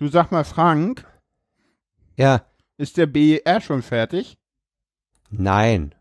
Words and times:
Du 0.00 0.08
sag 0.08 0.30
mal, 0.32 0.44
Frank, 0.44 1.06
Ja, 2.16 2.46
ist 2.78 2.96
der 2.96 3.06
BER 3.06 3.60
schon 3.60 3.82
fertig? 3.82 4.38
nein. 5.30 5.94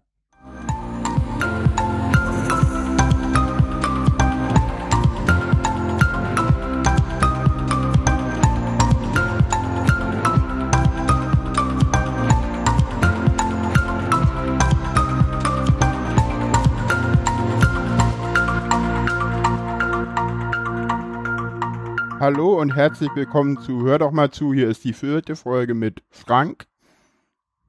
Hallo 22.19 22.59
und 22.59 22.75
herzlich 22.75 23.09
willkommen 23.15 23.61
zu 23.61 23.85
Hör 23.85 23.97
doch 23.97 24.11
mal 24.11 24.29
zu. 24.29 24.53
Hier 24.53 24.67
ist 24.67 24.83
die 24.83 24.91
vierte 24.91 25.37
Folge 25.37 25.73
mit 25.73 26.03
Frank. 26.09 26.65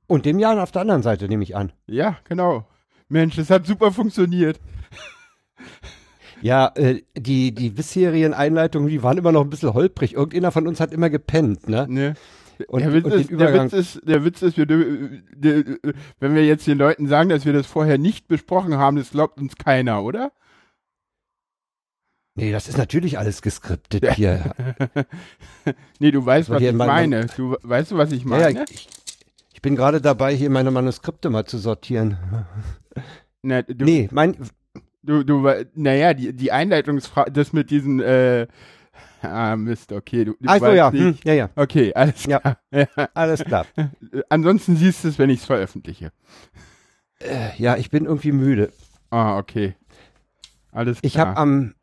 Und 0.08 0.26
dem 0.26 0.40
Jan 0.40 0.58
auf 0.58 0.72
der 0.72 0.82
anderen 0.82 1.04
Seite 1.04 1.28
nehme 1.28 1.44
ich 1.44 1.54
an. 1.54 1.70
Ja, 1.86 2.16
genau. 2.24 2.66
Mensch, 3.08 3.36
das 3.36 3.48
hat 3.48 3.64
super 3.64 3.92
funktioniert. 3.92 4.58
Ja, 6.42 6.72
äh, 6.74 7.02
die, 7.16 7.54
die 7.54 7.70
bisherigen 7.70 8.34
Einleitungen, 8.34 8.88
die 8.88 9.04
waren 9.04 9.18
immer 9.18 9.30
noch 9.30 9.42
ein 9.42 9.50
bisschen 9.50 9.72
holprig. 9.72 10.14
Irgendeiner 10.14 10.50
von 10.50 10.66
uns 10.66 10.80
hat 10.80 10.92
immer 10.92 11.10
gepennt, 11.10 11.68
ne? 11.68 11.86
Ne? 11.88 12.14
Und, 12.66 12.80
der, 12.80 12.92
Witz 12.92 13.04
und 13.04 13.12
ist, 13.12 13.30
der. 13.30 13.64
Witz 13.64 13.72
ist, 13.72 14.08
der 14.08 14.24
Witz 14.24 14.42
ist, 14.42 14.56
wir, 14.56 14.66
der, 14.66 15.64
wenn 16.18 16.34
wir 16.34 16.44
jetzt 16.44 16.66
den 16.66 16.78
Leuten 16.78 17.06
sagen, 17.06 17.28
dass 17.28 17.44
wir 17.44 17.52
das 17.52 17.66
vorher 17.66 17.98
nicht 17.98 18.26
besprochen 18.26 18.76
haben, 18.78 18.96
das 18.96 19.10
glaubt 19.10 19.38
uns 19.38 19.54
keiner, 19.56 20.02
oder? 20.02 20.32
Nee, 22.40 22.52
das 22.52 22.68
ist 22.68 22.78
natürlich 22.78 23.18
alles 23.18 23.42
geskriptet 23.42 24.14
hier. 24.14 24.54
nee, 25.98 26.10
du 26.10 26.24
weißt, 26.24 26.48
was 26.48 26.62
ich 26.62 26.72
mein- 26.72 26.86
meine. 26.88 27.26
Du 27.36 27.54
weißt 27.62 27.90
du, 27.90 27.98
was 27.98 28.12
ich 28.12 28.24
meine? 28.24 28.60
ja, 28.60 28.64
ich, 28.70 28.88
ich 29.52 29.60
bin 29.60 29.76
gerade 29.76 30.00
dabei, 30.00 30.34
hier 30.34 30.48
meine 30.48 30.70
Manuskripte 30.70 31.28
mal 31.28 31.44
zu 31.44 31.58
sortieren. 31.58 32.16
Na, 33.42 33.60
du, 33.60 33.84
Nee, 33.84 34.08
mein, 34.10 34.36
du, 35.02 35.22
du, 35.22 35.46
naja, 35.74 36.14
die, 36.14 36.32
die 36.32 36.50
Einleitungsfrage, 36.50 37.30
das 37.30 37.52
mit 37.52 37.70
diesen, 37.70 38.00
äh, 38.00 38.46
ah, 39.22 39.54
Mist, 39.56 39.92
okay, 39.92 40.24
du, 40.24 40.32
du 40.40 40.48
ach 40.48 40.60
so, 40.60 40.68
ja, 40.70 40.90
hm, 40.90 41.18
ja, 41.24 41.34
ja, 41.34 41.50
Okay, 41.56 41.92
alles 41.92 42.24
Ja. 42.24 42.38
klar. 42.40 42.56
Ja. 42.70 42.86
alles 43.12 43.44
klar. 43.44 43.66
Ansonsten 44.30 44.76
siehst 44.76 45.04
du 45.04 45.08
es, 45.08 45.18
wenn 45.18 45.28
ich 45.28 45.40
es 45.40 45.44
veröffentliche. 45.46 46.10
Äh, 47.18 47.50
ja, 47.58 47.76
ich 47.76 47.90
bin 47.90 48.06
irgendwie 48.06 48.32
müde. 48.32 48.72
Ah, 49.10 49.36
okay. 49.36 49.74
Alles 50.72 51.00
klar. 51.00 51.06
Ich 51.06 51.18
habe 51.18 51.36
am, 51.36 51.74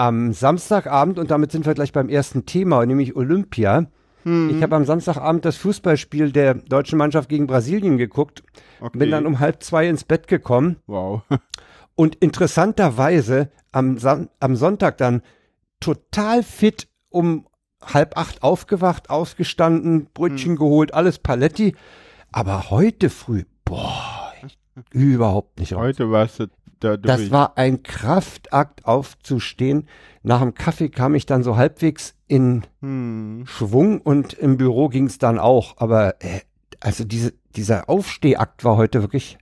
am 0.00 0.32
Samstagabend, 0.32 1.18
und 1.18 1.30
damit 1.30 1.52
sind 1.52 1.66
wir 1.66 1.74
gleich 1.74 1.92
beim 1.92 2.08
ersten 2.08 2.46
Thema, 2.46 2.86
nämlich 2.86 3.16
Olympia. 3.16 3.86
hm, 4.22 4.48
Ich 4.56 4.62
habe 4.62 4.74
am 4.74 4.86
Samstagabend 4.86 5.44
das 5.44 5.56
Fußballspiel 5.58 6.32
der 6.32 6.54
deutschen 6.54 6.96
Mannschaft 6.96 7.28
gegen 7.28 7.46
Brasilien 7.46 7.98
geguckt, 7.98 8.42
okay. 8.80 8.96
bin 8.98 9.10
dann 9.10 9.26
um 9.26 9.40
halb 9.40 9.62
zwei 9.62 9.86
ins 9.88 10.04
Bett 10.04 10.26
gekommen 10.26 10.76
Wow. 10.86 11.20
und 11.96 12.14
interessanterweise 12.16 13.50
am, 13.72 13.98
Sam 13.98 14.30
am 14.40 14.56
Sonntag 14.56 14.96
dann 14.96 15.20
total 15.80 16.42
fit 16.42 16.88
um 17.10 17.46
halb 17.84 18.16
acht 18.16 18.42
aufgewacht, 18.42 19.10
aufgestanden, 19.10 20.08
Brötchen 20.14 20.56
geholt, 20.56 20.94
alles 20.94 21.18
Paletti. 21.18 21.74
Aber 22.32 22.70
heute 22.70 23.10
früh, 23.10 23.44
boah, 23.66 24.32
überhaupt 24.92 25.60
nicht 25.60 25.74
raus. 25.74 25.80
Heute 25.82 26.10
warst 26.10 26.40
du 26.40 26.46
da. 26.80 26.96
Das 26.96 27.30
war 27.30 27.56
ein 27.56 27.82
Kraftakt 27.82 28.84
aufzustehen. 28.86 29.88
Nach 30.22 30.40
dem 30.40 30.54
Kaffee 30.54 30.88
kam 30.88 31.14
ich 31.14 31.26
dann 31.26 31.42
so 31.42 31.56
halbwegs 31.56 32.14
in 32.26 32.62
hm. 32.80 33.44
Schwung 33.46 34.00
und 34.00 34.32
im 34.34 34.56
Büro 34.56 34.88
ging 34.88 35.06
es 35.06 35.18
dann 35.18 35.38
auch. 35.38 35.76
Aber 35.78 36.16
äh, 36.22 36.40
also 36.80 37.04
diese, 37.04 37.32
dieser 37.56 37.88
Aufstehakt 37.88 38.64
war 38.64 38.76
heute 38.76 39.02
wirklich 39.02 39.38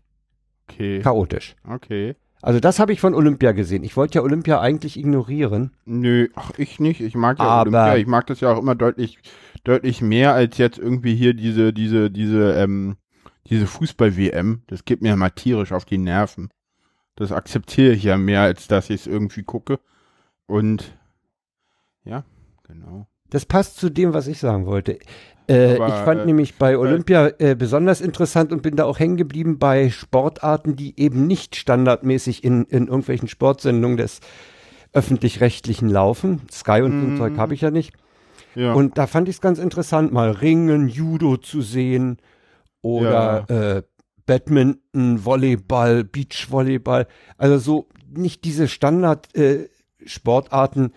Okay. 0.71 1.01
chaotisch. 1.01 1.57
Okay. 1.67 2.15
Also 2.43 2.61
das 2.61 2.79
habe 2.79 2.93
ich 2.93 3.01
von 3.01 3.15
Olympia 3.15 3.53
gesehen. 3.53 3.83
Ich 3.83 3.97
wollte 3.97 4.17
ja 4.19 4.23
Olympia 4.23 4.61
eigentlich 4.61 4.97
ignorieren. 4.97 5.73
Nö, 5.87 6.29
ach, 6.37 6.53
ich 6.57 6.79
nicht. 6.79 7.01
Ich 7.01 7.15
mag 7.17 7.39
ja 7.39 7.45
Aber- 7.45 7.63
Olympia. 7.63 7.97
Ich 7.97 8.07
mag 8.07 8.27
das 8.27 8.41
ja 8.41 8.53
auch 8.53 8.59
immer 8.59 8.75
deutlich, 8.75 9.19
deutlich 9.65 10.03
mehr 10.03 10.35
als 10.35 10.57
jetzt 10.59 10.79
irgendwie 10.79 11.17
hier 11.17 11.35
diese, 11.35 11.73
diese, 11.73 12.11
diese, 12.11 12.53
ähm, 12.55 12.97
diese 13.49 13.67
Fußball-WM. 13.67 14.63
Das 14.69 14.85
geht 14.85 15.03
mir 15.03 15.17
mal 15.17 15.31
tierisch 15.31 15.73
auf 15.73 15.85
die 15.85 15.99
Nerven. 15.99 16.49
Das 17.19 17.33
akzeptiere 17.33 17.95
ich 17.95 18.05
ja 18.05 18.17
mehr, 18.17 18.43
als 18.43 18.69
dass 18.69 18.91
ich 18.91 19.01
es 19.01 19.07
irgendwie 19.09 19.43
gucke. 19.43 19.81
Und 20.47 20.97
ja, 22.05 22.23
genau. 22.63 23.09
Das 23.29 23.45
passt 23.45 23.77
zu 23.77 23.91
dem, 23.91 24.15
was 24.15 24.29
ich 24.29 24.39
sagen 24.39 24.67
wollte. 24.67 25.01
Äh, 25.49 25.75
Aber, 25.75 25.89
ich 25.89 25.95
fand 25.95 26.21
äh, 26.21 26.27
nämlich 26.27 26.55
bei 26.55 26.79
Olympia 26.79 27.33
äh, 27.41 27.57
besonders 27.57 28.01
interessant 28.01 28.53
und 28.53 28.63
bin 28.63 28.77
da 28.77 28.85
auch 28.85 29.01
hängen 29.01 29.17
geblieben 29.17 29.59
bei 29.59 29.91
Sportarten, 29.91 30.77
die 30.77 30.95
eben 31.01 31.27
nicht 31.27 31.57
standardmäßig 31.57 32.45
in, 32.45 32.67
in 32.67 32.87
irgendwelchen 32.87 33.27
Sportsendungen 33.27 33.97
des 33.97 34.21
öffentlich-rechtlichen 34.93 35.89
laufen. 35.89 36.43
Sky 36.53 36.83
und 36.83 36.93
so 37.01 37.07
Mhm. 37.09 37.17
Zeug 37.17 37.37
habe 37.37 37.53
ich 37.53 37.63
ja 37.63 37.73
nicht. 37.73 37.95
Ja. 38.55 38.75
Und 38.75 38.97
da 38.97 39.09
fand 39.09 39.29
ich 39.29 39.37
es 39.37 39.41
ganz 39.41 39.59
interessant, 39.59 40.13
mal 40.13 40.31
Ringen, 40.31 40.89
Judo 40.89 41.37
zu 41.37 41.63
sehen 41.63 42.19
oder 42.81 43.51
äh, 43.51 43.83
Badminton, 44.29 45.25
Volleyball, 45.25 46.05
Beachvolleyball. 46.05 47.09
Also 47.39 47.59
so 47.59 47.89
nicht 48.15 48.45
diese 48.45 48.69
Standard-Sportarten, 48.69 50.87
äh, 50.87 50.91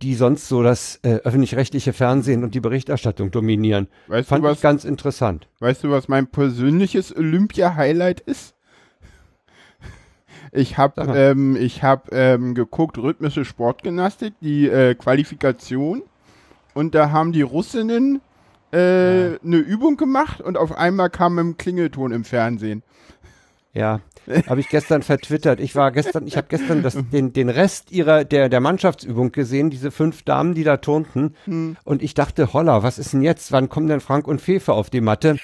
die 0.00 0.14
sonst 0.14 0.48
so 0.48 0.62
das 0.62 0.98
äh, 1.02 1.20
öffentlich-rechtliche 1.22 1.92
Fernsehen 1.92 2.42
und 2.42 2.54
die 2.56 2.60
Berichterstattung 2.60 3.30
dominieren. 3.30 3.88
weißt, 4.08 4.28
du, 4.28 4.30
Fand 4.30 4.42
was, 4.42 4.56
ich 4.56 4.62
ganz 4.62 4.84
interessant. 4.84 5.46
weißt 5.60 5.84
du, 5.84 5.90
was 5.90 6.08
mein 6.08 6.26
persönliches 6.26 7.14
Olympia-Highlight 7.14 8.20
ist? 8.20 8.54
Ich 10.50 10.78
habe 10.78 11.02
ähm, 11.14 11.56
ich 11.56 11.82
hab, 11.82 12.10
ähm, 12.12 12.54
geguckt, 12.54 12.96
rhythmische 12.98 13.44
Sportgymnastik, 13.44 14.32
die 14.40 14.68
äh, 14.68 14.94
Qualifikation. 14.94 16.02
Und 16.74 16.94
da 16.94 17.10
haben 17.10 17.32
die 17.32 17.42
Russinnen 17.42 18.22
äh, 18.72 19.38
eine 19.44 19.56
Übung 19.56 19.96
gemacht 19.96 20.40
und 20.40 20.56
auf 20.56 20.72
einmal 20.76 21.10
kam 21.10 21.38
ein 21.38 21.56
Klingelton 21.56 22.12
im 22.12 22.24
Fernsehen. 22.24 22.82
Ja, 23.74 24.00
habe 24.48 24.60
ich 24.60 24.68
gestern 24.68 25.00
vertwittert. 25.02 25.58
Ich 25.58 25.74
war 25.74 25.92
gestern, 25.92 26.26
ich 26.26 26.36
habe 26.36 26.46
gestern 26.50 26.82
das, 26.82 26.94
den, 27.12 27.32
den 27.32 27.48
Rest 27.48 27.90
ihrer 27.90 28.24
der 28.24 28.48
der 28.50 28.60
Mannschaftsübung 28.60 29.32
gesehen, 29.32 29.70
diese 29.70 29.90
fünf 29.90 30.22
Damen, 30.24 30.54
die 30.54 30.64
da 30.64 30.76
turnten, 30.76 31.34
Hm. 31.46 31.76
und 31.84 32.02
ich 32.02 32.12
dachte, 32.14 32.52
holla, 32.52 32.82
was 32.82 32.98
ist 32.98 33.14
denn 33.14 33.22
jetzt? 33.22 33.50
Wann 33.52 33.68
kommen 33.70 33.86
denn 33.88 34.00
Frank 34.00 34.26
und 34.28 34.40
Fefe 34.42 34.74
auf 34.74 34.90
die 34.90 35.00
Matte? 35.00 35.38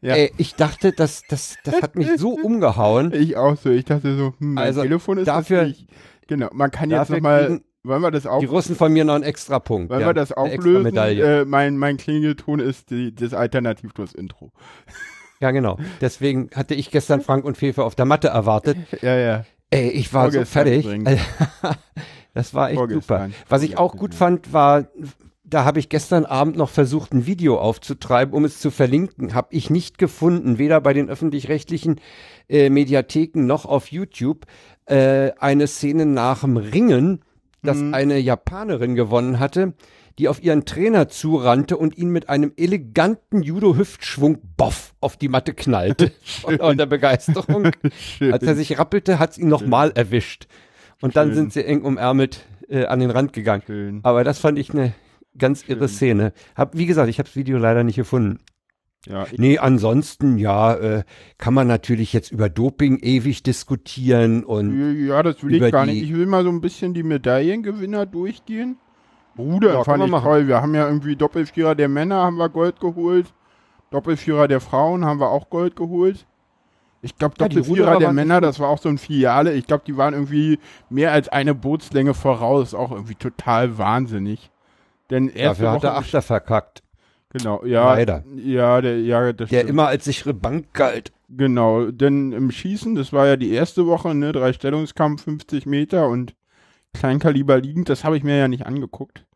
Ja. 0.00 0.14
Ey, 0.14 0.32
ich 0.36 0.54
dachte, 0.54 0.92
das 0.92 1.22
das 1.28 1.56
das 1.64 1.82
hat 1.82 1.96
mich 1.96 2.08
so 2.16 2.34
umgehauen. 2.34 3.12
Ich 3.12 3.36
auch 3.36 3.56
so. 3.56 3.70
Ich 3.70 3.84
dachte 3.84 4.16
so, 4.16 4.34
hm, 4.38 4.54
mein 4.54 4.64
Also, 4.64 4.82
Telefon 4.82 5.18
ist 5.18 5.26
dafür- 5.26 5.62
das 5.62 5.68
nicht. 5.68 5.88
Genau, 6.28 6.48
man 6.52 6.70
kann 6.70 6.90
jetzt 6.90 7.10
nochmal, 7.10 7.60
wollen 7.86 8.02
wir 8.02 8.10
das 8.10 8.26
auch, 8.26 8.40
die 8.40 8.46
Russen 8.46 8.76
von 8.76 8.92
mir 8.92 9.04
noch 9.04 9.14
einen 9.14 9.24
extra 9.24 9.58
Punkt. 9.58 9.90
wollen 9.90 10.00
ja, 10.00 10.06
wir 10.08 10.14
das 10.14 10.32
auflösen? 10.32 10.96
Äh, 10.96 11.44
mein, 11.44 11.76
mein 11.76 11.96
Klingelton 11.96 12.60
ist 12.60 12.90
die, 12.90 13.14
das 13.14 13.34
Alternativ 13.34 13.92
das 13.92 14.12
Intro. 14.12 14.52
Ja, 15.38 15.50
genau. 15.50 15.78
Deswegen 16.00 16.48
hatte 16.54 16.74
ich 16.74 16.90
gestern 16.90 17.20
Frank 17.20 17.44
und 17.44 17.58
Fefe 17.58 17.84
auf 17.84 17.94
der 17.94 18.06
Matte 18.06 18.28
erwartet. 18.28 18.78
Ja, 19.02 19.16
ja. 19.18 19.44
Ey, 19.70 19.90
ich 19.90 20.14
war 20.14 20.30
so 20.30 20.44
Vorgestern 20.44 20.64
fertig. 20.64 20.84
übrigens. 20.86 21.20
das 22.34 22.54
war 22.54 22.70
echt 22.70 22.78
super. 22.78 22.88
Vorgestern. 22.88 23.34
Was 23.50 23.62
ich 23.62 23.76
auch 23.76 23.96
gut 23.96 24.14
fand, 24.14 24.54
war, 24.54 24.86
da 25.44 25.64
habe 25.64 25.78
ich 25.78 25.88
gestern 25.88 26.24
Abend 26.24 26.56
noch 26.56 26.70
versucht, 26.70 27.12
ein 27.12 27.26
Video 27.26 27.58
aufzutreiben, 27.58 28.34
um 28.34 28.44
es 28.44 28.58
zu 28.60 28.70
verlinken. 28.70 29.34
Habe 29.34 29.48
ich 29.50 29.68
nicht 29.68 29.98
gefunden, 29.98 30.58
weder 30.58 30.80
bei 30.80 30.92
den 30.92 31.10
öffentlich-rechtlichen 31.10 32.00
äh, 32.48 32.70
Mediatheken 32.70 33.44
noch 33.44 33.66
auf 33.66 33.90
YouTube, 33.90 34.46
äh, 34.86 35.32
eine 35.38 35.66
Szene 35.66 36.06
nach 36.06 36.40
dem 36.40 36.56
Ringen, 36.56 37.20
dass 37.62 37.78
Mhm. 37.78 37.94
eine 37.94 38.18
Japanerin 38.18 38.94
gewonnen 38.94 39.38
hatte, 39.40 39.74
die 40.18 40.28
auf 40.28 40.42
ihren 40.42 40.64
Trainer 40.64 41.08
zurannte 41.08 41.76
und 41.76 41.98
ihn 41.98 42.08
mit 42.10 42.28
einem 42.28 42.52
eleganten 42.56 43.42
Judo-Hüftschwung 43.42 44.38
boff 44.56 44.94
auf 45.00 45.16
die 45.16 45.28
Matte 45.28 45.52
knallte. 45.52 46.12
und 46.44 46.60
unter 46.60 46.86
Begeisterung. 46.86 47.70
Schön. 47.98 48.32
Als 48.32 48.42
er 48.44 48.54
sich 48.56 48.78
rappelte, 48.78 49.18
hat's 49.18 49.36
ihn 49.38 49.48
nochmal 49.48 49.92
erwischt. 49.94 50.46
Und 51.02 51.16
dann 51.16 51.28
Schön. 51.28 51.34
sind 51.36 51.52
sie 51.52 51.64
eng 51.64 51.82
umärmelt 51.82 52.46
äh, 52.68 52.86
an 52.86 53.00
den 53.00 53.10
Rand 53.10 53.32
gegangen. 53.34 53.62
Schön. 53.66 54.00
Aber 54.04 54.24
das 54.24 54.38
fand 54.38 54.58
ich 54.58 54.70
eine 54.72 54.94
ganz 55.36 55.64
irre 55.68 55.88
Szene. 55.88 56.32
Hab, 56.54 56.76
wie 56.76 56.86
gesagt, 56.86 57.10
ich 57.10 57.18
habe 57.18 57.28
das 57.28 57.36
Video 57.36 57.58
leider 57.58 57.84
nicht 57.84 57.96
gefunden. 57.96 58.38
Ja, 59.06 59.26
Nee, 59.36 59.58
ansonsten, 59.58 60.38
ja, 60.38 60.74
äh, 60.74 61.04
kann 61.38 61.54
man 61.54 61.66
natürlich 61.66 62.12
jetzt 62.12 62.32
über 62.32 62.48
Doping 62.48 62.98
ewig 62.98 63.42
diskutieren 63.42 64.44
und 64.44 65.06
ja, 65.06 65.22
das 65.22 65.42
will 65.42 65.54
ich 65.54 65.72
gar 65.72 65.86
nicht. 65.86 66.02
Ich 66.02 66.14
will 66.14 66.26
mal 66.26 66.42
so 66.44 66.50
ein 66.50 66.60
bisschen 66.60 66.94
die 66.94 67.02
Medaillengewinner 67.02 68.06
durchgehen. 68.06 68.78
Bruder, 69.36 69.74
Ja, 69.74 69.84
fand 69.84 70.04
ich 70.04 70.10
machen. 70.10 70.24
toll. 70.24 70.48
Wir 70.48 70.62
haben 70.62 70.74
ja 70.74 70.86
irgendwie 70.86 71.14
Doppelvierer 71.14 71.74
der 71.74 71.88
Männer 71.88 72.16
haben 72.22 72.36
wir 72.36 72.48
Gold 72.48 72.80
geholt. 72.80 73.32
Doppelvierer 73.90 74.48
der 74.48 74.60
Frauen 74.60 75.04
haben 75.04 75.20
wir 75.20 75.28
auch 75.28 75.50
Gold 75.50 75.76
geholt. 75.76 76.26
Ich 77.02 77.16
glaube, 77.16 77.34
Ja, 77.38 77.46
Doppelvierer 77.46 77.98
der 77.98 78.12
Männer, 78.12 78.40
das 78.40 78.58
war 78.58 78.68
auch 78.68 78.78
so 78.78 78.88
ein 78.88 78.98
Filiale. 78.98 79.52
Ich 79.52 79.66
glaube, 79.66 79.84
die 79.86 79.96
waren 79.96 80.14
irgendwie 80.14 80.58
mehr 80.90 81.12
als 81.12 81.28
eine 81.28 81.54
Bootslänge 81.54 82.14
voraus. 82.14 82.74
Auch 82.74 82.90
irgendwie 82.90 83.14
total 83.14 83.78
wahnsinnig. 83.78 84.50
Denn 85.10 85.28
erste 85.28 85.62
Dafür 85.62 85.68
hat 85.68 85.76
Woche 85.76 85.86
der 85.86 85.96
Achter 85.96 86.22
verkackt. 86.22 86.82
Genau, 87.30 87.64
ja. 87.64 87.94
Leider. 87.94 88.24
Ja, 88.36 88.80
der, 88.80 89.00
ja, 89.00 89.32
Der 89.32 89.46
stimmt. 89.46 89.68
immer 89.68 89.88
als 89.88 90.04
sichere 90.04 90.32
Bank 90.34 90.72
galt. 90.72 91.12
Genau, 91.28 91.90
denn 91.90 92.32
im 92.32 92.50
Schießen, 92.52 92.94
das 92.94 93.12
war 93.12 93.26
ja 93.26 93.36
die 93.36 93.50
erste 93.50 93.86
Woche, 93.86 94.14
ne, 94.14 94.30
drei 94.32 94.52
Stellungskampf, 94.52 95.24
50 95.24 95.66
Meter 95.66 96.08
und 96.08 96.34
Kleinkaliber 96.94 97.60
liegend, 97.60 97.88
das 97.88 98.04
habe 98.04 98.16
ich 98.16 98.22
mir 98.22 98.36
ja 98.36 98.48
nicht 98.48 98.64
angeguckt. 98.64 99.26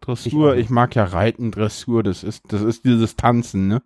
Dressur, 0.00 0.54
Ich 0.54 0.60
ich, 0.60 0.66
auch. 0.66 0.70
mag 0.70 0.94
ja 0.94 1.04
Reiten, 1.04 1.50
Dressur, 1.50 2.02
das 2.02 2.22
ist, 2.22 2.44
das 2.48 2.62
ist 2.62 2.84
dieses 2.84 3.16
Tanzen, 3.16 3.66
ne? 3.68 3.82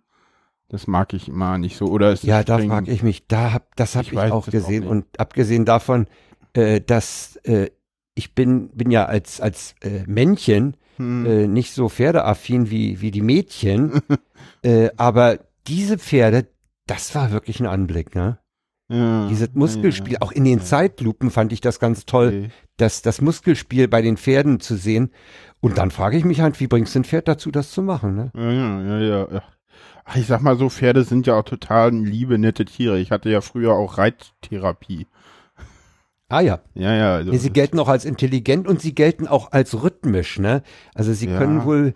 Das 0.69 0.85
mag 0.85 1.13
ich 1.13 1.27
immer 1.27 1.57
nicht 1.57 1.75
so. 1.77 1.85
Oder 1.87 2.11
ist 2.11 2.23
Ja, 2.23 2.37
das 2.39 2.45
da 2.45 2.53
Springen? 2.55 2.69
frage 2.71 2.91
ich 2.91 3.01
mich, 3.03 3.27
da 3.27 3.53
hab, 3.53 3.75
das 3.75 3.95
habe 3.95 4.03
Ich 4.05 4.11
ich, 4.11 4.15
weiß 4.17 4.31
auch 4.31 4.47
es 4.47 4.47
auch 4.49 4.51
gesehen. 4.51 4.81
nicht. 4.81 4.89
und 4.91 5.19
abgesehen 5.19 5.65
davon, 5.65 6.07
äh, 6.53 6.81
dass 6.81 7.37
äh, 7.37 7.71
ich 8.13 8.35
bin, 8.35 8.69
bin 8.69 8.91
ja 8.91 9.05
als, 9.05 9.41
als 9.41 9.73
äh, 9.81 10.03
Männchen 10.05 10.77
Hm. 10.99 11.25
äh, 11.25 11.47
nicht 11.47 11.73
so 11.73 11.89
pferdeaffin 11.89 12.69
wie, 12.69 13.01
wie 13.01 13.11
die 13.11 13.21
Mädchen. 13.21 14.01
äh, 14.61 14.89
aber 14.97 15.39
diese 15.67 15.97
Pferde, 15.97 16.47
das 16.87 17.15
war 17.15 17.31
wirklich 17.31 17.59
ein 17.59 17.65
Anblick, 17.67 18.15
ne? 18.15 18.39
ja, 18.89 19.27
Dieses 19.27 19.53
Muskelspiel, 19.53 20.17
auch 20.19 20.31
in 20.31 20.43
den 20.43 20.59
ja. 20.59 20.65
Zeitlupen 20.65 21.31
fand 21.31 21.53
ich 21.53 21.61
das 21.61 21.79
ganz 21.79 22.05
toll, 22.05 22.27
Okay. 22.27 22.49
das, 22.77 23.01
das 23.01 23.21
Muskelspiel 23.21 23.87
bei 23.87 24.01
den 24.01 24.17
Pferden 24.17 24.59
zu 24.59 24.75
sehen. 24.75 25.11
Und 25.61 25.77
dann 25.77 25.91
frage 25.91 26.17
ich 26.17 26.25
mich 26.25 26.41
halt, 26.41 26.59
wie 26.59 26.67
bringst 26.67 26.95
du 26.95 26.99
ein 26.99 27.03
Pferd 27.03 27.27
dazu, 27.27 27.51
das 27.51 27.71
zu 27.71 27.81
machen, 27.81 28.15
ne? 28.15 28.31
Ja, 28.35 28.51
ja, 28.51 28.81
ja, 28.81 28.99
ja, 28.99 29.27
ja. 29.33 29.43
Ach, 30.05 30.15
ich 30.15 30.25
sag 30.25 30.41
mal 30.41 30.57
so, 30.57 30.69
Pferde 30.69 31.03
sind 31.03 31.27
ja 31.27 31.35
auch 31.35 31.43
total 31.43 31.93
liebe, 31.93 32.39
nette 32.39 32.65
Tiere. 32.65 32.99
Ich 32.99 33.11
hatte 33.11 33.29
ja 33.29 33.41
früher 33.41 33.73
auch 33.73 33.97
Reittherapie. 33.99 35.05
Ah 36.29 36.41
ja. 36.41 36.59
Ja, 36.75 36.93
ja. 36.93 37.15
Also, 37.15 37.33
sie 37.33 37.49
gelten 37.51 37.79
auch 37.79 37.87
als 37.89 38.05
intelligent 38.05 38.67
und 38.67 38.79
sie 38.81 38.93
gelten 38.93 39.27
auch 39.27 39.51
als 39.51 39.81
rhythmisch, 39.83 40.37
ne? 40.39 40.61
Also 40.93 41.11
sie 41.11 41.27
Ja. 41.27 41.37
können 41.37 41.65
wohl 41.65 41.95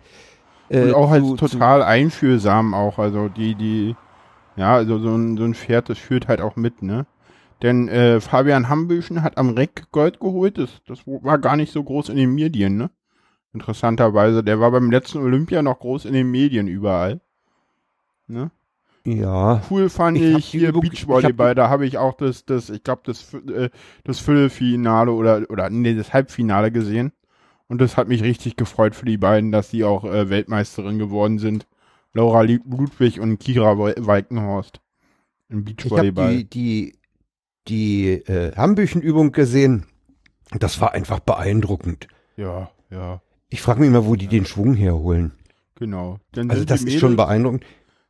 äh, 0.69 0.81
und 0.85 0.93
auch 0.95 1.11
als 1.11 1.23
zu- 1.25 1.35
total 1.35 1.83
einfühlsam 1.83 2.73
auch. 2.73 2.97
Also 2.97 3.29
die, 3.29 3.53
die, 3.55 3.95
ja, 4.55 4.73
also 4.73 4.97
so 4.99 5.15
ein, 5.15 5.37
so 5.37 5.43
ein 5.43 5.53
Pferd, 5.53 5.89
das 5.89 5.99
führt 5.99 6.27
halt 6.27 6.41
auch 6.41 6.55
mit, 6.55 6.81
ne? 6.81 7.05
Denn 7.61 7.87
äh, 7.87 8.19
Fabian 8.19 8.67
Hambüchen 8.69 9.21
hat 9.21 9.37
am 9.37 9.51
Reck 9.51 9.83
Gold 9.91 10.19
geholt. 10.19 10.57
Das, 10.57 10.81
das 10.87 11.05
war 11.05 11.37
gar 11.37 11.55
nicht 11.55 11.71
so 11.71 11.83
groß 11.83 12.09
in 12.09 12.17
den 12.17 12.33
Medien, 12.33 12.75
ne? 12.75 12.89
Interessanterweise. 13.53 14.43
Der 14.43 14.59
war 14.59 14.71
beim 14.71 14.89
letzten 14.89 15.19
Olympia 15.19 15.61
noch 15.61 15.79
groß 15.79 16.05
in 16.05 16.13
den 16.13 16.31
Medien 16.31 16.67
überall. 16.67 17.21
Ne? 18.27 18.49
Ja. 19.05 19.61
Cool 19.69 19.89
fand 19.89 20.17
Ich 20.17 20.23
ich, 20.23 20.33
hab 20.33 20.41
hier 20.41 20.71
Beachvolleyball, 20.71 21.55
da 21.55 21.69
habe 21.69 21.85
ich 21.85 21.97
auch 21.97 22.13
das, 22.13 22.45
das, 22.45 22.69
ich 22.69 22.83
glaube, 22.83 23.01
das, 23.05 23.33
äh, 23.33 23.69
das 24.03 24.19
Viertelfinale 24.19 25.11
oder, 25.11 25.45
oder, 25.49 25.69
nee, 25.69 25.93
das 25.93 26.13
Halbfinale 26.13 26.71
gesehen. 26.71 27.11
Und 27.67 27.79
das 27.81 27.97
hat 27.97 28.07
mich 28.07 28.23
richtig 28.23 28.55
gefreut 28.55 28.95
für 28.95 29.05
die 29.05 29.17
beiden, 29.17 29.51
dass 29.51 29.69
sie 29.69 29.83
auch 29.83 30.05
äh, 30.05 30.29
Weltmeisterin 30.29 30.99
geworden 30.99 31.39
sind. 31.39 31.67
Laura 32.13 32.41
Ludwig 32.43 33.19
und 33.19 33.39
Kira 33.39 33.77
Weikenhorst 33.77 34.79
im 35.49 35.65
Ich 35.67 35.91
habe 35.91 36.11
Beachvolleyball. 36.11 36.43
die 36.43 36.49
die 36.49 36.93
die 37.67 38.09
äh, 38.11 38.55
Hambüchenübung 38.55 39.31
gesehen. 39.31 39.85
Das 40.59 40.79
war 40.81 40.93
einfach 40.93 41.19
beeindruckend. 41.19 42.07
Ja, 42.37 42.69
ja, 42.91 43.21
Ich 43.49 43.61
frage 43.61 43.79
mich 43.81 43.89
mal, 43.89 44.05
wo 44.05 44.15
die 44.15 44.27
den 44.27 44.45
Schwung 44.45 44.75
herholen. 44.75 45.31
genau. 45.75 46.19
Dann 46.33 46.51
Also 46.51 46.65
das 46.65 46.83
ist 46.83 46.99
schon 46.99 47.15
beeindruckend. 47.15 47.65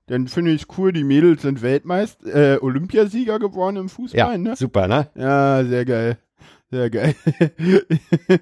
Dann 0.07 0.27
finde 0.27 0.51
ich 0.51 0.63
es 0.63 0.77
cool, 0.77 0.91
die 0.91 1.03
Mädels 1.03 1.43
sind 1.43 1.61
Weltmeister, 1.61 2.55
äh, 2.55 2.57
Olympiasieger 2.59 3.39
geworden 3.39 3.77
im 3.77 3.89
Fußball, 3.89 4.17
Ja, 4.19 4.37
ne? 4.37 4.55
super, 4.55 4.87
ne? 4.87 5.09
Ja, 5.15 5.63
sehr 5.63 5.85
geil. 5.85 6.17
Sehr 6.73 6.89
geil. 6.89 7.13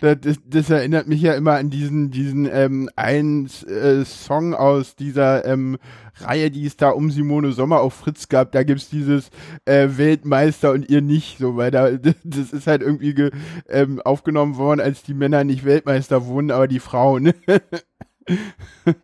das, 0.00 0.16
das, 0.20 0.36
das 0.44 0.70
erinnert 0.70 1.06
mich 1.06 1.22
ja 1.22 1.34
immer 1.34 1.52
an 1.52 1.70
diesen, 1.70 2.10
diesen 2.10 2.48
ähm, 2.52 2.90
einen 2.96 3.46
äh, 3.68 4.04
Song 4.04 4.54
aus 4.54 4.96
dieser 4.96 5.44
ähm, 5.44 5.78
Reihe, 6.16 6.50
die 6.50 6.66
es 6.66 6.76
da 6.76 6.90
um 6.90 7.12
Simone 7.12 7.52
Sommer 7.52 7.80
auf 7.80 7.94
Fritz 7.94 8.28
gab. 8.28 8.50
Da 8.50 8.64
gibt's 8.64 8.90
dieses 8.90 9.30
äh, 9.66 9.86
Weltmeister 9.92 10.72
und 10.72 10.90
ihr 10.90 11.00
nicht, 11.00 11.38
so 11.38 11.56
weil 11.56 11.70
da 11.70 11.90
das 12.24 12.52
ist 12.52 12.66
halt 12.66 12.82
irgendwie 12.82 13.14
ge, 13.14 13.30
ähm, 13.68 14.02
aufgenommen 14.02 14.56
worden, 14.56 14.80
als 14.80 15.04
die 15.04 15.14
Männer 15.14 15.44
nicht 15.44 15.64
Weltmeister 15.64 16.26
wurden, 16.26 16.50
aber 16.50 16.66
die 16.66 16.80
Frauen. 16.80 17.32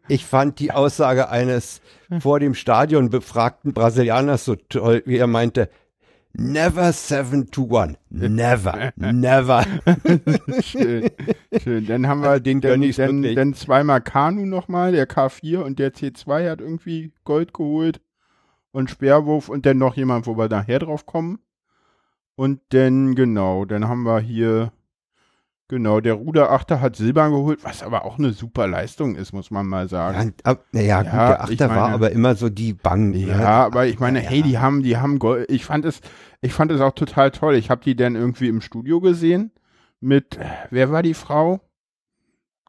Ich 0.09 0.25
fand 0.25 0.59
die 0.59 0.73
Aussage 0.73 1.29
eines 1.29 1.81
vor 2.21 2.41
dem 2.41 2.55
Stadion 2.55 3.11
befragten 3.11 3.73
Brasilianers 3.73 4.45
so 4.45 4.57
toll, 4.57 5.03
wie 5.07 5.17
er 5.17 5.27
meinte, 5.27 5.69
never 6.35 6.93
seven 6.93 7.51
to 7.51 7.65
one. 7.71 7.97
Never, 8.11 8.93
never. 8.97 9.65
schön, 10.61 11.11
schön. 11.63 11.87
Dann 11.87 12.07
haben 12.07 12.23
wir 12.23 12.41
den 12.41 12.61
dann, 12.61 12.83
dann, 12.83 13.23
dann 13.35 13.55
zweimal 13.55 14.01
Kanu 14.01 14.45
nochmal, 14.47 14.93
der 14.93 15.09
K4 15.09 15.59
und 15.59 15.79
der 15.79 15.95
C2 15.95 16.51
hat 16.51 16.61
irgendwie 16.61 17.13
Gold 17.25 17.55
geholt 17.55 18.01
und 18.73 18.91
Speerwurf 18.91 19.49
und 19.49 19.67
dann 19.67 19.79
noch 19.79 19.97
jemand, 19.97 20.27
wo 20.27 20.37
wir 20.37 20.49
nachher 20.49 20.81
drauf 20.81 21.07
kommen. 21.07 21.39
Und 22.37 22.61
dann, 22.71 23.15
genau, 23.15 23.65
dann 23.65 23.87
haben 23.87 24.03
wir 24.03 24.19
hier, 24.19 24.73
genau, 25.75 26.01
der 26.01 26.15
Ruderachter 26.15 26.81
hat 26.81 26.97
Silber 26.97 27.29
geholt, 27.31 27.63
was 27.65 27.83
aber 27.83 28.05
auch 28.05 28.19
eine 28.19 28.33
super 28.33 28.67
Leistung 28.67 29.15
ist, 29.17 29.33
muss 29.33 29.51
man 29.51 29.67
mal 29.67 29.89
sagen. 29.89 30.33
Ja, 30.45 30.57
naja, 30.73 31.03
gut, 31.03 31.13
Ja, 31.13 31.29
der 31.29 31.43
Achter 31.43 31.69
war 31.69 31.77
meine- 31.83 31.95
aber 31.95 32.11
immer 32.13 32.35
so 32.35 32.49
die 32.49 32.73
Bank. 32.73 33.15
Ja, 33.17 33.37
ne? 33.37 33.47
aber 33.49 33.87
ich 33.87 33.99
meine, 34.01 34.23
Ja, 34.23 34.31
hey, 34.31 34.43
die 34.43 34.59
haben, 34.59 34.83
die 34.83 34.97
haben 34.97 35.19
Gold. 35.19 35.51
Ich 35.51 35.65
fand 35.65 35.85
es, 35.85 36.01
ich 36.41 36.53
fand 36.53 36.73
es 36.73 36.81
auch 36.81 36.93
total 36.93 37.31
toll. 37.31 37.55
Ich 37.57 37.71
habe 37.71 37.83
die 37.85 37.97
dann 37.97 38.15
irgendwie 38.17 38.49
im 38.49 38.61
Studio 38.61 39.01
gesehen 39.01 39.51
mit, 40.01 40.39
wer 40.71 40.91
war 40.91 41.03
die 41.03 41.15
Frau? 41.15 41.61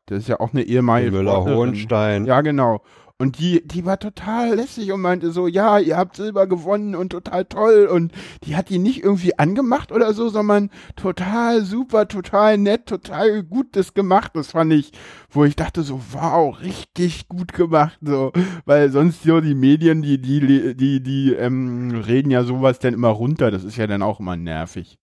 Das 0.08 0.20
ist 0.20 0.28
ja 0.28 0.40
auch 0.40 0.54
eine 0.54 0.62
ehemalige 0.64 1.12
Müller 1.12 1.32
Sportlerin. 1.32 1.58
Hohenstein. 1.58 2.26
Ja, 2.26 2.42
genau. 2.42 2.82
Und 3.18 3.40
die, 3.40 3.66
die 3.66 3.86
war 3.86 3.98
total 3.98 4.56
lässig 4.56 4.92
und 4.92 5.00
meinte 5.00 5.32
so, 5.32 5.48
ja, 5.48 5.80
ihr 5.80 5.96
habt 5.96 6.18
Silber 6.18 6.48
gewonnen 6.48 6.96
und 6.96 7.12
total 7.12 7.46
toll. 7.46 7.88
Und 7.90 8.12
die 8.44 8.58
hat 8.58 8.70
die 8.70 8.78
nicht 8.78 9.04
irgendwie 9.04 9.40
angemacht 9.40 9.94
oder 9.94 10.14
so, 10.14 10.28
sondern 10.28 10.70
total 10.98 11.64
super, 11.64 12.10
total 12.10 12.58
nett, 12.58 12.88
total 12.88 13.42
gut 13.44 13.68
das 13.78 13.94
gemacht. 13.94 14.32
Das 14.34 14.52
fand 14.52 14.74
ich, 14.74 14.92
wo 15.30 15.46
ich 15.46 15.56
dachte 15.56 15.84
so, 15.84 16.02
wow, 16.12 16.60
richtig 16.62 17.30
gut 17.30 17.54
gemacht. 17.54 17.98
So, 18.02 18.34
weil 18.66 18.92
sonst 18.92 19.24
so 19.24 19.40
die 19.40 19.56
Medien, 19.56 20.02
die, 20.02 20.20
die, 20.20 20.76
die, 20.76 21.02
die, 21.02 21.34
ähm, 21.36 22.04
reden 22.06 22.32
ja 22.32 22.44
sowas 22.44 22.80
dann 22.80 22.94
immer 22.94 23.10
runter. 23.10 23.50
Das 23.50 23.64
ist 23.64 23.78
ja 23.78 23.88
dann 23.88 24.02
auch 24.02 24.20
immer 24.20 24.36
nervig. 24.36 24.98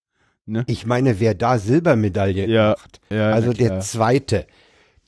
Ich 0.66 0.86
meine, 0.86 1.20
wer 1.20 1.34
da 1.34 1.56
Silbermedaille 1.56 2.46
Ja, 2.46 2.70
macht, 2.70 3.00
Ja, 3.10 3.30
also 3.30 3.52
der 3.52 3.80
zweite, 3.80 4.46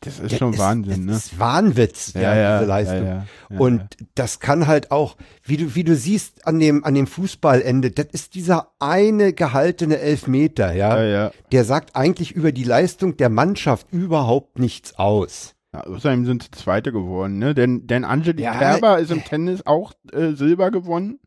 das 0.05 0.21
ist 0.21 0.33
der 0.33 0.37
schon 0.37 0.59
Wahnsinn, 0.59 1.07
das 1.07 1.07
ne? 1.07 1.13
ist 1.13 1.39
Wahnwitz, 1.39 2.13
ja, 2.15 2.59
diese 2.59 2.69
Leistung. 2.69 3.07
ja, 3.07 3.27
ja, 3.51 3.59
Und 3.59 3.79
ja. 3.81 4.07
das 4.15 4.41
kann 4.41 4.67
halt 4.67 4.91
auch, 4.91 5.17
wie 5.43 5.57
du, 5.57 5.75
wie 5.75 5.85
du 5.85 5.97
siehst 5.97 6.47
an 6.47 6.61
dem, 6.61 6.85
an 6.85 6.95
dem 6.95 7.07
Fußballende, 7.07 7.91
das 7.91 8.07
ist 8.13 8.35
dieser 8.35 8.73
eine 8.79 9.33
gehaltene 9.33 9.99
Elfmeter, 9.99 10.73
ja. 10.73 11.03
ja, 11.03 11.05
ja. 11.05 11.31
Der 11.53 11.65
sagt 11.65 11.97
eigentlich 11.97 12.33
über 12.33 12.53
die 12.53 12.65
Leistung 12.65 13.17
der 13.17 13.31
Mannschaft 13.31 13.87
überhaupt 13.93 14.59
nichts 14.59 14.99
aus. 14.99 15.55
Ja, 15.73 15.81
außerdem 15.81 16.25
sind 16.25 16.45
sie 16.45 16.51
Zweite 16.53 16.93
geworden, 16.93 17.39
ne? 17.39 17.55
Denn, 17.55 17.87
denn 17.87 18.05
Angelique 18.05 18.45
Ja, 18.45 18.57
Kerber 18.57 19.01
ist 19.01 19.11
im 19.11 19.25
Tennis 19.25 19.67
auch 19.67 19.93
äh, 20.13 20.33
Silber 20.33 20.71
gewonnen, 20.71 21.19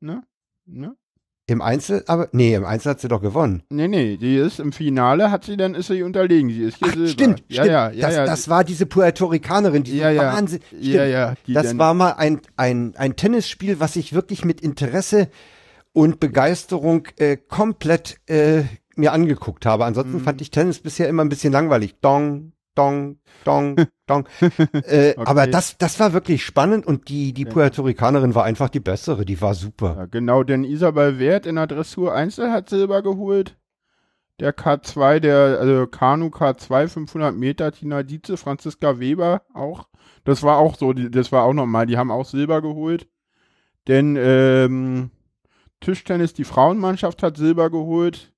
ne? 0.00 0.22
ne? 0.64 0.96
Im 1.50 1.62
Einzel, 1.62 2.04
aber, 2.06 2.28
nee, 2.30 2.54
im 2.54 2.64
Einzel 2.64 2.90
hat 2.90 3.00
sie 3.00 3.08
doch 3.08 3.20
gewonnen. 3.20 3.64
Nee, 3.70 3.88
nee, 3.88 4.16
die 4.16 4.36
ist 4.36 4.60
im 4.60 4.72
Finale, 4.72 5.32
hat 5.32 5.44
sie 5.44 5.56
dann, 5.56 5.74
ist 5.74 5.88
sie 5.88 6.02
unterlegen, 6.04 6.48
sie 6.48 6.62
ist 6.62 6.78
hier 6.78 6.88
Ach, 6.88 6.94
Silber. 6.94 7.08
stimmt, 7.08 7.42
ja, 7.48 7.62
stimmt. 7.64 7.66
ja, 7.72 7.90
ja, 7.90 8.06
das, 8.06 8.14
ja, 8.16 8.24
das 8.24 8.48
war 8.48 8.62
diese 8.62 8.86
Puerto 8.86 9.26
Ricanerin, 9.26 9.82
die 9.82 9.96
Ja, 9.98 10.10
ja. 10.10 10.32
Wahnsinn. 10.32 10.60
ja, 10.80 11.04
ja, 11.04 11.34
Das 11.48 11.76
war 11.76 11.92
mal 11.94 12.12
ein, 12.12 12.40
ein, 12.56 12.94
ein 12.96 13.16
Tennisspiel, 13.16 13.80
was 13.80 13.96
ich 13.96 14.12
wirklich 14.12 14.44
mit 14.44 14.60
Interesse 14.60 15.28
und 15.92 16.20
Begeisterung 16.20 17.08
äh, 17.16 17.36
komplett 17.36 18.18
äh, 18.28 18.62
mir 18.94 19.12
angeguckt 19.12 19.66
habe. 19.66 19.86
Ansonsten 19.86 20.18
Mhm. 20.18 20.20
fand 20.20 20.40
ich 20.40 20.52
Tennis 20.52 20.78
bisher 20.78 21.08
immer 21.08 21.24
ein 21.24 21.28
bisschen 21.30 21.52
langweilig. 21.52 21.96
Dong, 22.00 22.52
dong, 22.74 23.18
dong, 23.44 23.76
dong. 24.06 24.26
äh, 24.84 25.14
Aber 25.16 25.46
das, 25.46 25.76
das 25.78 25.98
war 26.00 26.12
wirklich 26.12 26.44
spannend 26.44 26.86
und 26.86 27.08
die, 27.08 27.32
die 27.32 27.44
Ja. 27.44 27.50
Puerto 27.50 27.82
Ricanerin 27.82 28.34
war 28.34 28.44
einfach 28.44 28.68
die 28.68 28.80
bessere. 28.80 29.24
Die 29.24 29.40
war 29.40 29.54
super. 29.54 29.96
ja, 29.96 30.06
genau, 30.06 30.42
denn 30.42 30.64
Isabel 30.64 31.18
Wert 31.18 31.46
in 31.46 31.56
der 31.56 31.66
Dressur 31.66 32.14
Einzel 32.14 32.50
hat 32.52 32.68
Silber 32.70 33.02
geholt. 33.02 33.56
Der 34.40 34.56
K2, 34.56 35.20
der, 35.20 35.58
also 35.60 35.86
Kanu 35.86 36.28
K2, 36.28 36.88
500 36.88 37.34
Meter, 37.36 37.72
Tina 37.72 38.02
Dietze, 38.02 38.36
Franziska 38.38 38.98
Weber 38.98 39.42
auch. 39.52 39.88
Das 40.24 40.42
war 40.42 40.56
auch 40.58 40.76
so, 40.76 40.92
die, 40.94 41.10
das 41.10 41.30
war 41.30 41.44
auch 41.44 41.52
nochmal, 41.52 41.86
die 41.86 41.98
haben 41.98 42.10
auch 42.10 42.24
Silber 42.24 42.62
geholt. 42.62 43.06
Denn, 43.88 44.16
ähm, 44.18 45.10
Tischtennis, 45.80 46.34
die 46.34 46.44
Frauenmannschaft 46.44 47.22
hat 47.22 47.36
Silber 47.36 47.70
geholt. 47.70 48.32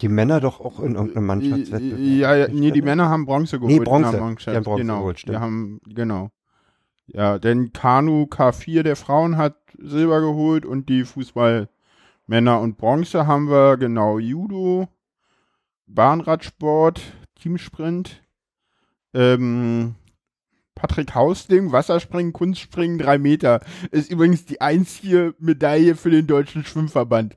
Die 0.00 0.08
Männer 0.08 0.40
doch 0.40 0.60
auch 0.60 0.80
in 0.80 0.94
irgendeinem 0.94 1.26
Mannschaftswettbewerb. 1.26 1.98
Ja, 1.98 2.34
ja, 2.36 2.48
nee, 2.48 2.70
die 2.70 2.82
Männer 2.82 3.08
haben 3.08 3.26
Bronze 3.26 3.58
geholt. 3.58 3.78
der 3.78 3.84
Bronze. 3.84 4.12
Die 4.12 4.50
haben 4.54 4.62
Bronze 4.62 4.82
genau. 4.82 4.98
geholt, 4.98 5.18
stimmt. 5.18 5.36
Die 5.36 5.40
haben, 5.40 5.80
genau. 5.86 6.30
Ja, 7.06 7.38
denn 7.38 7.72
Kanu 7.72 8.24
K4 8.24 8.82
der 8.82 8.96
Frauen 8.96 9.36
hat 9.36 9.56
Silber 9.78 10.20
geholt 10.20 10.66
und 10.66 10.88
die 10.88 11.04
Fußballmänner 11.04 12.60
und 12.60 12.76
Bronze 12.76 13.26
haben 13.26 13.48
wir, 13.48 13.76
genau, 13.76 14.18
Judo, 14.18 14.88
Bahnradsport, 15.86 17.00
Teamsprint, 17.40 18.22
ähm, 19.14 19.94
Patrick 20.74 21.14
Hausling, 21.14 21.72
Wasserspringen, 21.72 22.32
Kunstspringen, 22.32 22.98
drei 22.98 23.18
Meter. 23.18 23.60
Ist 23.90 24.12
übrigens 24.12 24.44
die 24.44 24.60
einzige 24.60 25.34
Medaille 25.38 25.96
für 25.96 26.10
den 26.10 26.26
deutschen 26.26 26.64
Schwimmverband. 26.64 27.36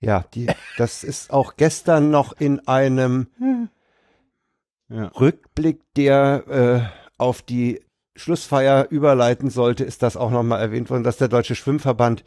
Ja, 0.00 0.24
die, 0.34 0.48
das 0.76 1.04
ist 1.04 1.32
auch 1.32 1.56
gestern 1.56 2.10
noch 2.10 2.32
in 2.34 2.66
einem 2.68 3.28
ja. 4.88 5.06
Rückblick, 5.08 5.80
der 5.94 6.44
äh, 6.48 7.12
auf 7.18 7.42
die 7.42 7.80
Schlussfeier 8.14 8.88
überleiten 8.90 9.50
sollte, 9.50 9.84
ist 9.84 10.02
das 10.02 10.16
auch 10.16 10.30
nochmal 10.30 10.60
erwähnt 10.60 10.90
worden, 10.90 11.02
dass 11.02 11.16
der 11.18 11.28
Deutsche 11.28 11.54
Schwimmverband 11.54 12.24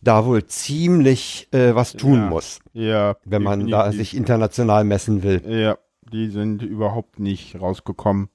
da 0.00 0.24
wohl 0.24 0.46
ziemlich 0.46 1.48
äh, 1.52 1.74
was 1.74 1.92
tun 1.92 2.20
ja. 2.20 2.26
muss. 2.26 2.60
Ja. 2.72 3.16
Wenn 3.24 3.42
man 3.42 3.66
da 3.66 3.90
sich 3.92 4.16
international 4.16 4.84
messen 4.84 5.22
will. 5.22 5.42
Ja, 5.46 5.78
die 6.12 6.30
sind 6.30 6.62
überhaupt 6.62 7.18
nicht 7.18 7.60
rausgekommen. 7.60 8.28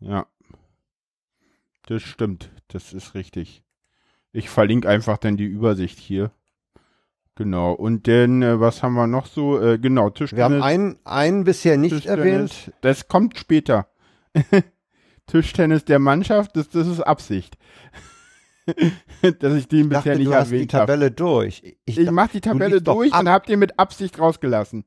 Ja. 0.00 0.26
Das 1.86 2.02
stimmt. 2.02 2.50
Das 2.68 2.92
ist 2.92 3.14
richtig. 3.14 3.62
Ich 4.32 4.50
verlinke 4.50 4.88
einfach 4.88 5.18
dann 5.18 5.36
die 5.36 5.44
Übersicht 5.44 5.98
hier. 5.98 6.32
Genau. 7.36 7.72
Und 7.72 8.06
dann, 8.06 8.42
äh, 8.42 8.60
was 8.60 8.82
haben 8.82 8.94
wir 8.94 9.06
noch 9.06 9.26
so? 9.26 9.60
Äh, 9.60 9.78
genau, 9.78 10.10
Tischtennis. 10.10 10.38
Wir 10.38 10.44
haben 10.44 10.62
einen, 10.62 10.98
einen 11.04 11.44
bisher 11.44 11.76
nicht 11.76 12.06
erwähnt. 12.06 12.72
Das 12.80 13.08
kommt 13.08 13.38
später. 13.38 13.88
Tischtennis 15.26 15.84
der 15.84 15.98
Mannschaft, 15.98 16.56
das, 16.56 16.68
das 16.68 16.86
ist 16.86 17.00
Absicht. 17.00 17.56
Dass 19.40 19.54
ich 19.54 19.68
den 19.68 19.80
ich 19.80 19.88
bisher 19.88 19.88
dachte, 19.88 20.18
nicht 20.18 20.26
du 20.26 20.34
hast 20.34 20.50
die 20.50 20.66
Tabelle 20.66 21.06
hab. 21.06 21.16
durch. 21.16 21.76
Ich, 21.84 21.98
ich 21.98 22.10
mach 22.10 22.28
die 22.28 22.40
Tabelle 22.40 22.80
durch 22.80 23.12
und 23.12 23.28
hab 23.28 23.46
den 23.46 23.58
mit 23.58 23.78
Absicht 23.78 24.18
rausgelassen. 24.18 24.84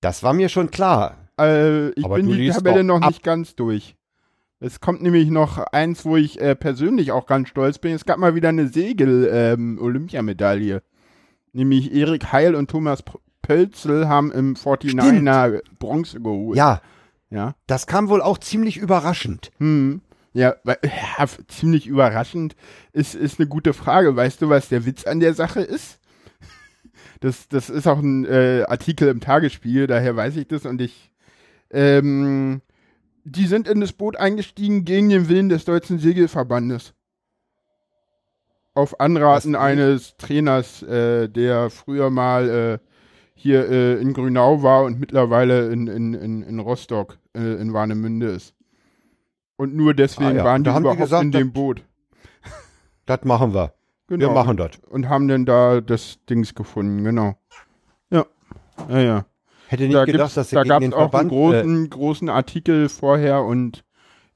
Das 0.00 0.22
war 0.22 0.32
mir 0.32 0.48
schon 0.48 0.70
klar. 0.70 1.28
Äh, 1.40 1.90
ich 1.90 2.04
Aber 2.04 2.16
bin 2.16 2.28
die 2.28 2.50
Tabelle 2.50 2.84
noch 2.84 3.00
nicht 3.00 3.22
ganz 3.22 3.56
durch. 3.56 3.96
Es 4.60 4.80
kommt 4.80 5.02
nämlich 5.02 5.30
noch 5.30 5.58
eins, 5.58 6.04
wo 6.04 6.16
ich 6.16 6.40
äh, 6.40 6.56
persönlich 6.56 7.12
auch 7.12 7.26
ganz 7.26 7.48
stolz 7.48 7.78
bin. 7.78 7.94
Es 7.94 8.04
gab 8.04 8.18
mal 8.18 8.34
wieder 8.34 8.48
eine 8.48 8.66
Segel-Olympiamedaille. 8.68 10.74
Ähm, 10.74 10.80
nämlich 11.58 11.92
Erik 11.92 12.32
Heil 12.32 12.54
und 12.54 12.70
Thomas 12.70 13.02
Pölzel 13.42 14.08
haben 14.08 14.32
im 14.32 14.54
49er 14.54 15.60
Bronze 15.78 16.20
geholt. 16.20 16.56
Ja. 16.56 16.80
Ja. 17.30 17.54
Das 17.66 17.86
kam 17.86 18.08
wohl 18.08 18.22
auch 18.22 18.38
ziemlich 18.38 18.78
überraschend. 18.78 19.50
Hm. 19.58 20.00
Ja, 20.32 20.54
ja, 20.64 21.26
ziemlich 21.48 21.86
überraschend 21.86 22.54
ist, 22.92 23.14
ist 23.14 23.38
eine 23.38 23.48
gute 23.48 23.72
Frage. 23.72 24.14
Weißt 24.14 24.40
du, 24.40 24.48
was 24.48 24.68
der 24.68 24.86
Witz 24.86 25.04
an 25.04 25.20
der 25.20 25.34
Sache 25.34 25.60
ist? 25.60 25.98
Das, 27.20 27.48
das 27.48 27.68
ist 27.68 27.88
auch 27.88 27.98
ein 27.98 28.24
äh, 28.26 28.64
Artikel 28.68 29.08
im 29.08 29.18
Tagesspiel, 29.18 29.88
daher 29.88 30.14
weiß 30.14 30.36
ich 30.36 30.46
das 30.46 30.64
und 30.66 30.80
ich. 30.80 31.10
Ähm, 31.68 32.62
die 33.24 33.48
sind 33.48 33.66
in 33.66 33.80
das 33.80 33.92
Boot 33.92 34.16
eingestiegen 34.16 34.84
gegen 34.84 35.08
den 35.08 35.28
Willen 35.28 35.48
des 35.48 35.64
Deutschen 35.64 35.98
Segelverbandes. 35.98 36.94
Auf 38.78 39.00
Anraten 39.00 39.56
eines 39.56 40.16
Trainers, 40.18 40.84
äh, 40.84 41.28
der 41.28 41.68
früher 41.68 42.10
mal 42.10 42.48
äh, 42.48 42.78
hier 43.34 43.68
äh, 43.68 43.94
in 44.00 44.12
Grünau 44.12 44.62
war 44.62 44.84
und 44.84 45.00
mittlerweile 45.00 45.72
in, 45.72 45.88
in, 45.88 46.14
in, 46.14 46.42
in 46.44 46.60
Rostock, 46.60 47.18
äh, 47.36 47.60
in 47.60 47.72
Warnemünde 47.72 48.28
ist. 48.28 48.54
Und 49.56 49.74
nur 49.74 49.94
deswegen 49.94 50.30
ah, 50.30 50.34
ja. 50.34 50.44
waren 50.44 50.62
die 50.62 50.70
überhaupt 50.70 51.00
gesagt, 51.00 51.24
in 51.24 51.32
dem 51.32 51.52
Boot. 51.52 51.82
Das 53.06 53.24
machen 53.24 53.52
wir. 53.52 53.72
Genau. 54.06 54.28
Wir 54.28 54.32
machen 54.32 54.56
das. 54.56 54.70
Und 54.88 55.08
haben 55.08 55.26
dann 55.26 55.44
da 55.44 55.80
das 55.80 56.18
Dings 56.30 56.54
gefunden, 56.54 57.02
genau. 57.02 57.34
Ja. 58.10 58.26
Ja, 58.88 59.00
ja. 59.00 59.26
Hätte 59.66 59.84
nicht 59.84 59.96
da 59.96 60.04
gedacht, 60.04 60.36
dass 60.36 60.50
Da 60.50 60.62
gab 60.62 60.84
es 60.84 60.92
auch 60.92 61.10
Verband, 61.10 61.22
einen 61.22 61.30
großen, 61.30 61.84
äh, 61.84 61.88
großen 61.88 62.28
Artikel 62.28 62.88
vorher 62.88 63.42
und 63.42 63.84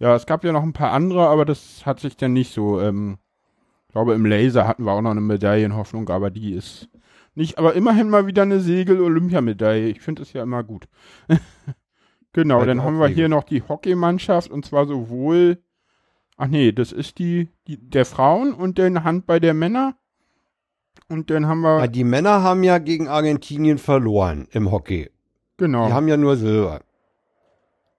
ja, 0.00 0.16
es 0.16 0.26
gab 0.26 0.42
ja 0.42 0.50
noch 0.50 0.64
ein 0.64 0.72
paar 0.72 0.90
andere, 0.90 1.28
aber 1.28 1.44
das 1.44 1.86
hat 1.86 2.00
sich 2.00 2.16
dann 2.16 2.32
nicht 2.32 2.52
so, 2.52 2.80
ähm, 2.80 3.18
ich 3.92 3.94
glaube, 3.94 4.14
im 4.14 4.24
Laser 4.24 4.66
hatten 4.66 4.86
wir 4.86 4.92
auch 4.92 5.02
noch 5.02 5.10
eine 5.10 5.20
Medaillenhoffnung, 5.20 6.08
aber 6.08 6.30
die 6.30 6.54
ist 6.54 6.88
nicht, 7.34 7.58
aber 7.58 7.74
immerhin 7.74 8.08
mal 8.08 8.26
wieder 8.26 8.40
eine 8.40 8.58
Segel-Olympiamedaille. 8.58 9.88
Ich 9.88 10.00
finde 10.00 10.22
es 10.22 10.32
ja 10.32 10.42
immer 10.42 10.64
gut. 10.64 10.88
Genau, 12.34 12.64
dann 12.64 12.82
haben 12.82 12.98
wir 12.98 13.08
hier 13.08 13.28
noch 13.28 13.44
die 13.44 13.60
Hockeymannschaft 13.60 14.50
und 14.50 14.64
zwar 14.64 14.86
sowohl, 14.86 15.58
ach 16.38 16.46
nee, 16.46 16.72
das 16.72 16.90
ist 16.90 17.18
die, 17.18 17.50
die 17.66 17.76
der 17.76 18.06
Frauen 18.06 18.54
und 18.54 18.78
dann 18.78 19.04
Handball 19.04 19.38
der 19.38 19.52
Männer. 19.52 19.96
Und 21.10 21.28
dann 21.28 21.46
haben 21.46 21.60
wir. 21.60 21.80
Ja, 21.80 21.86
die 21.88 22.04
Männer 22.04 22.42
haben 22.42 22.62
ja 22.62 22.78
gegen 22.78 23.06
Argentinien 23.06 23.76
verloren 23.76 24.48
im 24.52 24.70
Hockey. 24.70 25.10
Genau. 25.58 25.88
Die 25.88 25.92
haben 25.92 26.08
ja 26.08 26.16
nur 26.16 26.38
Silber. 26.38 26.80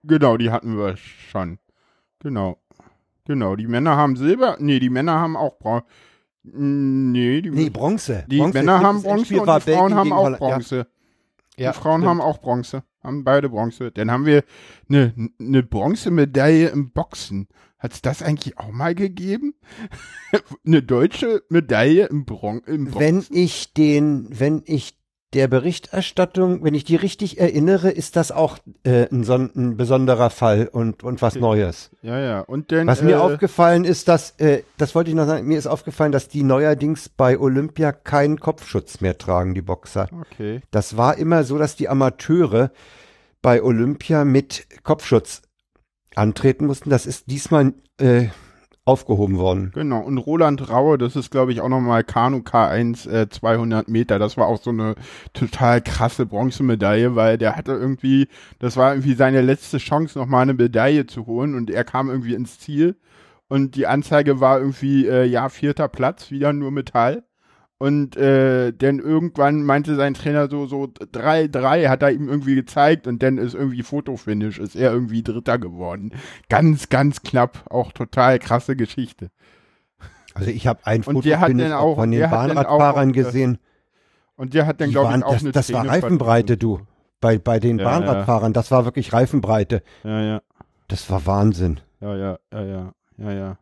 Genau, 0.04 0.38
die 0.38 0.50
hatten 0.50 0.80
wir 0.80 0.98
schon. 0.98 1.60
Genau. 2.18 2.58
Genau, 3.26 3.56
die 3.56 3.68
Männer 3.68 3.96
haben 3.96 4.16
Silber. 4.16 4.58
Nee, 4.60 4.80
die 4.80 4.90
Männer 4.90 5.20
haben 5.20 5.38
auch 5.38 5.58
Bronze. 5.58 5.86
Nee, 6.44 7.42
die 7.42 7.52
nee, 7.52 7.70
Bronze. 7.70 8.26
Die 8.28 8.40
Bronze. 8.40 8.58
Männer 8.58 8.82
haben 8.82 9.02
Bronze 9.02 9.40
und 9.40 9.66
die 9.66 9.72
Frauen 9.72 9.96
haben 9.96 10.12
auch 10.12 10.38
Bronze. 10.38 10.88
Ja. 11.56 11.72
Die 11.72 11.78
Frauen 11.78 12.02
stimmt. 12.02 12.10
haben 12.10 12.22
auch 12.22 12.42
Bronze. 12.42 12.84
Haben 13.02 13.24
beide 13.24 13.50
Bronze. 13.50 13.92
Dann 13.92 14.12
haben 14.12 14.26
wir 14.26 14.44
eine, 14.90 15.14
eine 15.40 15.64
Bronzemedaille 15.64 16.70
im 16.70 16.92
Boxen. 16.92 17.48
Hat 17.78 17.94
es 17.94 18.02
das 18.02 18.22
eigentlich 18.22 18.58
auch 18.58 18.72
mal 18.72 18.96
gegeben? 18.96 19.56
eine 20.66 20.82
deutsche 20.82 21.44
Medaille 21.50 22.08
im, 22.08 22.26
Bron 22.26 22.62
im 22.66 22.86
Boxen? 22.86 23.00
Wenn 23.00 23.26
ich 23.30 23.74
den, 23.74 24.28
wenn 24.30 24.64
ich 24.66 24.98
der 25.34 25.48
Berichterstattung, 25.48 26.64
wenn 26.64 26.74
ich 26.74 26.84
die 26.84 26.96
richtig 26.96 27.40
erinnere, 27.40 27.90
ist 27.90 28.16
das 28.16 28.32
auch 28.32 28.60
äh, 28.84 29.08
ein, 29.12 29.24
so 29.24 29.34
ein 29.34 29.76
besonderer 29.78 30.30
Fall 30.30 30.70
und, 30.72 31.04
und 31.04 31.22
was 31.22 31.36
Neues. 31.36 31.92
Ja, 32.02 32.20
ja. 32.20 32.40
Und 32.42 32.72
denn, 32.72 32.88
was 32.88 33.02
mir 33.02 33.16
äh, 33.16 33.20
aufgefallen 33.20 33.84
ist, 33.84 34.08
dass, 34.08 34.32
äh, 34.40 34.64
das 34.78 34.96
wollte 34.96 35.10
ich 35.10 35.16
noch 35.16 35.26
sagen, 35.26 35.48
mir 35.48 35.58
ist 35.58 35.68
aufgefallen, 35.68 36.12
dass 36.12 36.28
die 36.28 36.44
neuerdings 36.44 37.10
bei 37.10 37.38
Olympia 37.40 37.92
keinen 37.92 38.40
Kopfschutz 38.40 39.02
mehr 39.02 39.18
tragen, 39.18 39.54
die 39.54 39.62
Boxer. 39.62 40.08
Okay. 40.32 40.62
Das 40.72 40.98
war 40.98 41.18
immer 41.18 41.44
so, 41.44 41.58
dass 41.58 41.76
die 41.76 41.90
Amateure 41.90 42.72
bei 43.42 43.62
Olympia 43.62 44.26
mit 44.26 44.68
Kopfschutz 44.84 45.42
antreten 46.16 46.68
mussten. 46.68 46.90
Das 46.90 47.06
ist 47.06 47.30
diesmal 47.32 47.74
äh, 48.00 48.28
aufgehoben 48.86 49.38
worden. 49.38 49.72
Genau, 49.74 50.02
und 50.02 50.18
Roland 50.18 50.70
Raue, 50.70 50.98
das 50.98 51.16
ist 51.16 51.32
glaube 51.32 51.54
ich 51.54 51.62
auch 51.62 51.70
nochmal 51.70 52.04
Kanu 52.04 52.40
K1 52.40 53.10
äh, 53.10 53.30
200 53.30 53.88
Meter, 53.88 54.20
das 54.20 54.36
war 54.36 54.48
auch 54.48 54.62
so 54.62 54.72
eine 54.72 54.96
total 55.34 55.82
krasse 55.82 56.26
Bronzemedaille, 56.26 57.16
weil 57.16 57.38
der 57.38 57.56
hatte 57.56 57.72
irgendwie, 57.72 58.28
das 58.60 58.76
war 58.76 58.94
irgendwie 58.94 59.14
seine 59.14 59.42
letzte 59.42 59.78
Chance 59.78 60.20
nochmal 60.20 60.42
eine 60.42 60.54
Medaille 60.54 61.08
zu 61.08 61.26
holen 61.26 61.56
und 61.56 61.70
er 61.70 61.84
kam 61.86 62.10
irgendwie 62.10 62.34
ins 62.34 62.60
Ziel 62.60 62.98
und 63.48 63.76
die 63.76 63.88
Anzeige 63.88 64.40
war 64.40 64.60
irgendwie, 64.60 65.08
äh, 65.08 65.26
ja, 65.26 65.48
vierter 65.48 65.88
Platz, 65.88 66.32
wieder 66.32 66.54
nur 66.54 66.72
Metall. 66.72 67.24
Und 67.84 68.16
äh, 68.16 68.72
dann 68.72 69.00
irgendwann 69.00 69.64
meinte 69.64 69.98
sein 69.98 70.14
Trainer 70.14 70.50
so, 70.50 70.68
so 70.68 70.86
3-3 70.86 71.90
hat 71.90 72.02
er 72.02 72.12
ihm 72.12 72.30
irgendwie 72.30 72.56
gezeigt 72.56 73.08
und 73.08 73.22
dann 73.22 73.38
ist 73.38 73.56
irgendwie 73.56 73.84
Fotofinish, 73.84 74.58
ist 74.58 74.78
er 74.78 74.94
irgendwie 74.94 75.22
Dritter 75.22 75.60
geworden. 75.60 76.14
Ganz, 76.48 76.88
ganz 76.88 77.24
knapp, 77.24 77.66
auch 77.70 77.92
total 77.92 78.40
krasse 78.40 78.78
Geschichte. 78.78 79.32
Also 80.34 80.50
ich 80.50 80.66
habe 80.66 80.80
ein 80.86 81.04
Foto 81.04 81.30
auch, 81.76 81.96
von 81.98 82.12
den 82.12 82.30
Bahnradfahrern 82.30 83.10
auch, 83.10 83.14
gesehen. 83.14 83.58
Und 84.38 84.54
der 84.54 84.66
hat 84.66 84.80
dann, 84.80 84.92
glaube 84.92 85.18
ich, 85.18 85.24
auch 85.26 85.34
das, 85.34 85.44
eine 85.44 85.52
Das 85.52 85.74
war 85.74 85.86
Reifenbreite, 85.86 86.56
du. 86.56 86.80
Bei, 87.20 87.38
bei 87.38 87.60
den 87.60 87.80
ja, 87.80 87.84
Bahnradfahrern, 87.84 88.52
ja. 88.52 88.54
das 88.54 88.72
war 88.72 88.86
wirklich 88.86 89.12
Reifenbreite. 89.12 89.84
Ja, 90.06 90.22
ja. 90.22 90.42
Das 90.88 91.10
war 91.10 91.26
Wahnsinn. 91.26 91.82
Ja, 92.00 92.16
ja, 92.16 92.40
ja, 92.54 92.64
ja, 92.64 92.94
ja, 93.18 93.32
ja. 93.34 93.58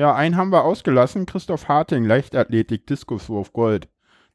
Ja, 0.00 0.14
einen 0.14 0.38
haben 0.38 0.50
wir 0.50 0.64
ausgelassen. 0.64 1.26
Christoph 1.26 1.68
Harting, 1.68 2.06
Leichtathletik, 2.06 2.86
Diskuswurf, 2.86 3.52
Gold. 3.52 3.86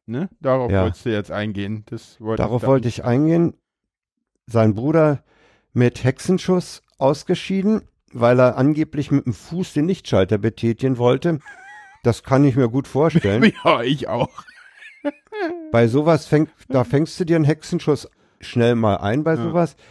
Ne? 0.05 0.29
Darauf 0.39 0.71
ja. 0.71 0.83
wolltest 0.83 1.07
du 1.07 1.11
jetzt 1.11 1.31
eingehen. 1.31 1.83
Das 1.87 2.21
wollte 2.21 2.43
Darauf 2.43 2.61
ich 2.61 2.67
wollte 2.67 2.87
ich 2.87 3.03
eingehen. 3.03 3.55
Sein 4.45 4.75
Bruder 4.75 5.23
mit 5.73 6.03
Hexenschuss 6.03 6.83
ausgeschieden, 6.99 7.81
weil 8.13 8.39
er 8.39 8.59
angeblich 8.59 9.09
mit 9.09 9.25
dem 9.25 9.33
Fuß 9.33 9.73
den 9.73 9.87
Lichtschalter 9.87 10.37
betätigen 10.37 10.99
wollte. 10.99 11.39
Das 12.03 12.21
kann 12.21 12.43
ich 12.43 12.55
mir 12.55 12.69
gut 12.69 12.87
vorstellen. 12.87 13.51
ja, 13.63 13.81
ich 13.81 14.07
auch. 14.07 14.29
bei 15.71 15.87
sowas 15.87 16.27
fängt, 16.27 16.51
da 16.69 16.83
fängst 16.83 17.19
du 17.19 17.25
dir 17.25 17.37
einen 17.37 17.45
Hexenschuss 17.45 18.07
schnell 18.39 18.75
mal 18.75 18.97
ein 18.97 19.23
bei 19.23 19.35
sowas. 19.35 19.75
Ja. 19.79 19.83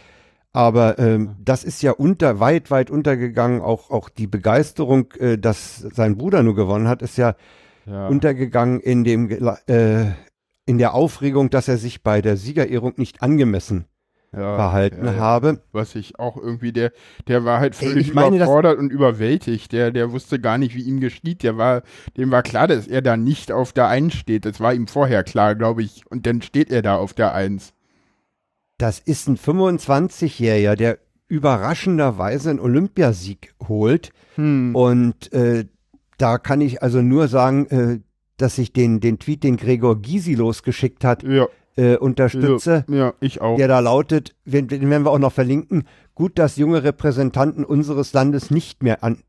Aber 0.55 0.97
ähm, 0.99 1.35
das 1.43 1.65
ist 1.65 1.83
ja 1.83 1.91
unter, 1.91 2.39
weit, 2.39 2.71
weit 2.71 2.89
untergegangen. 2.89 3.59
Auch, 3.59 3.91
auch 3.91 4.07
die 4.07 4.25
Begeisterung, 4.25 5.11
äh, 5.19 5.37
dass 5.37 5.79
sein 5.79 6.15
Bruder 6.15 6.43
nur 6.43 6.55
gewonnen 6.55 6.87
hat, 6.87 7.01
ist 7.01 7.17
ja, 7.17 7.35
ja. 7.85 8.07
untergegangen 8.07 8.79
in 8.79 9.03
dem, 9.03 9.29
äh, 9.67 10.05
in 10.65 10.77
der 10.77 10.93
Aufregung, 10.93 11.49
dass 11.49 11.67
er 11.67 11.77
sich 11.77 12.03
bei 12.03 12.21
der 12.21 12.37
Siegerehrung 12.37 12.93
nicht 12.95 13.21
angemessen 13.21 13.87
ja, 14.31 14.55
verhalten 14.55 15.03
ja, 15.03 15.15
habe. 15.15 15.61
Was 15.73 15.93
ich 15.93 16.17
auch 16.19 16.37
irgendwie, 16.37 16.71
der, 16.71 16.93
der 17.27 17.43
war 17.43 17.59
halt 17.59 17.75
völlig 17.75 18.13
meine, 18.13 18.37
überfordert 18.37 18.77
und 18.77 18.91
überwältigt. 18.91 19.73
Der, 19.73 19.91
der 19.91 20.13
wusste 20.13 20.39
gar 20.39 20.57
nicht, 20.57 20.73
wie 20.73 20.83
ihm 20.83 21.01
geschieht. 21.01 21.43
Der 21.43 21.57
war, 21.57 21.81
dem 22.15 22.31
war 22.31 22.43
klar, 22.43 22.69
dass 22.69 22.87
er 22.87 23.01
da 23.01 23.17
nicht 23.17 23.51
auf 23.51 23.73
der 23.73 23.89
Eins 23.89 24.13
steht. 24.13 24.45
Das 24.45 24.61
war 24.61 24.73
ihm 24.73 24.87
vorher 24.87 25.25
klar, 25.25 25.53
glaube 25.53 25.83
ich. 25.83 26.09
Und 26.09 26.25
dann 26.25 26.41
steht 26.41 26.71
er 26.71 26.81
da 26.81 26.95
auf 26.95 27.13
der 27.13 27.33
Eins 27.33 27.74
das 28.77 28.99
ist 28.99 29.27
ein 29.27 29.37
25-Jähriger, 29.37 30.75
der 30.75 30.99
überraschenderweise 31.27 32.49
einen 32.49 32.59
Olympiasieg 32.59 33.53
holt. 33.67 34.11
Hm. 34.35 34.75
Und 34.75 35.31
äh, 35.33 35.65
da 36.17 36.37
kann 36.37 36.61
ich 36.61 36.83
also 36.83 37.01
nur 37.01 37.27
sagen, 37.27 37.65
äh, 37.67 37.99
dass 38.37 38.57
ich 38.57 38.73
den, 38.73 38.99
den 38.99 39.17
Tweet, 39.19 39.43
den 39.43 39.57
Gregor 39.57 40.01
Gysi 40.01 40.33
losgeschickt 40.35 41.03
hat, 41.05 41.23
Ja, 41.23 41.47
äh, 41.77 41.95
unterstütze. 41.95 42.85
ja, 42.89 43.13
ich 43.21 43.41
auch. 43.41 43.57
Der 43.57 43.67
da 43.67 43.79
lautet, 43.79 44.35
den, 44.45 44.67
den 44.67 44.89
werden 44.89 45.03
wir 45.05 45.11
auch 45.11 45.19
noch 45.19 45.31
verlinken, 45.33 45.83
gut, 46.13 46.37
dass 46.37 46.57
junge 46.57 46.83
Repräsentanten 46.83 47.63
unseres 47.65 48.13
Landes 48.13 48.51
nicht 48.51 48.83
mehr 48.83 49.03
an, 49.03 49.19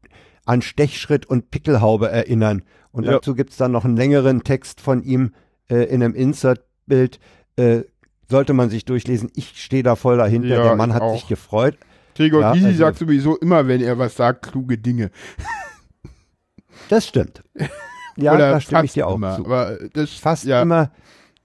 an 0.45 0.63
Stechschritt 0.63 1.27
und 1.27 1.51
Pickelhaube 1.51 2.11
erinnern. 2.11 2.63
Und 2.93 3.05
Ja. 3.05 3.13
dazu 3.13 3.35
gibt's 3.35 3.57
dann 3.57 3.73
noch 3.73 3.85
einen 3.85 3.97
längeren 3.97 4.43
Text 4.43 4.81
von 4.81 5.03
ihm 5.03 5.33
äh, 5.71 5.85
in 5.85 6.03
einem 6.03 6.15
Insert-Bild. 6.15 7.21
Äh, 7.57 7.83
sollte 8.29 8.53
man 8.53 8.71
sich 8.71 8.85
durchlesen. 8.85 9.31
Ich 9.35 9.63
stehe 9.63 9.83
da 9.83 9.97
voll 9.97 10.17
dahinter. 10.17 10.49
Ja, 10.49 10.63
Der 10.63 10.77
Mann 10.77 10.93
hat 10.95 11.03
auch. 11.03 11.15
sich 11.15 11.29
gefreut. 11.29 11.77
Gregor 12.15 12.41
Ja, 12.41 12.53
Gysi 12.53 12.67
also- 12.67 12.79
sagt 12.79 12.99
sowieso 12.99 13.37
immer, 13.37 13.69
wenn 13.69 13.83
er 13.83 13.99
was 13.99 14.17
sagt, 14.17 14.51
kluge 14.51 14.79
Dinge. 14.79 15.11
Das 16.89 17.07
stimmt. 17.07 17.43
Ja, 18.19 18.33
Oder 18.35 18.51
da 18.53 18.61
stimme 18.63 18.85
ich 18.87 18.95
dir 18.95 19.07
auch 19.07 19.17
immer. 19.17 19.37
zu. 19.37 19.45
Aber 19.45 19.77
das, 19.93 20.11
Fast 20.13 20.45
ja, 20.45 20.63
immer. 20.63 20.91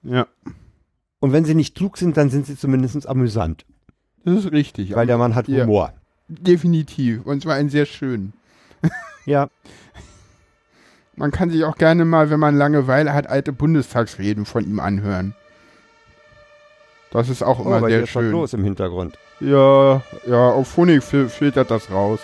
Ja, 0.03 0.25
Und 1.19 1.33
wenn 1.33 1.43
sie 1.43 1.53
nicht 1.53 1.75
klug 1.75 1.97
sind, 1.97 2.15
dann 2.15 2.29
sind 2.29 2.45
sie 2.45 2.55
zumindest 2.57 3.09
amüsant. 3.09 3.65
das 4.23 4.45
ist 4.45 4.51
richtig. 4.53 4.95
Weil 4.95 5.05
der 5.05 5.17
Mann 5.17 5.35
hat 5.35 5.50
Ja. 5.50 5.65
Humor. 5.65 5.91
Definitiv. 6.29 7.25
Und 7.25 7.41
zwar 7.43 7.55
einen 7.55 7.67
sehr 7.69 7.85
schönen. 7.85 8.31
Ja. 9.25 9.50
Man 11.17 11.31
kann 11.31 11.50
sich 11.50 11.65
auch 11.65 11.75
gerne 11.75 12.05
mal, 12.05 12.29
wenn 12.29 12.39
man 12.39 12.55
Langeweile 12.55 13.13
hat, 13.13 13.27
alte 13.27 13.51
Bundestagsreden 13.51 14.45
von 14.45 14.63
ihm 14.63 14.79
anhören. 14.79 15.35
Das 17.12 17.30
ist 17.30 17.44
auch 17.44 17.60
Oh, 17.60 17.63
immer 17.63 17.77
aber 17.77 17.89
sehr 17.89 18.00
ist 18.03 18.15
was 18.15 18.24
schön. 18.24 18.32
los 18.32 18.53
im 18.53 18.63
Hintergrund. 18.63 19.18
Ja, 19.39 20.01
ja, 20.27 20.50
auf 20.50 20.68
Phonik 20.70 21.03
fil 21.03 21.27
filtert 21.30 21.70
das 21.72 21.89
raus. 21.91 22.20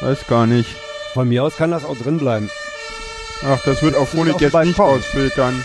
Weiß 0.00 0.26
gar 0.26 0.46
nicht. 0.46 0.74
Von 1.14 1.28
mir 1.28 1.44
aus 1.44 1.56
kann 1.56 1.70
das 1.70 1.84
auch 1.84 1.96
drin 1.96 2.18
bleiben. 2.18 2.50
Ach, 3.44 3.62
das 3.64 3.82
wird 3.82 3.94
auf 3.96 4.08
Phonik 4.10 4.34
auf 4.34 4.40
jetzt 4.40 4.54
dem 4.54 4.62
nicht 4.66 4.76
Balkon. 4.76 4.96
rausfiltern. 4.96 5.64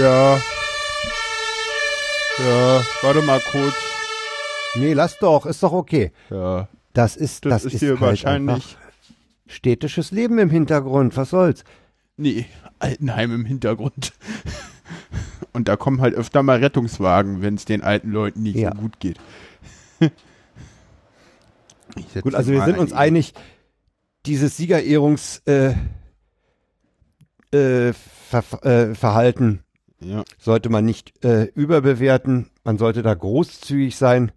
Ja. 0.00 0.36
Ja, 2.38 2.82
warte 3.02 3.22
mal 3.22 3.40
kurz. 3.50 3.74
Nee, 4.74 4.94
lass 4.94 5.18
doch, 5.18 5.44
ist 5.44 5.62
doch 5.62 5.72
okay. 5.72 6.12
Ja, 6.30 6.68
Das 6.94 7.16
ist, 7.16 7.44
das, 7.44 7.64
das, 7.64 7.74
ist 7.74 7.80
hier 7.80 7.90
halt 7.90 8.00
wahrscheinlich. 8.00 8.76
städtisches 9.46 10.12
Leben 10.12 10.38
im 10.38 10.48
Hintergrund. 10.50 11.14
Was 11.16 11.30
soll's? 11.30 11.62
Nee, 12.16 12.46
Altenheim 12.78 13.34
im 13.34 13.44
Hintergrund. 13.44 14.12
Und 15.52 15.68
da 15.68 15.76
kommen 15.76 16.00
halt 16.00 16.14
öfter 16.14 16.42
mal 16.42 16.58
Rettungswagen, 16.58 17.42
wenn 17.42 17.54
es 17.54 17.64
den 17.64 17.82
alten 17.82 18.10
Leuten 18.10 18.42
nicht 18.42 18.56
Ja. 18.56 18.72
so 18.74 18.80
gut 18.80 18.98
geht. 19.00 19.18
Gut, 22.22 22.34
also 22.34 22.52
wir 22.52 22.64
sind 22.64 22.78
uns 22.78 22.92
ein- 22.92 22.98
einig, 22.98 23.34
dieses 24.24 24.56
Siegerehrungs 24.56 25.42
äh, 25.46 25.74
äh, 27.54 27.92
Ver 27.92 28.44
äh, 28.64 28.94
Verhalten 28.94 29.62
Ja, 30.00 30.24
sollte 30.38 30.70
man 30.70 30.84
nicht 30.86 31.22
äh, 31.24 31.44
überbewerten. 31.54 32.48
Man 32.64 32.78
sollte 32.78 33.02
da 33.02 33.12
großzügig 33.12 33.96
sein 33.96 34.32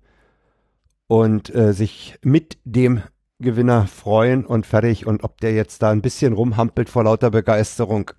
und 1.07 1.53
äh, 1.55 1.71
sich 1.73 2.17
mit 2.23 2.57
dem 2.65 3.01
Gewinner 3.39 3.87
freuen 3.87 4.45
und 4.45 4.65
fertig. 4.65 5.05
Und 5.07 5.23
ob 5.23 5.39
der 5.39 5.53
jetzt 5.53 5.81
da 5.81 5.91
ein 5.91 6.01
bisschen 6.01 6.33
rumhampelt 6.33 6.89
vor 6.89 7.03
lauter 7.05 7.29
Begeisterung 7.31 8.11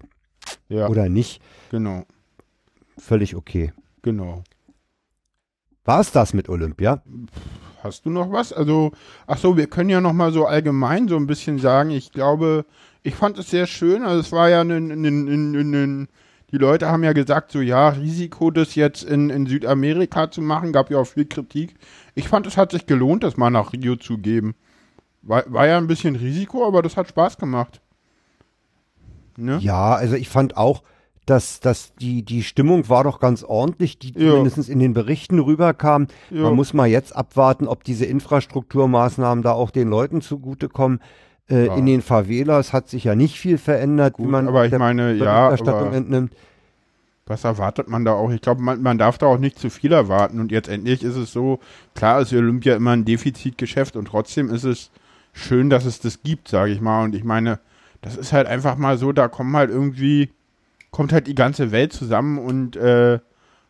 ja, 0.68 0.88
oder 0.88 1.08
nicht, 1.10 1.42
genau, 1.70 2.04
völlig 2.98 3.36
okay. 3.36 3.72
genau. 4.02 4.44
War 5.84 6.00
es 6.00 6.10
das 6.10 6.34
mit 6.34 6.48
Olympia? 6.48 7.02
Hast 7.82 8.06
du 8.06 8.10
noch 8.10 8.32
was? 8.32 8.52
Also, 8.52 8.90
ach 9.26 9.38
so, 9.38 9.56
wir 9.56 9.68
können 9.68 9.90
ja 9.90 10.00
noch 10.00 10.12
mal 10.12 10.32
so 10.32 10.44
allgemein 10.44 11.06
so 11.06 11.16
ein 11.16 11.28
bisschen 11.28 11.58
sagen. 11.58 11.90
Ich 11.90 12.10
glaube, 12.10 12.66
ich 13.04 13.14
fand 13.14 13.38
es 13.38 13.50
sehr 13.50 13.68
schön. 13.68 14.02
Also 14.02 14.20
es 14.20 14.32
war 14.32 14.48
ja 14.48 14.62
ein, 14.62 16.08
die 16.50 16.58
Leute 16.58 16.88
haben 16.88 17.04
ja 17.04 17.12
gesagt, 17.12 17.52
so 17.52 17.60
ja, 17.60 17.90
Risiko, 17.90 18.50
das 18.50 18.74
jetzt 18.74 19.04
in, 19.04 19.30
in 19.30 19.46
Südamerika 19.46 20.30
zu 20.30 20.42
machen, 20.42 20.72
gab 20.72 20.90
ja 20.90 20.98
auch 20.98 21.06
viel 21.06 21.26
Kritik. 21.26 21.76
Ich 22.16 22.28
fand, 22.28 22.46
es 22.48 22.56
hat 22.56 22.72
sich 22.72 22.86
gelohnt, 22.86 23.22
das 23.22 23.36
mal 23.36 23.50
nach 23.50 23.72
Rio 23.72 23.94
zu 23.94 24.18
geben. 24.18 24.56
War, 25.22 25.44
war 25.46 25.68
ja 25.68 25.78
ein 25.78 25.86
bisschen 25.86 26.16
Risiko, 26.16 26.66
aber 26.66 26.82
das 26.82 26.96
hat 26.96 27.08
Spaß 27.08 27.38
gemacht. 27.38 27.80
Ne? 29.36 29.58
Ja, 29.60 29.94
also 29.94 30.16
ich 30.16 30.28
fand 30.28 30.56
auch, 30.56 30.82
dass, 31.26 31.60
dass 31.60 31.92
die, 31.96 32.22
die 32.22 32.42
Stimmung 32.44 32.88
war 32.88 33.04
doch 33.04 33.18
ganz 33.20 33.42
ordentlich, 33.42 33.98
die 33.98 34.12
Ja. 34.16 34.30
zumindest 34.30 34.68
in 34.68 34.78
den 34.78 34.94
Berichten 34.94 35.38
rüberkam. 35.40 36.06
Ja. 36.30 36.42
Man 36.42 36.54
muss 36.54 36.72
mal 36.72 36.86
jetzt 36.86 37.14
abwarten, 37.14 37.66
ob 37.66 37.82
diese 37.84 38.06
Infrastrukturmaßnahmen 38.06 39.42
da 39.42 39.52
auch 39.52 39.70
den 39.70 39.88
Leuten 39.88 40.20
zugutekommen. 40.20 41.00
Äh, 41.50 41.66
Ja. 41.66 41.76
In 41.76 41.86
den 41.86 42.02
Favelas 42.02 42.72
hat 42.72 42.88
sich 42.88 43.04
ja 43.04 43.14
nicht 43.14 43.38
viel 43.38 43.58
verändert, 43.58 44.14
wie 44.18 44.22
Gut, 44.22 44.30
man 44.32 44.48
aber 44.48 44.64
ich 44.64 44.70
der 44.70 44.78
meine, 44.78 45.14
ja, 45.14 45.48
Berichterstattung 45.48 45.88
aber- 45.88 45.96
entnimmt. 45.96 46.32
Was 47.28 47.42
erwartet 47.42 47.88
man 47.88 48.04
da 48.04 48.12
auch? 48.12 48.30
Ich 48.30 48.40
glaube, 48.40 48.62
man, 48.62 48.80
man 48.82 48.98
darf 48.98 49.18
da 49.18 49.26
auch 49.26 49.38
nicht 49.38 49.58
zu 49.58 49.68
viel 49.68 49.92
erwarten. 49.92 50.38
Und 50.38 50.52
jetzt 50.52 50.68
endlich 50.68 51.02
ist 51.02 51.16
es 51.16 51.32
so, 51.32 51.58
klar 51.96 52.20
ist 52.20 52.32
Olympia 52.32 52.76
immer 52.76 52.92
ein 52.92 53.04
Defizitgeschäft 53.04 53.96
und 53.96 54.04
trotzdem 54.06 54.48
ist 54.48 54.62
es 54.62 54.92
schön, 55.32 55.68
dass 55.68 55.86
es 55.86 55.98
das 55.98 56.22
gibt, 56.22 56.46
sage 56.46 56.70
ich 56.70 56.80
mal. 56.80 57.02
Und 57.02 57.16
ich 57.16 57.24
meine, 57.24 57.58
das 58.00 58.16
ist 58.16 58.32
halt 58.32 58.46
einfach 58.46 58.76
mal 58.76 58.96
so, 58.96 59.10
da 59.10 59.26
kommen 59.26 59.56
halt 59.56 59.70
irgendwie, 59.70 60.30
kommt 60.96 61.12
halt 61.12 61.26
die 61.26 61.34
ganze 61.34 61.72
Welt 61.72 61.92
zusammen 61.92 62.38
und 62.38 62.74
äh, 62.76 63.18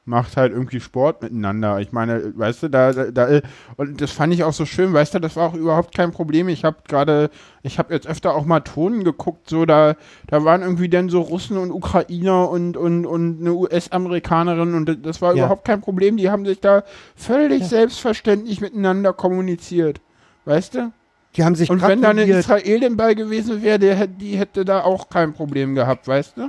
macht 0.09 0.37
halt 0.37 0.53
irgendwie 0.53 0.79
Sport 0.79 1.23
miteinander. 1.23 1.81
Ich 1.81 1.91
meine, 1.91 2.33
weißt 2.39 2.63
du, 2.63 2.69
da, 2.71 2.93
da, 2.93 3.11
da 3.11 3.41
und 3.77 4.01
das 4.01 4.13
fand 4.13 4.33
ich 4.33 4.45
auch 4.45 4.53
so 4.53 4.65
schön, 4.65 4.93
weißt 4.93 5.15
du, 5.15 5.19
das 5.19 5.35
war 5.35 5.49
auch 5.49 5.55
überhaupt 5.55 5.93
kein 5.97 6.13
Problem. 6.13 6.49
Ich 6.49 6.65
habe 6.65 6.77
gerade, 6.87 7.29
ich 7.65 7.81
habe 7.81 7.93
jetzt 7.93 8.07
öfter 8.07 8.33
auch 8.37 8.45
mal 8.45 8.61
Tonen 8.61 9.03
geguckt, 9.03 9.51
so 9.51 9.67
da, 9.67 9.97
da 10.29 10.45
waren 10.45 10.63
irgendwie 10.63 10.89
dann 10.89 11.09
so 11.09 11.21
Russen 11.23 11.59
und 11.59 11.73
Ukrainer 11.73 12.49
und 12.49 12.77
und 12.77 13.05
und 13.05 13.41
eine 13.41 13.55
US-Amerikanerin 13.55 14.75
und 14.75 15.05
das 15.05 15.21
war 15.21 15.35
Ja. 15.35 15.39
überhaupt 15.47 15.65
kein 15.65 15.81
Problem. 15.81 16.17
Die 16.17 16.31
haben 16.31 16.47
sich 16.47 16.61
da 16.61 16.85
völlig 17.17 17.63
Ja. 17.63 17.67
selbstverständlich 17.67 18.61
miteinander 18.61 19.13
kommuniziert, 19.13 20.01
weißt 20.45 20.77
du? 20.77 20.93
Die 21.35 21.45
haben 21.45 21.57
sich 21.57 21.69
Und 21.69 21.83
wenn 21.83 22.01
da 22.01 22.11
eine. 22.11 22.23
Israelin 22.23 22.97
bei 22.97 23.15
gewesen 23.15 23.63
wäre, 23.63 23.81
hätt- 23.97 24.19
die 24.21 24.37
hätte 24.39 24.65
da 24.65 24.83
auch 24.85 25.09
kein 25.09 25.33
Problem 25.35 25.75
gehabt, 25.75 26.07
weißt 26.07 26.37
du? 26.37 26.49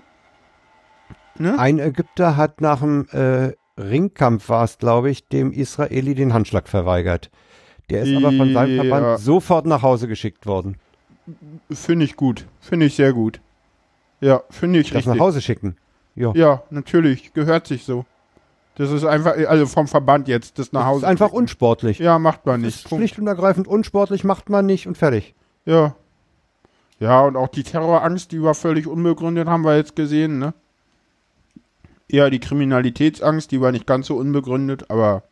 Ne? 1.39 1.57
Ein 1.59 1.79
Ägypter 1.79 2.35
hat 2.37 2.61
nach 2.61 2.79
dem 2.79 3.07
äh, 3.11 3.53
Ringkampf 3.79 4.49
war 4.49 4.63
es, 4.63 4.77
glaube 4.77 5.09
ich, 5.09 5.27
dem 5.27 5.51
Israeli 5.51 6.15
den 6.15 6.33
Handschlag 6.33 6.67
verweigert. 6.67 7.29
Der 7.89 8.01
ist 8.03 8.15
aber 8.15 8.31
von 8.33 8.51
seinem. 8.53 8.75
Verband 8.87 9.19
sofort 9.19 9.65
nach 9.65 9.81
Hause 9.81 10.07
geschickt 10.07 10.45
worden. 10.45 10.77
Finde 11.71 12.05
ich 12.05 12.15
gut. 12.15 12.45
Finde 12.59 12.85
ich 12.87 12.95
sehr 12.95 13.13
gut. 13.13 13.39
Ja, 14.19 14.41
finde 14.49 14.79
ich 14.79 14.89
Das 14.91 15.05
nach 15.05 15.13
richtig. 15.13 15.21
Hause 15.21 15.41
schicken. 15.41 15.75
Ja. 16.15 16.31
Ja, 16.35 16.63
natürlich. 16.69 17.33
Gehört 17.33 17.67
sich 17.67 17.83
so. 17.83 18.05
Das 18.75 18.91
ist 18.91 19.05
einfach, 19.05 19.35
also 19.47 19.65
vom 19.65 19.87
Verband 19.87 20.27
jetzt, 20.27 20.59
das 20.59 20.71
nach 20.71 20.81
Das 20.81 20.87
Hause. 20.87 20.99
ist 20.99 21.03
einfach 21.09 21.27
schicken. 21.27 21.37
unsportlich. 21.37 21.99
Ja, 21.99 22.19
macht 22.19 22.45
man 22.45 22.61
Das 22.61 22.65
nicht. 22.67 22.75
ist 22.85 22.89
Punkt. 22.89 23.01
schlicht 23.01 23.19
und 23.19 23.27
ergreifend 23.27 23.67
unsportlich, 23.67 24.23
macht 24.23 24.49
man 24.49 24.65
nicht 24.65 24.87
und 24.87 24.97
fertig. 24.97 25.33
Ja. 25.65 25.95
Ja, 26.99 27.21
und 27.21 27.35
auch 27.35 27.47
die 27.47 27.63
Terrorangst, 27.63 28.31
die 28.31 28.41
war 28.41 28.55
völlig 28.55 28.87
unbegründet, 28.87 29.47
haben 29.47 29.63
wir 29.63 29.77
jetzt 29.77 29.95
gesehen, 29.95 30.39
ne? 30.39 30.53
Ja, 32.09 32.29
die 32.29 32.39
Kriminalitätsangst, 32.39 33.51
die 33.51 33.61
war 33.61 33.71
nicht 33.71 33.85
ganz 33.85 34.07
so 34.07 34.15
unbegründet, 34.15 34.89
aber 34.89 35.23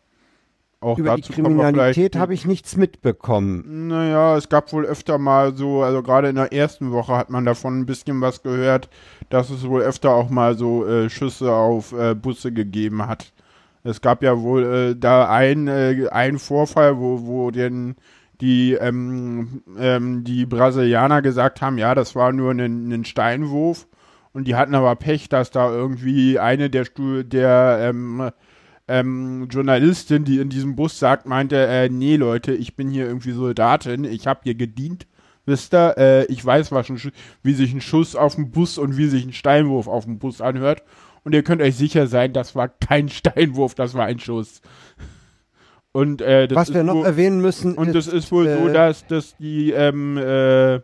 auch 0.81 0.99
Über 0.99 1.15
die 1.15 1.21
dazu 1.21 1.35
wir 1.35 1.43
Kriminalität 1.43 2.15
habe 2.15 2.33
ich 2.33 2.45
nichts 2.45 2.75
mitbekommen. 2.75 3.87
Naja, 3.87 4.37
es 4.37 4.49
gab 4.49 4.71
wohl 4.71 4.85
öfter 4.85 5.17
mal 5.17 5.55
so, 5.55 5.81
also 5.81 6.03
gerade 6.03 6.29
in 6.29 6.35
der 6.35 6.53
ersten 6.53 6.91
Woche 6.91 7.15
hat 7.15 7.29
man 7.29 7.45
davon 7.45 7.79
ein 7.79 7.85
bisschen 7.85 8.21
was 8.21 8.43
gehört, 8.43 8.89
dass 9.29 9.49
es 9.49 9.67
wohl 9.67 9.81
öfter 9.81 10.11
auch 10.11 10.29
mal 10.29 10.57
so 10.57 10.85
äh, 10.85 11.09
Schüsse 11.09 11.51
auf 11.53 11.93
äh, 11.93 12.13
Busse 12.13 12.51
gegeben 12.51 13.07
hat. 13.07 13.33
Es 13.83 14.01
gab 14.01 14.21
ja 14.21 14.41
wohl 14.41 14.63
äh, 14.63 14.95
da 14.95 15.29
ein, 15.29 15.67
äh, 15.67 16.07
einen 16.11 16.39
Vorfall, 16.39 16.99
wo, 16.99 17.25
wo 17.25 17.51
denn 17.51 17.95
die, 18.41 18.73
ähm, 18.73 19.63
ähm, 19.79 20.23
die 20.23 20.45
Brasilianer 20.45 21.21
gesagt 21.21 21.61
haben, 21.61 21.77
ja, 21.77 21.95
das 21.95 22.15
war 22.15 22.31
nur 22.31 22.51
ein, 22.51 22.91
ein 22.91 23.05
Steinwurf. 23.05 23.87
Und 24.35 24.47
die 24.49 24.55
hatten 24.55 24.75
aber 24.75 24.93
Pech, 24.97 25.29
dass 25.29 25.49
da 25.49 25.71
irgendwie 25.73 26.39
eine 26.39 26.69
der, 26.69 26.83
Stu 26.83 27.23
der 27.23 27.77
ähm, 27.81 28.31
ähm, 28.87 29.47
Journalistin, 29.49 30.25
die 30.25 30.39
in 30.39 30.49
diesem 30.49 30.75
Bus 30.75 30.99
sagt, 30.99 31.25
meinte, 31.25 31.55
äh, 31.55 31.87
nee 31.87 32.17
Leute, 32.17 32.53
ich 32.53 32.75
bin 32.75 32.89
hier 32.89 33.05
irgendwie 33.07 33.31
Soldatin, 33.31 34.03
ich 34.03 34.27
habe 34.27 34.41
hier 34.43 34.55
gedient, 34.55 35.07
wisst 35.45 35.73
ihr, 35.73 35.97
äh, 35.97 36.25
ich 36.25 36.45
weiß, 36.45 36.73
was 36.73 36.89
ein, 36.89 36.97
Sch- 36.97 37.13
wie 37.43 37.53
sich 37.53 37.73
ein 37.73 37.79
Schuss 37.79 38.15
auf 38.17 38.35
dem 38.35 38.51
Bus 38.51 38.77
und 38.77 38.97
wie 38.97 39.07
sich 39.07 39.25
ein 39.25 39.31
Steinwurf 39.31 39.87
auf 39.87 40.03
dem 40.03 40.19
Bus 40.19 40.41
anhört. 40.41 40.83
Und 41.23 41.33
ihr 41.33 41.41
könnt 41.43 41.61
euch 41.61 41.77
sicher 41.77 42.07
sein, 42.07 42.33
das 42.33 42.55
war 42.55 42.67
kein 42.67 43.07
Steinwurf, 43.19 43.73
das 43.73 43.93
war 43.93 44.05
ein 44.05 44.19
Schuss. 44.19 44.61
Und 45.93 46.21
äh, 46.21 46.49
das 46.49 46.57
Was 46.57 46.73
wir 46.73 46.83
noch 46.83 46.95
wohl, 46.95 47.05
erwähnen 47.05 47.39
müssen, 47.39 47.75
und 47.75 47.95
das 47.95 48.07
ist 48.07 48.29
wohl 48.33 48.45
so, 48.49 48.67
äh, 48.67 48.73
dass, 48.73 49.07
dass 49.07 49.37
die 49.37 49.71
ähm, 49.71 50.17
äh, 50.17 50.81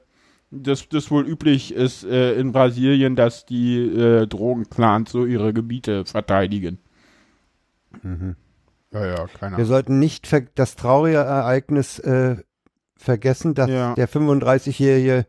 dass 0.51 0.87
das 0.89 1.09
wohl 1.11 1.25
üblich 1.27 1.73
ist 1.73 2.03
äh, 2.03 2.33
in 2.33 2.51
Brasilien, 2.51 3.15
dass 3.15 3.45
die 3.45 3.77
äh, 3.79 4.27
Drogenclans 4.27 5.11
so 5.11 5.25
ihre 5.25 5.53
Gebiete 5.53 6.05
verteidigen. 6.05 6.79
Mhm. 8.03 8.35
Ja, 8.93 9.05
ja, 9.05 9.15
keine 9.27 9.51
Wir 9.51 9.55
Ahnung. 9.63 9.65
sollten 9.65 9.99
nicht 9.99 10.27
ver 10.27 10.41
das 10.55 10.75
traurige 10.75 11.17
Ereignis 11.17 11.99
äh, 11.99 12.37
vergessen, 12.97 13.53
dass 13.53 13.69
Ja. 13.69 13.93
der 13.95 14.09
35-jährige 14.09 15.25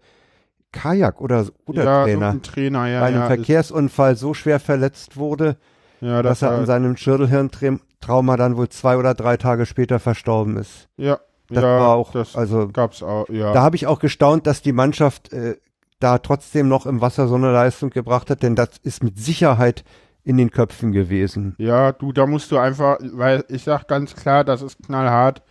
Kajak- 0.73 1.21
oder 1.21 1.47
oder 1.67 1.85
ja, 1.85 2.35
Trainer 2.43 2.87
ja, 2.89 3.01
bei 3.01 3.07
einem 3.07 3.21
ja, 3.21 3.27
Verkehrsunfall 3.27 4.17
so 4.17 4.35
schwer 4.35 4.59
verletzt 4.59 5.17
wurde, 5.17 5.57
ja, 6.01 6.23
dass 6.23 6.41
das 6.41 6.51
er 6.51 6.59
an 6.59 6.67
seinem 6.67 6.97
Schädelhirntrauma 6.97 8.37
dann 8.37 8.57
wohl 8.57 8.69
zwei 8.71 8.97
oder 8.97 9.15
drei 9.15 9.37
Tage 9.37 9.67
später 9.67 10.01
verstorben 10.01 10.57
ist. 10.57 10.89
ja, 10.97 11.21
Das 11.53 11.63
ja, 11.63 11.81
war 11.81 11.97
auch, 11.97 12.13
das 12.13 12.35
also 12.37 12.69
gab's 12.69 13.03
auch, 13.03 13.29
ja. 13.29 13.53
da 13.53 13.63
habe 13.63 13.77
ich 13.77 13.87
auch 13.87 13.99
gestaunt, 13.99 14.47
dass 14.47 14.63
die 14.63 14.73
Mannschaft 14.73 15.33
äh, 15.33 15.57
da 16.01 16.19
trotzdem 16.19 16.69
noch 16.69 16.87
im 16.87 17.01
Wasser 17.01 17.29
so 17.29 17.35
eine 17.35 17.53
Leistung 17.53 17.91
gebracht 17.91 18.31
hat, 18.31 18.43
denn 18.43 18.57
das 18.57 18.79
ist 18.83 19.05
mit 19.05 19.19
Sicherheit 19.19 19.85
in 20.25 20.37
den 20.37 20.51
Köpfen 20.51 20.93
gewesen. 20.93 21.55
Ja, 21.59 21.93
du, 21.93 22.13
da 22.13 22.27
musst 22.27 22.51
du 22.51 22.59
einfach, 22.59 22.99
weil 23.01 23.45
ich 23.49 23.65
sag 23.65 23.89
ganz 23.89 24.15
klar, 24.15 24.45
das 24.45 24.63
ist 24.63 24.83
knallhart. 24.85 25.43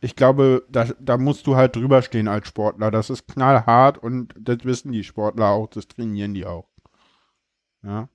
Ich 0.00 0.14
glaube, 0.16 0.64
da, 0.70 0.86
da 1.00 1.16
musst 1.18 1.46
du 1.46 1.56
halt 1.56 1.74
drüber 1.74 2.02
stehen 2.02 2.28
als 2.28 2.46
Sportler. 2.46 2.90
Das 2.90 3.10
ist 3.10 3.26
knallhart 3.26 3.98
und 3.98 4.34
das 4.38 4.58
wissen 4.62 4.92
die 4.92 5.02
Sportler 5.02 5.48
auch, 5.48 5.68
das 5.68 5.88
trainieren 5.88 6.34
die 6.34 6.46
auch. 6.46 6.68
Ja. 7.82 8.08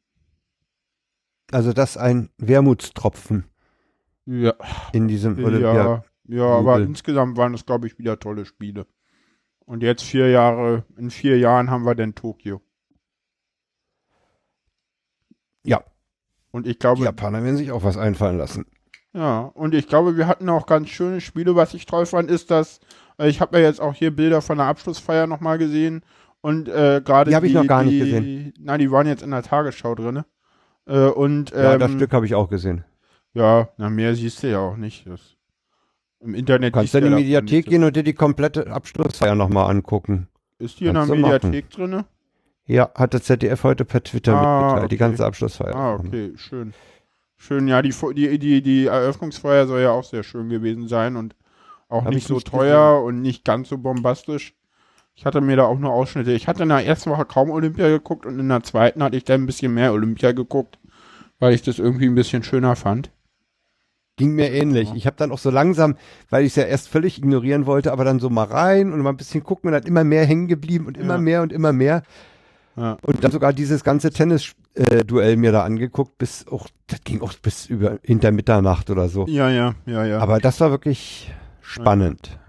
Also 1.51 1.73
das 1.73 1.91
ist 1.91 1.97
ein 1.97 2.29
Wermutstropfen 2.37 3.45
Ja, 4.25 4.53
in 4.91 5.07
diesem 5.07 5.43
Olympia. 5.43 5.73
ja, 5.73 6.03
ja 6.27 6.43
aber 6.45 6.79
Jubel. 6.79 6.83
insgesamt 6.83 7.37
waren 7.37 7.53
es, 7.53 7.65
glaube 7.65 7.87
ich, 7.87 7.97
wieder 7.99 8.19
tolle 8.19 8.45
Spiele. 8.45 8.87
Und 9.65 9.83
jetzt 9.83 10.03
vier 10.03 10.29
Jahre, 10.29 10.85
in 10.97 11.11
vier 11.11 11.37
Jahren 11.39 11.69
haben 11.71 11.85
wir 11.85 11.95
dann 11.95 12.15
Tokio. 12.15 12.61
Ja. 15.63 15.83
Und 16.51 16.67
ich 16.67 16.79
Die 16.79 16.79
glaube, 16.79 17.03
Japaner 17.03 17.43
werden 17.43 17.57
sich 17.57 17.71
auch 17.71 17.83
was 17.83 17.97
einfallen 17.97 18.37
lassen. 18.37 18.65
Ja, 19.13 19.41
und 19.41 19.75
ich 19.75 19.87
glaube, 19.87 20.17
wir 20.17 20.27
hatten 20.27 20.49
auch 20.49 20.65
ganz 20.65 20.89
schöne 20.89 21.21
Spiele. 21.21 21.55
Was 21.55 21.73
ich 21.73 21.85
toll 21.85 22.05
fand, 22.05 22.31
ist, 22.31 22.49
dass 22.51 22.79
äh, 23.19 23.27
ich 23.29 23.41
habe 23.41 23.59
ja 23.59 23.65
jetzt 23.65 23.79
auch 23.81 23.93
hier 23.93 24.15
Bilder 24.15 24.41
von 24.41 24.57
der 24.57 24.67
Abschlussfeier 24.67 25.27
nochmal 25.27 25.57
gesehen 25.59 26.03
und 26.41 26.67
äh, 26.67 27.01
gerade 27.03 27.29
Die 27.29 27.35
hab 27.35 27.43
ich 27.43 27.53
noch 27.53 27.67
gar 27.67 27.83
nicht 27.83 27.93
die, 27.93 27.99
gesehen. 27.99 28.53
Nein, 28.59 28.79
die 28.79 28.91
waren 28.91 29.07
jetzt 29.07 29.21
in 29.23 29.31
der 29.31 29.43
Tagesschau 29.43 29.93
drinne. 29.95 30.25
Äh, 30.87 31.07
und 31.07 31.51
Ja, 31.51 31.75
ähm, 31.75 31.79
das 31.79 31.91
Stück 31.91 32.11
habe 32.13 32.25
ich 32.25 32.35
auch 32.35 32.49
gesehen. 32.49 32.85
ja, 33.33 33.69
na 33.77 33.89
mehr 33.89 34.15
siehst 34.15 34.43
du 34.43 34.49
ja 34.49 34.59
auch 34.59 34.77
nicht. 34.77 35.05
Das, 35.07 35.37
Im 36.23 36.35
Internet 36.35 36.73
Du 36.73 36.79
kannst 36.79 36.93
ja 36.93 36.99
in 37.01 37.07
die 37.07 37.11
Mediathek 37.15 37.65
gehen 37.65 37.83
und 37.83 37.95
dir 37.95 38.03
die 38.03 38.13
komplette 38.13 38.67
Abschlussfeier 38.71 39.35
nochmal 39.35 39.69
angucken. 39.69 40.27
Ist 40.57 40.79
die 40.79 40.85
in 40.85 40.93
der 40.93 41.01
Kannst 41.01 41.11
du 41.11 41.15
machen. 41.19 41.49
Mediathek 41.49 41.69
drinne? 41.69 42.05
Ja, 42.65 42.89
hat 42.95 43.13
das 43.13 43.23
ZDF 43.23 43.63
heute 43.63 43.83
per 43.83 44.03
Twitter 44.03 44.33
Ah, 44.35 44.61
mitgeteilt, 44.61 44.91
die 44.91 44.95
okay. 44.95 45.03
ganze 45.03 45.25
Abschlussfeier. 45.25 45.75
Ah, 45.75 45.95
okay, 45.95 46.31
schön. 46.35 46.73
Schön, 47.35 47.67
ja, 47.67 47.81
die, 47.81 47.93
die, 48.15 48.39
die, 48.39 48.61
die 48.61 48.85
Eröffnungsfeier 48.85 49.67
soll 49.67 49.81
ja 49.81 49.91
auch 49.91 50.05
sehr 50.05 50.23
schön 50.23 50.47
gewesen 50.47 50.87
sein 50.87 51.17
und 51.17 51.35
auch 51.89 52.05
Hab 52.05 52.11
nicht 52.13 52.19
ich 52.19 52.27
so 52.27 52.35
nicht 52.35 52.47
teuer 52.47 53.03
und 53.03 53.21
nicht 53.21 53.43
ganz 53.43 53.67
so 53.67 53.77
bombastisch. 53.77 54.55
Ich 55.15 55.25
hatte 55.25 55.41
mir 55.41 55.57
da 55.57 55.65
auch 55.65 55.77
nur 55.77 55.91
Ausschnitte. 55.91 56.31
Ich 56.31 56.47
hatte 56.47 56.63
in 56.63 56.69
der 56.69 56.85
ersten 56.85 57.11
Woche 57.11 57.25
kaum 57.25 57.51
Olympia 57.51 57.89
geguckt 57.89 58.25
und 58.25 58.39
in 58.39 58.47
der 58.47 58.63
zweiten 58.63 59.03
hatte 59.03 59.17
ich 59.17 59.25
dann 59.25 59.43
ein 59.43 59.45
bisschen 59.45 59.73
mehr 59.73 59.91
Olympia 59.91 60.31
geguckt, 60.31 60.79
weil 61.39 61.53
ich 61.53 61.61
das 61.63 61.79
irgendwie 61.79 62.07
ein 62.07 62.15
bisschen 62.15 62.43
schöner 62.43 62.77
fand. 62.77 63.11
Ging 64.15 64.35
mir 64.35 64.51
ähnlich. 64.51 64.93
Ich 64.93 65.07
habe 65.07 65.15
dann 65.17 65.31
auch 65.31 65.39
so 65.39 65.49
langsam, 65.49 65.95
weil 66.29 66.43
ich 66.43 66.49
es 66.51 66.55
ja 66.55 66.63
erst 66.65 66.87
völlig 66.87 67.17
ignorieren 67.17 67.65
wollte, 67.65 67.91
aber 67.91 68.05
dann 68.05 68.19
so 68.19 68.29
mal 68.29 68.43
rein 68.45 68.93
und 68.93 69.01
mal 69.01 69.09
ein 69.09 69.17
bisschen 69.17 69.43
gucken 69.43 69.69
und 69.69 69.73
dann 69.73 69.83
immer 69.83 70.03
mehr 70.03 70.25
hängen 70.25 70.47
geblieben 70.47 70.85
und 70.85 70.97
immer 70.97 71.15
Ja. 71.15 71.21
mehr 71.21 71.41
und 71.41 71.51
immer 71.51 71.73
mehr. 71.73 72.03
Ja. 72.75 72.97
Und 73.01 73.23
dann 73.23 73.31
sogar 73.31 73.53
dieses 73.53 73.83
ganze 73.83 74.11
Tennis-Duell 74.11 75.35
mir 75.37 75.51
da 75.51 75.63
angeguckt, 75.63 76.17
bis 76.17 76.47
auch, 76.47 76.67
das 76.87 77.01
ging 77.03 77.21
auch 77.21 77.33
bis 77.33 77.65
über 77.65 77.99
hinter 78.03 78.31
Mitternacht 78.31 78.89
oder 78.91 79.09
so. 79.09 79.25
Ja, 79.27 79.49
ja, 79.49 79.73
ja, 79.85 80.05
ja. 80.05 80.19
Aber 80.19 80.39
das 80.39 80.59
war 80.59 80.69
wirklich 80.71 81.33
spannend. 81.61 82.39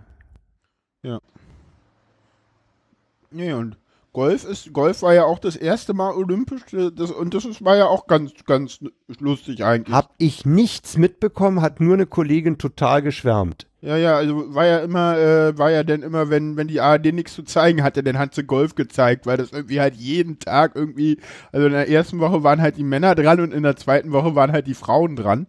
nee, 3.30 3.52
und 3.52 3.76
Golf 4.14 4.44
ist, 4.44 4.72
Golf 4.72 5.02
war 5.02 5.12
ja 5.12 5.24
auch 5.24 5.40
das 5.40 5.56
erste 5.56 5.92
Mal 5.92 6.14
olympisch, 6.14 6.72
äh, 6.72 6.90
das, 6.90 7.10
und 7.10 7.34
das 7.34 7.44
ist, 7.44 7.64
war 7.64 7.76
ja 7.76 7.86
auch 7.86 8.06
ganz, 8.06 8.32
ganz 8.46 8.78
lustig 9.18 9.64
eigentlich. 9.64 9.94
Hab 9.94 10.14
ich 10.18 10.46
nichts 10.46 10.96
mitbekommen, 10.96 11.60
hat 11.60 11.80
nur 11.80 11.94
eine 11.94 12.06
Kollegin 12.06 12.56
total 12.56 13.02
geschwärmt. 13.02 13.66
Ja, 13.82 13.96
ja, 13.96 14.16
also 14.16 14.54
war 14.54 14.66
ja 14.66 14.78
immer, 14.78 15.18
äh, 15.18 15.58
war 15.58 15.70
ja 15.72 15.82
dann 15.82 16.02
immer, 16.02 16.30
wenn, 16.30 16.56
wenn 16.56 16.68
die 16.68 16.80
ARD 16.80 17.12
nichts 17.12 17.34
zu 17.34 17.42
zeigen 17.42 17.82
hatte, 17.82 18.02
dann 18.04 18.16
hat 18.18 18.34
sie 18.34 18.44
Golf 18.44 18.76
gezeigt, 18.76 19.26
weil 19.26 19.36
das 19.36 19.50
irgendwie 19.50 19.80
halt 19.80 19.96
jeden 19.96 20.38
Tag 20.38 20.76
irgendwie, 20.76 21.18
also 21.52 21.66
in 21.66 21.72
der 21.72 21.90
ersten 21.90 22.20
Woche 22.20 22.44
waren 22.44 22.62
halt 22.62 22.78
die 22.78 22.84
Männer 22.84 23.16
dran 23.16 23.40
und 23.40 23.52
in 23.52 23.64
der 23.64 23.76
zweiten 23.76 24.12
Woche 24.12 24.36
waren 24.36 24.52
halt 24.52 24.68
die 24.68 24.74
Frauen 24.74 25.16
dran. 25.16 25.48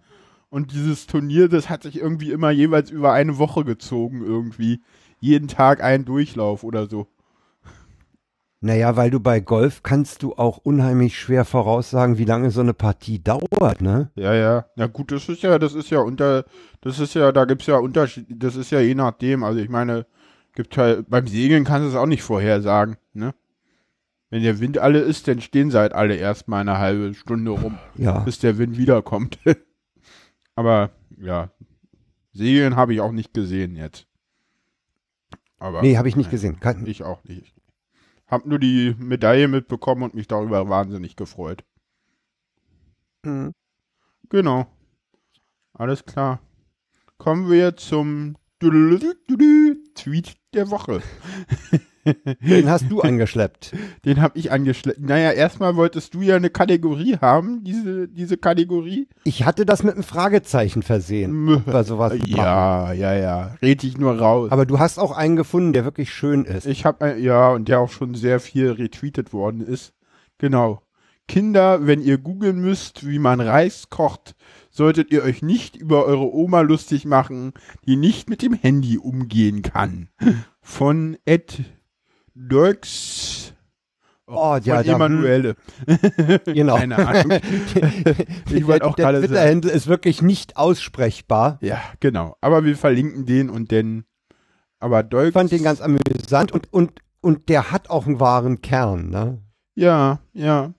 Und 0.49 0.73
dieses 0.73 1.05
Turnier, 1.05 1.49
das 1.49 1.69
hat 1.69 1.83
sich 1.83 1.99
irgendwie 1.99 2.31
immer 2.31 2.49
jeweils 2.49 2.89
über 2.89 3.13
eine 3.13 3.37
Woche 3.37 3.63
gezogen 3.63 4.25
irgendwie. 4.25 4.81
Jeden 5.19 5.47
Tag 5.47 5.83
ein 5.83 6.03
Durchlauf 6.03 6.63
oder 6.63 6.87
so. 6.87 7.07
Naja, 8.61 8.95
weil 8.95 9.11
du 9.11 9.19
bei 9.19 9.39
Golf 9.41 9.83
kannst 9.83 10.23
du 10.23 10.33
auch 10.35 10.57
unheimlich 10.57 11.19
schwer 11.19 11.45
voraussagen, 11.45 12.17
wie 12.17 12.25
lange 12.25 12.49
so 12.51 12.61
eine 12.61 12.73
Partie 12.73 13.21
dauert, 13.23 13.81
ne? 13.81 14.11
Ja, 14.15 14.33
ja. 14.33 14.65
Na 14.75 14.87
gut, 14.87 15.11
das 15.11 15.29
ist 15.29 15.43
ja, 15.43 15.59
das 15.59 15.73
ist 15.75 15.89
ja 15.91 15.99
unter, 15.99 16.45
das 16.81 16.99
ist 16.99 17.13
ja, 17.13 17.31
da 17.31 17.45
gibt's 17.45 17.67
ja 17.67 17.77
Unterschied, 17.77 18.25
das 18.29 18.55
ist 18.55 18.71
ja 18.71 18.79
je 18.79 18.95
nachdem. 18.95 19.43
Also 19.43 19.59
ich 19.59 19.69
meine, 19.69 20.05
gibt 20.55 20.77
halt, 20.77 21.09
beim 21.09 21.27
Segeln 21.27 21.63
kannst 21.63 21.85
du 21.85 21.89
es 21.89 21.95
auch 21.95 22.07
nicht 22.07 22.23
vorhersagen, 22.23 22.97
ne? 23.13 23.35
Wenn 24.31 24.41
der 24.41 24.59
Wind 24.59 24.79
alle 24.79 24.99
ist, 24.99 25.27
dann 25.27 25.39
stehen 25.39 25.69
sie 25.69 25.77
halt 25.77 25.93
alle 25.93 26.15
erstmal 26.15 26.61
eine 26.61 26.79
halbe 26.79 27.13
Stunde 27.13 27.51
rum, 27.51 27.77
Ja. 27.95 28.19
bis 28.19 28.39
der 28.39 28.57
Wind 28.57 28.77
wiederkommt. 28.77 29.37
Aber, 30.55 30.89
ja. 31.21 31.51
Segeln 32.33 32.75
habe 32.75 32.93
ich 32.93 33.01
auch 33.01 33.11
nicht 33.11 33.33
gesehen 33.33 33.75
jetzt. 33.75 34.07
Aber. 35.59 35.81
Nee, 35.81 35.97
habe 35.97 36.09
ich 36.09 36.15
nicht 36.15 36.25
nein, 36.27 36.31
gesehen. 36.31 36.59
Kann, 36.59 36.85
Ich 36.87 37.03
auch 37.03 37.23
nicht. 37.25 37.54
Hab 38.27 38.45
nur 38.45 38.59
die 38.59 38.95
Medaille 38.97 39.47
mitbekommen 39.47 40.03
und 40.03 40.15
mich 40.15 40.27
darüber 40.27 40.67
wahnsinnig 40.69 41.15
gefreut. 41.15 41.63
Mhm. 43.23 43.53
Genau. 44.29 44.67
Alles 45.73 46.05
klar. 46.05 46.39
Kommen 47.17 47.49
wir 47.49 47.75
zum 47.75 48.37
Tweet 48.59 50.35
der 50.53 50.69
Woche. 50.69 51.01
Den 52.41 52.69
hast 52.69 52.89
du 52.89 53.01
angeschleppt. 53.01 53.73
Den 54.05 54.21
habe 54.21 54.37
ich 54.37 54.51
angeschleppt. 54.51 54.99
Naja, 54.99 55.31
erstmal 55.31 55.75
wolltest 55.75 56.13
du 56.13 56.21
ja 56.21 56.35
eine 56.35 56.49
Kategorie 56.49 57.17
haben, 57.17 57.63
diese, 57.63 58.07
diese 58.07 58.37
Kategorie. 58.37 59.07
Ich 59.23 59.45
hatte 59.45 59.65
das 59.65 59.83
mit 59.83 59.95
einem 59.95 60.03
Fragezeichen 60.03 60.83
versehen. 60.83 61.63
Bei 61.65 61.83
sowas. 61.83 62.13
Ja, 62.27 62.93
ja, 62.93 63.13
ja. 63.13 63.55
Red 63.61 63.83
ich 63.83 63.97
nur 63.97 64.17
raus. 64.19 64.51
Aber 64.51 64.65
du 64.65 64.79
hast 64.79 64.99
auch 64.99 65.11
einen 65.11 65.35
gefunden, 65.35 65.73
der 65.73 65.85
wirklich 65.85 66.13
schön 66.13 66.45
ist. 66.45 66.67
Ich 66.67 66.85
habe 66.85 67.17
ja 67.17 67.51
und 67.51 67.67
der 67.67 67.79
auch 67.79 67.89
schon 67.89 68.15
sehr 68.15 68.39
viel 68.39 68.71
retweetet 68.71 69.33
worden 69.33 69.61
ist. 69.61 69.93
Genau. 70.37 70.81
Kinder, 71.27 71.87
wenn 71.87 72.01
ihr 72.01 72.17
googeln 72.19 72.59
müsst, 72.59 73.07
wie 73.07 73.19
man 73.19 73.41
Reis 73.41 73.89
kocht, 73.89 74.35
solltet 74.69 75.11
ihr 75.11 75.23
euch 75.23 75.41
nicht 75.41 75.75
über 75.75 76.05
eure 76.05 76.31
Oma 76.33 76.61
lustig 76.61 77.05
machen, 77.05 77.53
die 77.87 77.95
nicht 77.95 78.29
mit 78.29 78.41
dem 78.41 78.53
Handy 78.53 78.97
umgehen 78.97 79.61
kann. 79.63 80.09
Von 80.61 81.17
Ed 81.25 81.63
Dirks 82.35 83.53
Oh, 84.27 84.57
ja, 84.63 84.77
von 84.77 84.85
da- 84.87 84.95
Emanuele. 84.95 85.55
Genau. 86.45 86.77
Keine 86.77 86.97
Ahnung. 86.97 87.39
Ich 88.49 88.65
wollte 88.65 88.85
auch 88.85 88.95
der 88.95 89.05
gerade 89.05 89.19
sagen. 89.21 89.27
Twitter-Handle 89.27 89.71
ist 89.71 89.85
wirklich 89.87 90.21
nicht 90.23 90.57
aussprechbar. 90.57 91.59
Ja, 91.61 91.79
genau. 91.99 92.35
Aber 92.41 92.65
wir 92.65 92.75
verlinken 92.75 93.25
den 93.27 93.49
und 93.51 93.71
dann. 93.71 94.05
Aber 94.79 95.03
Dirks. 95.03 95.27
Ich 95.27 95.33
fand 95.33 95.51
den 95.51 95.63
ganz 95.63 95.79
amüsant 95.79 96.51
und, 96.51 96.73
und, 96.73 97.01
und 97.21 97.49
der 97.49 97.71
hat 97.71 97.89
auch 97.91 98.07
einen 98.07 98.19
wahren 98.19 98.61
Kern, 98.61 99.09
ne? 99.09 99.41
Ja, 99.75 100.19
ja. 100.33 100.73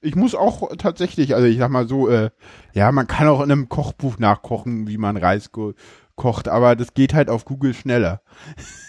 Ich 0.00 0.14
muss 0.14 0.34
auch 0.34 0.74
tatsächlich, 0.78 1.34
also 1.34 1.46
ich 1.46 1.58
sag 1.58 1.70
mal 1.70 1.86
so, 1.88 2.08
äh, 2.08 2.30
ja, 2.72 2.90
man 2.92 3.06
kann 3.06 3.28
auch 3.28 3.42
in 3.42 3.50
einem 3.52 3.68
Kochbuch 3.68 4.18
nachkochen, 4.18 4.86
wie 4.88 4.98
man 4.98 5.16
Reis 5.18 5.52
ko 5.52 5.74
kocht, 6.14 6.48
aber 6.48 6.76
das 6.76 6.94
geht 6.94 7.12
halt 7.12 7.28
auf 7.28 7.44
Google 7.44 7.74
schneller. 7.74 8.22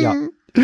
Ja. 0.00 0.14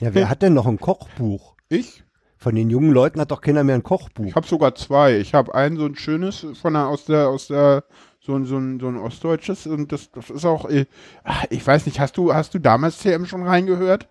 Ja, 0.00 0.14
wer 0.14 0.28
hat 0.28 0.42
denn 0.42 0.54
noch 0.54 0.66
ein 0.66 0.78
Kochbuch? 0.78 1.54
Ich? 1.68 2.04
Von 2.36 2.54
den 2.54 2.70
jungen 2.70 2.92
Leuten 2.92 3.20
hat 3.20 3.32
doch 3.32 3.40
keiner 3.40 3.64
mehr 3.64 3.74
ein 3.74 3.82
Kochbuch. 3.82 4.26
Ich 4.26 4.34
habe 4.36 4.46
sogar 4.46 4.74
zwei. 4.76 5.18
Ich 5.18 5.34
habe 5.34 5.54
ein 5.54 5.76
so 5.76 5.86
ein 5.86 5.96
schönes 5.96 6.46
von 6.60 6.74
der 6.74 6.86
aus 6.86 7.04
der 7.04 7.28
aus 7.28 7.48
der 7.48 7.84
so 8.20 8.36
ein 8.36 8.44
so 8.44 8.56
ein 8.56 8.78
so 8.78 8.88
ein 8.88 8.96
ostdeutsches 8.96 9.66
und 9.66 9.90
das 9.90 10.12
das 10.12 10.30
ist 10.30 10.44
auch 10.44 10.68
äh, 10.68 10.86
ich 11.50 11.66
weiß 11.66 11.86
nicht, 11.86 11.98
hast 11.98 12.16
du 12.16 12.32
hast 12.32 12.54
du 12.54 12.60
damals 12.60 12.98
CM 12.98 13.26
schon 13.26 13.42
reingehört? 13.42 14.08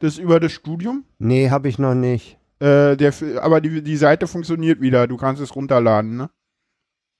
Das 0.00 0.18
über 0.18 0.40
das 0.40 0.52
Studium? 0.52 1.04
Nee, 1.18 1.50
habe 1.50 1.68
ich 1.68 1.78
noch 1.78 1.94
nicht. 1.94 2.36
Äh, 2.58 2.96
der 2.96 3.14
aber 3.40 3.60
die 3.60 3.82
die 3.82 3.96
Seite 3.96 4.26
funktioniert 4.26 4.80
wieder, 4.80 5.06
du 5.06 5.16
kannst 5.16 5.40
es 5.40 5.54
runterladen, 5.54 6.16
ne? 6.16 6.30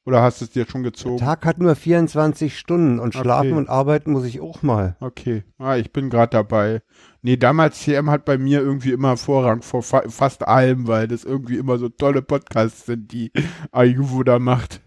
Oder 0.08 0.22
hast 0.22 0.40
du 0.40 0.46
es 0.46 0.50
dir 0.52 0.64
schon 0.66 0.82
gezogen? 0.82 1.18
Tag 1.18 1.44
hat 1.44 1.58
nur 1.58 1.76
24 1.76 2.58
Stunden 2.58 2.98
und 2.98 3.14
Okay. 3.14 3.24
schlafen 3.24 3.52
und 3.52 3.68
arbeiten 3.68 4.10
muss 4.10 4.24
ich 4.24 4.40
auch 4.40 4.62
mal. 4.62 4.96
Okay, 5.00 5.44
ah, 5.58 5.76
ich 5.76 5.92
bin 5.92 6.08
gerade 6.08 6.30
dabei. 6.30 6.80
Nee, 7.20 7.36
damals 7.36 7.80
CM 7.80 8.08
hat 8.08 8.24
bei 8.24 8.38
mir 8.38 8.60
irgendwie 8.60 8.92
immer 8.92 9.18
Vorrang 9.18 9.60
vor 9.60 9.82
fa 9.82 10.04
fast 10.08 10.48
allem, 10.48 10.86
weil 10.88 11.08
das 11.08 11.24
irgendwie 11.24 11.58
immer 11.58 11.76
so 11.76 11.90
tolle 11.90 12.22
Podcasts 12.22 12.86
sind, 12.86 13.12
die 13.12 13.30
Ayuvo 13.70 14.22
da 14.22 14.38
macht. 14.38 14.80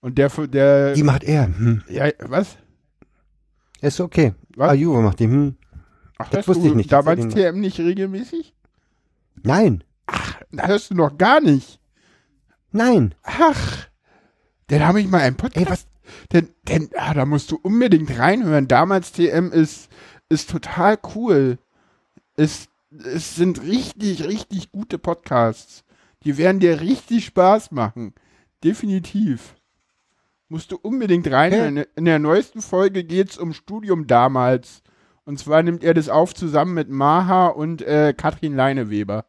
Und 0.00 0.18
der, 0.18 0.30
der, 0.48 0.94
Die 0.94 1.04
macht 1.04 1.22
er. 1.22 1.44
Hm. 1.46 1.84
ja, 1.88 2.10
was? 2.26 2.56
Ist 3.80 4.00
okay. 4.00 4.34
Was? 4.56 4.76
Juve 4.76 5.00
macht 5.00 5.20
die. 5.20 5.26
Hm. 5.26 5.54
Ach, 6.18 6.28
Das 6.30 6.48
wusste 6.48 6.66
ich 6.66 6.74
nicht, 6.74 6.90
Damals 6.90 7.28
TM 7.32 7.60
nicht 7.60 7.78
regelmäßig? 7.78 8.52
Nein. 9.44 9.84
Da 10.50 10.66
hörst 10.66 10.90
du 10.90 10.96
noch 10.96 11.16
gar 11.18 11.40
nicht. 11.40 11.78
Nein. 12.72 13.14
Ach, 13.22 13.86
dann 14.68 14.86
habe 14.86 15.00
ich 15.00 15.08
mal 15.08 15.20
einen 15.20 15.36
Podcast. 15.36 15.66
Ey, 15.66 15.70
was? 15.70 15.86
Denn, 16.32 16.48
denn 16.68 16.90
ah, 16.96 17.14
da 17.14 17.26
musst 17.26 17.50
du 17.50 17.56
unbedingt 17.56 18.18
reinhören. 18.18 18.68
Damals 18.68 19.12
TM 19.12 19.50
ist, 19.52 19.88
ist 20.28 20.50
total 20.50 20.98
cool. 21.14 21.58
Es, 22.36 22.68
es 22.90 23.36
sind 23.36 23.62
richtig, 23.62 24.24
richtig 24.24 24.70
gute 24.70 24.98
Podcasts. 24.98 25.84
Die 26.24 26.38
werden 26.38 26.60
dir 26.60 26.80
richtig 26.80 27.26
Spaß 27.26 27.72
machen. 27.72 28.14
Definitiv. 28.62 29.54
Musst 30.48 30.70
du 30.70 30.78
unbedingt 30.80 31.30
reinhören. 31.30 31.84
In 31.96 32.04
der 32.04 32.18
neuesten 32.18 32.62
Folge 32.62 33.04
geht's 33.04 33.36
um 33.36 33.52
Studium 33.52 34.06
damals. 34.06 34.82
Und 35.24 35.38
zwar 35.40 35.62
nimmt 35.62 35.82
er 35.82 35.94
das 35.94 36.08
auf 36.08 36.34
zusammen 36.34 36.74
mit 36.74 36.88
Maha 36.88 37.48
und 37.48 37.82
äh, 37.82 38.14
Katrin 38.16 38.54
Leineweber. 38.54 39.26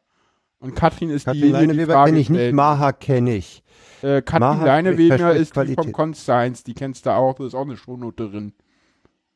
Und 0.60 0.76
Katrin 0.76 1.10
ist 1.10 1.26
die, 1.26 1.32
Katrin 1.32 1.42
die, 1.42 1.48
die 1.48 1.52
Leineweber 1.54 1.94
Frage 1.94 2.12
kenne 2.12 2.20
ich 2.20 2.30
nicht. 2.30 2.54
Maha 2.54 2.92
kenne 2.92 3.36
ich. 3.36 3.64
Äh, 4.02 4.22
Katrin 4.22 4.66
Leineweber 4.66 5.34
ist 5.36 5.56
die 5.56 5.74
vom. 5.76 5.92
Conscience, 5.92 6.64
die 6.64 6.74
kennst 6.74 7.06
du 7.06 7.12
auch, 7.12 7.36
das 7.36 7.48
ist 7.48 7.56
auch 7.56 7.66
eine 7.66 7.78
Shownoterin. 7.78 8.54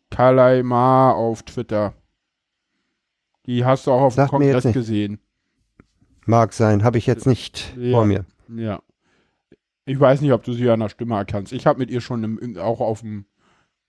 Kalai 0.09 0.61
Ma 0.63 1.11
auf 1.11 1.43
Twitter. 1.43 1.93
Die 3.45 3.65
hast 3.65 3.87
du 3.87 3.91
auch 3.91 4.01
auf 4.01 4.15
dem 4.15 4.27
mir 4.39 4.47
jetzt 4.47 4.63
Kongress 4.63 4.73
gesehen. 4.73 5.19
Mag 6.25 6.53
sein, 6.53 6.83
habe 6.83 6.97
ich 6.97 7.07
jetzt 7.07 7.25
nicht 7.25 7.75
Ja. 7.77 7.91
vor 7.91 8.05
mir. 8.05 8.25
Ja. 8.49 8.81
Ich 9.85 9.99
weiß 9.99 10.21
nicht, 10.21 10.31
ob 10.31 10.43
du 10.43 10.53
sie 10.53 10.69
an 10.69 10.79
der 10.81 10.89
Stimme 10.89 11.15
erkannst. 11.15 11.51
Ich 11.53 11.65
habe 11.65 11.79
mit 11.79 11.89
ihr 11.89 12.01
schon 12.01 12.23
im, 12.23 12.57
auch 12.57 12.79
auf 12.81 13.01
dem. 13.01 13.25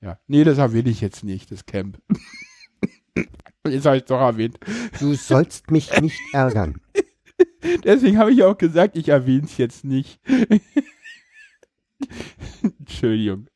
Ja. 0.00 0.18
Nee, 0.26 0.44
das 0.44 0.56
will 0.72 0.88
ich 0.88 1.00
jetzt 1.00 1.22
nicht, 1.22 1.50
das 1.50 1.66
Camp. 1.66 2.00
jetzt 3.66 3.84
habe 3.86 3.98
ich 3.98 4.04
doch 4.04 4.20
erwähnt. 4.20 4.58
Du 4.98 5.14
sollst 5.14 5.70
mich 5.70 6.00
nicht 6.00 6.18
ärgern. 6.32 6.80
Deswegen 7.84 8.18
habe 8.18 8.32
ich 8.32 8.42
auch 8.42 8.56
gesagt, 8.58 8.96
ich 8.96 9.08
erwähne 9.08 9.44
es 9.44 9.56
jetzt 9.56 9.84
nicht. 9.84 10.20
Entschuldigung. 12.78 13.46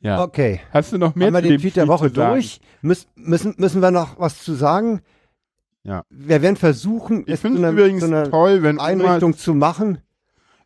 ja. 0.00 0.22
Okay. 0.22 0.60
Hast 0.70 0.92
du 0.92 0.98
noch 0.98 1.14
mehr 1.14 1.28
Haben 1.28 1.34
wir 1.34 1.42
zu 1.42 1.48
den 1.48 1.52
dem 1.52 1.60
Tweet 1.60 1.76
der 1.76 1.88
Woche 1.88 2.08
zu 2.08 2.14
sagen? 2.16 2.34
durch? 2.34 2.60
Müß, 2.82 3.06
müssen, 3.16 3.54
müssen 3.58 3.80
wir 3.82 3.90
noch 3.90 4.18
was 4.18 4.42
zu 4.42 4.54
sagen? 4.54 5.00
Ja. 5.82 6.04
Wir 6.10 6.42
werden 6.42 6.56
versuchen, 6.56 7.24
Ich 7.26 7.34
es 7.34 7.40
zu 7.40 7.48
finde 7.48 7.58
es 7.58 7.64
einer, 7.64 7.72
übrigens 7.72 8.00
zu 8.00 8.06
einer 8.06 8.30
toll, 8.30 8.62
wenn 8.62 8.80
Einrichtung 8.80 9.36
zu 9.36 9.54
machen. 9.54 9.98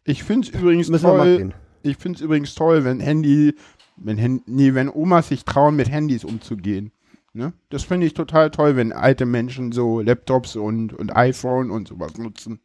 ich 0.05 0.23
finde 0.23 0.49
es 0.49 0.55
übrigens 0.55 0.89
Müssen 0.89 1.07
wir 1.07 1.13
mal 1.15 1.25
toll, 1.25 1.37
sehen. 1.39 1.55
ich 1.83 1.97
finde 1.97 2.17
es 2.17 2.23
übrigens 2.23 2.55
toll, 2.55 2.85
wenn 2.85 3.01
Handy, 3.01 3.55
wenn 3.97 4.43
nee, 4.47 4.75
wenn 4.75 4.89
Omas 4.89 5.29
sich 5.29 5.45
trauen, 5.45 5.77
mit 5.77 5.91
Handys 5.91 6.25
umzugehen. 6.25 6.93
Ne? 7.33 7.53
Das 7.69 7.85
finde 7.85 8.07
ich 8.07 8.15
total 8.15 8.51
toll, 8.51 8.77
wenn 8.77 8.93
alte 8.93 9.27
Menschen 9.27 9.73
so 9.73 10.01
Laptops 10.01 10.57
und, 10.57 10.93
und 10.93 11.15
iPhone 11.15 11.71
und 11.71 11.89
sowas 11.89 12.17
nutzen. 12.17 12.61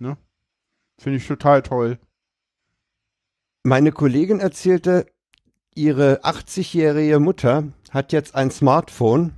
Ne? 0.00 0.16
Finde 0.98 1.18
ich 1.18 1.26
total 1.26 1.62
toll. 1.62 1.98
Meine 3.62 3.92
Kollegin 3.92 4.40
erzählte, 4.40 5.06
ihre 5.74 6.24
80-jährige 6.24 7.20
Mutter 7.20 7.64
hat 7.90 8.12
jetzt 8.12 8.34
ein 8.34 8.50
Smartphone. 8.50 9.34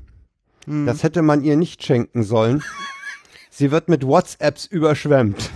Hm. 0.67 0.87
Das 0.87 1.03
hätte 1.03 1.23
man 1.23 1.43
ihr 1.43 1.57
nicht 1.57 1.83
schenken 1.83 2.23
sollen. 2.23 2.63
Sie 3.51 3.71
wird 3.71 3.89
mit 3.89 4.07
WhatsApps 4.07 4.67
überschwemmt. 4.67 5.51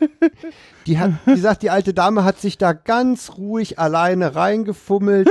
Die 0.90 0.98
hat, 0.98 1.12
wie 1.24 1.34
gesagt, 1.36 1.62
die 1.62 1.70
alte 1.70 1.94
Dame 1.94 2.24
hat 2.24 2.40
sich 2.40 2.58
da 2.58 2.72
ganz 2.72 3.36
ruhig 3.38 3.78
alleine 3.78 4.34
reingefummelt, 4.34 5.28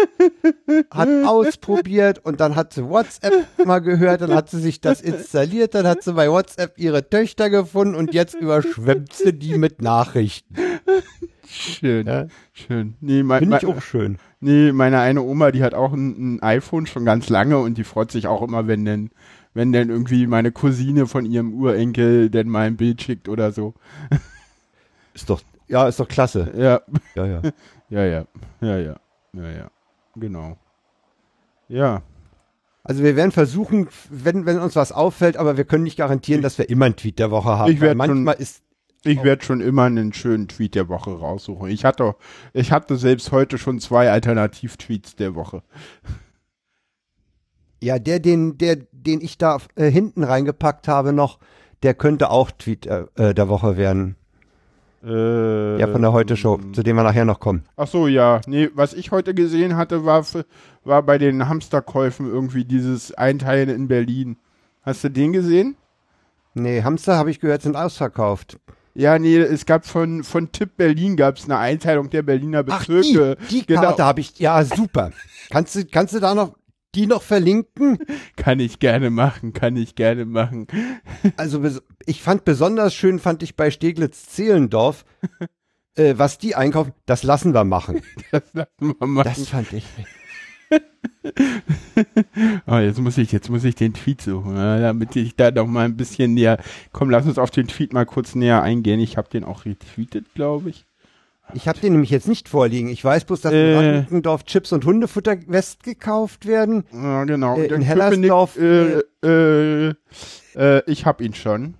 hat 0.90 1.10
ausprobiert 1.26 2.24
und 2.24 2.40
dann 2.40 2.56
hat 2.56 2.72
sie 2.72 2.88
WhatsApp 2.88 3.34
mal 3.66 3.80
gehört, 3.80 4.22
dann 4.22 4.34
hat 4.34 4.50
sie 4.50 4.62
sich 4.62 4.80
das 4.80 5.02
installiert, 5.02 5.76
dann 5.76 5.86
hat 5.86 6.02
sie 6.02 6.14
bei 6.14 6.30
WhatsApp 6.32 6.76
ihre 6.78 7.10
Töchter 7.10 7.50
gefunden 7.50 7.96
und 7.96 8.14
jetzt 8.14 8.36
überschwemmt 8.36 9.12
sie 9.12 9.34
die 9.34 9.58
mit 9.58 9.82
Nachrichten. 9.82 10.56
Schön, 11.46 12.08
Ja. 12.08 12.28
schön. 12.54 12.94
Nee, 13.02 13.22
mein, 13.24 13.40
Finde 13.40 13.58
ich 13.58 13.64
mein, 13.64 13.76
auch 13.78 13.82
schön. 13.82 14.18
nee, 14.40 14.72
meine 14.72 15.00
eine 15.00 15.24
Oma, 15.24 15.52
die 15.52 15.62
hat 15.64 15.74
auch 15.74 15.92
ein, 15.92 16.36
ein 16.36 16.42
iPhone 16.44 16.86
schon 16.86 17.04
ganz 17.04 17.28
lange 17.28 17.58
und 17.58 17.78
die 17.78 17.84
freut 17.84 18.12
sich 18.14 18.28
auch 18.28 18.42
immer, 18.44 18.68
wenn 18.68 18.86
denn, 18.86 19.10
wenn 19.54 19.74
denn 19.74 19.90
irgendwie 19.90 20.26
meine 20.26 20.54
Cousine 20.54 21.06
von 21.06 21.26
ihrem 21.26 21.54
Urenkel 21.54 22.30
denn 22.30 22.48
mal 22.48 22.66
ein 22.68 22.78
Bild 22.78 23.02
schickt 23.02 23.28
oder 23.28 23.52
so. 23.52 23.74
Ist 25.20 25.30
doch, 25.30 25.42
ja, 25.68 25.88
ist 25.88 26.00
doch 26.00 26.08
klasse. 26.08 26.52
Ja, 26.56 26.82
Ja, 27.14 27.26
ja. 27.26 27.42
ja, 27.90 28.06
ja, 28.06 28.26
ja, 28.62 28.78
ja, 28.78 28.96
ja, 29.34 29.50
ja, 29.52 29.72
genau. 30.16 30.58
Ja, 31.68 32.02
Also 32.84 33.04
wir 33.04 33.18
werden 33.18 33.32
versuchen, 33.32 33.90
wenn, 34.10 34.46
wenn 34.46 34.60
uns 34.60 34.78
was 34.78 34.94
auffällt, 34.94 35.36
aber 35.36 35.58
wir 35.58 35.66
können 35.66 35.84
nicht 35.84 35.98
garantieren, 35.98 36.42
dass 36.42 36.58
wir 36.58 36.70
immer 36.70 36.86
einen 36.86 36.96
Tweet 36.96 37.20
der 37.20 37.32
Woche 37.32 37.50
haben. 37.50 37.72
Ich 37.72 37.82
werd 37.82 37.98
weil 37.98 38.08
manchmal 38.08 38.36
ist, 38.36 38.64
ich 39.04 39.22
werde 39.24 39.44
schon 39.44 39.60
immer 39.60 39.84
einen 39.84 40.14
schönen 40.14 40.48
Tweet 40.48 40.76
der 40.76 40.88
Woche 40.88 41.12
raussuchen. 41.12 41.70
Ich 41.70 41.84
hatte, 41.84 42.16
ich 42.54 42.72
hatte 42.72 42.96
selbst 42.96 43.34
heute 43.34 43.58
schon 43.58 43.80
zwei 43.80 44.10
Alternativ-Tweets 44.10 45.18
der 45.18 45.36
Woche. 45.36 45.64
ja, 47.84 48.00
der, 48.00 48.20
den, 48.20 48.58
der, 48.58 48.78
den 48.94 49.20
ich 49.20 49.38
da 49.38 49.58
äh, 49.76 49.92
hinten 49.92 50.24
reingepackt 50.24 50.88
habe 50.88 51.12
noch, 51.12 51.40
der 51.84 51.94
könnte 51.94 52.30
auch 52.30 52.52
Tweet 52.52 52.88
äh, 52.88 53.06
äh, 53.16 53.34
der 53.34 53.50
Woche 53.50 53.78
werden. 53.78 54.16
Äh, 55.04 55.80
Ja, 55.80 55.88
von 55.88 56.02
der 56.02 56.12
Heute-Show, 56.12 56.60
zu 56.74 56.84
dem 56.84 56.96
wir 56.96 57.04
nachher 57.04 57.26
noch 57.26 57.40
kommen. 57.40 57.64
Ach 57.78 57.88
so, 57.88 58.08
ja. 58.08 58.42
Nee, 58.48 58.70
was 58.74 58.94
ich 58.94 59.12
heute 59.12 59.34
gesehen 59.34 59.76
hatte, 59.78 60.06
war, 60.06 60.26
war 60.84 61.04
bei 61.04 61.18
den 61.18 61.48
Hamsterkäufen 61.48 62.28
irgendwie 62.28 62.66
dieses 62.66 63.14
Einteilen 63.14 63.70
in 63.70 63.88
Berlin. 63.88 64.38
Hast 64.82 65.04
du 65.04 65.10
den 65.10 65.34
gesehen? 65.34 65.76
Nee, 66.54 66.82
Hamster, 66.84 67.16
habe 67.18 67.32
ich 67.32 67.40
gehört, 67.40 67.62
sind 67.62 67.76
ausverkauft. 67.76 68.58
Ja, 68.96 69.18
nee, 69.20 69.38
es 69.38 69.66
gab 69.66 69.86
von, 69.86 70.24
von 70.24 70.52
Tipp 70.52 70.72
Berlin 70.76 71.16
gab 71.16 71.38
es 71.38 71.46
eine 71.46 71.58
Einteilung 71.58 72.10
der 72.10 72.24
Berliner 72.24 72.66
Ach, 72.70 72.86
Bezirke. 72.86 73.38
die, 73.50 73.60
die 73.62 73.66
Genau. 73.68 73.82
Karte 73.82 74.04
habe 74.04 74.20
ich, 74.20 74.38
ja, 74.40 74.62
super. 74.66 75.12
Kannst 75.52 75.76
du, 75.76 75.86
kannst 75.86 76.14
du 76.16 76.20
da 76.20 76.34
noch 76.36 76.56
die 76.96 77.08
noch 77.08 77.22
verlinken? 77.22 78.00
Kann 78.36 78.60
ich 78.60 78.80
gerne 78.80 79.10
machen, 79.10 79.54
kann 79.54 79.76
ich 79.76 79.96
gerne 79.96 80.26
machen. 80.26 80.68
Also 81.38 81.62
ich 82.06 82.22
fand 82.22 82.46
besonders 82.46 82.94
schön, 82.94 83.20
fand 83.20 83.44
ich 83.44 83.56
bei 83.56 83.72
Steglitz-Zehlendorf, 83.72 85.06
äh, 85.96 86.14
was 86.18 86.38
die 86.38 86.56
einkaufen, 86.56 86.94
das 87.06 87.24
lassen 87.24 87.54
wir 87.54 87.66
machen. 87.66 88.02
Das 88.32 88.44
lassen 88.54 88.96
wir 89.00 89.08
machen. 89.08 89.32
Das 89.36 89.48
fand 89.50 89.74
ich. 89.74 89.86
Oh, 92.68 92.78
jetzt 92.78 93.00
muss 93.00 93.18
ich, 93.18 93.32
jetzt 93.32 93.50
muss 93.50 93.64
ich 93.64 93.76
den 93.76 93.94
Tweet 93.94 94.22
suchen, 94.22 94.56
damit 94.56 95.16
ich 95.16 95.36
da 95.36 95.52
noch 95.52 95.68
mal 95.68 95.86
ein 95.86 95.98
bisschen 95.98 96.34
näher. 96.34 96.62
Komm, 96.92 97.10
lass 97.10 97.26
uns 97.26 97.38
auf 97.38 97.52
den 97.52 97.68
Tweet 97.68 97.94
mal 97.94 98.06
kurz 98.06 98.36
näher 98.36 98.62
eingehen. 98.62 99.00
Ich 99.00 99.18
habe 99.18 99.30
den 99.30 99.44
auch 99.44 99.66
retweetet, 99.66 100.34
glaube 100.34 100.70
ich. 100.70 100.86
Ich 101.54 101.68
habe 101.68 101.80
den 101.80 101.94
nämlich 101.94 102.12
jetzt 102.12 102.28
nicht 102.28 102.48
vorliegen. 102.48 102.90
Ich 102.90 103.04
weiß 103.04 103.26
bloß, 103.26 103.42
dass 103.42 103.54
Äh. 103.54 103.72
in 103.72 103.78
Reinickendorf 103.78 104.44
Chips 104.46 104.72
und 104.72 104.86
Hundefutter 104.86 105.38
West 105.48 105.84
gekauft 105.84 106.46
werden. 106.46 106.84
Ja, 106.92 107.24
genau. 107.24 107.58
Äh, 107.58 107.66
in 107.74 107.82
Hellersdorf, 107.82 108.58
Äh, 108.58 109.02
äh, 109.24 109.94
äh, 110.56 110.84
ich 110.86 111.06
habe 111.06 111.24
ihn 111.24 111.34
schon, 111.34 111.76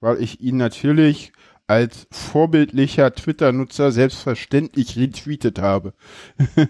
weil 0.00 0.22
ich 0.22 0.40
ihn 0.40 0.56
natürlich 0.56 1.32
als 1.66 2.06
vorbildlicher 2.10 3.12
Twitter-Nutzer 3.14 3.92
selbstverständlich 3.92 4.96
retweetet 4.96 5.58
habe. 5.58 5.92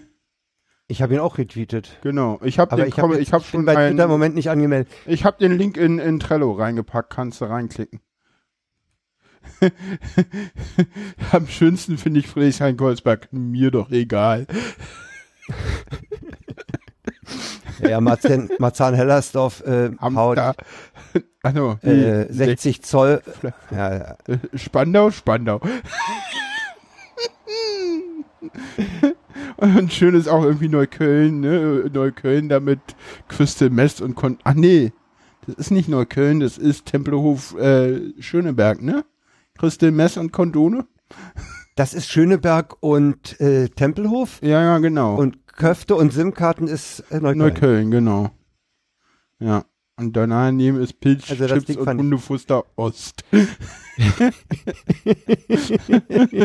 Ich 0.91 1.03
habe 1.03 1.13
ihn 1.13 1.19
auch 1.19 1.37
retweetet. 1.37 1.99
Genau. 2.01 2.39
Ich 2.43 2.57
habe 2.57 2.75
den, 2.75 2.87
ich 2.87 2.97
habe 2.97 3.13
komm, 3.13 3.21
ich 3.21 3.31
hab 3.31 3.45
schon 3.45 3.63
bei 3.63 3.73
Twitter 3.75 3.89
im 3.91 3.99
einen, 3.99 4.09
Moment 4.09 4.33
nicht 4.33 4.49
angemeldet. 4.49 4.91
ich 5.05 5.23
habe 5.23 5.37
den 5.37 5.55
Link 5.55 5.77
in, 5.77 5.99
in 5.99 6.19
Trello 6.19 6.51
reingepackt. 6.51 7.11
Kannst 7.13 7.41
du 7.41 7.45
reinklicken. 7.45 7.99
Am 11.31 11.47
schönsten 11.47 11.97
finde 11.97 12.19
ich 12.19 12.27
Friedrichshain-Goldsberg. 12.27 13.29
Mir 13.31 13.71
doch 13.71 13.91
egal. 13.91 14.47
Ja, 17.81 18.01
Marzahn, 18.01 18.49
Marzahn-Hellersdorf 18.59 19.61
äh, 19.65 19.91
haut. 20.01 20.37
Also, 21.41 21.77
äh, 21.83 22.25
60 22.29 22.81
Zoll. 22.81 23.21
Ja, 23.71 23.95
ja. 23.95 24.17
Äh, 24.27 24.37
Spandau, 24.55 25.11
Spandau. 25.11 25.61
und 29.57 29.93
schön 29.93 30.15
ist 30.15 30.27
auch 30.27 30.43
irgendwie 30.43 30.69
Neukölln, 30.69 31.39
ne? 31.39 31.89
Neukölln 31.91 32.49
damit 32.49 32.79
Crystal 33.27 33.69
Mess 33.69 34.01
und 34.01 34.15
Kon 34.15 34.37
Ach 34.43 34.53
nee, 34.53 34.91
das 35.45 35.55
ist 35.55 35.71
nicht 35.71 35.89
Neukölln, 35.89 36.39
das 36.39 36.57
ist 36.57 36.85
Tempelhof 36.85 37.57
äh, 37.57 38.13
Schöneberg, 38.21 38.81
ne? 38.81 39.05
Crystal 39.59 39.91
Mess 39.91 40.15
und 40.17 40.31
Kondone? 40.31 40.87
Das 41.75 41.93
ist 41.93 42.09
Schöneberg 42.09 42.77
und 42.79 43.39
äh, 43.41 43.67
Tempelhof. 43.67 44.39
Ja, 44.41 44.61
ja, 44.61 44.77
genau. 44.79 45.15
Und 45.15 45.47
Köfte 45.47 45.95
und 45.95 46.13
SIM-Karten 46.13 46.67
ist 46.67 47.01
äh, 47.11 47.19
Neukölln. 47.19 47.37
Neukölln, 47.37 47.91
genau. 47.91 48.31
Ja. 49.39 49.65
Und 49.97 50.15
daneben 50.15 50.79
ist 50.79 51.01
Pilz, 51.01 51.29
Also 51.29 51.45
Chips 51.47 51.75
und 51.75 51.89
Hundefuster 51.89 52.63
Ost. 52.77 53.25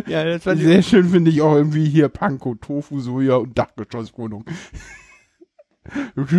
ja, 0.09 0.25
das 0.25 0.43
Sehr 0.43 0.83
schön 0.83 1.09
finde 1.09 1.31
ich 1.31 1.41
auch 1.41 1.55
irgendwie 1.55 1.89
hier 1.89 2.09
Panko, 2.09 2.57
Tofu, 2.57 2.99
Soja 2.99 3.37
und 3.37 3.57
Dachgeschosswohnung. 3.57 4.45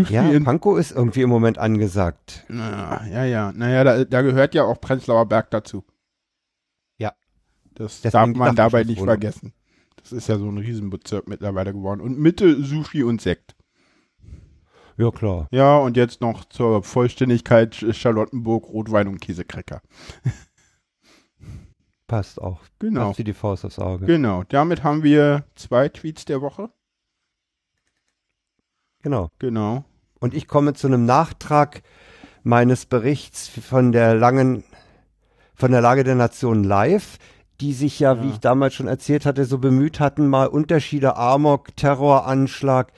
Ja, 0.09 0.37
Panko 0.41 0.75
ist 0.75 0.91
irgendwie 0.91 1.21
im 1.21 1.29
Moment 1.29 1.57
angesagt. 1.57 2.43
na, 2.49 3.07
ja, 3.07 3.23
ja. 3.23 3.53
Naja, 3.55 3.85
da, 3.85 4.03
da 4.03 4.21
gehört 4.21 4.53
ja 4.53 4.65
auch 4.65 4.81
Prenzlauer 4.81 5.25
Berg 5.25 5.51
dazu. 5.51 5.85
Das 7.75 8.01
Deswegen 8.01 8.33
darf 8.33 8.37
man 8.37 8.55
dabei 8.55 8.83
nicht 8.83 9.01
vergessen. 9.01 9.53
Das 9.97 10.11
ist 10.11 10.27
ja 10.27 10.37
so 10.37 10.47
ein 10.49 10.57
Riesenbezirk 10.57 11.27
mittlerweile 11.27 11.73
geworden. 11.73 12.01
Und 12.01 12.19
Mitte 12.19 12.63
Sushi 12.63 13.03
und 13.03 13.21
Sekt. 13.21 13.55
Ja, 14.97 15.11
klar. 15.11 15.47
Ja, 15.51 15.77
und 15.77 15.97
jetzt 15.97 16.21
noch 16.21 16.45
zur 16.45 16.83
Vollständigkeit 16.83 17.75
Charlottenburg, 17.91 18.69
Rotwein 18.69 19.07
und 19.07 19.19
Käsekrecker. 19.19 19.81
Passt 22.07 22.39
auch. 22.41 22.61
Genau. 22.79 23.07
Passt 23.07 23.27
die 23.27 23.33
Faust 23.33 23.65
aufs 23.65 23.79
Auge. 23.79 24.05
Genau. 24.05 24.43
Damit 24.43 24.83
haben 24.83 25.03
wir 25.03 25.43
zwei 25.55 25.89
Tweets 25.89 26.25
der 26.25 26.41
Woche. 26.41 26.69
Genau. 29.01 29.31
Genau. 29.39 29.83
Und 30.19 30.33
ich 30.33 30.47
komme 30.47 30.73
zu 30.75 30.87
einem 30.87 31.05
Nachtrag 31.05 31.83
meines 32.43 32.85
Berichts 32.85 33.47
von 33.47 33.91
der 33.91 34.15
langen, 34.15 34.63
von 35.55 35.71
der 35.71 35.81
Lage 35.81 36.03
der 36.03 36.15
Nation 36.15 36.63
live, 36.63 37.17
die 37.61 37.73
sich 37.73 37.99
ja, 37.99 38.21
wie 38.21 38.27
Ja. 38.27 38.33
ich 38.33 38.39
damals 38.39 38.73
schon 38.73 38.87
erzählt 38.87 39.25
hatte, 39.25 39.45
so 39.45 39.57
bemüht 39.59 39.99
hatten, 39.99 40.27
mal 40.27 40.47
Unterschiede 40.47 41.15
Amok, 41.17 41.75
Terroranschlag, 41.75 42.91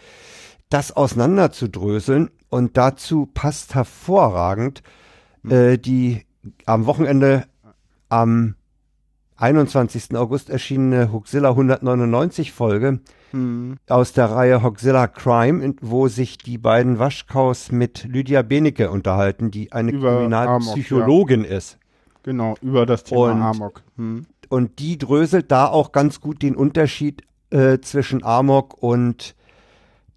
das 0.70 0.92
auseinanderzudröseln. 0.96 2.30
Und 2.50 2.78
dazu 2.78 3.26
passt 3.34 3.76
hervorragend 3.76 4.82
äh, 5.48 5.78
die 5.78 6.26
am 6.66 6.86
Wochenende 6.86 7.46
am 8.10 8.56
21. 9.36 10.16
August 10.16 10.50
erschienene 10.50 11.12
Huxilla 11.12 11.50
199 11.52 12.52
Folge, 12.52 13.00
Hm. 13.32 13.76
aus 13.90 14.14
der 14.14 14.32
Reihe 14.32 14.64
Hoxilla 14.64 15.08
Crime, 15.08 15.76
wo 15.82 16.08
sich 16.08 16.38
die 16.38 16.58
beiden 16.58 16.98
Waschkaus 16.98 17.72
mit 17.74 18.06
Lydia 18.06 18.42
Benecke 18.42 18.90
unterhalten, 18.90 19.52
die 19.52 19.74
eine 19.74 19.92
Über 19.92 20.16
Kriminalpsychologin 20.16 21.44
ist. 21.44 21.78
Genau, 22.24 22.56
über 22.62 22.86
das 22.86 23.04
Thema 23.04 23.32
Und- 23.34 23.42
Amok. 23.42 23.84
Hm. 23.98 24.26
Und 24.50 24.80
die 24.80 24.98
dröselt 24.98 25.52
da 25.52 25.68
auch 25.68 25.92
ganz 25.92 26.22
gut 26.22 26.42
den 26.42 26.56
Unterschied 26.56 27.24
äh, 27.50 27.80
zwischen 27.80 28.24
Amok 28.24 28.82
und 28.82 29.36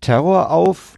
Terror 0.00 0.50
auf. 0.50 0.96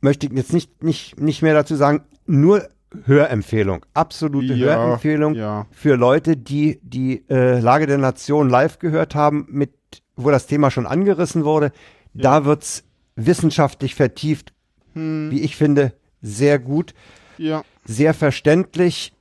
Möchte 0.00 0.26
ich 0.26 0.32
jetzt 0.32 0.52
nicht, 0.52 0.82
nicht, 0.82 1.20
nicht 1.20 1.42
mehr 1.42 1.54
dazu 1.54 1.74
sagen, 1.76 2.02
nur 2.26 2.68
Hörempfehlung, 3.04 3.84
absolute 3.94 4.54
Ja, 4.54 4.76
Hörempfehlung 4.76 5.34
Ja. 5.34 5.66
für 5.70 5.96
Leute, 5.96 6.36
die 6.36 6.78
die 6.82 7.24
äh, 7.28 7.58
Lage 7.60 7.86
der 7.86 7.98
Nation 7.98 8.48
live 8.48 8.78
gehört 8.78 9.14
haben, 9.14 9.46
mit, 9.50 9.72
wo 10.16 10.30
das 10.30 10.46
Thema 10.46 10.70
schon 10.70 10.86
angerissen 10.86 11.44
wurde. 11.44 11.72
Da 12.14 12.44
wird's 12.44 12.84
wissenschaftlich 13.16 13.94
vertieft, 13.94 14.52
Hm. 14.94 15.30
wie 15.30 15.40
ich 15.40 15.56
finde, 15.56 15.92
sehr 16.22 16.58
gut, 16.58 16.94
Ja. 17.38 17.62
sehr 17.84 18.14
verständlich 18.14 19.12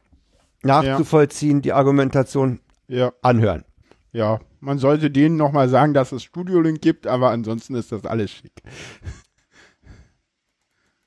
nachzuvollziehen, 0.63 1.61
die 1.61 1.73
Argumentation 1.73 2.59
Ja. 2.87 3.11
anhören. 3.21 3.63
Ja. 4.11 4.39
Man 4.59 4.77
sollte 4.79 5.11
denen 5.11 5.35
nochmal 5.37 5.69
sagen, 5.69 5.93
dass 5.93 6.11
es 6.11 6.23
Studiolink 6.23 6.81
gibt, 6.81 7.05
aber 7.07 7.29
ansonsten 7.29 7.75
ist 7.75 7.91
das 7.91 8.05
alles 8.05 8.31
schick. 8.31 8.61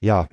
Ja, 0.01 0.29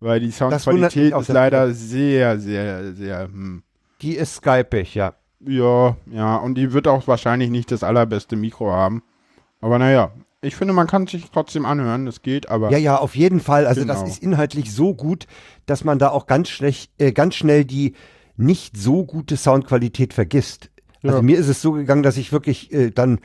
Weil 0.00 0.20
die 0.20 0.28
Das 0.28 0.38
Soundqualität 0.38 1.14
ist 1.14 1.28
leider 1.28 1.72
sehr, 1.72 2.38
sehr, 2.40 2.92
sehr, 2.94 3.24
hm. 3.24 3.62
die 4.00 4.16
ist 4.16 4.36
skypig, 4.36 4.94
ja. 4.94 5.14
Ja, 5.40 5.96
ja, 6.06 6.36
und 6.36 6.54
die 6.56 6.72
wird 6.72 6.88
auch 6.88 7.06
wahrscheinlich 7.06 7.50
nicht 7.50 7.70
das 7.70 7.82
allerbeste 7.82 8.36
Mikro 8.36 8.72
haben. 8.72 9.02
Aber 9.60 9.78
naja, 9.78 10.12
ich 10.42 10.56
finde, 10.56 10.72
man 10.74 10.86
kann 10.86 11.06
sich 11.06 11.30
trotzdem 11.30 11.66
anhören, 11.66 12.06
das 12.06 12.22
geht, 12.22 12.48
aber 12.48 12.70
Ja, 12.70 12.78
ja, 12.78 12.96
auf 12.96 13.14
jeden 13.14 13.40
Fall. 13.40 13.66
Also 13.66 13.84
das 13.84 13.98
Genau. 13.98 14.10
ist 14.10 14.22
inhaltlich 14.22 14.72
so 14.72 14.94
gut, 14.94 15.26
dass 15.66 15.84
man 15.84 15.98
da 15.98 16.10
auch 16.10 16.26
ganz 16.26 16.48
schlecht, 16.48 16.90
äh, 16.98 17.12
ganz 17.12 17.34
schnell 17.36 17.64
die 17.64 17.94
nicht 18.40 18.76
so 18.76 19.04
gute 19.04 19.36
Soundqualität 19.36 20.14
vergisst. 20.14 20.70
Also 21.02 21.16
Ja. 21.18 21.22
mir 21.22 21.38
ist 21.38 21.48
es 21.48 21.62
so 21.62 21.72
gegangen, 21.72 22.02
dass 22.02 22.16
ich 22.16 22.32
wirklich 22.32 22.72
äh, 22.72 22.90
dann, 22.90 23.20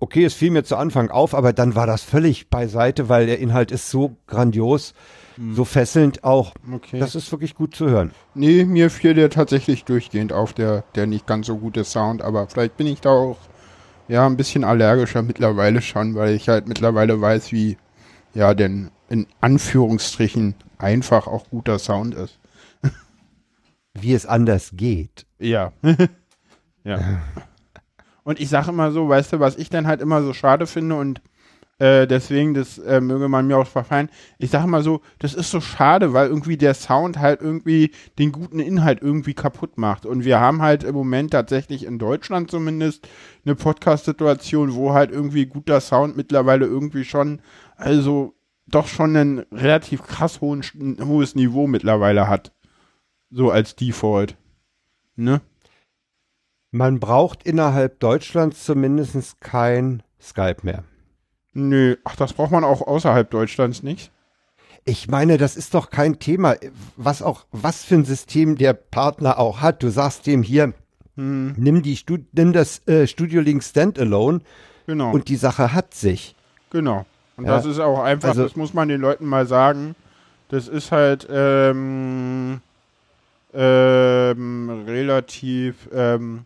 okay, 0.00 0.24
es 0.24 0.34
fiel 0.34 0.50
mir 0.50 0.64
zu 0.64 0.76
Anfang 0.76 1.10
auf, 1.10 1.34
aber 1.34 1.52
dann 1.52 1.74
war 1.74 1.86
das 1.86 2.02
völlig 2.02 2.48
beiseite, 2.48 3.08
weil 3.08 3.26
der 3.26 3.38
Inhalt 3.38 3.70
ist 3.70 3.90
so 3.90 4.16
grandios, 4.26 4.94
so 5.52 5.66
fesselnd 5.66 6.24
auch. 6.24 6.54
okay. 6.72 6.98
Das 6.98 7.14
ist 7.14 7.30
wirklich 7.30 7.54
gut 7.54 7.76
zu 7.76 7.90
hören. 7.90 8.10
nee, 8.34 8.64
mir 8.64 8.88
fiel 8.88 9.12
der 9.12 9.28
tatsächlich 9.28 9.84
durchgehend 9.84 10.32
auf, 10.32 10.54
der, 10.54 10.84
der 10.94 11.06
nicht 11.06 11.26
ganz 11.26 11.46
so 11.46 11.58
gute 11.58 11.84
Sound, 11.84 12.22
aber 12.22 12.46
vielleicht 12.48 12.78
bin 12.78 12.86
ich 12.86 13.02
da 13.02 13.10
auch 13.10 13.36
ja 14.08 14.24
ein 14.26 14.36
bisschen 14.38 14.64
allergischer 14.64 15.22
mittlerweile 15.22 15.82
schon, 15.82 16.14
weil 16.14 16.34
ich 16.34 16.48
halt 16.48 16.68
mittlerweile 16.68 17.20
weiß, 17.20 17.52
wie 17.52 17.76
ja 18.32 18.54
denn 18.54 18.90
in 19.10 19.26
Anführungsstrichen 19.42 20.54
einfach 20.78 21.26
auch 21.26 21.50
guter 21.50 21.78
Sound 21.78 22.14
ist. 22.14 22.38
Wie 24.00 24.14
es 24.14 24.26
anders 24.26 24.72
geht. 24.74 25.26
Ja. 25.38 25.72
ja. 26.84 27.22
Und 28.24 28.40
ich 28.40 28.48
sage 28.48 28.70
immer 28.70 28.90
so, 28.90 29.08
weißt 29.08 29.34
du, 29.34 29.40
was 29.40 29.56
ich 29.56 29.70
dann 29.70 29.86
halt 29.86 30.00
immer 30.00 30.22
so 30.22 30.32
schade 30.32 30.66
finde 30.66 30.96
und 30.96 31.20
äh, 31.78 32.06
deswegen, 32.06 32.54
das 32.54 32.78
äh, 32.78 33.00
möge 33.02 33.28
man 33.28 33.46
mir 33.46 33.58
auch 33.58 33.66
verfallen. 33.66 34.08
Ich 34.38 34.50
sage 34.50 34.66
mal 34.66 34.82
so, 34.82 35.02
das 35.18 35.34
ist 35.34 35.50
so 35.50 35.60
schade, 35.60 36.14
weil 36.14 36.28
irgendwie 36.28 36.56
der 36.56 36.72
Sound 36.72 37.18
halt 37.18 37.42
irgendwie 37.42 37.90
den 38.18 38.32
guten 38.32 38.60
Inhalt 38.60 39.02
irgendwie 39.02 39.34
kaputt 39.34 39.76
macht. 39.76 40.06
Und 40.06 40.24
wir 40.24 40.40
haben 40.40 40.62
halt 40.62 40.84
im 40.84 40.94
Moment 40.94 41.32
tatsächlich 41.32 41.84
in 41.84 41.98
Deutschland 41.98 42.50
zumindest 42.50 43.06
eine 43.44 43.56
Podcast-Situation, 43.56 44.74
wo 44.74 44.94
halt 44.94 45.10
irgendwie 45.10 45.44
guter 45.44 45.80
Sound 45.80 46.16
mittlerweile 46.16 46.64
irgendwie 46.64 47.04
schon, 47.04 47.42
also 47.76 48.34
doch 48.66 48.86
schon 48.86 49.14
ein 49.14 49.38
relativ 49.52 50.02
krass 50.02 50.40
hohen, 50.40 50.62
hohes 51.04 51.34
Niveau 51.34 51.66
mittlerweile 51.66 52.26
hat. 52.26 52.52
So 53.30 53.50
als 53.50 53.74
Default. 53.76 54.36
Ne? 55.16 55.40
Man 56.70 57.00
braucht 57.00 57.42
innerhalb 57.44 58.00
Deutschlands 58.00 58.64
zumindest 58.64 59.40
kein 59.40 60.02
Skype 60.20 60.58
mehr. 60.62 60.84
Nö, 61.54 61.96
ach, 62.04 62.16
das 62.16 62.34
braucht 62.34 62.50
man 62.50 62.64
auch 62.64 62.82
außerhalb 62.82 63.30
Deutschlands 63.30 63.82
nicht. 63.82 64.10
Ich 64.84 65.08
meine, 65.08 65.38
das 65.38 65.56
ist 65.56 65.74
doch 65.74 65.90
kein 65.90 66.18
Thema, 66.18 66.54
was 66.96 67.22
auch, 67.22 67.46
was 67.50 67.82
für 67.84 67.96
ein 67.96 68.04
System 68.04 68.56
der 68.56 68.74
Partner 68.74 69.38
auch 69.38 69.60
hat. 69.60 69.82
Du 69.82 69.88
sagst 69.90 70.26
dem 70.26 70.42
hier, 70.42 70.74
Hm, 71.16 71.54
nimm 71.56 71.82
die 71.82 71.96
Stu 71.96 72.18
nimm 72.32 72.52
das 72.52 72.86
äh, 72.86 73.06
Studio 73.06 73.40
Link 73.40 73.64
Standalone 73.64 74.40
genau, 74.86 75.12
und 75.12 75.28
die 75.28 75.36
Sache 75.36 75.72
hat 75.72 75.94
sich. 75.94 76.36
genau. 76.70 77.06
Und 77.38 77.46
Ja, 77.46 77.56
das 77.56 77.64
ist 77.66 77.80
auch 77.80 78.00
einfach, 78.02 78.28
also- 78.30 78.42
das 78.44 78.54
muss 78.56 78.74
man 78.74 78.88
den 78.88 79.00
Leuten 79.00 79.24
mal 79.26 79.46
sagen. 79.46 79.94
Das 80.48 80.68
ist 80.68 80.92
halt 80.92 81.26
ähm, 81.30 82.60
ähm, 83.56 84.84
relativ, 84.86 85.88
ähm, 85.92 86.44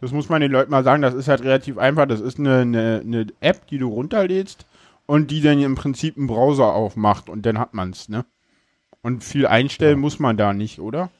das 0.00 0.10
muss 0.10 0.28
man 0.28 0.40
den 0.40 0.50
Leuten 0.50 0.70
mal 0.70 0.82
sagen, 0.82 1.02
das 1.02 1.14
ist 1.14 1.28
halt 1.28 1.42
relativ 1.42 1.78
einfach. 1.78 2.06
Das 2.06 2.20
ist 2.20 2.38
eine, 2.38 2.60
eine, 2.60 3.02
eine 3.04 3.26
App, 3.40 3.66
die 3.68 3.78
du 3.78 3.88
runterlädst 3.88 4.66
und 5.06 5.30
die 5.30 5.40
dann 5.40 5.60
im 5.60 5.76
Prinzip 5.76 6.16
einen 6.16 6.26
Browser 6.26 6.74
aufmacht 6.74 7.28
und 7.28 7.46
dann 7.46 7.58
hat 7.58 7.74
man's, 7.74 8.08
ne? 8.08 8.24
Und 9.02 9.24
viel 9.24 9.46
einstellen 9.46 9.98
muss 9.98 10.18
man 10.18 10.36
da 10.36 10.52
nicht, 10.52 10.78
oder? 10.78 11.10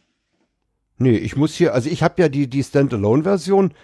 Nee, 0.98 1.16
ich 1.16 1.37
muss 1.37 1.54
hier, 1.54 1.74
also 1.74 1.90
ich 1.90 2.02
habe 2.02 2.22
ja 2.22 2.28
die, 2.28 2.46
die 2.46 2.62
Standalone-Version 2.62 3.74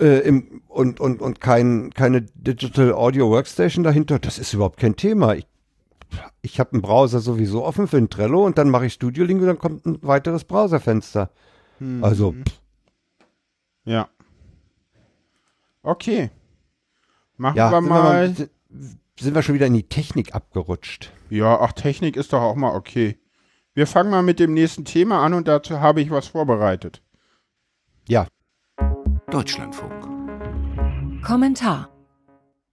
äh, 0.00 0.20
im, 0.20 0.62
und, 0.68 0.98
und, 0.98 1.20
und 1.20 1.40
kein, 1.40 1.90
keine 1.94 2.22
Digital 2.22 2.92
Audio 2.92 3.30
Workstation 3.30 3.84
dahinter. 3.84 4.18
Das 4.18 4.38
ist 4.38 4.54
überhaupt 4.54 4.80
kein 4.80 4.96
Thema. 4.96 5.34
Ich, 5.34 5.46
ich 6.40 6.60
habe 6.60 6.72
einen 6.72 6.82
Browser 6.82 7.20
sowieso 7.20 7.64
offen 7.64 7.86
für 7.88 7.96
ein 7.96 8.10
Trello 8.10 8.44
und 8.44 8.58
dann 8.58 8.70
mache 8.70 8.86
ich 8.86 8.94
Studio 8.94 9.24
Link 9.24 9.40
und 9.40 9.46
dann 9.46 9.58
kommt 9.58 9.86
ein 9.86 9.98
weiteres 10.02 10.44
Browserfenster. 10.44 11.30
Hm. 11.78 12.02
Also, 12.02 12.32
pff, 12.32 12.60
Ja. 13.84 14.08
Okay. 15.82 16.30
Machen 17.36 17.56
ja, 17.56 17.70
wir 17.70 17.80
sind 17.80 17.88
wir, 17.88 18.02
mal. 18.02 18.34
sind, 18.34 18.50
sind 19.18 19.34
wir 19.34 19.42
schon 19.42 19.54
wieder 19.54 19.66
in 19.66 19.74
die 19.74 19.88
Technik 19.88 20.34
abgerutscht. 20.34 21.12
Ja, 21.30 21.60
ach, 21.60 21.72
Technik 21.72 22.16
ist 22.16 22.32
doch 22.32 22.42
auch 22.42 22.56
mal 22.56 22.74
okay. 22.74 23.18
Wir 23.74 23.86
fangen 23.86 24.10
mal 24.10 24.22
mit 24.22 24.38
dem 24.38 24.52
nächsten 24.54 24.84
Thema 24.84 25.24
an 25.24 25.34
und 25.34 25.48
dazu 25.48 25.80
habe 25.80 26.02
ich 26.02 26.10
was 26.10 26.28
vorbereitet. 26.28 27.02
Ja, 28.06 28.26
Deutschlandfunk. 29.30 29.92
Kommentar. 31.22 31.91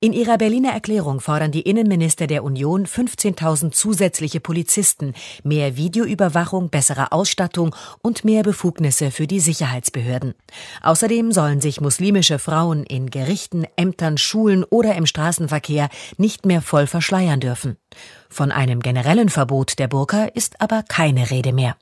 In 0.02 0.14
ihrer 0.14 0.38
Berliner 0.38 0.72
Erklärung 0.72 1.20
fordern 1.20 1.52
die 1.52 1.64
Innenminister 1.64 2.26
der 2.26 2.46
Union 2.46 2.86
15.000 2.86 3.72
zusätzliche 3.72 4.40
Polizisten, 4.40 5.14
mehr 5.44 5.76
Videoüberwachung, 5.76 6.70
bessere 6.70 7.12
Ausstattung 7.12 7.76
und 8.02 8.24
mehr 8.24 8.44
Befugnisse 8.44 9.12
für 9.12 9.28
die 9.28 9.42
Sicherheitsbehörden. 9.42 10.36
Außerdem 10.84 11.34
sollen 11.34 11.60
sich 11.60 11.82
muslimische 11.82 12.40
Frauen 12.40 12.86
in 12.86 13.10
Gerichten, 13.10 13.66
Ämtern, 13.76 14.18
Schulen 14.18 14.64
oder 14.64 14.96
im 14.96 15.06
Straßenverkehr 15.06 15.90
nicht 16.16 16.46
mehr 16.46 16.62
voll 16.62 16.88
verschleiern 16.88 17.42
dürfen. 17.42 17.76
Von 18.30 18.54
einem 18.54 18.80
generellen 18.80 19.28
Verbot 19.28 19.80
der 19.80 19.90
Burka 19.90 20.28
ist 20.34 20.62
aber 20.62 20.82
keine 20.82 21.30
Rede 21.30 21.52
mehr. 21.52 21.76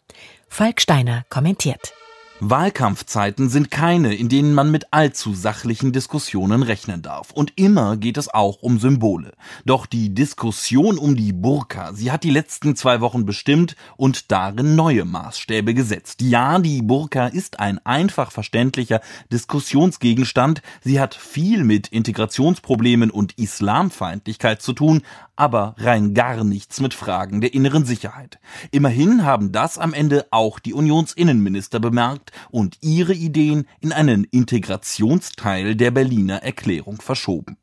Falk 0.47 0.81
Steiner 0.81 1.23
kommentiert. 1.29 1.93
Wahlkampfzeiten 2.39 3.49
sind 3.49 3.71
keine, 3.71 4.13
in 4.13 4.29
denen 4.29 4.53
man 4.53 4.69
mit 4.69 4.93
allzu 4.93 5.33
sachlichen 5.33 5.91
Diskussionen 5.91 6.61
rechnen 6.61 7.01
darf. 7.01 7.31
Und 7.31 7.53
immer 7.55 7.97
geht 7.97 8.15
es 8.15 8.31
auch 8.31 8.61
um 8.61 8.77
Symbole. 8.77 9.33
Doch 9.65 9.87
die 9.87 10.13
Diskussion 10.13 10.99
um 10.99 11.15
die 11.15 11.33
Burka, 11.33 11.93
sie 11.93 12.11
hat 12.11 12.23
die 12.23 12.29
letzten 12.29 12.75
zwei 12.75 13.01
Wochen 13.01 13.25
bestimmt 13.25 13.75
und 13.95 14.31
darin 14.31 14.75
neue 14.75 15.03
Maßstäbe 15.03 15.73
gesetzt. 15.73 16.21
Ja, 16.21 16.59
die 16.59 16.83
Burka 16.83 17.25
ist 17.25 17.59
ein 17.59 17.83
einfach 17.83 18.31
verständlicher 18.31 19.01
Diskussionsgegenstand. 19.31 20.61
Sie 20.83 20.99
hat 20.99 21.15
viel 21.15 21.63
mit 21.63 21.87
Integrationsproblemen 21.87 23.09
und 23.09 23.33
Islamfeindlichkeit 23.39 24.61
zu 24.61 24.73
tun, 24.73 25.01
aber 25.35 25.75
rein 25.79 26.13
gar 26.13 26.43
nichts 26.43 26.81
mit 26.81 26.93
Fragen 26.93 27.41
der 27.41 27.55
inneren 27.55 27.85
Sicherheit. 27.85 28.39
Immerhin 28.71 29.25
haben 29.25 29.51
das 29.51 29.79
am 29.79 29.93
Ende 29.93 30.27
auch 30.29 30.59
die 30.59 30.73
Unionsinnenminister 30.73 31.79
bemerkt 31.79 32.26
und 32.51 32.77
ihre 32.81 33.13
Ideen 33.13 33.67
in 33.79 33.91
einen 33.91 34.23
Integrationsteil 34.23 35.75
der 35.75 35.91
Berliner 35.91 36.43
Erklärung 36.43 37.01
verschoben. 37.01 37.57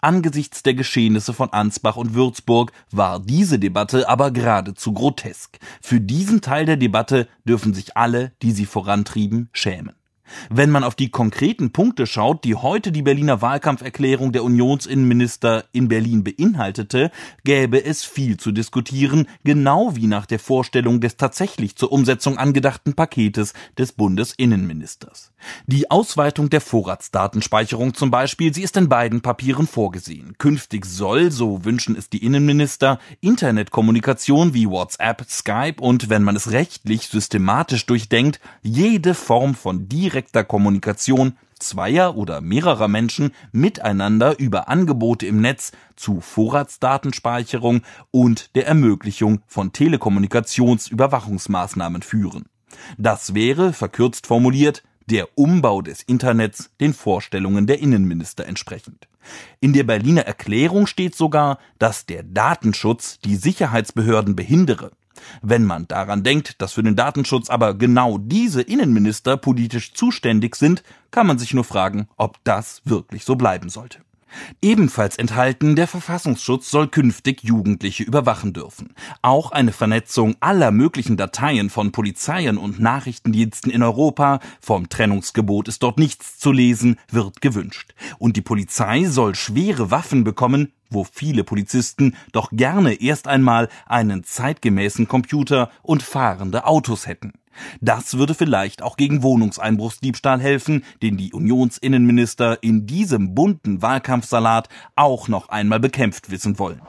Angesichts 0.00 0.62
der 0.62 0.74
Geschehnisse 0.74 1.32
von 1.32 1.52
Ansbach 1.52 1.96
und 1.96 2.14
Würzburg 2.14 2.72
war 2.90 3.20
diese 3.20 3.58
Debatte 3.58 4.08
aber 4.08 4.30
geradezu 4.30 4.92
grotesk. 4.92 5.58
Für 5.80 6.00
diesen 6.00 6.40
Teil 6.40 6.64
der 6.66 6.76
Debatte 6.76 7.28
dürfen 7.44 7.74
sich 7.74 7.96
alle, 7.96 8.32
die 8.42 8.52
sie 8.52 8.66
vorantrieben, 8.66 9.50
schämen. 9.52 9.94
Wenn 10.50 10.70
man 10.70 10.84
auf 10.84 10.94
die 10.94 11.10
konkreten 11.10 11.72
Punkte 11.72 12.06
schaut, 12.06 12.44
die 12.44 12.54
heute 12.54 12.92
die 12.92 13.02
Berliner 13.02 13.42
Wahlkampferklärung 13.42 14.32
der 14.32 14.44
Unionsinnenminister 14.44 15.64
in 15.72 15.88
Berlin 15.88 16.24
beinhaltete, 16.24 17.10
gäbe 17.44 17.84
es 17.84 18.04
viel 18.04 18.36
zu 18.36 18.52
diskutieren, 18.52 19.26
genau 19.44 19.96
wie 19.96 20.06
nach 20.06 20.26
der 20.26 20.38
Vorstellung 20.38 21.00
des 21.00 21.16
tatsächlich 21.16 21.76
zur 21.76 21.92
Umsetzung 21.92 22.38
angedachten 22.38 22.94
Paketes 22.94 23.54
des 23.76 23.92
Bundesinnenministers. 23.92 25.32
Die 25.66 25.90
Ausweitung 25.90 26.50
der 26.50 26.60
Vorratsdatenspeicherung 26.60 27.94
zum 27.94 28.10
Beispiel, 28.10 28.52
sie 28.52 28.62
ist 28.62 28.76
in 28.76 28.88
beiden 28.88 29.20
Papieren 29.20 29.66
vorgesehen. 29.66 30.36
Künftig 30.38 30.84
soll, 30.84 31.30
so 31.30 31.64
wünschen 31.64 31.96
es 31.96 32.10
die 32.10 32.24
Innenminister, 32.24 32.98
Internetkommunikation 33.20 34.54
wie 34.54 34.68
WhatsApp, 34.68 35.24
Skype 35.28 35.80
und, 35.80 36.10
wenn 36.10 36.22
man 36.22 36.36
es 36.36 36.50
rechtlich 36.50 37.06
systematisch 37.08 37.86
durchdenkt, 37.86 38.40
jede 38.62 39.14
Form 39.14 39.54
von 39.54 39.88
direkt 39.88 40.17
direkter 40.18 40.42
Kommunikation 40.42 41.38
zweier 41.60 42.16
oder 42.16 42.40
mehrerer 42.40 42.88
Menschen 42.88 43.30
miteinander 43.52 44.36
über 44.40 44.68
Angebote 44.68 45.26
im 45.26 45.40
Netz 45.40 45.70
zu 45.94 46.20
Vorratsdatenspeicherung 46.20 47.82
und 48.10 48.56
der 48.56 48.66
Ermöglichung 48.66 49.42
von 49.46 49.72
Telekommunikationsüberwachungsmaßnahmen 49.72 52.02
führen. 52.02 52.46
Das 52.96 53.34
wäre, 53.34 53.72
verkürzt 53.72 54.26
formuliert, 54.26 54.82
der 55.06 55.38
Umbau 55.38 55.82
des 55.82 56.02
Internets 56.02 56.70
den 56.80 56.94
Vorstellungen 56.94 57.68
der 57.68 57.78
Innenminister 57.78 58.44
entsprechend. 58.44 59.06
In 59.60 59.72
der 59.72 59.84
Berliner 59.84 60.22
Erklärung 60.22 60.88
steht 60.88 61.14
sogar, 61.14 61.60
dass 61.78 62.06
der 62.06 62.24
Datenschutz 62.24 63.20
die 63.20 63.36
Sicherheitsbehörden 63.36 64.34
behindere. 64.34 64.90
Wenn 65.42 65.64
man 65.64 65.88
daran 65.88 66.22
denkt, 66.22 66.60
dass 66.60 66.74
für 66.74 66.82
den 66.82 66.96
Datenschutz 66.96 67.50
aber 67.50 67.74
genau 67.74 68.18
diese 68.18 68.62
Innenminister 68.62 69.36
politisch 69.36 69.94
zuständig 69.94 70.56
sind, 70.56 70.82
kann 71.10 71.26
man 71.26 71.38
sich 71.38 71.54
nur 71.54 71.64
fragen, 71.64 72.08
ob 72.16 72.42
das 72.44 72.82
wirklich 72.84 73.24
so 73.24 73.36
bleiben 73.36 73.68
sollte. 73.68 73.98
Ebenfalls 74.60 75.16
enthalten, 75.16 75.76
der 75.76 75.86
Verfassungsschutz 75.86 76.70
soll 76.70 76.88
künftig 76.88 77.42
Jugendliche 77.42 78.02
überwachen 78.02 78.52
dürfen. 78.52 78.94
Auch 79.22 79.52
eine 79.52 79.72
Vernetzung 79.72 80.36
aller 80.40 80.70
möglichen 80.70 81.16
Dateien 81.16 81.70
von 81.70 81.92
Polizeien 81.92 82.58
und 82.58 82.80
Nachrichtendiensten 82.80 83.72
in 83.72 83.82
Europa, 83.82 84.40
vom 84.60 84.88
Trennungsgebot 84.88 85.68
ist 85.68 85.82
dort 85.82 85.98
nichts 85.98 86.38
zu 86.38 86.52
lesen, 86.52 86.98
wird 87.10 87.40
gewünscht. 87.40 87.94
Und 88.18 88.36
die 88.36 88.42
Polizei 88.42 89.04
soll 89.04 89.34
schwere 89.34 89.90
Waffen 89.90 90.24
bekommen, 90.24 90.72
wo 90.90 91.04
viele 91.04 91.44
Polizisten 91.44 92.16
doch 92.32 92.50
gerne 92.52 92.94
erst 93.00 93.28
einmal 93.28 93.68
einen 93.86 94.24
zeitgemäßen 94.24 95.08
Computer 95.08 95.70
und 95.82 96.02
fahrende 96.02 96.64
Autos 96.66 97.06
hätten. 97.06 97.32
Das 97.80 98.16
würde 98.18 98.34
vielleicht 98.34 98.82
auch 98.82 98.96
gegen 98.96 99.22
Wohnungseinbruchsdiebstahl 99.22 100.40
helfen, 100.40 100.84
den 101.02 101.16
die 101.16 101.32
Unionsinnenminister 101.32 102.62
in 102.62 102.86
diesem 102.86 103.34
bunten 103.34 103.82
Wahlkampfsalat 103.82 104.68
auch 104.96 105.28
noch 105.28 105.48
einmal 105.48 105.80
bekämpft 105.80 106.30
wissen 106.30 106.58
wollen. 106.58 106.80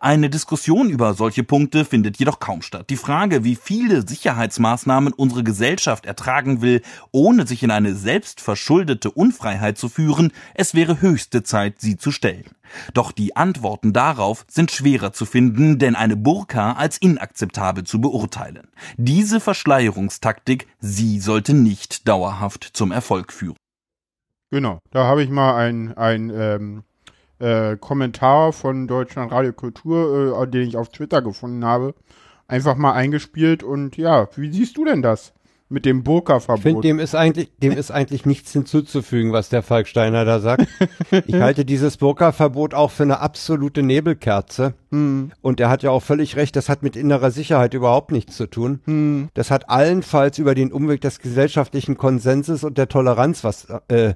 Eine 0.00 0.30
Diskussion 0.30 0.90
über 0.90 1.14
solche 1.14 1.44
Punkte 1.44 1.84
findet 1.84 2.18
jedoch 2.18 2.40
kaum 2.40 2.62
statt. 2.62 2.90
Die 2.90 2.96
Frage, 2.96 3.44
wie 3.44 3.56
viele 3.56 4.06
Sicherheitsmaßnahmen 4.06 5.12
unsere 5.12 5.42
Gesellschaft 5.44 6.06
ertragen 6.06 6.60
will, 6.62 6.82
ohne 7.10 7.46
sich 7.46 7.62
in 7.62 7.70
eine 7.70 7.94
selbstverschuldete 7.94 9.10
Unfreiheit 9.10 9.78
zu 9.78 9.88
führen, 9.88 10.32
es 10.54 10.74
wäre 10.74 11.00
höchste 11.00 11.42
Zeit, 11.42 11.80
sie 11.80 11.96
zu 11.96 12.10
stellen. 12.10 12.44
Doch 12.94 13.12
die 13.12 13.36
Antworten 13.36 13.92
darauf 13.92 14.46
sind 14.48 14.70
schwerer 14.70 15.12
zu 15.12 15.26
finden, 15.26 15.78
denn 15.78 15.94
eine 15.94 16.16
Burka 16.16 16.72
als 16.72 16.96
inakzeptabel 16.96 17.84
zu 17.84 18.00
beurteilen. 18.00 18.68
Diese 18.96 19.40
Verschleierungstaktik, 20.12 20.66
sie 20.78 21.20
sollte 21.20 21.54
nicht 21.54 22.06
dauerhaft 22.06 22.64
zum 22.64 22.92
Erfolg 22.92 23.32
führen. 23.32 23.56
Genau, 24.50 24.80
da 24.90 25.04
habe 25.04 25.22
ich 25.22 25.30
mal 25.30 25.56
ein, 25.56 25.96
ein 25.96 26.30
ähm, 26.30 26.82
äh, 27.38 27.76
Kommentar 27.78 28.52
von 28.52 28.86
Deutschland 28.86 29.32
Radio 29.32 29.52
Kultur, 29.52 30.42
äh, 30.42 30.46
den 30.48 30.68
ich 30.68 30.76
auf 30.76 30.90
Twitter 30.90 31.22
gefunden 31.22 31.64
habe, 31.64 31.94
einfach 32.46 32.76
mal 32.76 32.92
eingespielt 32.92 33.62
und 33.62 33.96
ja, 33.96 34.28
wie 34.36 34.52
siehst 34.52 34.76
du 34.76 34.84
denn 34.84 35.00
das? 35.00 35.32
Mit 35.72 35.86
dem 35.86 36.04
Burka-Verbot. 36.04 36.58
Ich 36.58 36.62
finde, 36.62 36.80
dem 36.82 36.98
ist 36.98 37.14
eigentlich, 37.14 37.50
dem 37.58 37.72
ist 37.72 37.90
eigentlich 37.90 38.26
nichts 38.26 38.52
hinzuzufügen, 38.52 39.32
was 39.32 39.48
der 39.48 39.62
Falk 39.62 39.88
Steiner 39.88 40.24
da 40.24 40.38
sagt. 40.38 40.68
ich 41.26 41.34
halte 41.34 41.64
dieses 41.64 41.96
Burka-Verbot 41.96 42.74
auch 42.74 42.90
für 42.90 43.02
eine 43.02 43.20
absolute 43.20 43.82
Nebelkerze. 43.82 44.74
Hm. 44.90 45.32
Und 45.40 45.60
er 45.60 45.70
hat 45.70 45.82
ja 45.82 45.90
auch 45.90 46.02
völlig 46.02 46.36
recht, 46.36 46.54
das 46.56 46.68
hat 46.68 46.82
mit 46.82 46.94
innerer 46.94 47.30
Sicherheit 47.30 47.74
überhaupt 47.74 48.12
nichts 48.12 48.36
zu 48.36 48.46
tun. 48.46 48.80
Hm. 48.84 49.28
Das 49.34 49.50
hat 49.50 49.70
allenfalls 49.70 50.38
über 50.38 50.54
den 50.54 50.70
Umweg 50.70 51.00
des 51.00 51.18
gesellschaftlichen 51.18 51.96
Konsenses 51.96 52.64
und 52.64 52.78
der 52.78 52.88
Toleranz 52.88 53.42
was 53.42 53.66
äh, 53.88 54.14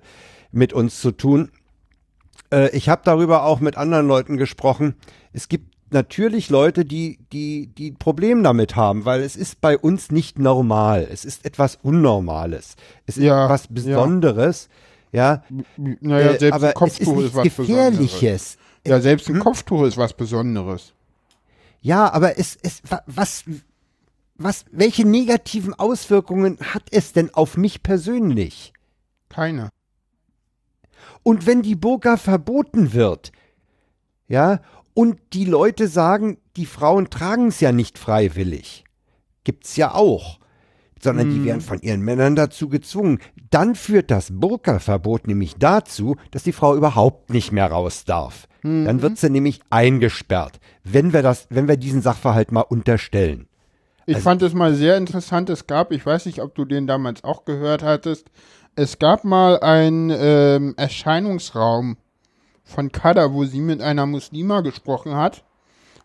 mit 0.52 0.72
uns 0.72 1.00
zu 1.00 1.12
tun. 1.12 1.50
Äh, 2.52 2.70
ich 2.76 2.88
habe 2.88 3.02
darüber 3.04 3.44
auch 3.44 3.60
mit 3.60 3.76
anderen 3.76 4.06
Leuten 4.06 4.36
gesprochen. 4.36 4.94
Es 5.32 5.48
gibt 5.48 5.75
natürlich 5.90 6.50
Leute, 6.50 6.84
die, 6.84 7.18
die, 7.32 7.68
die 7.68 7.92
Problem 7.92 8.42
damit 8.42 8.76
haben, 8.76 9.04
weil 9.04 9.22
es 9.22 9.36
ist 9.36 9.60
bei 9.60 9.78
uns 9.78 10.10
nicht 10.10 10.38
normal. 10.38 11.06
Es 11.10 11.24
ist 11.24 11.44
etwas 11.44 11.78
Unnormales. 11.82 12.76
Es 13.06 13.16
ist 13.16 13.24
ja, 13.24 13.44
etwas 13.44 13.68
Besonderes. 13.68 14.68
Ja. 15.12 15.44
ja. 15.48 15.62
Naja, 16.00 16.30
äh, 16.32 16.38
selbst 16.38 16.54
aber 16.54 16.68
ein 16.68 16.74
Kopftuch 16.74 17.18
ist, 17.18 17.26
ist 17.26 17.34
was 17.34 17.44
Gefährliches. 17.44 18.20
Besonderes. 18.20 18.58
Ja, 18.86 19.00
selbst 19.00 19.28
ein 19.28 19.34
hm? 19.36 19.42
Kopftuch 19.42 19.84
ist 19.84 19.96
was 19.96 20.12
Besonderes. 20.12 20.92
Ja, 21.80 22.12
aber 22.12 22.38
es, 22.38 22.58
es, 22.62 22.82
was, 23.06 23.44
was, 24.36 24.64
welche 24.70 25.06
negativen 25.06 25.74
Auswirkungen 25.74 26.58
hat 26.60 26.84
es 26.90 27.12
denn 27.12 27.32
auf 27.34 27.56
mich 27.56 27.82
persönlich? 27.82 28.72
Keine. 29.28 29.70
Und 31.22 31.46
wenn 31.46 31.62
die 31.62 31.74
Burka 31.74 32.16
verboten 32.16 32.92
wird, 32.92 33.32
ja, 34.28 34.60
und 34.96 35.18
die 35.34 35.44
Leute 35.44 35.88
sagen, 35.88 36.38
die 36.56 36.64
Frauen 36.64 37.10
tragen 37.10 37.48
es 37.48 37.60
ja 37.60 37.70
nicht 37.70 37.98
freiwillig. 37.98 38.84
Gibt's 39.44 39.76
ja 39.76 39.94
auch. 39.94 40.40
Sondern 41.02 41.28
mm. 41.28 41.34
die 41.34 41.44
werden 41.44 41.60
von 41.60 41.82
ihren 41.82 42.00
Männern 42.00 42.34
dazu 42.34 42.70
gezwungen. 42.70 43.18
Dann 43.50 43.74
führt 43.74 44.10
das 44.10 44.30
Burka-Verbot 44.32 45.26
nämlich 45.26 45.56
dazu, 45.56 46.16
dass 46.30 46.44
die 46.44 46.52
Frau 46.52 46.74
überhaupt 46.74 47.28
nicht 47.28 47.52
mehr 47.52 47.70
raus 47.70 48.06
darf. 48.06 48.48
Mm. 48.62 48.86
Dann 48.86 49.02
wird 49.02 49.18
sie 49.18 49.28
nämlich 49.28 49.60
eingesperrt, 49.68 50.60
wenn 50.82 51.12
wir 51.12 51.20
das, 51.20 51.46
wenn 51.50 51.68
wir 51.68 51.76
diesen 51.76 52.00
Sachverhalt 52.00 52.50
mal 52.50 52.62
unterstellen. 52.62 53.48
Ich 54.06 54.14
also, 54.14 54.24
fand 54.24 54.40
es 54.40 54.54
mal 54.54 54.74
sehr 54.74 54.96
interessant. 54.96 55.50
Es 55.50 55.66
gab, 55.66 55.92
ich 55.92 56.06
weiß 56.06 56.24
nicht, 56.24 56.40
ob 56.40 56.54
du 56.54 56.64
den 56.64 56.86
damals 56.86 57.22
auch 57.22 57.44
gehört 57.44 57.82
hattest, 57.82 58.30
es 58.76 58.98
gab 58.98 59.24
mal 59.24 59.60
einen 59.60 60.10
ähm, 60.10 60.74
Erscheinungsraum 60.78 61.98
von 62.66 62.92
Kada, 62.92 63.32
wo 63.32 63.44
sie 63.44 63.60
mit 63.60 63.80
einer 63.80 64.04
Muslima 64.04 64.60
gesprochen 64.60 65.14
hat. 65.14 65.44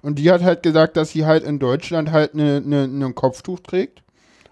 Und 0.02 0.18
die 0.18 0.32
hat 0.32 0.44
halt 0.44 0.64
gesagt, 0.64 0.96
dass 0.96 1.10
sie 1.10 1.26
halt 1.26 1.44
in 1.44 1.60
Deutschland 1.60 2.12
halt 2.12 2.34
ein 2.34 2.38
ne, 2.38 2.62
ne, 2.62 2.88
ne 2.88 3.14
Kopftuch 3.14 3.60
trägt. 3.60 4.04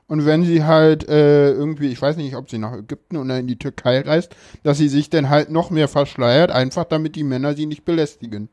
Und 0.07 0.25
wenn 0.25 0.43
sie 0.43 0.63
halt 0.63 1.07
äh, 1.07 1.51
irgendwie, 1.51 1.87
ich 1.87 2.01
weiß 2.01 2.17
nicht, 2.17 2.35
ob 2.35 2.49
sie 2.49 2.57
nach 2.57 2.73
Ägypten 2.73 3.17
oder 3.17 3.39
in 3.39 3.45
die 3.45 3.59
Türkei 3.59 4.01
reist, 4.01 4.35
dass 4.63 4.79
sie 4.79 4.89
sich 4.89 5.11
dann 5.11 5.29
halt 5.29 5.51
noch 5.51 5.69
mehr 5.69 5.87
verschleiert, 5.87 6.49
einfach 6.49 6.83
damit 6.83 7.15
die 7.15 7.23
Männer 7.23 7.53
sie 7.53 7.67
nicht 7.67 7.85
belästigen. 7.85 8.49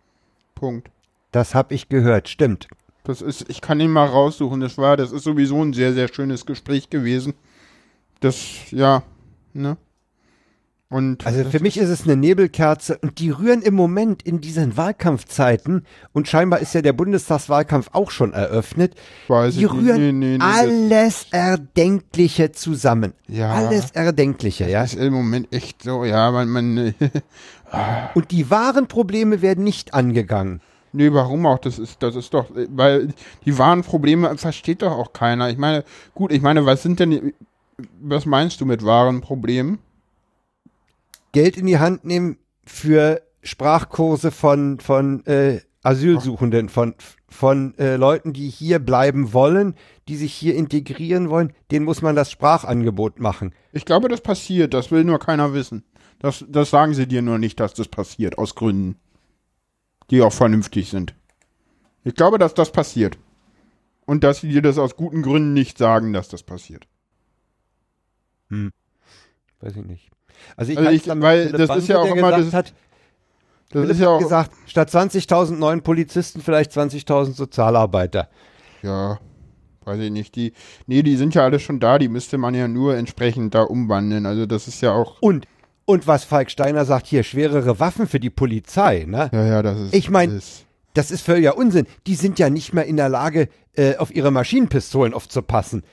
Punkt. 0.54 0.90
Das 1.32 1.54
hab 1.54 1.72
ich 1.72 1.88
gehört, 1.88 2.28
stimmt. 2.28 2.68
Das 3.04 3.22
ist, 3.22 3.48
ich 3.48 3.62
kann 3.62 3.80
ihn 3.80 3.90
mal 3.90 4.06
raussuchen. 4.06 4.60
Das 4.60 4.76
war, 4.76 4.98
das 4.98 5.12
ist 5.12 5.24
sowieso 5.24 5.62
ein 5.62 5.72
sehr, 5.72 5.94
sehr 5.94 6.08
schönes 6.12 6.44
Gespräch 6.44 6.90
gewesen. 6.90 7.34
Das, 8.20 8.70
ja, 8.70 9.02
ne? 9.54 9.78
Und 10.88 11.26
also 11.26 11.42
für 11.50 11.58
mich 11.58 11.78
ist 11.78 11.88
es 11.88 12.04
eine 12.04 12.16
Nebelkerze 12.16 12.96
und 12.98 13.18
die 13.18 13.30
rühren 13.30 13.60
im 13.60 13.74
Moment 13.74 14.22
in 14.22 14.40
diesen 14.40 14.76
Wahlkampfzeiten 14.76 15.84
und 16.12 16.28
scheinbar 16.28 16.60
ist 16.60 16.74
ja 16.74 16.82
der 16.82 16.92
Bundestagswahlkampf 16.92 17.90
auch 17.92 18.12
schon 18.12 18.32
eröffnet. 18.32 18.94
Weiß 19.26 19.56
die 19.56 19.64
rühren 19.64 20.00
nee, 20.00 20.12
nee, 20.12 20.38
nee, 20.38 20.44
alles 20.44 21.26
Erdenkliche 21.32 22.52
zusammen. 22.52 23.14
Ja. 23.26 23.52
Alles 23.52 23.90
Erdenkliche, 23.90 24.68
ja. 24.68 24.82
Das 24.82 24.94
ist 24.94 25.02
im 25.02 25.12
Moment 25.12 25.52
echt 25.52 25.82
so, 25.82 26.04
ja, 26.04 26.30
man, 26.30 26.48
man 26.50 26.94
und 28.14 28.30
die 28.30 28.48
wahren 28.48 28.86
Probleme 28.86 29.42
werden 29.42 29.64
nicht 29.64 29.92
angegangen. 29.92 30.60
Nee, 30.92 31.12
warum 31.12 31.46
auch? 31.46 31.58
Das 31.58 31.80
ist, 31.80 32.00
das 32.00 32.14
ist 32.14 32.32
doch, 32.32 32.46
weil 32.70 33.08
die 33.44 33.58
wahren 33.58 33.82
Probleme 33.82 34.38
versteht 34.38 34.82
doch 34.82 34.92
auch 34.92 35.12
keiner. 35.12 35.50
Ich 35.50 35.58
meine, 35.58 35.82
gut, 36.14 36.30
ich 36.30 36.42
meine, 36.42 36.64
was 36.64 36.84
sind 36.84 37.00
denn, 37.00 37.32
was 38.00 38.24
meinst 38.24 38.60
du 38.60 38.66
mit 38.66 38.84
wahren 38.84 39.20
Problemen? 39.20 39.80
Geld 41.36 41.58
in 41.58 41.66
die 41.66 41.78
Hand 41.78 42.06
nehmen 42.06 42.38
für 42.64 43.20
Sprachkurse 43.42 44.30
von, 44.30 44.80
von 44.80 45.22
äh, 45.26 45.60
Asylsuchenden, 45.82 46.70
von, 46.70 46.94
von 47.28 47.76
äh, 47.76 47.96
Leuten, 47.96 48.32
die 48.32 48.48
hier 48.48 48.78
bleiben 48.78 49.34
wollen, 49.34 49.74
die 50.08 50.16
sich 50.16 50.32
hier 50.32 50.54
integrieren 50.54 51.28
wollen, 51.28 51.52
denen 51.70 51.84
muss 51.84 52.00
man 52.00 52.16
das 52.16 52.30
Sprachangebot 52.30 53.20
machen. 53.20 53.54
Ich 53.72 53.84
glaube, 53.84 54.08
das 54.08 54.22
passiert, 54.22 54.72
das 54.72 54.90
will 54.90 55.04
nur 55.04 55.18
keiner 55.18 55.52
wissen. 55.52 55.84
Das, 56.20 56.42
das 56.48 56.70
sagen 56.70 56.94
sie 56.94 57.06
dir 57.06 57.20
nur 57.20 57.36
nicht, 57.36 57.60
dass 57.60 57.74
das 57.74 57.88
passiert, 57.88 58.38
aus 58.38 58.54
Gründen, 58.54 58.96
die 60.10 60.22
auch 60.22 60.32
vernünftig 60.32 60.88
sind. 60.88 61.14
Ich 62.02 62.14
glaube, 62.14 62.38
dass 62.38 62.54
das 62.54 62.72
passiert. 62.72 63.18
Und 64.06 64.24
dass 64.24 64.40
sie 64.40 64.48
dir 64.48 64.62
das 64.62 64.78
aus 64.78 64.96
guten 64.96 65.20
Gründen 65.20 65.52
nicht 65.52 65.76
sagen, 65.76 66.14
dass 66.14 66.28
das 66.28 66.42
passiert. 66.44 66.88
Hm. 68.48 68.72
Weiß 69.60 69.76
ich 69.76 69.84
nicht. 69.84 70.10
Also 70.56 70.72
ich, 70.72 70.78
also 70.78 70.90
ich 70.90 71.06
weil 71.08 71.52
das 71.52 71.76
ist 71.76 71.88
ja 71.88 71.98
auch 71.98 72.14
immer 72.14 72.30
das, 72.30 72.52
hat, 72.52 72.72
das 73.70 73.82
Philipp 73.82 73.90
ist 73.90 74.00
ja 74.00 74.08
auch 74.08 74.20
gesagt, 74.20 74.52
statt 74.66 74.90
20.000 74.90 75.56
neuen 75.56 75.82
Polizisten 75.82 76.40
vielleicht 76.40 76.72
20.000 76.72 77.32
Sozialarbeiter. 77.32 78.28
Ja, 78.82 79.18
weiß 79.84 80.00
ich 80.00 80.10
nicht. 80.10 80.34
Die, 80.36 80.52
nee, 80.86 81.02
die 81.02 81.16
sind 81.16 81.34
ja 81.34 81.44
alle 81.44 81.58
schon 81.58 81.80
da. 81.80 81.98
Die 81.98 82.08
müsste 82.08 82.38
man 82.38 82.54
ja 82.54 82.68
nur 82.68 82.96
entsprechend 82.96 83.54
da 83.54 83.62
umwandeln. 83.62 84.26
Also 84.26 84.46
das 84.46 84.68
ist 84.68 84.80
ja 84.82 84.92
auch. 84.92 85.20
Und 85.20 85.46
und 85.84 86.08
was 86.08 86.24
Falk 86.24 86.50
Steiner 86.50 86.84
sagt, 86.84 87.06
hier 87.06 87.22
schwerere 87.22 87.78
Waffen 87.78 88.08
für 88.08 88.18
die 88.18 88.30
Polizei, 88.30 89.04
ne? 89.06 89.30
Ja, 89.32 89.44
ja, 89.44 89.62
das 89.62 89.78
ist. 89.78 89.94
Ich 89.94 90.10
meine, 90.10 90.40
das 90.94 91.10
ist 91.12 91.22
völliger 91.22 91.56
Unsinn. 91.56 91.86
Die 92.08 92.16
sind 92.16 92.40
ja 92.40 92.50
nicht 92.50 92.72
mehr 92.72 92.86
in 92.86 92.96
der 92.96 93.08
Lage, 93.08 93.48
äh, 93.76 93.96
auf 93.96 94.12
ihre 94.12 94.32
Maschinenpistolen 94.32 95.14
aufzupassen 95.14 95.84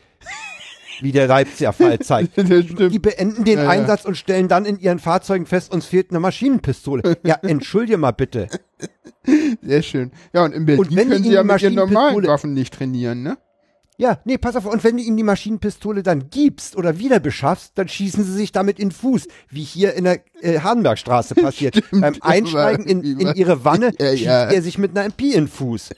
wie 1.01 1.11
der 1.11 1.27
Leipziger-Fall 1.27 1.99
zeigt. 2.01 2.37
die 2.37 2.99
beenden 2.99 3.43
den 3.43 3.59
ja, 3.59 3.69
Einsatz 3.69 4.03
ja. 4.03 4.09
und 4.09 4.15
stellen 4.15 4.47
dann 4.47 4.65
in 4.65 4.79
ihren 4.79 4.99
Fahrzeugen 4.99 5.45
fest, 5.45 5.73
uns 5.73 5.85
fehlt 5.85 6.11
eine 6.11 6.19
Maschinenpistole. 6.19 7.17
Ja, 7.23 7.39
entschuldige 7.41 7.97
mal 7.97 8.11
bitte. 8.11 8.47
Sehr 9.61 9.81
schön. 9.81 10.11
Ja, 10.33 10.43
und 10.43 10.53
in 10.53 10.65
Berlin 10.65 10.85
und 10.85 10.95
können 10.95 11.23
sie 11.23 11.31
ja 11.31 11.43
mit 11.43 11.61
ihren 11.61 11.75
normalen 11.75 12.27
Waffen 12.27 12.53
nicht 12.53 12.73
trainieren, 12.73 13.23
ne? 13.23 13.37
Ja, 13.97 14.19
nee, 14.25 14.37
pass 14.37 14.55
auf. 14.55 14.65
Und 14.65 14.83
wenn 14.83 14.97
du 14.97 15.03
ihnen 15.03 15.17
die 15.17 15.23
Maschinenpistole 15.23 16.01
dann 16.01 16.29
gibst 16.29 16.75
oder 16.75 16.97
wieder 16.97 17.19
beschaffst, 17.19 17.73
dann 17.75 17.87
schießen 17.87 18.23
sie 18.23 18.33
sich 18.33 18.51
damit 18.51 18.79
in 18.79 18.89
den 18.89 18.95
Fuß, 18.95 19.27
wie 19.49 19.61
hier 19.61 19.93
in 19.93 20.05
der 20.05 20.21
äh, 20.41 20.59
Hardenbergstraße 20.59 21.35
passiert. 21.35 21.77
Stimmt, 21.85 22.01
Beim 22.01 22.15
Einsteigen 22.21 22.85
in, 22.85 23.03
in 23.03 23.35
ihre 23.35 23.63
Wanne 23.63 23.93
ja, 23.99 24.11
schießt 24.11 24.27
er 24.27 24.61
sich 24.61 24.77
mit 24.77 24.97
einer 24.97 25.05
MP 25.05 25.27
in 25.27 25.45
den 25.45 25.47
Fuß. 25.47 25.91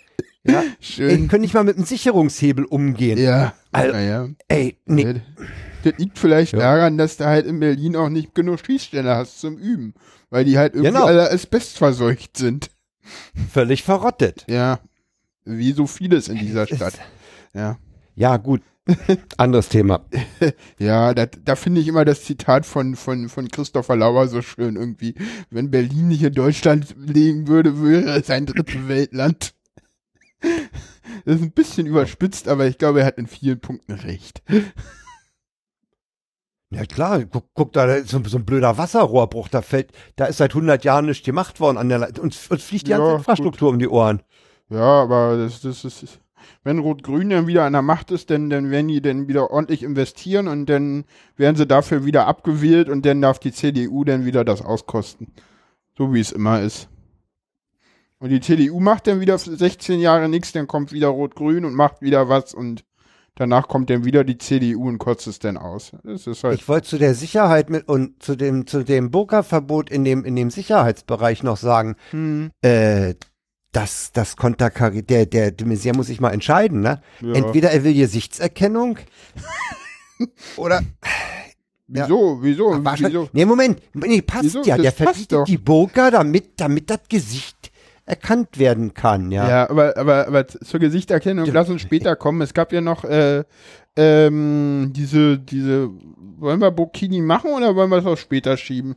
Ja, 0.43 0.63
schön. 0.79 1.23
Die 1.23 1.27
können 1.27 1.41
nicht 1.41 1.53
mal 1.53 1.63
mit 1.63 1.77
einem 1.77 1.85
Sicherungshebel 1.85 2.65
umgehen. 2.65 3.17
Ja. 3.17 3.53
Also, 3.75 3.91
naja. 3.93 4.29
Ey, 4.47 4.77
nee. 4.85 5.21
Das 5.83 5.93
liegt 5.97 6.17
vielleicht 6.17 6.53
ja. 6.53 6.59
daran, 6.59 6.97
dass 6.97 7.17
du 7.17 7.25
halt 7.25 7.45
in 7.45 7.59
Berlin 7.59 7.95
auch 7.95 8.09
nicht 8.09 8.33
genug 8.33 8.59
Schießstände 8.65 9.15
hast 9.15 9.39
zum 9.41 9.57
Üben. 9.57 9.93
Weil 10.29 10.45
die 10.45 10.57
halt 10.57 10.73
irgendwie 10.73 10.93
genau. 10.93 11.05
alle 11.05 11.29
asbestverseucht 11.29 12.37
sind. 12.37 12.69
Völlig 13.51 13.83
verrottet. 13.83 14.45
Ja. 14.47 14.79
Wie 15.43 15.73
so 15.73 15.87
vieles 15.87 16.29
in 16.29 16.37
dieser 16.37 16.65
Stadt. 16.65 16.95
Ja. 17.53 17.77
Ja, 18.15 18.37
gut. 18.37 18.61
Anderes 19.37 19.67
Thema. 19.67 20.05
ja, 20.79 21.13
da, 21.13 21.25
da 21.25 21.55
finde 21.55 21.81
ich 21.81 21.87
immer 21.87 22.05
das 22.05 22.23
Zitat 22.23 22.65
von, 22.65 22.95
von, 22.95 23.29
von 23.29 23.49
Christopher 23.49 23.95
Lauer 23.95 24.27
so 24.27 24.41
schön 24.41 24.77
irgendwie. 24.77 25.15
Wenn 25.49 25.69
Berlin 25.69 26.07
nicht 26.07 26.23
in 26.23 26.33
Deutschland 26.33 26.95
liegen 26.97 27.47
würde, 27.47 27.83
wäre 27.83 28.17
es 28.17 28.29
ein 28.29 28.45
drittes 28.45 28.87
Weltland. 28.87 29.53
Das 31.25 31.35
ist 31.35 31.41
ein 31.41 31.51
bisschen 31.51 31.87
überspitzt, 31.87 32.47
aber 32.47 32.67
ich 32.67 32.77
glaube, 32.77 33.01
er 33.01 33.05
hat 33.05 33.17
in 33.17 33.27
vielen 33.27 33.59
Punkten 33.59 33.93
recht. 33.93 34.41
Ja 36.71 36.83
klar, 36.83 37.23
guck, 37.23 37.45
guck 37.53 37.71
da, 37.73 37.85
da 37.85 37.93
ist 37.93 38.09
so, 38.09 38.21
so, 38.25 38.37
ein 38.37 38.43
blöder 38.43 38.77
Wasserrohrbruch, 38.77 39.47
da 39.47 39.61
fällt, 39.61 39.91
da 40.15 40.25
ist 40.25 40.37
seit 40.37 40.51
100 40.51 40.83
Jahren 40.83 41.05
nichts 41.05 41.23
gemacht 41.23 41.59
worden 41.59 41.77
an 41.77 41.87
der 41.87 41.99
Leitung. 41.99 42.25
Uns, 42.25 42.47
uns 42.49 42.63
fliegt 42.63 42.87
die 42.87 42.91
ganze 42.91 43.07
ja, 43.07 43.15
Infrastruktur 43.17 43.69
gut. 43.69 43.73
um 43.75 43.79
die 43.79 43.87
Ohren. 43.87 44.23
Ja, 44.69 45.03
aber 45.03 45.37
das, 45.37 45.61
das, 45.61 45.83
das 45.83 46.03
ist, 46.03 46.19
wenn 46.63 46.79
Rot-Grün 46.79 47.29
dann 47.29 47.47
wieder 47.47 47.63
an 47.63 47.73
der 47.73 47.81
Macht 47.81 48.11
ist, 48.11 48.29
dann, 48.29 48.49
dann 48.49 48.71
werden 48.71 48.87
die 48.87 49.01
dann 49.01 49.27
wieder 49.27 49.51
ordentlich 49.51 49.83
investieren 49.83 50.47
und 50.47 50.65
dann 50.65 51.05
werden 51.37 51.55
sie 51.55 51.67
dafür 51.67 52.03
wieder 52.03 52.27
abgewählt 52.27 52.89
und 52.89 53.05
dann 53.05 53.21
darf 53.21 53.39
die 53.39 53.51
CDU 53.51 54.03
dann 54.03 54.25
wieder 54.25 54.43
das 54.43 54.61
auskosten. 54.61 55.27
So 55.97 56.13
wie 56.13 56.19
es 56.19 56.31
immer 56.31 56.61
ist. 56.61 56.89
Und 58.19 58.29
die 58.29 58.39
CDU 58.39 58.79
macht 58.79 59.07
dann 59.07 59.19
wieder 59.19 59.37
16 59.37 59.99
Jahre 59.99 60.29
nichts, 60.29 60.51
dann 60.53 60.67
kommt 60.67 60.91
wieder 60.91 61.09
Rot-Grün 61.09 61.65
und 61.65 61.73
macht 61.73 62.01
wieder 62.01 62.29
was 62.29 62.53
und 62.53 62.85
danach 63.35 63.67
kommt 63.67 63.89
dann 63.89 64.05
wieder 64.05 64.23
die 64.23 64.37
CDU 64.37 64.87
und 64.87 64.97
kotzt 64.97 65.27
es 65.27 65.39
dann 65.39 65.57
aus. 65.57 65.91
Halt 66.03 66.55
ich 66.55 66.67
wollte 66.67 66.87
zu 66.87 66.97
der 66.97 67.13
Sicherheit 67.13 67.69
mit 67.69 67.87
und 67.87 68.23
zu 68.23 68.35
dem 68.35 68.65
zu 68.67 68.83
dem 68.83 69.11
Burka-Verbot 69.11 69.89
in 69.89 70.05
dem 70.05 70.23
in 70.23 70.35
dem 70.35 70.49
Sicherheitsbereich 70.49 71.43
noch 71.43 71.57
sagen, 71.57 71.95
hm. 72.11 72.51
äh, 72.61 73.15
das 73.73 74.13
das 74.13 74.37
Konterkari 74.37 75.03
der 75.03 75.25
der 75.25 75.51
de 75.51 75.67
Maizière 75.67 75.95
muss 75.95 76.07
sich 76.07 76.21
mal 76.21 76.31
entscheiden, 76.31 76.79
ne? 76.79 77.01
Ja. 77.19 77.33
Entweder 77.33 77.71
er 77.71 77.83
will 77.83 77.93
Gesichtserkennung 77.93 78.97
oder 80.55 80.81
Wieso? 81.87 82.37
Ja. 82.37 82.41
Wieso? 82.41 82.83
Wieso? 82.83 83.29
Nee, 83.31 83.45
Moment. 83.45 83.79
Nee, 83.93 84.21
passt 84.23 84.45
wieso? 84.45 84.63
ja. 84.63 84.75
Das 84.77 84.83
der 84.83 84.91
verbietet 84.91 85.47
die 85.47 85.57
Burka, 85.59 86.09
damit, 86.09 86.59
damit 86.59 86.89
das 86.89 87.01
Gesicht 87.07 87.71
erkannt 88.05 88.59
werden 88.59 88.93
kann, 88.93 89.31
ja. 89.31 89.49
Ja, 89.49 89.69
aber, 89.69 89.97
aber, 89.97 90.27
aber 90.27 90.47
zur 90.47 90.79
Gesichterkennung, 90.79 91.49
lass 91.51 91.69
uns 91.69 91.81
später 91.81 92.15
kommen. 92.15 92.41
Es 92.41 92.53
gab 92.53 92.71
ja 92.71 92.81
noch 92.81 93.03
äh, 93.03 93.43
ähm, 93.95 94.91
diese, 94.95 95.39
diese, 95.39 95.89
wollen 96.37 96.61
wir 96.61 96.71
Burkini 96.71 97.21
machen 97.21 97.51
oder 97.51 97.75
wollen 97.75 97.89
wir 97.89 97.97
es 97.97 98.05
auch 98.05 98.17
später 98.17 98.57
schieben? 98.57 98.95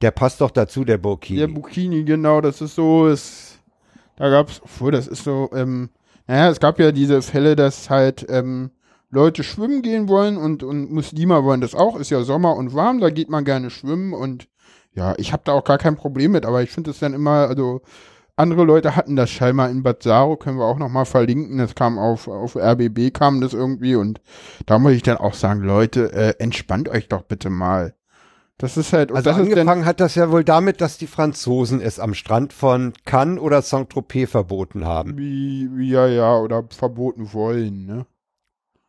Der 0.00 0.10
passt 0.10 0.40
doch 0.40 0.50
dazu, 0.50 0.84
der 0.84 0.98
Burkini. 0.98 1.40
Der 1.40 1.48
Burkini, 1.48 2.04
genau, 2.04 2.40
das 2.40 2.60
ist 2.60 2.74
so, 2.74 3.06
ist, 3.06 3.60
da 4.16 4.28
gab's, 4.30 4.60
obwohl, 4.62 4.92
das 4.92 5.06
ist 5.06 5.24
so, 5.24 5.50
ähm, 5.54 5.90
naja, 6.26 6.50
es 6.50 6.60
gab 6.60 6.78
ja 6.78 6.90
diese 6.90 7.20
Fälle, 7.20 7.54
dass 7.56 7.90
halt, 7.90 8.26
ähm, 8.28 8.70
Leute 9.10 9.44
schwimmen 9.44 9.82
gehen 9.82 10.08
wollen 10.08 10.36
und, 10.36 10.64
und 10.64 10.90
Muslime 10.90 11.44
wollen 11.44 11.60
das 11.60 11.74
auch, 11.74 11.96
ist 11.96 12.10
ja 12.10 12.22
Sommer 12.22 12.56
und 12.56 12.74
warm, 12.74 13.00
da 13.00 13.10
geht 13.10 13.30
man 13.30 13.44
gerne 13.44 13.70
schwimmen 13.70 14.12
und 14.12 14.48
ja, 14.94 15.14
ich 15.18 15.32
habe 15.32 15.42
da 15.44 15.52
auch 15.52 15.64
gar 15.64 15.78
kein 15.78 15.96
Problem 15.96 16.32
mit, 16.32 16.46
aber 16.46 16.62
ich 16.62 16.70
finde 16.70 16.90
es 16.90 16.98
dann 16.98 17.14
immer, 17.14 17.48
also 17.48 17.82
andere 18.36 18.64
Leute 18.64 18.96
hatten 18.96 19.16
das 19.16 19.30
scheinbar 19.30 19.70
in 19.70 19.82
Bad 19.82 20.02
Saro, 20.02 20.36
können 20.36 20.58
wir 20.58 20.64
auch 20.64 20.78
nochmal 20.78 21.04
verlinken. 21.04 21.58
Das 21.58 21.74
kam 21.74 21.98
auf, 21.98 22.26
auf 22.26 22.56
RBB 22.56 23.12
kam 23.12 23.40
das 23.40 23.52
irgendwie 23.52 23.94
und 23.94 24.20
da 24.66 24.78
muss 24.78 24.92
ich 24.92 25.02
dann 25.02 25.18
auch 25.18 25.34
sagen, 25.34 25.60
Leute, 25.60 26.12
äh, 26.12 26.34
entspannt 26.38 26.88
euch 26.88 27.08
doch 27.08 27.22
bitte 27.22 27.50
mal. 27.50 27.94
Das 28.58 28.76
ist 28.76 28.92
halt. 28.92 29.10
Also 29.10 29.30
angefangen 29.30 29.84
hat 29.84 30.00
das 30.00 30.14
ja 30.14 30.30
wohl 30.30 30.44
damit, 30.44 30.80
dass 30.80 30.96
die 30.96 31.08
Franzosen 31.08 31.80
es 31.80 31.98
am 31.98 32.14
Strand 32.14 32.52
von 32.52 32.92
Cannes 33.04 33.40
oder 33.40 33.62
Saint-Tropez 33.62 34.30
verboten 34.30 34.84
haben. 34.84 35.16
Wie, 35.16 35.68
wie, 35.72 35.90
ja, 35.90 36.06
ja, 36.06 36.36
oder 36.36 36.64
verboten 36.70 37.32
wollen, 37.32 37.86
ne? 37.86 38.06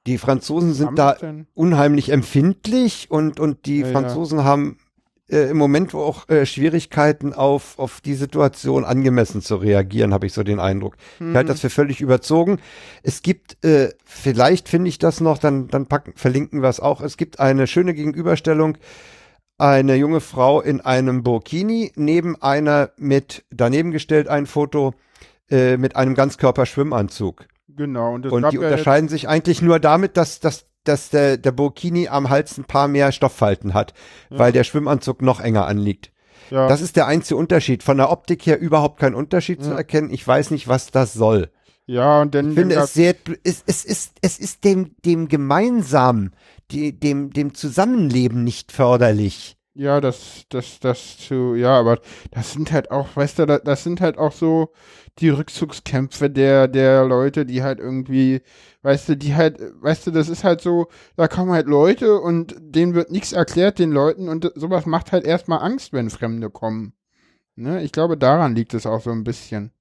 Die 0.06 0.20
Franzosen 0.20 0.74
sind 0.74 1.00
da 1.00 1.18
unheimlich 1.56 2.10
empfindlich 2.10 3.10
und, 3.10 3.40
und 3.40 3.66
die 3.66 3.80
ja, 3.80 3.88
Franzosen 3.88 4.38
ja. 4.38 4.44
haben 4.44 4.78
äh, 5.30 5.50
im 5.50 5.58
Moment 5.58 5.94
auch 5.96 6.30
äh, 6.30 6.46
Schwierigkeiten 6.46 7.34
auf, 7.34 7.80
auf 7.80 8.02
die 8.02 8.14
Situation 8.14 8.86
angemessen 8.86 9.42
zu 9.42 9.56
reagieren, 9.56 10.14
habe 10.14 10.26
ich 10.26 10.34
so 10.34 10.44
den 10.44 10.60
Eindruck. 10.60 10.98
Mhm. 11.20 11.32
Ich 11.32 11.36
halte 11.36 11.52
das 11.52 11.62
für 11.62 11.70
völlig 11.70 12.02
überzogen. 12.02 12.60
Es 13.04 13.22
gibt, 13.22 13.64
äh, 13.66 13.90
vielleicht 14.04 14.70
finde 14.70 14.90
ich 14.90 15.00
das 15.00 15.22
noch, 15.22 15.38
dann, 15.38 15.68
dann 15.68 15.88
packen, 15.88 16.14
verlinken 16.16 16.62
wir 16.62 16.70
es 16.70 16.80
auch. 16.80 17.02
Es 17.02 17.18
gibt 17.18 17.40
eine 17.40 17.68
schöne 17.68 17.94
Gegenüberstellung. 17.94 18.78
Eine 19.58 19.96
junge 19.96 20.20
Frau 20.20 20.60
in 20.60 20.82
einem 20.82 21.24
Burkini, 21.24 21.94
neben 21.96 22.42
einer 22.42 22.92
mit, 22.98 23.46
daneben 23.52 23.92
gestellt 23.92 24.28
ein 24.28 24.48
Foto, 24.48 24.94
äh, 25.50 25.78
mit 25.78 25.96
einem 25.96 26.14
Ganzkörperschwimmanzug. 26.14 27.48
Genau. 27.70 28.16
Und, 28.16 28.26
und 28.26 28.52
die 28.52 28.58
unterscheiden 28.58 29.08
sich 29.08 29.30
eigentlich 29.30 29.62
nur 29.62 29.80
damit, 29.80 30.18
dass, 30.18 30.42
dass, 30.42 30.66
dass 30.88 31.10
der, 31.10 31.38
der 31.38 31.52
Burkini 31.52 32.08
am 32.08 32.30
Hals 32.30 32.58
ein 32.58 32.66
paar 32.66 32.88
mehr 32.88 33.12
Stofffalten 33.12 33.74
hat, 33.74 33.94
ja. 34.30 34.40
weil 34.40 34.52
der 34.52 34.64
Schwimmanzug 34.64 35.22
noch 35.22 35.40
enger 35.40 35.68
anliegt. 35.68 36.12
Ja. 36.50 36.68
Das 36.68 36.82
ist 36.82 36.96
der 36.96 37.08
einzige 37.08 37.38
Unterschied. 37.38 37.84
Von 37.84 37.98
der 37.98 38.12
Optik 38.12 38.46
her 38.46 38.60
überhaupt 38.60 39.00
kein 39.00 39.16
Unterschied 39.16 39.60
ja. 39.60 39.66
zu 39.66 39.72
erkennen. 39.72 40.12
Ich 40.12 40.26
weiß 40.28 40.52
nicht, 40.52 40.68
was 40.68 40.92
das 40.92 41.14
soll. 41.14 41.50
Ja, 41.88 42.22
und 42.22 42.34
dann. 42.34 42.50
Ich 42.50 42.56
finde 42.56 42.76
es 42.76 42.94
sehr, 42.94 43.16
es, 43.44 43.64
es 43.66 43.86
ist, 43.86 44.14
es 44.22 44.40
ist 44.40 44.64
dem, 44.64 44.96
dem 45.06 45.28
gemeinsamen, 45.28 46.36
die, 46.72 47.00
dem, 47.00 47.32
dem 47.32 47.54
Zusammenleben 47.54 48.44
nicht 48.44 48.72
förderlich. 48.72 49.55
Ja, 49.78 50.00
das, 50.00 50.46
das, 50.48 50.80
das 50.80 51.18
zu, 51.18 51.54
ja, 51.56 51.78
aber 51.78 52.00
das 52.32 52.54
sind 52.54 52.72
halt 52.72 52.92
auch, 52.92 53.14
weißt 53.14 53.40
du, 53.40 53.46
das 53.46 53.84
sind 53.84 54.00
halt 54.00 54.18
auch 54.18 54.32
so 54.32 54.72
die 55.20 55.28
Rückzugskämpfe 55.28 56.30
der, 56.30 56.70
der 56.70 57.04
Leute, 57.04 57.46
die 57.46 57.62
halt 57.62 57.80
irgendwie, 57.80 58.42
weißt 58.84 59.10
du, 59.10 59.18
die 59.18 59.36
halt, 59.36 59.60
weißt 59.82 60.08
du, 60.08 60.12
das 60.12 60.30
ist 60.30 60.46
halt 60.46 60.62
so, 60.62 60.88
da 61.18 61.28
kommen 61.28 61.52
halt 61.52 61.68
Leute 61.68 62.22
und 62.22 62.56
denen 62.58 62.94
wird 62.94 63.12
nichts 63.12 63.34
erklärt, 63.34 63.78
den 63.78 63.92
Leuten, 63.92 64.30
und 64.30 64.50
sowas 64.56 64.86
macht 64.86 65.12
halt 65.12 65.26
erstmal 65.26 65.60
Angst, 65.60 65.92
wenn 65.92 66.10
Fremde 66.10 66.50
kommen. 66.50 66.94
Ne? 67.58 67.84
Ich 67.84 67.92
glaube, 67.92 68.18
daran 68.18 68.56
liegt 68.56 68.74
es 68.74 68.86
auch 68.86 69.02
so 69.02 69.12
ein 69.12 69.26
bisschen. 69.26 69.72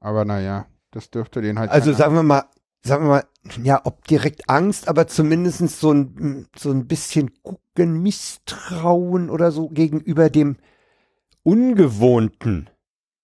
Aber 0.00 0.26
naja, 0.26 0.66
das 0.90 1.10
dürfte 1.10 1.40
den 1.40 1.58
halt. 1.58 1.70
Also 1.70 1.94
sagen 1.94 2.14
wir 2.14 2.22
mal, 2.22 2.44
sagen 2.82 3.04
wir 3.04 3.08
mal, 3.08 3.24
ja, 3.62 3.80
ob 3.84 4.06
direkt 4.06 4.50
Angst, 4.50 4.86
aber 4.86 5.06
zumindest 5.06 5.66
so 5.80 5.92
ein, 5.92 6.46
so 6.56 6.70
ein 6.70 6.86
bisschen 6.86 7.30
gucken, 7.76 8.02
Misstrauen 8.02 9.30
oder 9.30 9.52
so 9.52 9.68
gegenüber 9.68 10.30
dem 10.30 10.56
Ungewohnten. 11.42 12.70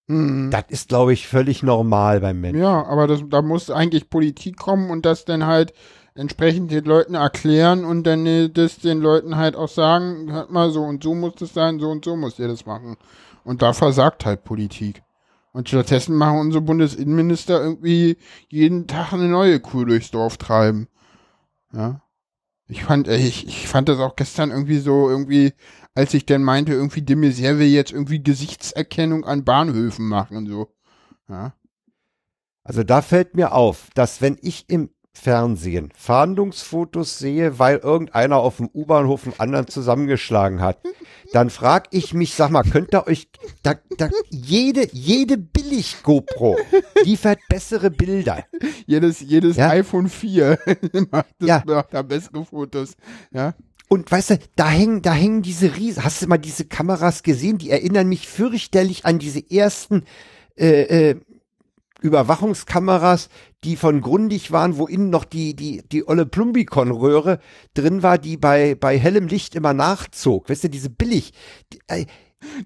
Mhm. 0.07 0.51
Das 0.51 0.65
ist, 0.69 0.89
glaube 0.89 1.13
ich, 1.13 1.27
völlig 1.27 1.63
normal 1.63 2.21
beim 2.21 2.41
Menschen. 2.41 2.61
Ja, 2.61 2.85
aber 2.87 3.07
das, 3.07 3.23
da 3.29 3.43
muss 3.43 3.71
eigentlich 3.71 4.11
Politik 4.11 4.57
kommen 4.57 4.91
und 4.91 5.07
das 5.07 5.25
dann 5.25 5.47
halt 5.47 5.73
entsprechend 6.15 6.71
den 6.71 6.85
Leuten 6.85 7.15
erklären 7.15 7.85
und 7.85 8.07
dann 8.07 8.27
äh, 8.27 8.51
das 8.51 8.79
den 8.79 9.01
Leuten 9.01 9.37
halt 9.37 9.57
auch 9.57 9.69
sagen, 9.69 10.31
hört 10.31 10.51
mal, 10.51 10.71
so 10.71 10.83
und 10.83 11.03
so 11.03 11.15
muss 11.15 11.35
das 11.39 11.55
sein, 11.55 11.81
so 11.81 11.89
und 11.89 12.05
so 12.05 12.17
muss 12.17 12.39
ihr 12.39 12.49
das 12.49 12.67
machen. 12.67 12.97
Und 13.45 13.63
da 13.63 13.73
versagt 13.73 14.27
halt 14.27 14.45
Politik. 14.45 15.03
Und 15.53 15.69
stattdessen 15.69 16.17
machen 16.17 16.39
unsere 16.39 16.63
Bundesinnenminister 16.63 17.61
irgendwie 17.63 18.17
jeden 18.49 18.87
Tag 18.87 19.13
eine 19.13 19.29
neue 19.29 19.61
Kuh 19.61 19.85
durchs 19.85 20.11
Dorf 20.11 20.37
treiben. 20.37 20.89
Ja. 21.73 22.02
Ich 22.73 22.85
fand, 22.85 23.07
äh, 23.07 23.17
ich, 23.17 23.47
ich 23.47 23.69
fand 23.69 23.89
das 23.89 23.99
auch 23.99 24.17
gestern 24.17 24.51
irgendwie 24.51 24.79
so, 24.79 25.11
irgendwie, 25.11 25.53
als 25.95 26.15
ich 26.15 26.25
dann 26.25 26.43
meinte, 26.43 26.73
irgendwie 26.73 27.03
de 27.03 27.17
Maizière 27.17 27.59
will 27.59 27.67
jetzt 27.67 27.93
irgendwie 27.93 28.23
Gesichtserkennung 28.23 29.25
an 29.25 29.45
Bahnhöfen 29.45 30.09
machen 30.09 30.39
und 30.39 30.47
so. 30.47 30.75
Ja. 31.29 31.55
Also 32.65 32.83
da 32.83 33.03
fällt 33.03 33.35
mir 33.37 33.53
auf, 33.53 33.91
dass 33.95 34.23
wenn 34.23 34.39
ich 34.41 34.71
im 34.71 34.91
Fernsehen 35.13 35.93
Fahndungsfotos 35.95 37.19
sehe, 37.19 37.59
weil 37.59 37.79
irgendeiner 37.79 38.39
auf 38.39 38.57
dem 38.57 38.69
U-Bahnhof 38.73 39.25
einen 39.25 39.39
anderen 39.39 39.69
zusammengeschlagen 39.69 40.61
hat, 40.61 40.79
dann 41.33 41.51
frag 41.51 41.89
ich 41.91 42.15
mich, 42.15 42.35
sag 42.35 42.51
mal, 42.51 42.63
könnt 42.63 42.95
ihr 42.95 43.07
euch, 43.07 43.29
da, 43.63 43.75
da, 43.99 44.09
jede, 44.31 44.89
jede 44.93 45.39
Billig-GoPro 45.39 46.57
liefert 47.05 47.39
bessere 47.49 47.91
Bilder. 47.91 48.45
Jedes, 48.87 49.21
jedes 49.21 49.57
ja? 49.57 49.69
iPhone 49.69 50.09
4 50.09 50.59
macht, 51.11 51.27
das, 51.39 51.49
ja. 51.49 51.63
macht 51.67 51.93
da 51.93 52.03
bessere 52.03 52.45
Fotos, 52.45 52.97
ja. 53.33 53.55
Und 53.89 54.11
weißt 54.11 54.31
du, 54.31 54.39
da 54.57 54.71
hängen, 54.71 55.03
da 55.03 55.13
hängen 55.13 55.43
diese 55.43 55.77
Riesen. 55.77 56.03
Hast 56.03 56.23
du 56.23 56.27
mal 56.27 56.39
diese 56.39 56.65
Kameras 56.65 57.23
gesehen? 57.23 57.59
Die 57.59 57.71
erinnern 57.71 58.09
mich 58.09 58.27
fürchterlich 58.27 59.05
an 59.05 59.19
diese 59.19 59.43
ersten 59.51 60.05
äh, 60.57 61.11
äh, 61.11 61.21
Überwachungskameras, 62.03 63.29
die 63.65 63.77
von 63.77 64.01
Grundig 64.01 64.53
waren, 64.53 64.77
wo 64.77 64.87
innen 64.87 65.11
noch 65.11 65.25
die, 65.25 65.55
die, 65.55 65.83
die 65.91 66.07
olle 66.07 66.27
Plumbicon-Röhre 66.27 67.39
drin 67.75 68.03
war, 68.03 68.19
die 68.19 68.37
bei, 68.37 68.75
bei 68.75 68.99
hellem 68.99 69.29
Licht 69.29 69.55
immer 69.55 69.73
nachzog. 69.73 70.51
Weißt 70.51 70.65
du, 70.65 70.69
diese 70.69 70.91
billig. 70.91 71.33
Die, 71.73 71.79
äh, 71.87 72.07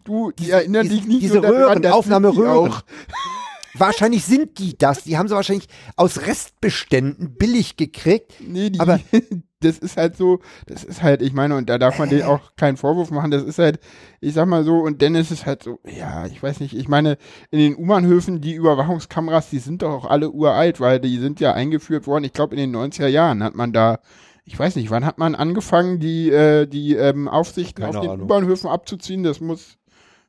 du, 0.05 0.33
die 0.33 0.51
erinnern 0.51 0.89
dich 0.89 1.07
nicht 1.07 1.23
Diese 1.23 1.43
Röhren, 1.43 1.85
Aufnahmeröhren. 1.87 2.75
Wahrscheinlich 3.79 4.25
sind 4.25 4.59
die 4.59 4.77
das. 4.77 5.05
Die 5.05 5.19
haben 5.19 5.29
sie 5.29 5.35
wahrscheinlich 5.35 5.69
aus 5.97 6.27
Restbeständen 6.27 7.37
billig 7.37 7.77
gekriegt. 7.77 8.33
Nee, 8.41 8.71
die, 8.71 8.81
aber 8.81 9.01
das 9.61 9.79
ist 9.79 9.97
halt 9.97 10.17
so, 10.17 10.41
das 10.67 10.85
ist 10.85 11.03
halt, 11.03 11.23
ich 11.23 11.33
meine, 11.33 11.57
und 11.57 11.69
da 11.71 11.79
darf 11.79 11.99
man 11.99 12.11
denen 12.11 12.25
auch 12.25 12.55
keinen 12.57 12.77
Vorwurf 12.77 13.11
machen, 13.11 13.31
das 13.31 13.43
ist 13.43 13.59
halt, 13.59 13.79
ich 14.21 14.35
sag 14.35 14.47
mal 14.47 14.65
so, 14.65 14.81
und 14.81 15.01
dann 15.01 15.15
ist 15.15 15.31
es 15.31 15.47
halt 15.47 15.63
so, 15.63 15.79
ja, 15.85 16.27
ich 16.27 16.43
weiß 16.43 16.61
nicht, 16.61 16.77
ich 16.77 16.89
meine, 16.89 17.17
in 17.51 17.59
den 17.59 17.77
U-Bahnhöfen, 17.77 18.41
die 18.41 18.55
Überwachungskameras, 18.55 19.51
die 19.51 19.59
sind 19.59 19.83
doch 19.83 19.93
auch 19.93 20.11
alle 20.11 20.31
uralt, 20.31 20.81
weil 20.81 21.01
die 21.01 21.19
sind 21.19 21.41
ja 21.41 21.53
eingeführt 21.53 22.07
worden, 22.07 22.25
ich 22.25 22.35
glaube 22.35 22.55
in 22.55 22.73
den 22.73 22.77
90er 22.77 23.07
Jahren 23.07 23.43
hat 23.43 23.55
man 23.55 23.73
da, 23.73 24.01
ich 24.45 24.59
weiß 24.59 24.77
nicht, 24.77 24.91
wann 24.91 25.07
hat 25.07 25.19
man 25.19 25.35
angefangen, 25.35 26.01
die, 26.01 26.31
äh, 26.31 26.67
die 26.67 26.95
ähm, 26.95 27.27
Aufsichten 27.27 27.83
Keine 27.83 27.99
auf 27.99 28.05
den 28.05 28.21
U-Bahnhöfen 28.21 28.69
abzuziehen, 28.69 29.23
das 29.23 29.41
muss, 29.41 29.79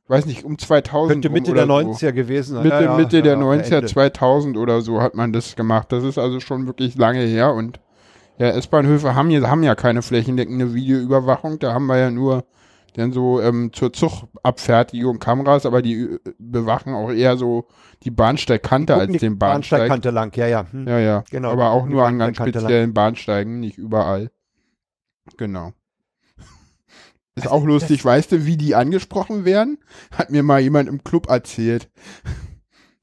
weiß 0.08 0.24
nicht, 0.24 0.44
um 0.44 0.56
2000. 0.56 1.12
Könnte 1.12 1.28
Mitte 1.28 1.52
der 1.52 1.66
90er 1.66 2.08
so. 2.08 2.12
gewesen 2.14 2.54
sein. 2.54 2.62
Mitte, 2.62 2.76
ja, 2.76 2.82
ja, 2.82 2.96
Mitte 2.96 3.16
ja, 3.18 3.22
der 3.22 3.36
90er, 3.36 3.86
2000 3.86 4.56
oder 4.56 4.80
so 4.80 5.02
hat 5.02 5.14
man 5.14 5.34
das 5.34 5.54
gemacht. 5.54 5.92
Das 5.92 6.02
ist 6.02 6.18
also 6.18 6.40
schon 6.40 6.66
wirklich 6.66 6.96
lange 6.96 7.20
her 7.20 7.52
und 7.52 7.78
ja, 8.38 8.48
S-Bahnhöfe 8.50 9.14
haben, 9.14 9.30
ja, 9.30 9.48
haben 9.48 9.62
ja 9.62 9.74
keine 9.74 10.02
flächendeckende 10.02 10.74
Videoüberwachung, 10.74 11.58
da 11.58 11.72
haben 11.74 11.86
wir 11.86 11.98
ja 11.98 12.10
nur 12.10 12.44
dann 12.94 13.12
so 13.12 13.40
ähm, 13.40 13.72
zur 13.72 13.92
Zugabfertigung 13.92 15.18
Kameras, 15.18 15.66
aber 15.66 15.82
die 15.82 16.00
äh, 16.02 16.18
bewachen 16.38 16.94
auch 16.94 17.10
eher 17.10 17.36
so 17.36 17.66
die 18.02 18.10
Bahnsteigkante 18.10 18.94
als 18.94 19.12
den 19.18 19.38
Bahnsteig. 19.38 19.80
Bahnsteigkante 19.80 20.10
lang, 20.10 20.36
ja, 20.36 20.46
ja. 20.46 20.66
Hm. 20.70 20.88
Ja, 20.88 20.98
ja. 20.98 21.24
Genau. 21.30 21.50
Aber 21.50 21.70
auch 21.70 21.86
nur 21.86 22.06
an 22.06 22.18
ganz 22.18 22.36
speziellen 22.36 22.88
lang. 22.88 22.94
Bahnsteigen, 22.94 23.60
nicht 23.60 23.78
überall. 23.78 24.30
Genau. 25.36 25.72
Ist 27.36 27.46
also, 27.46 27.50
auch 27.50 27.64
lustig, 27.64 28.04
weißt 28.04 28.32
du, 28.32 28.46
wie 28.46 28.56
die 28.56 28.74
angesprochen 28.74 29.44
werden? 29.44 29.78
Hat 30.10 30.30
mir 30.30 30.42
mal 30.42 30.60
jemand 30.60 30.88
im 30.88 31.04
Club 31.04 31.28
erzählt. 31.28 31.88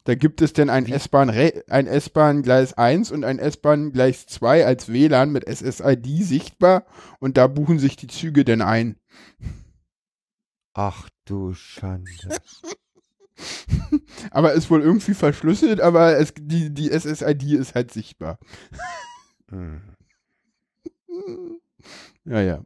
Da 0.06 0.14
gibt 0.14 0.42
es 0.44 0.54
denn 0.54 0.70
ein 0.70 0.86
S-Bahn, 0.86 1.32
ein 1.32 1.88
S-Bahn 1.88 2.44
Gleis 2.44 2.74
1 2.74 3.12
und 3.12 3.24
ein 3.24 3.40
S-Bahn 3.40 3.92
Gleis 3.92 4.28
2 4.28 4.64
als 4.64 4.88
WLAN 4.88 5.32
mit 5.32 5.50
SSID 5.50 6.24
sichtbar 6.24 6.86
und 7.20 7.38
da 7.38 7.48
buchen 7.48 7.80
sich 7.80 7.96
die 7.96 8.08
Züge 8.08 8.46
denn 8.46 8.62
ein. 8.62 8.98
Ach 10.76 11.10
du 11.26 11.56
Schande. 11.56 12.12
aber 14.32 14.54
ist 14.54 14.70
wohl 14.70 14.84
irgendwie 14.84 15.16
verschlüsselt, 15.16 15.82
aber 15.82 16.20
es, 16.20 16.36
die, 16.38 16.72
die 16.72 16.90
SSID 16.90 17.54
ist 17.54 17.74
halt 17.74 17.92
sichtbar. 17.92 18.38
Hm. 19.50 19.82
ja, 22.26 22.42
ja. 22.42 22.64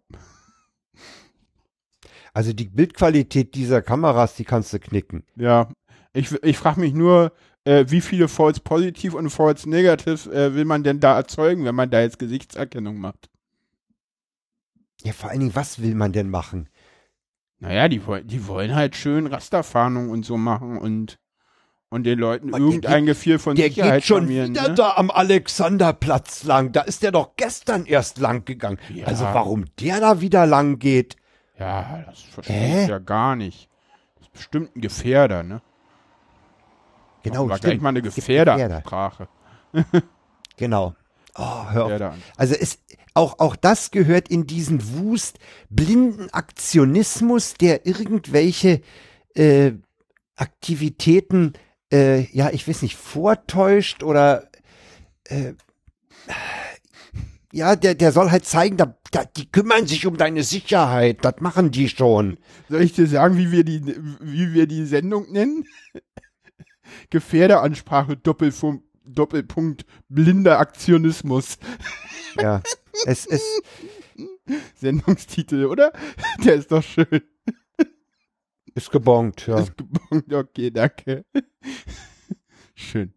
Also 2.34 2.52
die 2.52 2.68
Bildqualität 2.68 3.56
dieser 3.56 3.82
Kameras, 3.82 4.36
die 4.36 4.44
kannst 4.44 4.74
du 4.74 4.80
knicken. 4.80 5.24
Ja, 5.36 5.70
ich, 6.14 6.32
ich 6.44 6.58
frage 6.58 6.80
mich 6.80 6.94
nur, 6.94 7.32
äh, 7.66 7.86
wie 7.90 8.02
viele 8.02 8.28
False 8.28 8.62
Positiv 8.62 9.14
und 9.14 9.30
False 9.30 9.70
Negative 9.70 10.32
äh, 10.32 10.56
will 10.56 10.66
man 10.66 10.84
denn 10.84 11.00
da 11.00 11.16
erzeugen, 11.16 11.66
wenn 11.66 11.76
man 11.76 11.90
da 11.90 12.02
jetzt 12.02 12.20
Gesichtserkennung 12.20 12.98
macht? 12.98 13.30
Ja, 15.04 15.14
vor 15.14 15.30
allen 15.30 15.40
Dingen, 15.40 15.56
was 15.56 15.82
will 15.82 15.96
man 15.96 16.12
denn 16.12 16.30
machen? 16.30 16.70
Naja, 17.60 17.88
die, 17.88 18.02
die 18.24 18.48
wollen 18.48 18.74
halt 18.76 18.96
schön 18.96 19.28
Rasterfahndung 19.28 20.10
und 20.10 20.26
so 20.26 20.38
machen 20.38 20.78
und, 20.78 21.20
und 21.90 22.04
den 22.06 22.18
Leuten 22.18 22.50
Man, 22.52 22.62
irgendein 22.62 23.06
geht, 23.06 23.16
Gefühl 23.16 23.40
von 23.40 23.56
der 23.56 23.68
Sicherheit 23.68 23.96
geht 23.96 24.06
schon 24.06 24.30
wieder 24.30 24.48
ne? 24.48 24.74
da 24.76 24.94
am 24.96 25.12
Alexanderplatz 25.12 26.44
lang. 26.46 26.72
Da 26.72 26.82
ist 26.82 27.04
der 27.04 27.12
doch 27.12 27.36
gestern 27.36 27.86
erst 27.86 28.18
lang 28.18 28.46
gegangen. 28.46 28.80
Ja. 28.94 29.08
Also 29.08 29.26
warum 29.26 29.66
der 29.80 30.00
da 30.00 30.22
wieder 30.22 30.46
lang 30.46 30.80
geht? 30.80 31.18
Ja, 31.58 32.04
das 32.06 32.22
verstehe 32.22 32.84
ich 32.84 32.90
ja 32.90 33.00
gar 33.00 33.36
nicht. 33.36 33.70
Das 34.16 34.28
ist 34.28 34.34
bestimmt 34.34 34.76
ein 34.76 34.82
Gefährder, 34.82 35.44
ne? 35.44 35.62
Genau, 37.24 37.50
war 37.50 37.58
stimmt. 37.58 37.72
gleich 37.74 37.82
mal 37.82 37.90
eine 37.90 38.02
Gefährderansprache. 38.02 39.28
genau. 40.58 40.96
Oh, 41.36 41.70
hör 41.70 41.86
auf. 41.86 42.18
Also 42.38 42.56
es, 42.56 42.80
auch, 43.14 43.40
auch 43.40 43.56
das 43.56 43.92
gehört 43.92 44.30
in 44.30 44.48
diesen 44.48 44.98
Wust 44.98 45.40
blinden 45.70 46.30
Aktionismus, 46.32 47.54
der 47.56 47.86
irgendwelche 47.86 48.82
äh, 49.36 49.74
Aktivitäten, 50.36 51.54
äh, 51.92 52.22
ja, 52.32 52.50
ich 52.52 52.68
weiß 52.68 52.82
nicht, 52.82 52.96
vortäuscht 52.96 54.04
oder 54.04 54.50
äh, 55.26 55.54
ja, 57.52 57.76
der, 57.76 57.96
der 57.96 58.12
soll 58.12 58.32
halt 58.32 58.46
zeigen, 58.46 58.78
da, 58.78 58.96
da, 59.12 59.26
die 59.26 59.52
kümmern 59.52 59.88
sich 59.88 60.06
um 60.06 60.18
deine 60.18 60.44
Sicherheit, 60.44 61.26
das 61.26 61.36
machen 61.40 61.72
die 61.72 61.90
schon. 61.90 62.38
Soll 62.70 62.84
ich 62.84 62.94
dir 62.94 63.08
sagen, 63.08 63.38
wie 63.38 63.52
wir 63.52 63.64
die, 63.64 63.82
wie 64.22 64.54
wir 64.54 64.68
die 64.68 64.86
Sendung 64.86 65.32
nennen? 65.32 65.66
Gefährderansprache, 67.10 68.18
Doppelpunkt, 68.18 68.84
Doppelpunkt, 69.06 69.86
blinder 70.08 70.60
Aktionismus. 70.60 71.58
Ja, 72.40 72.62
es 73.06 73.26
ist. 73.26 73.62
Sendungstitel, 74.76 75.66
oder? 75.66 75.92
Der 76.46 76.56
ist 76.56 76.72
doch 76.72 76.84
schön. 76.84 77.22
Ist 78.76 78.92
gebongt, 78.92 79.48
ja. 79.48 79.60
Ist 79.60 79.78
gebongt, 79.78 80.34
okay, 80.34 80.72
danke. 80.72 81.26
Schön. 82.76 83.14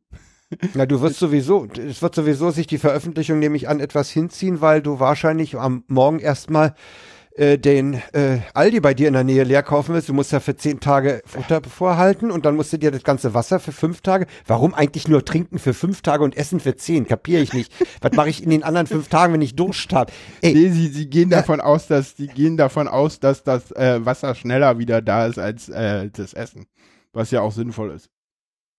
Na, 0.74 0.86
du 0.86 1.00
wirst 1.00 1.18
sowieso, 1.18 1.66
es 1.66 2.02
wird 2.02 2.14
sowieso 2.14 2.50
sich 2.50 2.66
die 2.66 2.78
Veröffentlichung 2.78 3.38
nämlich 3.38 3.68
an 3.68 3.80
etwas 3.80 4.10
hinziehen, 4.10 4.60
weil 4.60 4.82
du 4.82 4.98
wahrscheinlich 4.98 5.56
am 5.56 5.84
Morgen 5.86 6.18
erstmal 6.18 6.74
äh, 7.36 7.58
den 7.58 7.94
äh, 8.12 8.40
Aldi 8.54 8.80
bei 8.80 8.94
dir 8.94 9.08
in 9.08 9.14
der 9.14 9.24
Nähe 9.24 9.44
leer 9.44 9.62
kaufen 9.62 9.94
willst. 9.94 10.08
Du 10.08 10.12
musst 10.12 10.32
ja 10.32 10.40
für 10.40 10.56
zehn 10.56 10.80
Tage 10.80 11.22
Futter 11.24 11.62
vorhalten 11.62 12.30
und 12.30 12.44
dann 12.44 12.56
musst 12.56 12.72
du 12.72 12.78
dir 12.78 12.90
das 12.90 13.04
ganze 13.04 13.34
Wasser 13.34 13.60
für 13.60 13.72
fünf 13.72 14.00
Tage. 14.00 14.26
Warum 14.46 14.74
eigentlich 14.74 15.08
nur 15.08 15.24
trinken 15.24 15.58
für 15.58 15.74
fünf 15.74 16.02
Tage 16.02 16.24
und 16.24 16.36
essen 16.36 16.60
für 16.60 16.76
zehn? 16.76 17.06
Kapiere 17.06 17.42
ich 17.42 17.52
nicht. 17.52 17.72
Was 18.00 18.12
mache 18.12 18.28
ich 18.28 18.42
in 18.42 18.50
den 18.50 18.62
anderen 18.62 18.86
fünf 18.86 19.08
Tagen, 19.08 19.32
wenn 19.32 19.42
ich 19.42 19.56
Durst 19.56 19.92
habe? 19.92 20.12
Nee, 20.42 20.70
sie, 20.70 20.88
sie 20.88 21.08
gehen 21.08 21.30
davon 21.30 21.60
aus, 21.60 21.86
dass 21.86 22.14
die 22.14 22.26
gehen 22.28 22.56
davon 22.56 22.88
aus, 22.88 23.20
dass 23.20 23.42
das 23.42 23.70
äh, 23.72 24.04
Wasser 24.04 24.34
schneller 24.34 24.78
wieder 24.78 25.00
da 25.00 25.26
ist 25.26 25.38
als 25.38 25.68
äh, 25.68 26.10
das 26.10 26.34
Essen. 26.34 26.66
Was 27.12 27.30
ja 27.30 27.40
auch 27.40 27.52
sinnvoll 27.52 27.92
ist. 27.92 28.10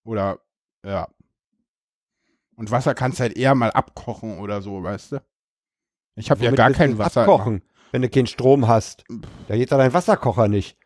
Oder 0.03 0.39
ja. 0.85 1.07
Und 2.55 2.71
Wasser 2.71 2.93
kannst 2.93 3.19
halt 3.19 3.35
eher 3.35 3.55
mal 3.55 3.71
abkochen 3.71 4.37
oder 4.37 4.61
so, 4.61 4.83
weißt 4.83 5.13
du? 5.13 5.21
Ich 6.15 6.29
habe 6.29 6.43
ja 6.43 6.51
gar 6.51 6.71
kein 6.71 6.97
Wasser. 6.97 7.21
Abkochen, 7.21 7.63
wenn 7.93 8.01
du 8.01 8.09
keinen 8.09 8.27
Strom 8.27 8.67
hast. 8.67 9.05
Da 9.47 9.55
geht 9.55 9.71
dann 9.71 9.77
dein 9.77 9.93
Wasserkocher 9.93 10.47
nicht. 10.47 10.77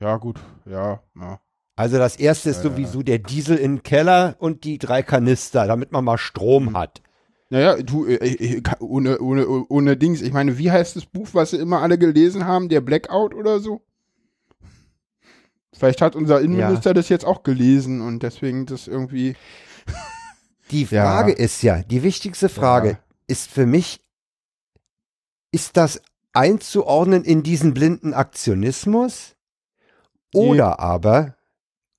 Ja, 0.00 0.18
gut, 0.18 0.38
ja, 0.66 1.00
ja. 1.18 1.40
Also 1.74 1.96
das 1.96 2.16
erste 2.16 2.50
ist 2.50 2.62
sowieso 2.62 3.02
der 3.02 3.18
Diesel 3.18 3.56
in 3.56 3.76
den 3.76 3.82
Keller 3.82 4.36
und 4.38 4.64
die 4.64 4.76
drei 4.76 5.02
Kanister, 5.02 5.66
damit 5.66 5.90
man 5.90 6.04
mal 6.04 6.18
Strom 6.18 6.66
mhm. 6.66 6.76
hat. 6.76 7.02
Naja, 7.48 7.76
du, 7.76 8.06
äh, 8.06 8.16
äh, 8.16 8.62
ohne, 8.80 9.18
ohne, 9.20 9.46
ohne 9.46 9.96
Dings, 9.96 10.20
ich 10.20 10.32
meine, 10.32 10.58
wie 10.58 10.70
heißt 10.70 10.94
das 10.94 11.06
Buch, 11.06 11.28
was 11.32 11.50
sie 11.50 11.56
immer 11.56 11.80
alle 11.80 11.96
gelesen 11.96 12.44
haben, 12.46 12.68
der 12.68 12.82
Blackout 12.82 13.34
oder 13.34 13.58
so? 13.58 13.80
Vielleicht 15.72 16.02
hat 16.02 16.14
unser 16.14 16.40
Innenminister 16.42 16.90
ja. 16.90 16.94
das 16.94 17.08
jetzt 17.08 17.24
auch 17.24 17.42
gelesen 17.42 18.02
und 18.02 18.22
deswegen 18.22 18.66
das 18.66 18.86
irgendwie. 18.86 19.36
Die 20.70 20.86
Frage 20.86 21.32
ja. 21.32 21.38
ist 21.38 21.62
ja, 21.62 21.82
die 21.82 22.02
wichtigste 22.02 22.48
Frage 22.48 22.88
ja. 22.88 22.98
ist 23.26 23.50
für 23.50 23.66
mich, 23.66 24.00
ist 25.50 25.76
das 25.76 26.00
einzuordnen 26.32 27.24
in 27.24 27.42
diesen 27.42 27.74
blinden 27.74 28.14
Aktionismus? 28.14 29.34
Oder 30.34 30.80
aber, 30.80 31.36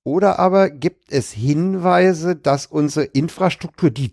oder 0.02 0.38
aber 0.38 0.70
gibt 0.70 1.12
es 1.12 1.30
Hinweise, 1.32 2.36
dass 2.36 2.66
unsere 2.66 3.06
Infrastruktur, 3.06 3.90
die 3.90 4.12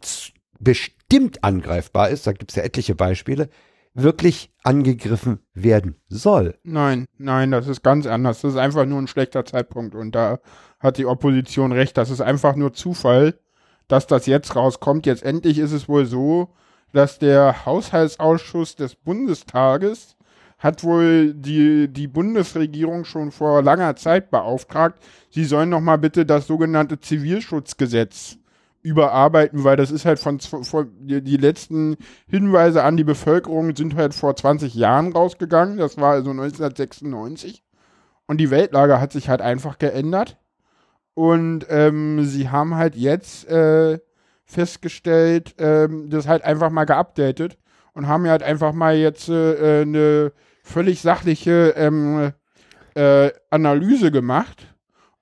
bestimmt 0.59 1.43
angreifbar 1.43 2.09
ist, 2.09 2.27
da 2.27 2.33
gibt 2.33 2.51
es 2.51 2.55
ja 2.55 2.63
etliche 2.63 2.95
Beispiele, 2.95 3.49
wirklich 3.93 4.53
angegriffen 4.63 5.39
werden 5.53 5.95
soll. 6.07 6.57
Nein, 6.63 7.05
nein, 7.17 7.51
das 7.51 7.67
ist 7.67 7.83
ganz 7.83 8.05
anders. 8.05 8.41
Das 8.41 8.53
ist 8.53 8.59
einfach 8.59 8.85
nur 8.85 8.99
ein 8.99 9.07
schlechter 9.07 9.43
Zeitpunkt 9.43 9.95
und 9.95 10.13
da 10.13 10.39
hat 10.79 10.97
die 10.97 11.05
Opposition 11.05 11.71
recht. 11.71 11.97
Das 11.97 12.09
ist 12.09 12.21
einfach 12.21 12.55
nur 12.55 12.73
Zufall, 12.73 13.39
dass 13.87 14.07
das 14.07 14.27
jetzt 14.27 14.55
rauskommt. 14.55 15.05
Jetzt 15.05 15.23
endlich 15.23 15.57
ist 15.57 15.73
es 15.73 15.89
wohl 15.89 16.05
so, 16.05 16.53
dass 16.93 17.19
der 17.19 17.65
Haushaltsausschuss 17.65 18.75
des 18.75 18.95
Bundestages 18.95 20.15
hat 20.61 20.83
wohl 20.83 21.33
die, 21.33 21.87
die 21.87 22.07
Bundesregierung 22.07 23.03
schon 23.03 23.31
vor 23.31 23.63
langer 23.63 23.95
Zeit 23.95 24.29
beauftragt, 24.29 25.01
sie 25.31 25.43
sollen 25.43 25.69
noch 25.69 25.81
mal 25.81 25.97
bitte 25.97 26.25
das 26.25 26.45
sogenannte 26.45 26.99
Zivilschutzgesetz 26.99 28.37
überarbeiten, 28.83 29.63
weil 29.63 29.75
das 29.75 29.91
ist 29.91 30.05
halt 30.05 30.19
von, 30.19 30.39
von 30.39 30.91
die, 30.99 31.37
letzten 31.37 31.97
Hinweise 32.27 32.83
an 32.83 32.97
die 32.97 33.03
Bevölkerung 33.03 33.75
sind 33.75 33.95
halt 33.95 34.13
vor 34.13 34.35
20 34.35 34.73
Jahren 34.73 35.11
rausgegangen. 35.11 35.77
Das 35.77 35.97
war 35.97 36.13
also 36.13 36.31
1996. 36.31 37.63
Und 38.27 38.37
die 38.37 38.49
Weltlage 38.49 38.99
hat 38.99 39.11
sich 39.11 39.29
halt 39.29 39.41
einfach 39.41 39.77
geändert. 39.77 40.37
Und 41.13 41.65
ähm, 41.69 42.23
sie 42.23 42.49
haben 42.49 42.75
halt 42.75 42.95
jetzt 42.95 43.47
äh, 43.49 43.99
festgestellt, 44.51 45.55
ähm, 45.57 46.09
das 46.09 46.27
halt 46.27 46.43
einfach 46.43 46.69
mal 46.69 46.85
geupdatet 46.85 47.57
und 47.93 48.07
haben 48.07 48.25
ja 48.25 48.31
halt 48.31 48.43
einfach 48.43 48.73
mal 48.73 48.95
jetzt 48.95 49.29
äh, 49.29 49.81
eine 49.81 50.33
völlig 50.63 51.01
sachliche 51.01 51.73
ähm, 51.77 52.33
äh, 52.95 53.31
Analyse 53.49 54.11
gemacht 54.11 54.67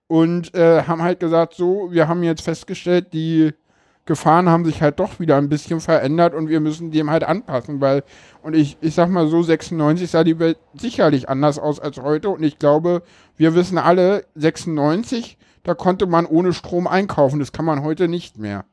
und 0.07 0.55
äh, 0.55 0.83
haben 0.83 1.03
halt 1.03 1.19
gesagt, 1.19 1.53
so, 1.53 1.91
wir 1.91 2.07
haben 2.07 2.23
jetzt 2.23 2.41
festgestellt, 2.41 3.13
die 3.13 3.53
Gefahren 4.05 4.49
haben 4.49 4.65
sich 4.65 4.81
halt 4.81 4.99
doch 4.99 5.19
wieder 5.19 5.37
ein 5.37 5.49
bisschen 5.49 5.79
verändert 5.79 6.33
und 6.33 6.49
wir 6.49 6.59
müssen 6.59 6.89
dem 6.89 7.11
halt 7.11 7.23
anpassen, 7.23 7.79
weil, 7.79 8.03
und 8.41 8.55
ich, 8.55 8.77
ich 8.81 8.95
sag 8.95 9.09
mal 9.09 9.27
so, 9.27 9.43
96 9.43 10.09
sah 10.09 10.23
die 10.23 10.39
Welt 10.39 10.57
sicherlich 10.73 11.29
anders 11.29 11.59
aus 11.59 11.79
als 11.79 12.01
heute 12.01 12.29
und 12.29 12.41
ich 12.41 12.57
glaube, 12.57 13.03
wir 13.37 13.53
wissen 13.53 13.77
alle, 13.77 14.25
96, 14.33 15.37
da 15.61 15.75
konnte 15.75 16.07
man 16.07 16.25
ohne 16.25 16.53
Strom 16.53 16.87
einkaufen, 16.87 17.39
das 17.39 17.51
kann 17.51 17.65
man 17.65 17.83
heute 17.83 18.07
nicht 18.07 18.39
mehr. 18.39 18.65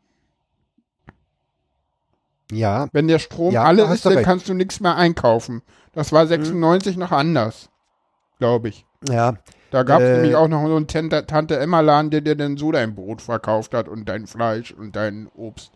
Ja. 2.53 2.88
Wenn 2.92 3.09
der 3.09 3.18
Strom 3.18 3.53
ja, 3.53 3.64
alle 3.64 3.84
ist, 3.92 4.07
dann 4.07 4.14
recht. 4.14 4.24
kannst 4.24 4.49
du 4.49 4.55
nichts 4.55 4.80
mehr 4.80 4.97
einkaufen. 4.97 5.62
Das 5.92 6.12
war 6.12 6.26
96 6.26 6.94
hm. 6.94 7.01
noch 7.01 7.12
anders, 7.12 7.70
glaube 8.38 8.68
ich. 8.68 8.86
Ja. 9.09 9.34
Da 9.70 9.82
gab 9.82 10.01
es 10.01 10.09
äh, 10.09 10.16
nämlich 10.16 10.36
auch 10.36 10.49
noch 10.49 10.66
so 10.66 10.76
einen 10.76 10.86
Tante, 10.86 11.26
Tante 11.26 11.59
Emma-Laden, 11.59 12.11
der 12.11 12.20
dir 12.20 12.36
dann 12.36 12.57
so 12.57 12.70
dein 12.72 12.94
Brot 12.94 13.20
verkauft 13.20 13.74
hat 13.74 13.88
und 13.88 14.09
dein 14.09 14.26
Fleisch 14.26 14.72
und 14.72 14.94
dein 14.94 15.28
Obst. 15.34 15.72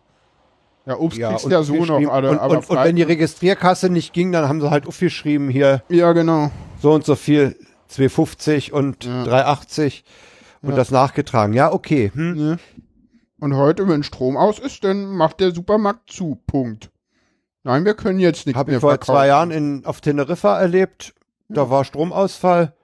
Ja, 0.87 0.97
Obst 0.97 1.19
ja, 1.19 1.31
kriegst 1.31 1.45
du 1.45 1.51
ja 1.51 1.63
so 1.63 1.85
noch, 1.85 2.11
alle, 2.11 2.31
und, 2.31 2.39
aber 2.39 2.59
und, 2.59 2.71
und, 2.71 2.79
wenn 2.79 2.97
die 2.97 3.03
Registrierkasse 3.03 3.91
nicht 3.91 4.13
ging, 4.13 4.33
dann 4.33 4.49
haben 4.49 4.61
sie 4.61 4.71
halt 4.71 4.87
aufgeschrieben 4.87 5.51
hier. 5.51 5.83
Ja, 5.89 6.13
genau. 6.13 6.51
So 6.81 6.93
und 6.93 7.05
so 7.05 7.17
viel, 7.17 7.57
250 7.89 8.73
und 8.73 9.05
ja. 9.05 9.25
380 9.25 10.05
und 10.63 10.71
ja. 10.71 10.77
das 10.77 10.91
nachgetragen. 10.91 11.53
Ja, 11.55 11.73
okay. 11.73 12.11
Hm. 12.15 12.59
Ja. 13.41 13.45
Und 13.45 13.57
heute, 13.57 13.89
wenn 13.89 14.03
Strom 14.03 14.37
aus 14.37 14.59
ist, 14.59 14.85
dann 14.85 15.17
macht 15.17 15.41
der 15.41 15.53
Supermarkt 15.53 16.11
zu. 16.11 16.39
Punkt. 16.47 16.91
Nein, 17.63 17.85
wir 17.85 17.95
können 17.95 18.21
jetzt 18.21 18.47
nicht 18.47 18.57
Hab 18.57 18.69
mehr 18.69 18.77
ich 18.77 18.81
vor 18.81 18.91
verkaufen. 18.91 19.13
zwei 19.17 19.27
Jahren 19.27 19.51
in, 19.51 19.85
auf 19.85 20.01
Teneriffa 20.01 20.59
erlebt. 20.59 21.15
Da 21.49 21.69
war 21.69 21.85
Stromausfall. 21.85 22.75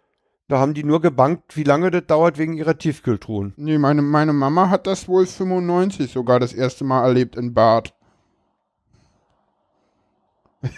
Da 0.48 0.59
haben 0.59 0.74
die 0.74 0.84
nur 0.84 1.00
gebankt, 1.00 1.57
wie 1.57 1.64
lange 1.64 1.90
das 1.90 2.07
dauert 2.07 2.38
wegen 2.38 2.52
ihrer 2.54 2.78
Tiefkühltruhen. 2.78 3.52
Nee, 3.57 3.78
meine, 3.78 4.02
meine 4.02 4.32
Mama 4.32 4.70
hat 4.70 4.86
das 4.86 5.09
wohl 5.09 5.26
95 5.26 6.12
sogar 6.12 6.38
das 6.38 6.52
erste 6.52 6.84
Mal 6.84 7.02
erlebt 7.04 7.36
in 7.36 7.54
Bad. 7.54 7.94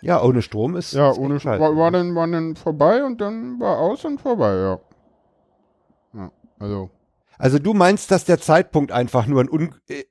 Ja, 0.00 0.22
ohne 0.22 0.42
Strom 0.42 0.76
ist. 0.76 0.92
Ja, 0.92 1.12
ohne 1.12 1.40
Strom. 1.40 1.58
War, 1.58 1.76
war, 1.76 1.90
dann, 1.90 2.14
war 2.14 2.28
dann 2.28 2.54
vorbei 2.54 3.04
und 3.04 3.20
dann 3.20 3.58
war 3.58 3.78
aus 3.78 4.04
und 4.04 4.20
vorbei, 4.20 4.54
ja. 4.54 4.80
Ja, 6.14 6.30
also. 6.60 6.90
Also 7.38 7.58
du 7.58 7.72
meinst, 7.72 8.10
dass 8.10 8.24
der 8.24 8.40
Zeitpunkt 8.40 8.92
einfach 8.92 9.26
nur 9.26 9.40
ein 9.40 9.48
un 9.48 9.74
äh, 9.88 10.04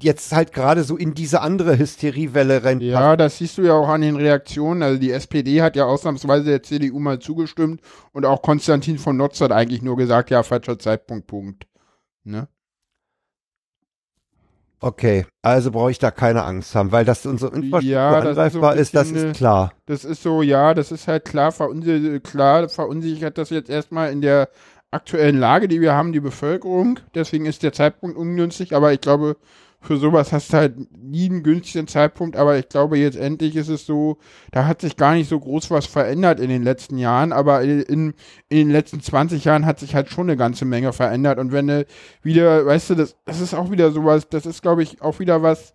jetzt 0.00 0.32
halt 0.32 0.52
gerade 0.52 0.84
so 0.84 0.96
in 0.96 1.14
diese 1.14 1.40
andere 1.40 1.78
Hysteriewelle 1.78 2.62
rennt. 2.62 2.82
Ja, 2.82 3.16
das 3.16 3.38
siehst 3.38 3.58
du 3.58 3.62
ja 3.62 3.72
auch 3.72 3.88
an 3.88 4.02
den 4.02 4.16
Reaktionen. 4.16 4.82
Also 4.82 5.00
die 5.00 5.10
SPD 5.10 5.62
hat 5.62 5.76
ja 5.76 5.86
ausnahmsweise 5.86 6.44
der 6.44 6.62
CDU 6.62 6.98
mal 6.98 7.18
zugestimmt 7.18 7.80
und 8.12 8.26
auch 8.26 8.42
Konstantin 8.42 8.98
von 8.98 9.16
Notz 9.16 9.40
hat 9.40 9.52
eigentlich 9.52 9.82
nur 9.82 9.96
gesagt, 9.96 10.30
ja, 10.30 10.42
falscher 10.42 10.78
Zeitpunkt, 10.78 11.26
Punkt. 11.26 11.66
Ne? 12.22 12.48
Okay, 14.80 15.24
also 15.40 15.70
brauche 15.70 15.90
ich 15.90 15.98
da 15.98 16.10
keine 16.10 16.44
Angst 16.44 16.74
haben, 16.74 16.92
weil 16.92 17.06
das 17.06 17.24
unsere 17.24 17.54
Infrastruktur 17.54 17.90
ja, 17.90 18.20
das 18.20 18.36
angreifbar 18.36 18.76
ist, 18.76 18.92
so 18.92 18.98
ist, 19.00 19.14
das 19.14 19.22
ist 19.22 19.36
klar. 19.36 19.72
Das 19.86 20.04
ist 20.04 20.22
so, 20.22 20.42
ja, 20.42 20.74
das 20.74 20.92
ist 20.92 21.08
halt 21.08 21.24
klar, 21.24 21.52
verunsichert, 21.52 22.24
klar 22.24 22.68
verunsichert 22.68 23.38
das 23.38 23.48
jetzt 23.48 23.70
erstmal 23.70 24.12
in 24.12 24.20
der 24.20 24.50
aktuellen 24.94 25.38
Lage, 25.38 25.68
die 25.68 25.80
wir 25.80 25.92
haben, 25.92 26.12
die 26.12 26.20
Bevölkerung. 26.20 27.00
Deswegen 27.14 27.46
ist 27.46 27.62
der 27.62 27.72
Zeitpunkt 27.72 28.16
ungünstig, 28.16 28.74
aber 28.74 28.92
ich 28.92 29.00
glaube, 29.00 29.36
für 29.84 29.98
sowas 29.98 30.32
hast 30.32 30.52
du 30.52 30.56
halt 30.56 30.74
nie 30.96 31.28
einen 31.28 31.42
günstigen 31.42 31.86
Zeitpunkt, 31.86 32.36
aber 32.36 32.56
ich 32.58 32.68
glaube, 32.70 32.96
jetzt 32.96 33.18
endlich 33.18 33.54
ist 33.54 33.68
es 33.68 33.84
so, 33.84 34.16
da 34.50 34.66
hat 34.66 34.80
sich 34.80 34.96
gar 34.96 35.14
nicht 35.14 35.28
so 35.28 35.38
groß 35.38 35.70
was 35.70 35.84
verändert 35.84 36.40
in 36.40 36.48
den 36.48 36.62
letzten 36.62 36.96
Jahren, 36.96 37.32
aber 37.32 37.62
in, 37.62 37.82
in 37.82 38.14
den 38.50 38.70
letzten 38.70 39.02
20 39.02 39.44
Jahren 39.44 39.66
hat 39.66 39.78
sich 39.78 39.94
halt 39.94 40.08
schon 40.08 40.28
eine 40.28 40.38
ganze 40.38 40.64
Menge 40.64 40.92
verändert. 40.94 41.38
Und 41.38 41.52
wenn 41.52 41.66
du 41.66 41.86
wieder, 42.22 42.64
weißt 42.64 42.90
du, 42.90 42.94
das, 42.94 43.16
das 43.26 43.40
ist 43.40 43.54
auch 43.54 43.70
wieder 43.70 43.90
sowas, 43.90 44.28
das 44.28 44.46
ist, 44.46 44.62
glaube 44.62 44.82
ich, 44.82 45.02
auch 45.02 45.18
wieder 45.18 45.42
was, 45.42 45.74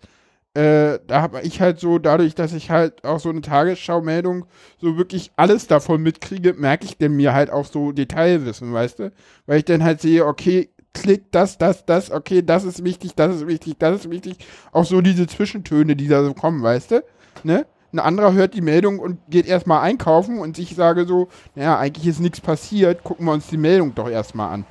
äh, 0.55 0.99
da 1.05 1.21
habe 1.21 1.41
ich 1.41 1.61
halt 1.61 1.79
so, 1.79 1.99
dadurch, 1.99 2.33
dass 2.35 2.53
ich 2.53 2.71
halt 2.71 3.05
auch 3.05 3.19
so 3.19 3.29
eine 3.29 3.41
Tagesschau-Meldung 3.41 4.45
so 4.79 4.97
wirklich 4.97 5.31
alles 5.35 5.67
davon 5.67 6.01
mitkriege, 6.01 6.53
merke 6.53 6.85
ich 6.85 6.97
denn 6.97 7.15
mir 7.15 7.33
halt 7.33 7.51
auch 7.51 7.65
so 7.65 7.91
Detailwissen, 7.91 8.73
weißt 8.73 8.99
du? 8.99 9.11
Weil 9.45 9.59
ich 9.59 9.65
dann 9.65 9.83
halt 9.83 10.01
sehe, 10.01 10.25
okay, 10.25 10.69
klick, 10.93 11.31
das, 11.31 11.57
das, 11.57 11.85
das, 11.85 12.11
okay, 12.11 12.41
das 12.41 12.63
ist 12.63 12.83
wichtig, 12.83 13.13
das 13.15 13.35
ist 13.35 13.47
wichtig, 13.47 13.75
das 13.77 14.01
ist 14.01 14.09
wichtig. 14.09 14.37
Auch 14.71 14.85
so 14.85 15.01
diese 15.01 15.27
Zwischentöne, 15.27 15.95
die 15.95 16.07
da 16.07 16.23
so 16.23 16.33
kommen, 16.33 16.63
weißt 16.63 16.91
du? 16.91 17.03
Ne? 17.43 17.65
Ein 17.91 17.99
anderer 17.99 18.33
hört 18.33 18.53
die 18.53 18.61
Meldung 18.61 18.99
und 18.99 19.19
geht 19.29 19.47
erstmal 19.47 19.81
einkaufen 19.81 20.39
und 20.39 20.57
ich 20.59 20.75
sage 20.75 21.05
so, 21.05 21.27
naja, 21.55 21.77
eigentlich 21.77 22.07
ist 22.07 22.19
nichts 22.19 22.41
passiert, 22.41 23.03
gucken 23.03 23.25
wir 23.25 23.33
uns 23.33 23.47
die 23.47 23.57
Meldung 23.57 23.95
doch 23.95 24.09
erstmal 24.09 24.53
an. 24.53 24.65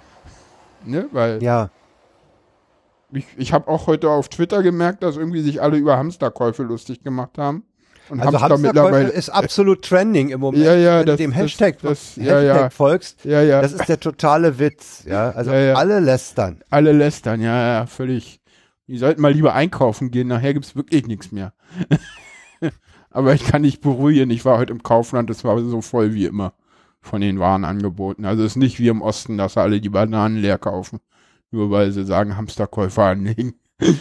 ne? 0.84 1.08
Weil. 1.12 1.42
Ja. 1.42 1.70
Ich, 3.12 3.26
ich 3.36 3.52
habe 3.52 3.68
auch 3.68 3.86
heute 3.86 4.08
auf 4.10 4.28
Twitter 4.28 4.62
gemerkt, 4.62 5.02
dass 5.02 5.16
irgendwie 5.16 5.42
sich 5.42 5.60
alle 5.62 5.76
über 5.76 5.96
Hamsterkäufe 5.98 6.62
lustig 6.62 7.02
gemacht 7.02 7.36
haben. 7.38 7.64
Und 8.08 8.20
also 8.20 8.40
Hamster 8.40 8.58
mittlerweile 8.58 9.08
ist 9.10 9.28
absolut 9.28 9.82
trending 9.82 10.30
im 10.30 10.40
Moment. 10.40 10.64
Ja, 10.64 10.74
ja, 10.74 10.98
Wenn 11.00 11.06
das- 11.06 11.16
du 11.16 11.22
dem 11.22 11.30
das- 11.30 11.40
Hashtag, 11.40 11.78
das- 11.82 12.16
ja, 12.16 12.22
Hashtag 12.38 12.44
ja. 12.62 12.70
folgst, 12.70 13.24
Ja, 13.24 13.42
ja. 13.42 13.62
das 13.62 13.72
ist 13.72 13.88
der 13.88 14.00
totale 14.00 14.58
Witz. 14.58 15.04
Ja, 15.06 15.30
also 15.30 15.50
Ja, 15.52 15.60
ja. 15.60 15.74
alle 15.74 16.00
lästern. 16.00 16.62
alle 16.70 16.92
lästern, 16.92 17.40
ja, 17.40 17.74
ja, 17.80 17.86
völlig. 17.86 18.40
Die 18.88 18.98
sollten 18.98 19.22
mal 19.22 19.32
lieber 19.32 19.54
einkaufen 19.54 20.10
gehen, 20.10 20.28
nachher 20.28 20.52
gibt's 20.54 20.74
wirklich 20.74 21.06
nichts 21.06 21.30
mehr. 21.32 21.52
Aber 23.10 23.34
ich 23.34 23.44
kann 23.44 23.62
dich 23.62 23.80
beruhigen, 23.80 24.30
ich 24.30 24.44
war 24.44 24.58
heute 24.58 24.72
im 24.72 24.82
Kaufland, 24.82 25.28
es 25.30 25.44
war 25.44 25.58
so 25.62 25.80
voll 25.80 26.14
wie 26.14 26.24
immer 26.24 26.54
von 27.00 27.20
den 27.20 27.38
Warenangeboten. 27.38 28.24
Also 28.24 28.42
es 28.42 28.52
ist 28.52 28.56
nicht 28.56 28.78
wie 28.78 28.88
im 28.88 29.02
Osten, 29.02 29.36
dass 29.38 29.56
alle 29.56 29.80
die 29.80 29.88
Bananen 29.90 30.36
leer 30.38 30.58
kaufen, 30.58 31.00
nur 31.52 31.70
weil 31.70 31.92
sie 31.92 32.04
sagen, 32.04 32.36
Hamsterkäufer 32.36 33.04
anlegen. 33.04 33.54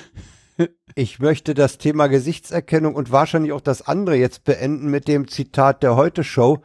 Ich 0.93 1.20
möchte 1.20 1.54
das 1.56 1.78
Thema 1.80 2.06
Gesichtserkennung 2.08 2.93
und 2.93 3.12
wahrscheinlich 3.12 3.52
auch 3.54 3.62
das 3.62 3.82
andere 3.88 4.16
jetzt 4.18 4.43
beenden 4.43 4.91
mit 4.91 5.08
dem 5.08 5.28
Zitat 5.28 5.82
der 5.82 5.95
Heute-Show, 5.95 6.60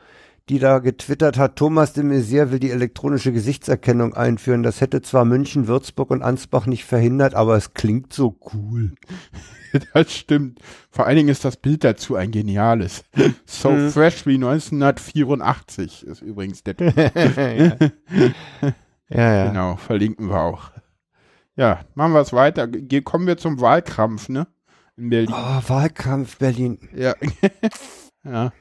die 0.51 0.59
da 0.59 0.81
getwittert 0.81 1.39
hat, 1.39 1.57
Thomas 1.57 1.93
de 1.95 2.05
Maizière 2.05 2.51
will 2.51 2.59
die 2.59 2.73
elektronische 2.73 3.33
Gesichtserkennung 3.33 4.13
einführen. 4.15 4.63
Das 4.63 4.81
hätte 4.83 5.01
zwar 5.01 5.25
München, 5.25 5.67
Würzburg 5.67 6.11
und 6.11 6.23
Ansbach 6.23 6.67
nicht 6.67 6.85
verhindert, 6.85 7.35
aber 7.35 7.57
es 7.57 7.73
klingt 7.73 8.13
so 8.13 8.37
cool. 8.53 8.93
Das 9.93 10.13
stimmt. 10.13 10.59
Vor 10.91 11.07
allen 11.07 11.17
Dingen 11.17 11.29
ist 11.29 11.45
das 11.45 11.57
Bild 11.59 11.85
dazu 11.85 12.15
ein 12.17 12.31
geniales. 12.31 13.05
So 13.47 13.71
Hm. 13.71 13.91
fresh 13.91 14.25
wie 14.27 14.37
1984 14.37 16.07
ist 16.07 16.23
übrigens 16.23 16.63
der 16.65 16.77
ja, 19.09 19.35
ja. 19.35 19.47
Genau, 19.49 19.77
verlinken 19.77 20.29
wir 20.29 20.41
auch. 20.41 20.71
Ja, 21.57 21.81
machen 21.95 22.13
wir 22.13 22.21
es 22.21 22.33
weiter. 22.33 22.67
Ge 22.69 23.01
kommen 23.03 23.27
wir 23.27 23.37
zum 23.39 23.61
Wahlkampf, 23.61 24.29
ne? 24.29 24.47
In 24.97 25.11
Berlin. 25.11 25.33
Oh, 25.33 25.63
Wahlkampf 25.69 26.39
Berlin. 26.39 26.79
Ja. 26.95 27.15
ja. 28.25 28.53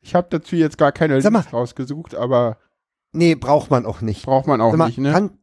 Ich 0.00 0.14
habe 0.14 0.28
dazu 0.30 0.56
jetzt 0.56 0.78
gar 0.78 0.92
keine 0.92 1.20
Sag 1.20 1.32
mal. 1.32 1.40
Links 1.40 1.52
rausgesucht, 1.52 2.14
aber 2.14 2.58
Nee, 3.12 3.34
braucht 3.34 3.70
man 3.70 3.86
auch 3.86 4.00
nicht. 4.00 4.24
braucht 4.24 4.46
man 4.46 4.60
auch 4.60 4.74
mal, 4.76 4.86
nicht, 4.86 4.98
ne? 4.98 5.12
kann, 5.12 5.38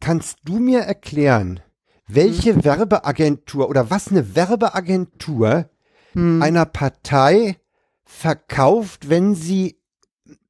kannst 0.00 0.38
du 0.44 0.58
mir 0.58 0.80
erklären, 0.80 1.60
welche 2.06 2.54
Hm. 2.54 2.64
Werbeagentur 2.64 3.68
oder 3.68 3.90
was 3.90 4.08
eine 4.08 4.34
Werbeagentur 4.34 5.68
Hm. 6.12 6.42
einer 6.42 6.66
Partei 6.66 7.56
verkauft, 8.04 9.08
wenn 9.08 9.34
sie 9.34 9.78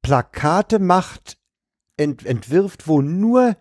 Plakate 0.01 0.79
macht, 0.79 1.37
ent 2.01 2.25
entwirft, 2.25 2.87
wo 2.87 3.01
nur 3.01 3.55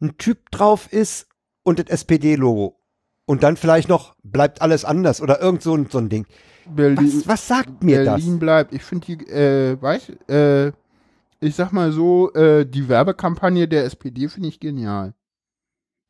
ein 0.00 0.16
Typ 0.18 0.50
drauf 0.50 0.92
ist 0.92 1.26
und 1.62 1.78
das 1.78 1.86
SPD-Logo. 1.86 2.78
Und 3.24 3.42
dann 3.42 3.56
vielleicht 3.56 3.88
noch 3.88 4.16
bleibt 4.22 4.60
alles 4.60 4.84
anders 4.84 5.20
oder 5.22 5.40
irgend 5.40 5.62
so 5.62 5.74
ein, 5.74 5.86
so 5.90 5.98
ein 5.98 6.08
Ding. 6.08 6.26
Berlin, 6.66 7.12
Was, 7.18 7.26
was 7.28 7.48
sagt 7.48 7.82
mir 7.82 8.04
Berlin 8.04 8.32
das? 8.32 8.38
bleibt. 8.40 8.74
Ich 8.74 8.82
finde 8.82 9.06
die, 9.06 9.26
äh, 9.30 9.80
weiß, 9.80 10.10
äh, 10.28 10.72
ich 11.40 11.54
sag 11.54 11.72
mal 11.72 11.92
so, 11.92 12.32
äh, 12.34 12.66
die 12.66 12.88
Werbekampagne 12.88 13.66
der 13.68 13.84
SPD 13.84 14.28
finde 14.28 14.48
ich 14.48 14.60
genial. 14.60 15.14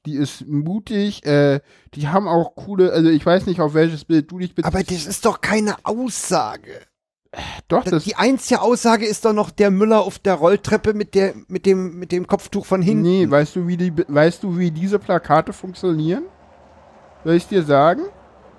Die 0.04 0.14
ist 0.16 0.46
mutig, 0.46 1.24
äh, 1.24 1.60
die 1.94 2.08
haben 2.08 2.26
auch 2.26 2.54
coole, 2.56 2.92
also 2.92 3.08
ich 3.08 3.24
weiß 3.24 3.46
nicht, 3.46 3.60
auf 3.60 3.72
welches 3.74 4.04
Bild 4.04 4.30
du 4.30 4.38
dich 4.40 4.54
beziehst. 4.54 4.74
Aber 4.74 4.82
das 4.82 5.06
ist 5.06 5.24
doch 5.24 5.40
keine 5.40 5.76
Aussage. 5.84 6.80
Doch, 7.68 7.84
das, 7.84 8.04
die 8.04 8.16
einzige 8.16 8.60
Aussage 8.60 9.06
ist 9.06 9.24
doch 9.24 9.32
noch 9.32 9.50
der 9.50 9.70
Müller 9.70 10.00
auf 10.02 10.18
der 10.18 10.34
Rolltreppe 10.34 10.92
mit 10.92 11.14
der 11.14 11.34
mit 11.48 11.64
dem 11.64 11.98
mit 11.98 12.12
dem 12.12 12.26
Kopftuch 12.26 12.66
von 12.66 12.82
hinten. 12.82 13.02
Nee, 13.02 13.30
weißt 13.30 13.56
du, 13.56 13.66
wie 13.66 13.78
die, 13.78 13.92
weißt 13.96 14.42
du, 14.42 14.58
wie 14.58 14.70
diese 14.70 14.98
Plakate 14.98 15.52
funktionieren? 15.52 16.24
Soll 17.24 17.34
ich 17.34 17.46
dir 17.48 17.62
sagen? 17.62 18.02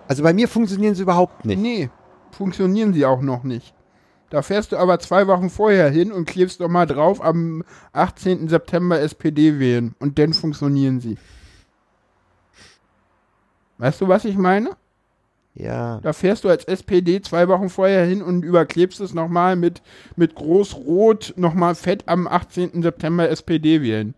Also 0.07 0.23
bei 0.23 0.33
mir 0.33 0.47
funktionieren 0.47 0.95
sie 0.95 1.03
überhaupt 1.03 1.45
nicht. 1.45 1.59
Nee, 1.59 1.89
funktionieren 2.31 2.93
sie 2.93 3.05
auch 3.05 3.21
noch 3.21 3.43
nicht. 3.43 3.75
Da 4.31 4.41
fährst 4.41 4.71
du 4.71 4.77
aber 4.77 4.97
zwei 4.97 5.27
Wochen 5.27 5.51
vorher 5.51 5.91
hin 5.91 6.11
und 6.11 6.25
klebst 6.25 6.59
doch 6.59 6.67
mal 6.67 6.87
drauf 6.87 7.23
am 7.23 7.63
18. 7.91 8.47
September 8.47 8.99
SPD 8.99 9.59
wählen 9.59 9.93
und 9.99 10.17
dann 10.17 10.33
funktionieren 10.33 10.99
sie. 10.99 11.17
Weißt 13.77 14.01
du, 14.01 14.07
was 14.07 14.25
ich 14.25 14.35
meine? 14.35 14.71
Ja. 15.55 15.99
Da 16.01 16.13
fährst 16.13 16.43
du 16.43 16.49
als 16.49 16.65
SPD 16.65 17.21
zwei 17.21 17.47
Wochen 17.47 17.69
vorher 17.69 18.05
hin 18.05 18.21
und 18.21 18.43
überklebst 18.43 18.99
es 18.99 19.13
nochmal 19.13 19.55
mit, 19.55 19.81
mit 20.15 20.33
groß-rot 20.35 21.33
nochmal 21.37 21.75
fett 21.75 22.03
am 22.07 22.27
18. 22.27 22.81
September 22.81 23.29
SPD 23.29 23.81
wählen. 23.81 24.15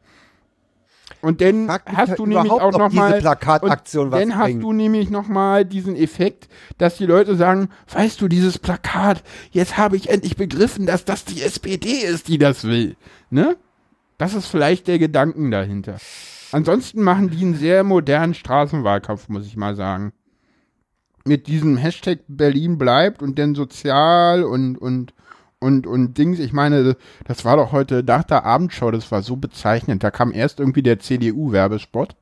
Und 1.21 1.41
dann 1.41 1.69
hast 1.69 2.09
halt 2.09 2.19
du 2.19 2.25
nämlich 2.25 2.45
überhaupt, 2.45 2.75
auch 2.75 2.79
ob 2.79 2.89
diese 2.91 3.01
nochmal 3.01 3.19
Plakataktion 3.19 4.11
was 4.11 4.19
dann 4.19 4.35
hast 4.37 4.45
bringt. 4.45 4.63
du 4.63 4.73
nämlich 4.73 5.09
nochmal 5.09 5.65
diesen 5.65 5.95
Effekt, 5.95 6.47
dass 6.77 6.97
die 6.97 7.05
Leute 7.05 7.35
sagen, 7.35 7.69
weißt 7.91 8.21
du, 8.21 8.27
dieses 8.27 8.59
Plakat, 8.59 9.23
jetzt 9.51 9.77
habe 9.77 9.97
ich 9.97 10.09
endlich 10.09 10.35
begriffen, 10.37 10.85
dass 10.85 11.03
das 11.03 11.25
die 11.25 11.41
SPD 11.41 11.89
ist, 11.89 12.27
die 12.27 12.37
das 12.37 12.63
will. 12.63 12.95
Ne? 13.29 13.57
Das 14.17 14.33
ist 14.33 14.47
vielleicht 14.47 14.87
der 14.87 14.99
Gedanken 14.99 15.51
dahinter. 15.51 15.97
Ansonsten 16.51 17.01
machen 17.01 17.29
die 17.29 17.43
einen 17.43 17.55
sehr 17.55 17.83
modernen 17.83 18.33
Straßenwahlkampf, 18.33 19.27
muss 19.27 19.45
ich 19.45 19.57
mal 19.57 19.75
sagen. 19.75 20.13
Mit 21.27 21.47
diesem 21.47 21.77
Hashtag 21.77 22.19
Berlin 22.27 22.77
bleibt 22.77 23.21
und 23.23 23.39
dann 23.39 23.55
sozial 23.55 24.43
und, 24.43 24.77
und, 24.77 25.13
und, 25.59 25.87
und 25.87 26.17
Dings. 26.17 26.37
Ich 26.39 26.53
meine, 26.53 26.95
das 27.25 27.43
war 27.45 27.57
doch 27.57 27.71
heute 27.71 28.03
nach 28.03 28.23
der 28.23 28.45
Abendshow, 28.45 28.91
das 28.91 29.11
war 29.11 29.23
so 29.23 29.35
bezeichnend. 29.35 30.03
Da 30.03 30.11
kam 30.11 30.31
erst 30.31 30.59
irgendwie 30.59 30.83
der 30.83 30.99
CDU-Werbespot 30.99 32.15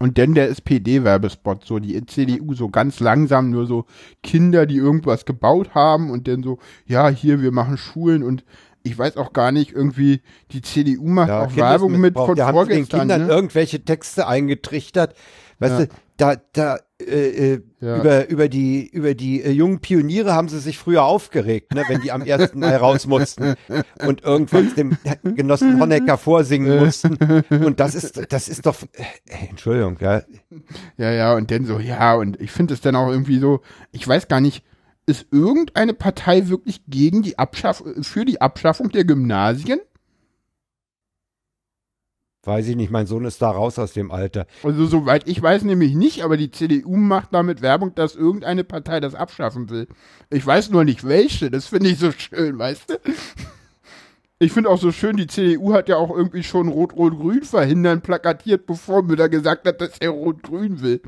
und 0.00 0.18
dann 0.18 0.34
der 0.34 0.48
SPD-Werbespot. 0.50 1.64
So 1.64 1.78
die 1.78 2.04
CDU 2.06 2.54
so 2.54 2.68
ganz 2.68 2.98
langsam, 2.98 3.50
nur 3.50 3.66
so 3.66 3.84
Kinder, 4.24 4.66
die 4.66 4.76
irgendwas 4.76 5.24
gebaut 5.24 5.74
haben 5.76 6.10
und 6.10 6.26
dann 6.26 6.42
so, 6.42 6.58
ja, 6.86 7.08
hier, 7.08 7.40
wir 7.42 7.52
machen 7.52 7.76
Schulen 7.76 8.24
und 8.24 8.44
ich 8.82 8.98
weiß 8.98 9.16
auch 9.16 9.32
gar 9.32 9.52
nicht, 9.52 9.70
irgendwie, 9.70 10.20
die 10.50 10.62
CDU 10.62 11.06
macht 11.06 11.28
Ja, 11.28 11.44
auch 11.44 11.54
Werbung 11.54 12.00
mit 12.00 12.14
von 12.14 12.34
da 12.34 12.46
haben 12.46 12.58
sie 12.58 12.64
den 12.64 12.86
vorgestern. 12.86 13.00
Kindern 13.00 13.26
ne? 13.28 13.32
irgendwelche 13.32 13.84
Texte 13.84 14.26
eingetrichtert. 14.26 15.14
Weißt 15.60 15.78
Ja. 15.78 15.86
du, 15.86 15.92
da, 16.16 16.36
da, 16.52 16.78
äh, 17.02 17.52
äh, 17.54 17.62
Ja. 17.80 17.96
über, 17.98 18.28
über 18.28 18.48
die, 18.48 18.88
über 18.88 19.14
die 19.14 19.42
äh, 19.42 19.50
jungen 19.50 19.80
Pioniere 19.80 20.32
haben 20.34 20.48
sie 20.48 20.60
sich 20.60 20.78
früher 20.78 21.04
aufgeregt, 21.04 21.74
ne, 21.74 21.82
wenn 21.88 22.00
die 22.00 22.12
am 22.12 22.22
ersten 22.22 22.60
Mai 22.60 22.76
raus 22.76 23.06
mussten 23.06 23.54
und 24.06 24.22
irgendwas 24.22 24.74
dem 24.74 24.96
Genossen 25.22 25.80
Honecker 25.80 26.16
vorsingen 26.18 26.78
mussten. 26.78 27.16
Und 27.50 27.80
das 27.80 27.94
ist, 27.94 28.20
das 28.32 28.48
ist 28.48 28.66
doch, 28.66 28.82
äh, 28.94 29.48
Entschuldigung, 29.50 29.96
ja. 30.00 30.22
Ja, 30.96 31.10
ja, 31.10 31.34
und 31.34 31.50
dann 31.50 31.64
so, 31.64 31.78
ja, 31.78 32.14
und 32.14 32.40
ich 32.40 32.50
finde 32.52 32.74
es 32.74 32.80
dann 32.80 32.96
auch 32.96 33.10
irgendwie 33.10 33.38
so, 33.38 33.60
ich 33.90 34.06
weiß 34.06 34.28
gar 34.28 34.40
nicht, 34.40 34.64
ist 35.04 35.26
irgendeine 35.32 35.94
Partei 35.94 36.48
wirklich 36.48 36.82
gegen 36.86 37.22
die 37.22 37.38
Abschaffung, 37.38 38.04
für 38.04 38.24
die 38.24 38.40
Abschaffung 38.40 38.90
der 38.90 39.04
Gymnasien? 39.04 39.80
Weiß 42.44 42.66
ich 42.66 42.74
nicht, 42.74 42.90
mein 42.90 43.06
Sohn 43.06 43.24
ist 43.24 43.40
da 43.40 43.50
raus 43.50 43.78
aus 43.78 43.92
dem 43.92 44.10
Alter. 44.10 44.46
Also 44.64 44.86
soweit 44.86 45.28
ich 45.28 45.40
weiß 45.40 45.62
nämlich 45.62 45.94
nicht, 45.94 46.24
aber 46.24 46.36
die 46.36 46.50
CDU 46.50 46.96
macht 46.96 47.28
damit 47.32 47.62
Werbung, 47.62 47.94
dass 47.94 48.16
irgendeine 48.16 48.64
Partei 48.64 48.98
das 48.98 49.14
abschaffen 49.14 49.70
will. 49.70 49.86
Ich 50.28 50.44
weiß 50.44 50.70
nur 50.70 50.84
nicht 50.84 51.06
welche, 51.06 51.52
das 51.52 51.66
finde 51.66 51.90
ich 51.90 51.98
so 51.98 52.10
schön, 52.10 52.58
weißt 52.58 52.90
du? 52.90 52.94
Ich 54.40 54.50
finde 54.50 54.70
auch 54.70 54.78
so 54.78 54.90
schön, 54.90 55.16
die 55.16 55.28
CDU 55.28 55.72
hat 55.72 55.88
ja 55.88 55.96
auch 55.96 56.10
irgendwie 56.10 56.42
schon 56.42 56.66
Rot-Rot-Grün 56.66 57.44
verhindern 57.44 58.00
plakatiert, 58.00 58.66
bevor 58.66 59.04
Müller 59.04 59.28
gesagt 59.28 59.68
hat, 59.68 59.80
dass 59.80 59.98
er 60.00 60.10
Rot-Grün 60.10 60.82
will. 60.82 61.00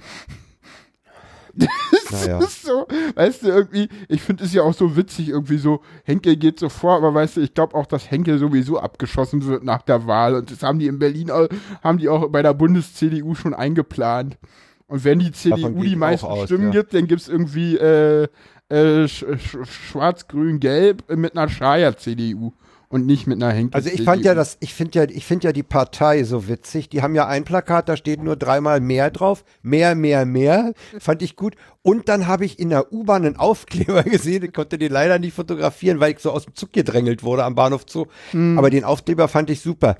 Das 1.56 2.26
Naja. 2.26 2.38
ist 2.38 2.62
so, 2.62 2.86
weißt 3.14 3.42
du, 3.42 3.48
irgendwie, 3.48 3.88
ich 4.08 4.22
finde 4.22 4.44
es 4.44 4.52
ja 4.52 4.62
auch 4.62 4.74
so 4.74 4.96
witzig, 4.96 5.30
irgendwie 5.30 5.58
so, 5.58 5.80
Henkel 6.04 6.36
geht 6.36 6.60
so 6.60 6.68
vor, 6.68 6.96
aber 6.96 7.14
weißt 7.14 7.36
du, 7.36 7.40
ich 7.40 7.54
glaube 7.54 7.74
auch, 7.74 7.86
dass 7.86 8.10
Henkel 8.10 8.38
sowieso 8.38 8.78
abgeschossen 8.78 9.44
wird 9.46 9.64
nach 9.64 9.82
der 9.82 10.06
Wahl 10.06 10.34
und 10.34 10.50
das 10.50 10.62
haben 10.62 10.78
die 10.78 10.86
in 10.86 10.98
Berlin, 10.98 11.30
auch, 11.30 11.48
haben 11.82 11.98
die 11.98 12.08
auch 12.08 12.28
bei 12.28 12.42
der 12.42 12.54
Bundes-CDU 12.54 13.34
schon 13.34 13.54
eingeplant. 13.54 14.38
Und 14.86 15.02
wenn 15.04 15.18
die 15.18 15.32
CDU 15.32 15.82
die 15.82 15.96
meisten 15.96 16.26
aus, 16.26 16.44
Stimmen 16.44 16.72
ja. 16.72 16.80
gibt, 16.80 16.94
dann 16.94 17.06
gibt 17.06 17.22
es 17.22 17.28
irgendwie 17.28 17.76
äh, 17.76 18.28
äh, 18.68 19.08
sch 19.08 19.24
sch 19.38 19.56
schwarz-grün-gelb 19.64 21.16
mit 21.16 21.36
einer 21.36 21.48
Schreier-CDU 21.48 22.52
und 22.88 23.06
nicht 23.06 23.26
mit 23.26 23.42
einer 23.42 23.52
Henkel. 23.52 23.74
Also 23.74 23.90
ich 23.90 24.02
fand 24.02 24.24
ja 24.24 24.34
das, 24.34 24.56
ich 24.60 24.74
finde 24.74 24.98
ja, 24.98 25.04
ich 25.08 25.24
finde 25.24 25.48
ja 25.48 25.52
die 25.52 25.62
Partei 25.62 26.24
so 26.24 26.48
witzig. 26.48 26.88
Die 26.88 27.02
haben 27.02 27.14
ja 27.14 27.26
ein 27.26 27.44
Plakat, 27.44 27.88
da 27.88 27.96
steht 27.96 28.22
nur 28.22 28.36
dreimal 28.36 28.80
mehr 28.80 29.10
drauf. 29.10 29.44
Mehr, 29.62 29.94
mehr, 29.94 30.26
mehr. 30.26 30.74
Fand 30.98 31.22
ich 31.22 31.36
gut. 31.36 31.56
Und 31.82 32.08
dann 32.08 32.26
habe 32.26 32.44
ich 32.44 32.58
in 32.58 32.70
der 32.70 32.92
U-Bahn 32.92 33.24
einen 33.24 33.36
Aufkleber 33.36 34.02
gesehen. 34.04 34.44
Ich 34.44 34.52
konnte 34.52 34.78
den 34.78 34.92
leider 34.92 35.18
nicht 35.18 35.34
fotografieren, 35.34 36.00
weil 36.00 36.12
ich 36.12 36.18
so 36.20 36.30
aus 36.30 36.44
dem 36.44 36.54
Zug 36.54 36.72
gedrängelt 36.72 37.22
wurde 37.22 37.44
am 37.44 37.54
Bahnhof 37.54 37.84
Zoo. 37.88 38.06
Aber 38.56 38.70
den 38.70 38.84
Aufkleber 38.84 39.28
fand 39.28 39.50
ich 39.50 39.60
super. 39.60 39.96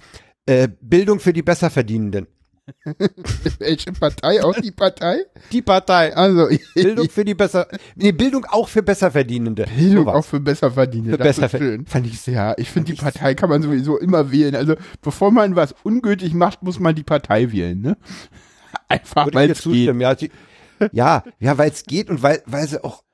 Äh, 0.46 0.68
Bildung 0.80 1.20
für 1.20 1.32
die 1.32 1.42
Besserverdienenden. 1.42 2.26
Welche 3.58 3.92
Partei? 3.92 4.42
Auch 4.42 4.54
die 4.54 4.70
Partei? 4.70 5.18
Die 5.52 5.62
Partei. 5.62 6.16
Also, 6.16 6.48
Bildung 6.74 7.08
für 7.10 7.24
die 7.24 7.34
Besser, 7.34 7.66
nee, 7.94 8.12
Bildung 8.12 8.44
auch 8.46 8.68
für 8.68 8.82
Besserverdienende. 8.82 9.66
Bildung 9.76 10.08
auch 10.08 10.24
für 10.24 10.40
Besserverdienende. 10.40 11.18
Für 11.18 11.22
das 11.22 11.38
ist 11.38 11.44
Besserver- 11.44 11.58
schön. 11.58 11.86
Fand 11.86 12.06
ich 12.06 12.20
sehr. 12.20 12.34
Ja, 12.34 12.54
ich 12.56 12.70
finde, 12.70 12.92
die 12.92 13.00
Partei 13.00 13.34
kann 13.34 13.50
man 13.50 13.62
sowieso 13.62 13.98
immer 13.98 14.32
wählen. 14.32 14.54
Also, 14.56 14.76
bevor 15.02 15.30
man 15.30 15.56
was 15.56 15.74
ungültig 15.82 16.32
macht, 16.34 16.62
muss 16.62 16.78
man 16.80 16.94
die 16.94 17.02
Partei 17.04 17.52
wählen, 17.52 17.80
ne? 17.80 17.96
Einfach, 18.88 19.28
weil 19.32 19.50
es 19.50 19.58
geht. 19.58 19.62
zustimmen, 19.62 20.00
ja. 20.00 20.14
Die, 20.14 20.30
ja, 20.92 21.22
ja, 21.38 21.56
weil 21.58 21.70
es 21.70 21.84
geht 21.84 22.10
und 22.10 22.22
weil, 22.22 22.42
weil 22.46 22.66
sie 22.66 22.82
auch, 22.82 23.04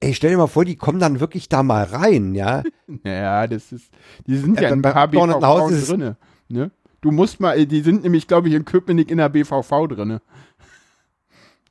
ey, 0.00 0.14
stell 0.14 0.30
dir 0.30 0.36
mal 0.36 0.46
vor, 0.46 0.64
die 0.64 0.76
kommen 0.76 0.98
dann 1.00 1.20
wirklich 1.20 1.48
da 1.48 1.62
mal 1.62 1.84
rein, 1.84 2.34
ja? 2.34 2.62
Ja, 3.04 3.46
das 3.46 3.72
ist, 3.72 3.86
die 4.26 4.36
sind 4.36 4.56
ja, 4.60 4.68
Ja, 4.68 4.72
ein 4.72 4.82
bei 4.82 4.92
paar 4.92 5.02
Abgeordnetenhaus 5.04 5.72
ist 5.72 5.90
drinne, 5.90 6.16
ne? 6.48 6.70
Du 7.04 7.10
musst 7.10 7.38
mal, 7.38 7.66
die 7.66 7.80
sind 7.82 8.02
nämlich, 8.02 8.26
glaube 8.26 8.48
ich, 8.48 8.54
in 8.54 8.64
Köpenick 8.64 9.10
in 9.10 9.18
der 9.18 9.28
BVV 9.28 9.88
drinne. 9.88 10.22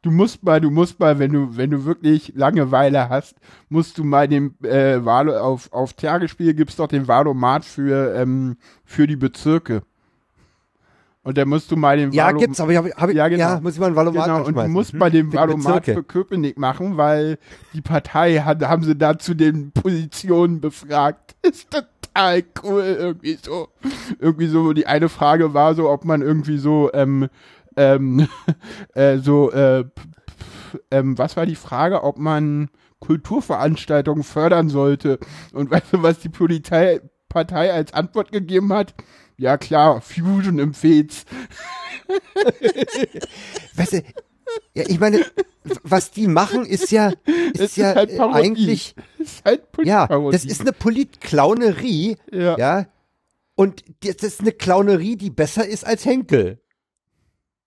Du 0.04 0.12
musst 0.12 0.44
mal, 0.44 0.62
du 0.62 0.70
musst 0.70 1.00
mal, 1.00 1.18
wenn 1.18 1.32
du, 1.34 1.58
wenn 1.58 1.72
du 1.72 1.86
wirklich 1.86 2.34
Langeweile 2.36 3.10
hast, 3.10 3.36
musst 3.68 3.98
du 3.98 4.04
mal 4.04 4.28
den 4.28 4.54
äh, 4.64 5.04
Wahlo 5.04 5.36
auf, 5.40 5.74
auf 5.74 5.94
Tagesspiel 5.94 6.54
gibt's 6.54 6.76
doch 6.76 6.88
den 6.88 7.08
Wahlomat 7.08 7.66
für, 7.66 8.14
ähm, 8.14 8.58
für 8.86 9.08
die 9.08 9.16
Bezirke. 9.16 9.82
Und 11.24 11.36
dann 11.38 11.48
musst 11.50 11.72
du 11.72 11.78
mal 11.78 11.98
den 11.98 12.12
Ja, 12.12 12.28
Wahlo- 12.28 12.40
gibt's, 12.40 12.60
aber 12.60 12.72
ich 12.74 12.78
hab, 12.78 12.86
hab, 12.86 13.10
Ja, 13.10 13.16
ja, 13.16 13.28
genau. 13.30 13.62
muss 13.62 13.74
ich 13.74 13.80
mal 13.80 13.88
einen 13.88 13.96
Valomat 13.96 14.26
Genau, 14.26 14.46
und 14.46 14.56
du 14.56 14.68
musst 14.68 14.94
Mhm. 14.94 15.00
Für 15.02 15.10
die 15.10 15.34
Wahlomat 15.34 15.76
Bezirke. 15.86 15.94
für 15.94 16.04
Köpenick 16.04 16.60
machen, 16.60 16.98
weil 16.98 17.40
die 17.74 17.82
Partei 17.82 18.40
hat, 18.40 18.62
haben 18.62 18.84
sie 18.84 18.96
da 18.96 19.18
zu 19.18 19.34
den 19.34 19.72
Positionen 19.72 20.62
befragt. 20.62 21.34
Ist 21.42 21.74
total 22.14 22.44
cool, 22.64 22.84
irgendwie 22.84 23.38
so. 23.42 23.70
Irgendwie 24.20 24.48
so, 24.48 24.74
die 24.74 24.88
eine 24.88 25.10
Frage 25.10 25.54
war 25.54 25.76
so, 25.76 25.90
ob 25.90 26.06
man 26.06 26.22
irgendwie 26.22 26.58
so, 26.58 26.92
ähm, 26.94 27.30
ähm, 27.76 28.28
äh, 28.94 29.18
so, 29.18 29.52
äh, 29.52 29.86
ähm, 30.92 31.18
was 31.18 31.38
war 31.38 31.46
die 31.46 31.56
Frage, 31.56 32.04
ob 32.04 32.18
man 32.18 32.70
Kulturveranstaltungen 33.00 34.24
fördern 34.24 34.70
sollte. 34.70 35.20
Und 35.54 35.72
weißt 35.72 35.94
du, 35.94 36.04
was 36.04 36.20
die 36.20 36.30
Polizei, 36.30 37.02
Partei 37.30 37.74
als 37.74 37.94
Antwort 37.94 38.32
gegeben 38.32 38.72
hat? 38.74 38.94
Ja 39.38 39.58
klar, 39.58 40.00
Fusion 40.02 40.60
empfiehlt. 40.60 41.26
Weißt 43.76 43.94
du, 43.94 44.04
ja, 44.76 44.84
ich 44.88 45.00
meine, 45.00 45.26
was 45.84 46.12
die 46.12 46.28
machen, 46.28 46.66
ist 46.66 46.92
ja, 46.92 47.10
ist 47.54 47.60
Es 47.60 47.76
ja 47.76 47.92
ist 47.92 48.20
halt 48.20 48.36
eigentlich, 48.36 48.96
ist 49.18 49.44
halt 49.46 49.62
ja, 49.84 50.08
Politparodie. 50.08 50.32
das 50.38 50.46
ist 50.46 50.62
eine 50.62 50.74
Politklaunerie, 50.74 52.18
Ja. 52.32 52.58
ja, 52.58 52.86
und 53.56 53.84
das 54.04 54.16
ist 54.24 54.42
eine 54.42 54.52
Klaunerie, 54.52 55.16
die 55.16 55.30
besser 55.30 55.66
ist 55.68 55.86
als 55.86 56.06
Henkel. 56.06 56.60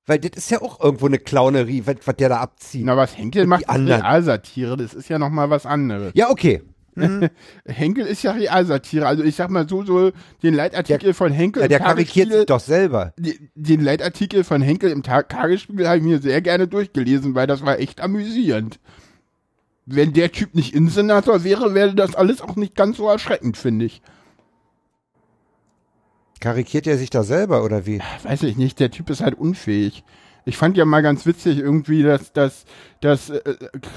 Weil 0.08 0.20
das 0.20 0.32
ist 0.36 0.50
ja 0.50 0.62
auch 0.62 0.80
irgendwo 0.80 1.06
eine 1.06 1.18
Klaunerie, 1.18 1.82
was, 1.84 1.96
was 2.04 2.16
der 2.16 2.28
da 2.28 2.36
abzieht. 2.38 2.84
Na, 2.84 2.96
was 2.96 3.16
Henkel 3.16 3.46
macht, 3.46 3.62
ist. 3.62 3.68
Realsatire, 3.70 4.76
das 4.76 4.94
ist 4.94 5.08
ja 5.08 5.18
nochmal 5.18 5.50
was 5.50 5.66
anderes. 5.66 6.12
Ja, 6.14 6.30
okay. 6.30 6.62
Henkel 7.66 8.06
ist 8.06 8.22
ja 8.22 8.32
Realsatire, 8.32 9.06
also 9.06 9.22
ich 9.22 9.36
sag 9.36 9.50
mal 9.50 9.68
so, 9.68 9.84
so 9.84 10.12
den 10.42 10.54
Leitartikel 10.54 11.12
von 11.14 11.32
Henkel 11.32 11.62
Ja, 11.62 11.68
der 11.68 11.80
karikiert 11.80 12.32
sich 12.32 12.46
doch 12.46 12.60
selber. 12.60 13.12
den 13.54 13.80
Leitartikel 13.82 14.44
von 14.44 14.62
Henkel 14.62 14.90
im 14.90 15.02
Tag 15.02 15.28
Tagesspiegel 15.28 15.86
habe 15.86 15.98
ich 15.98 16.04
mir 16.04 16.18
sehr 16.20 16.40
gerne 16.40 16.66
durchgelesen, 16.66 17.34
weil 17.34 17.46
das 17.46 17.64
war 17.64 17.78
echt 17.78 18.00
amüsierend. 18.00 18.80
Wenn 19.84 20.12
der 20.12 20.32
Typ 20.32 20.54
nicht 20.54 20.74
Innensenator 20.74 21.44
wäre, 21.44 21.74
wäre 21.74 21.94
das 21.94 22.14
alles 22.14 22.40
auch 22.40 22.56
nicht 22.56 22.74
ganz 22.74 22.96
so 22.96 23.08
erschreckend, 23.08 23.56
finde 23.56 23.84
ich. 23.84 24.02
Karikiert 26.40 26.86
er 26.86 26.98
sich 26.98 27.10
da 27.10 27.22
selber 27.22 27.64
oder 27.64 27.86
wie? 27.86 28.00
Weiß 28.22 28.42
ich 28.42 28.56
nicht, 28.56 28.80
der 28.80 28.90
Typ 28.90 29.10
ist 29.10 29.20
halt 29.20 29.38
unfähig. 29.38 30.02
Ich 30.48 30.56
fand 30.56 30.76
ja 30.76 30.84
mal 30.84 31.02
ganz 31.02 31.26
witzig 31.26 31.58
irgendwie, 31.58 32.04
dass, 32.04 32.32
dass, 32.32 32.66
dass 33.00 33.30
äh, 33.30 33.40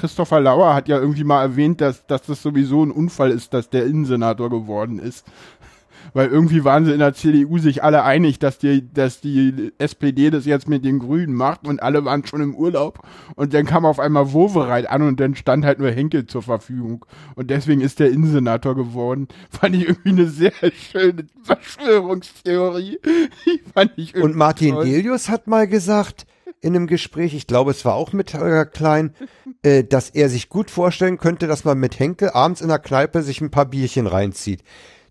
Christopher 0.02 0.41
Lauer 0.41 0.74
hat 0.74 0.88
ja 0.88 0.97
irgendwie 0.97 1.24
mal 1.24 1.43
erwähnt, 1.43 1.80
dass, 1.80 2.08
dass 2.08 2.24
das 2.24 2.41
sowieso 2.41 2.84
ein 2.84 2.89
Unfall 2.89 3.30
ist, 3.30 3.54
dass 3.54 3.70
der 3.70 3.86
Innensenator 3.86 4.50
geworden 4.50 4.97
ist. 4.97 5.28
Weil 6.14 6.30
irgendwie 6.30 6.64
waren 6.64 6.86
sie 6.86 6.93
in 6.93 6.97
der 6.97 7.14
CDU 7.14 7.60
sich 7.60 7.84
alle 7.84 8.04
einig, 8.04 8.39
dass 8.39 8.58
die, 8.58 8.91
dass 8.91 9.22
die 9.22 9.74
SPD 9.78 10.32
das 10.32 10.47
jetzt 10.47 10.68
mit 10.68 10.84
den 10.84 10.97
Grünen 10.97 11.36
macht 11.36 11.68
und 11.68 11.84
alle 11.84 12.04
waren 12.04 12.26
schon 12.26 12.41
im 12.41 12.56
Urlaub. 12.56 13.08
Und 13.36 13.54
dann 13.54 13.68
kam 13.68 13.86
auf 13.86 14.00
einmal 14.00 14.34
Wovereit 14.34 14.89
an 14.89 15.04
und 15.04 15.20
dann 15.20 15.36
stand 15.36 15.66
halt 15.66 15.78
nur 15.78 15.91
Henkel 15.91 16.26
zur 16.26 16.41
Verfügung. 16.41 17.06
Und 17.36 17.52
deswegen 17.52 17.82
ist 17.82 18.00
der 18.00 18.10
Innensenator 18.10 18.76
geworden. 18.76 19.28
Fand 19.52 19.76
ich 19.76 19.88
irgendwie 19.88 20.10
eine 20.10 20.26
sehr 20.26 20.54
schöne 20.91 21.28
Verschwörungstheorie. 21.43 22.97
Fand 23.76 23.91
ich 23.97 24.16
Und 24.16 24.36
Martin 24.36 24.74
toll. 24.74 24.86
Delius 24.86 25.30
hat 25.30 25.45
mal 25.45 25.68
gesagt 25.68 26.26
in 26.62 26.76
einem 26.76 26.88
Gespräch, 26.88 27.34
ich 27.34 27.47
glaube, 27.47 27.72
es 27.72 27.86
war 27.86 27.95
auch 27.95 28.12
mit 28.14 28.34
Holger 28.34 28.66
Klein, 28.66 29.16
äh, 29.64 29.84
dass 29.84 30.10
er 30.10 30.30
sich 30.30 30.49
gut 30.49 30.70
vorstellen 30.72 31.18
könnte, 31.18 31.47
dass 31.47 31.64
man 31.66 31.78
mit 31.80 31.99
Henkel 31.99 32.30
abends 32.32 32.62
in 32.62 32.68
der 32.70 32.80
Kneipe 32.80 33.22
sich 33.24 33.41
ein 33.41 33.51
paar 33.51 33.66
Bierchen 33.66 34.07
reinzieht. 34.07 34.64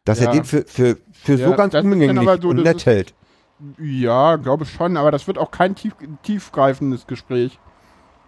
Dass 0.05 0.21
Ja. 0.21 0.27
er 0.27 0.33
den 0.33 0.45
für, 0.45 0.65
für, 0.67 0.97
für 1.13 1.35
Ja, 1.35 1.49
so 1.49 1.55
ganz 1.55 1.75
unumgänglich 1.75 2.29
so, 2.43 2.49
und 2.49 2.63
nett 2.63 2.77
ist- 2.79 2.87
hält. 2.87 3.15
Ja, 3.79 4.37
glaube 4.37 4.63
ich 4.65 4.71
schon, 4.71 4.97
aber 4.97 5.11
das 5.11 5.27
wird 5.27 5.37
auch 5.37 5.51
kein 5.51 5.75
tief, 5.75 5.93
tiefgreifendes 6.23 7.07
Gespräch. 7.09 7.59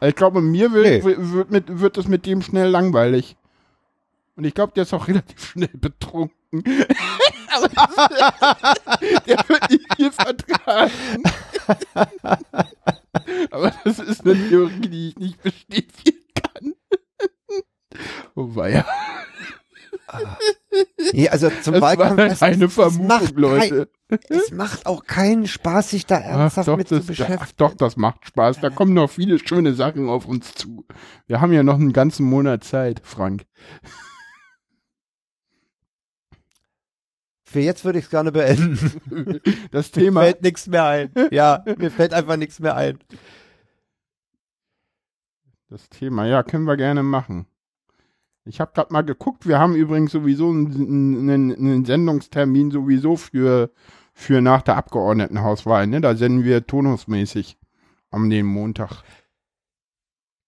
Also 0.01 0.11
Ich 0.11 0.17
glaube, 0.17 0.41
mir 0.41 0.73
wird, 0.73 0.87
Nee. 0.87 1.05
wird, 1.05 1.51
mit, 1.53 1.79
wird 1.81 1.97
es 1.99 2.09
mit 2.09 2.27
dem 2.27 2.43
schnell 2.43 2.69
langweilig. 2.69 3.37
Und 4.37 4.45
ich 4.45 4.55
glaube, 4.55 4.73
der 4.75 4.83
ist 4.85 4.93
auch 4.95 5.07
relativ 5.09 5.45
schnell 5.53 5.71
betrunken. 5.73 6.35
Der 9.27 9.39
wird 9.49 9.71
nicht 9.71 9.95
viel 9.97 10.11
vertragen. 10.13 10.91
Aber 13.51 13.73
das 13.85 13.99
ist 13.99 14.25
eine 14.25 14.35
Theorie, 14.49 14.89
die 14.89 15.09
ich 15.09 15.17
nicht 15.19 15.43
bestätigen 15.43 16.19
kann. 16.35 16.75
Oh 18.37 18.55
weia. 18.55 18.87
Nee, 21.13 21.29
also 21.29 21.51
zum 21.63 21.75
Das 21.75 21.83
war 21.83 21.99
Wahlkampf, 21.99 22.19
halt 22.19 22.33
das, 22.33 22.43
eine 22.43 22.69
Vermutung, 22.69 23.07
macht 23.07 23.37
Leute. 23.37 23.89
Kein, 24.09 24.19
es 24.29 24.51
macht 24.53 24.87
auch 24.87 25.05
keinen 25.05 25.47
Spaß, 25.47 25.91
sich 25.91 26.07
da 26.07 26.17
Ach 26.17 26.23
ernsthaft 26.25 26.69
doch, 26.69 26.77
mit 26.77 26.89
zu 26.89 27.01
beschäftigen. 27.01 27.41
ach 27.43 27.53
doch, 27.57 27.75
das 27.75 27.97
macht 27.97 28.27
Spaß. 28.27 28.61
Da 28.61 28.71
kommen 28.71 28.95
noch 28.95 29.11
viele 29.11 29.39
schöne 29.39 29.75
Sachen 29.75 30.09
auf 30.09 30.27
uns 30.27 30.55
zu. 30.55 30.87
Wir 31.27 31.41
haben 31.41 31.53
ja 31.53 31.63
noch 31.63 31.75
einen 31.75 31.93
ganzen 31.93 32.27
Monat 32.27 32.65
Zeit, 32.65 33.01
Frank. 33.05 33.45
Für 37.51 37.59
jetzt 37.59 37.85
würde 37.85 37.99
ich 37.99 38.05
es 38.05 38.11
gerne 38.11 38.31
beenden. 38.31 39.41
Das 39.73 39.95
Mir 39.97 40.03
Thema, 40.03 40.21
fällt 40.23 40.43
nichts 40.43 40.69
mehr 40.69 40.85
ein. 40.85 41.11
Ja, 41.33 41.65
mir 41.79 41.91
fällt 41.91 42.15
einfach 42.15 42.37
nichts 42.37 42.61
mehr 42.61 42.77
ein. 42.77 42.99
das 45.69 45.89
Thema, 45.89 46.27
ja, 46.27 46.45
können 46.45 46.65
wir 46.65 46.77
gerne 46.77 47.03
machen. 47.03 47.47
Ich 48.45 48.61
habe 48.61 48.71
gerade 48.73 48.93
mal 48.93 49.03
geguckt, 49.03 49.49
wir 49.49 49.59
haben 49.59 49.75
übrigens 49.75 50.13
sowieso 50.13 50.49
einen, 50.51 51.29
einen, 51.29 51.53
einen 51.53 51.85
Sendungstermin 51.85 52.71
sowieso 52.71 53.17
für, 53.17 53.71
für 54.13 54.41
nach 54.41 54.63
der 54.63 54.77
Abgeordnetenhauswahl, 54.77 55.89
ne? 55.89 56.01
Da 56.01 56.15
senden 56.15 56.45
wir 56.45 56.67
tonusmäßig 56.67 57.59
am 58.13 58.31
den 58.31 58.47
Montag. 58.47 59.03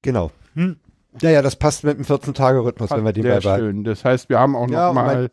Genau. 0.03 0.31
Hm. 0.55 0.77
Ja, 1.21 1.31
ja, 1.31 1.43
das 1.43 1.57
passt 1.57 1.83
mit 1.85 1.99
dem 1.99 2.05
14-Tage-Rhythmus, 2.05 2.91
wenn 2.91 3.05
wir 3.05 3.13
den 3.13 3.25
Sehr 3.25 3.35
beibehalten. 3.35 3.67
schön. 3.67 3.85
Das 3.85 4.05
heißt, 4.05 4.29
wir 4.29 4.39
haben 4.39 4.57
auch 4.57 4.67
noch 4.67 4.73
Ja, 4.73 4.89
und 4.89 4.95
mal, 4.95 5.31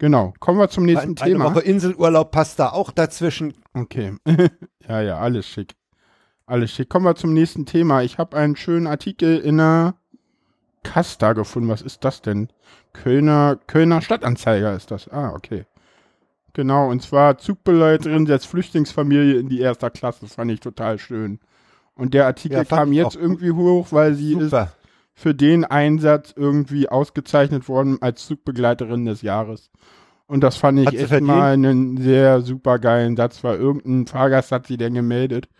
genau. 0.00 0.34
Kommen 0.40 0.58
wir 0.58 0.68
zum 0.68 0.84
nächsten 0.84 1.16
Eine 1.16 1.32
Thema. 1.32 1.44
Woche 1.44 1.60
Inselurlaub 1.60 2.32
passt 2.32 2.58
da 2.58 2.70
auch 2.70 2.90
dazwischen. 2.90 3.54
Okay. 3.74 4.16
ja, 4.88 5.00
ja, 5.00 5.18
alles 5.18 5.46
schick. 5.46 5.76
Alles 6.46 6.72
schick. 6.72 6.88
Kommen 6.88 7.04
wir 7.04 7.14
zum 7.14 7.32
nächsten 7.32 7.64
Thema. 7.66 8.02
Ich 8.02 8.18
habe 8.18 8.36
einen 8.36 8.56
schönen 8.56 8.88
Artikel 8.88 9.38
in 9.38 9.58
der 9.58 9.94
Kasta 10.82 11.32
gefunden. 11.34 11.68
Was 11.68 11.82
ist 11.82 12.04
das 12.04 12.22
denn? 12.22 12.48
Kölner, 12.92 13.56
Kölner 13.68 14.02
Stadtanzeiger 14.02 14.74
ist 14.74 14.90
das. 14.90 15.08
Ah, 15.08 15.32
okay. 15.34 15.66
Genau, 16.52 16.90
und 16.90 17.02
zwar 17.02 17.38
Zugbegleiterin 17.38 18.26
setzt 18.26 18.48
Flüchtlingsfamilie 18.48 19.38
in 19.38 19.48
die 19.48 19.60
erster 19.60 19.90
Klasse. 19.90 20.20
Das 20.22 20.34
fand 20.34 20.50
ich 20.50 20.58
total 20.58 20.98
schön. 20.98 21.38
Und 21.94 22.14
der 22.14 22.26
Artikel 22.26 22.58
Ja, 22.58 22.64
kam 22.64 22.92
jetzt 22.92 23.14
irgendwie 23.14 23.52
hoch, 23.52 23.88
weil 23.90 24.14
sie 24.14 24.32
ist 24.32 24.50
Super. 24.50 24.72
Für 25.20 25.34
den 25.34 25.66
Einsatz 25.66 26.32
irgendwie 26.34 26.88
ausgezeichnet 26.88 27.68
worden 27.68 27.98
als 28.00 28.26
Zugbegleiterin 28.26 29.04
des 29.04 29.20
Jahres. 29.20 29.70
Und 30.26 30.40
das 30.40 30.56
fand 30.56 30.78
ich 30.78 30.86
Hat 30.86 30.94
echt 30.94 31.20
mal 31.20 31.52
einen 31.52 31.98
sehr 31.98 32.40
super 32.40 32.78
geilen 32.78 33.16
Satz, 33.16 33.44
weil 33.44 33.58
irgendein 33.58 34.06
Fahrgast 34.06 34.50
hat 34.50 34.66
sie 34.66 34.78
denn 34.78 34.94
gemeldet. 34.94 35.50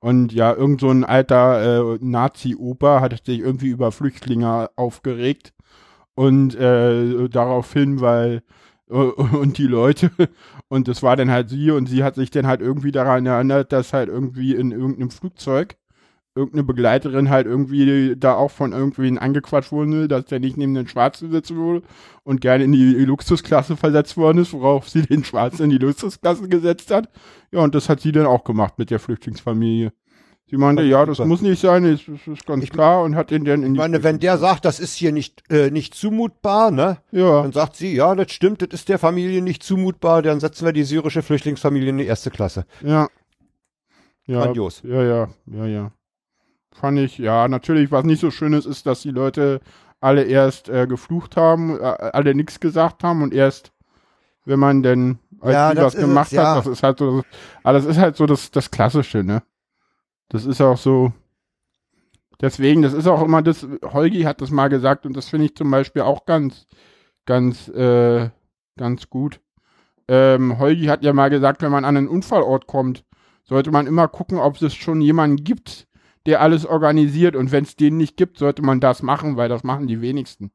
Und 0.00 0.34
ja, 0.34 0.52
irgend 0.52 0.82
so 0.82 0.90
ein 0.90 1.02
alter 1.02 1.94
äh, 1.94 1.98
Nazi-Opa 1.98 3.00
hat 3.00 3.24
sich 3.24 3.38
irgendwie 3.38 3.68
über 3.68 3.90
Flüchtlinge 3.90 4.68
aufgeregt. 4.76 5.54
Und 6.14 6.54
äh, 6.54 7.30
daraufhin, 7.30 8.02
weil 8.02 8.42
äh, 8.90 8.92
und 8.94 9.56
die 9.56 9.66
Leute, 9.66 10.10
und 10.68 10.88
das 10.88 11.02
war 11.02 11.16
dann 11.16 11.30
halt 11.30 11.48
sie, 11.48 11.70
und 11.70 11.88
sie 11.88 12.04
hat 12.04 12.16
sich 12.16 12.30
dann 12.30 12.46
halt 12.46 12.60
irgendwie 12.60 12.92
daran 12.92 13.24
erinnert, 13.24 13.72
dass 13.72 13.94
halt 13.94 14.10
irgendwie 14.10 14.54
in 14.54 14.72
irgendeinem 14.72 15.10
Flugzeug 15.10 15.76
irgendeine 16.36 16.64
Begleiterin 16.64 17.30
halt 17.30 17.46
irgendwie 17.46 18.14
da 18.16 18.34
auch 18.34 18.50
von 18.50 18.72
irgendwen 18.72 19.18
angequatscht 19.18 19.72
wurde, 19.72 20.06
dass 20.06 20.26
der 20.26 20.38
nicht 20.38 20.56
neben 20.56 20.74
den 20.74 20.86
Schwarzen 20.86 21.32
sitzen 21.32 21.56
würde 21.56 21.86
und 22.22 22.40
gerne 22.40 22.64
in 22.64 22.72
die 22.72 22.92
Luxusklasse 23.04 23.76
versetzt 23.76 24.16
worden 24.16 24.38
ist, 24.38 24.52
worauf 24.52 24.88
sie 24.88 25.02
den 25.02 25.24
Schwarzen 25.24 25.64
in 25.64 25.70
die 25.70 25.78
Luxusklasse 25.78 26.48
gesetzt 26.48 26.90
hat. 26.90 27.08
Ja, 27.50 27.60
und 27.60 27.74
das 27.74 27.88
hat 27.88 28.00
sie 28.00 28.12
dann 28.12 28.26
auch 28.26 28.44
gemacht 28.44 28.74
mit 28.78 28.90
der 28.90 28.98
Flüchtlingsfamilie. 29.00 29.92
Sie 30.48 30.56
meinte, 30.58 30.84
ich 30.84 30.90
ja, 30.90 31.04
das 31.04 31.18
muss 31.18 31.40
nicht 31.42 31.60
sein, 31.60 31.82
das 31.82 32.02
ist, 32.06 32.46
ganz 32.46 32.62
Ich- 32.62 32.70
klar 32.70 33.02
und 33.02 33.16
hat 33.16 33.32
den 33.32 33.44
dann 33.44 33.62
in 33.64 33.68
Ich 33.68 33.72
die 33.72 33.78
meine, 33.78 34.04
wenn 34.04 34.20
der 34.20 34.38
sagt, 34.38 34.64
das 34.64 34.78
ist 34.78 34.94
hier 34.94 35.10
nicht, 35.10 35.42
äh, 35.50 35.72
nicht 35.72 35.94
zumutbar, 35.94 36.70
ne? 36.70 36.98
ja, 37.10 37.42
Dann 37.42 37.50
sagt 37.50 37.74
sie, 37.74 37.92
ja, 37.96 38.14
das 38.14 38.30
stimmt, 38.30 38.62
das 38.62 38.68
ist 38.72 38.88
der 38.88 39.00
Familie 39.00 39.42
nicht 39.42 39.64
zumutbar, 39.64 40.22
dann 40.22 40.38
setzen 40.38 40.64
wir 40.64 40.72
die 40.72 40.84
syrische 40.84 41.22
Flüchtlingsfamilie 41.22 41.88
in 41.88 41.98
die 41.98 42.04
erste 42.06 42.30
Klasse. 42.30 42.64
ja. 42.82 43.08
Ja, 44.28 44.42
Grandios. 44.42 44.82
Ja, 44.84 45.02
ja, 45.04 45.28
ja, 45.46 45.66
ja. 45.66 45.92
Fand 46.80 46.98
ich, 46.98 47.16
ja, 47.16 47.48
natürlich, 47.48 47.90
was 47.90 48.04
nicht 48.04 48.20
so 48.20 48.30
schön 48.30 48.52
ist, 48.52 48.66
ist, 48.66 48.86
dass 48.86 49.00
die 49.00 49.10
Leute 49.10 49.60
alle 50.00 50.24
erst 50.24 50.68
äh, 50.68 50.86
geflucht 50.86 51.36
haben, 51.36 51.80
äh, 51.80 51.82
alle 51.82 52.34
nichts 52.34 52.60
gesagt 52.60 53.02
haben 53.02 53.22
und 53.22 53.32
erst, 53.32 53.72
wenn 54.44 54.58
man 54.58 54.82
denn 54.82 55.18
als 55.40 55.54
Ja, 55.54 55.76
was 55.76 55.96
gemacht 55.96 56.26
es, 56.26 56.32
ja. 56.32 56.54
hat, 56.54 56.58
das 56.58 56.66
ist 56.66 56.82
halt 56.82 56.98
so, 56.98 57.22
aber 57.62 57.72
das 57.72 57.86
ist 57.86 57.98
halt 57.98 58.16
so 58.16 58.26
das, 58.26 58.50
das 58.50 58.70
Klassische, 58.70 59.24
ne? 59.24 59.42
Das 60.28 60.44
ist 60.44 60.60
auch 60.60 60.76
so, 60.76 61.12
deswegen, 62.42 62.82
das 62.82 62.92
ist 62.92 63.06
auch 63.06 63.22
immer 63.22 63.40
das, 63.40 63.66
Holgi 63.82 64.22
hat 64.22 64.42
das 64.42 64.50
mal 64.50 64.68
gesagt 64.68 65.06
und 65.06 65.16
das 65.16 65.30
finde 65.30 65.46
ich 65.46 65.56
zum 65.56 65.70
Beispiel 65.70 66.02
auch 66.02 66.26
ganz, 66.26 66.66
ganz, 67.24 67.68
äh, 67.68 68.28
ganz 68.76 69.08
gut. 69.08 69.40
Ähm, 70.08 70.58
Holgi 70.58 70.86
hat 70.86 71.02
ja 71.02 71.14
mal 71.14 71.30
gesagt, 71.30 71.62
wenn 71.62 71.72
man 71.72 71.86
an 71.86 71.96
einen 71.96 72.08
Unfallort 72.08 72.66
kommt, 72.66 73.04
sollte 73.44 73.70
man 73.70 73.86
immer 73.86 74.08
gucken, 74.08 74.38
ob 74.38 74.60
es 74.60 74.74
schon 74.74 75.00
jemanden 75.00 75.42
gibt, 75.42 75.86
der 76.26 76.40
alles 76.40 76.66
organisiert 76.66 77.36
und 77.36 77.52
wenn 77.52 77.64
es 77.64 77.76
den 77.76 77.96
nicht 77.96 78.16
gibt, 78.16 78.38
sollte 78.38 78.62
man 78.62 78.80
das 78.80 79.02
machen, 79.02 79.36
weil 79.36 79.48
das 79.48 79.64
machen 79.64 79.86
die 79.86 80.00
wenigsten. 80.00 80.50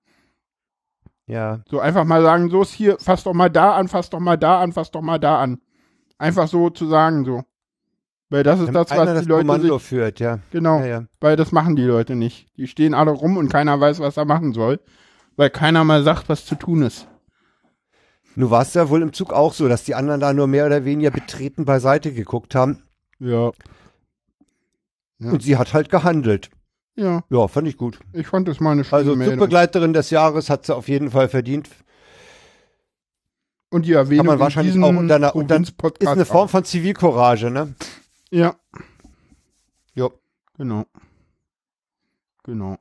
Ja. 1.28 1.62
So 1.70 1.80
einfach 1.80 2.04
mal 2.04 2.22
sagen, 2.22 2.50
so 2.50 2.62
ist 2.62 2.74
hier, 2.74 2.98
fass 3.00 3.24
doch 3.24 3.34
mal 3.34 3.50
da 3.50 3.76
an, 3.76 3.88
fass 3.88 4.10
doch 4.10 4.20
mal 4.20 4.38
da 4.38 4.60
an, 4.60 4.74
fass 4.74 4.92
doch 4.92 5.02
mal 5.02 5.20
da 5.20 5.40
an. 5.40 5.62
Einfach 6.18 6.48
so 6.48 6.70
zu 6.70 6.88
sagen, 6.88 7.26
so. 7.26 7.44
Weil 8.30 8.44
das 8.44 8.60
ist 8.60 8.68
Wenn 8.68 8.74
das, 8.74 8.92
was 8.92 9.06
das 9.06 9.22
die 9.24 9.30
Leute 9.30 9.46
Kommando 9.46 9.78
sich, 9.78 9.88
führt, 9.88 10.20
ja. 10.20 10.40
genau, 10.52 10.80
ja, 10.80 10.86
ja. 10.86 11.04
weil 11.20 11.36
das 11.36 11.52
machen 11.52 11.76
die 11.76 11.84
Leute 11.84 12.16
nicht. 12.16 12.48
Die 12.58 12.68
stehen 12.68 12.94
alle 12.94 13.12
rum 13.12 13.38
und 13.38 13.50
keiner 13.50 13.80
weiß, 13.80 14.00
was 14.00 14.18
er 14.18 14.26
machen 14.26 14.54
soll, 14.54 14.80
weil 15.36 15.50
keiner 15.50 15.84
mal 15.84 16.04
sagt, 16.04 16.30
was 16.30 16.46
zu 16.46 16.56
tun 16.56 16.82
ist. 16.82 17.08
Nun 18.36 18.50
war 18.50 18.62
es 18.62 18.74
ja 18.74 18.90
wohl 18.90 19.02
im 19.02 19.12
Zug 19.12 19.34
auch 19.34 19.54
so, 19.54 19.68
dass 19.68 19.84
die 19.84 19.96
anderen 19.96 20.22
da 20.22 20.34
nur 20.34 20.48
mehr 20.48 20.66
oder 20.66 20.86
weniger 20.86 21.12
betreten 21.12 21.66
beiseite 21.66 22.14
geguckt 22.14 22.56
haben. 22.56 22.84
Ja. 23.20 23.52
Ja. 25.22 25.32
Und 25.32 25.44
sie 25.44 25.56
hat 25.58 25.74
halt 25.74 25.90
gehandelt. 25.90 26.50
Ja, 26.96 27.24
Ja, 27.30 27.48
fand 27.48 27.68
ich 27.68 27.78
gut. 27.78 28.00
ich 28.12 28.28
fand 28.28 28.48
das 28.48 28.60
mal 28.60 28.72
eine 28.72 28.84
schöne 28.84 28.98
Also 28.98 29.16
Meldung. 29.16 29.36
Zugbegleiterin 29.36 29.94
des 29.94 30.10
Jahres 30.10 30.50
hat 30.50 30.66
sie 30.66 30.76
auf 30.76 30.88
jeden 30.90 31.12
Fall 31.12 31.30
verdient. 31.30 31.70
Und 33.70 33.86
die 33.86 33.94
Erwähnung 33.94 34.18
Kann 34.18 34.26
man 34.26 34.36
in 34.36 34.40
wahrscheinlich 34.42 34.78
auch 34.84 34.90
unter 34.90 35.16
einer, 35.16 35.34
unter, 35.36 35.56
ist 35.58 36.08
eine 36.08 36.26
Form 36.26 36.50
von 36.50 36.66
Zivilcourage, 36.66 37.50
ne? 37.50 37.74
Ja, 38.30 38.56
Jo. 39.94 40.12
genau. 40.58 40.86
Genau. 42.44 42.78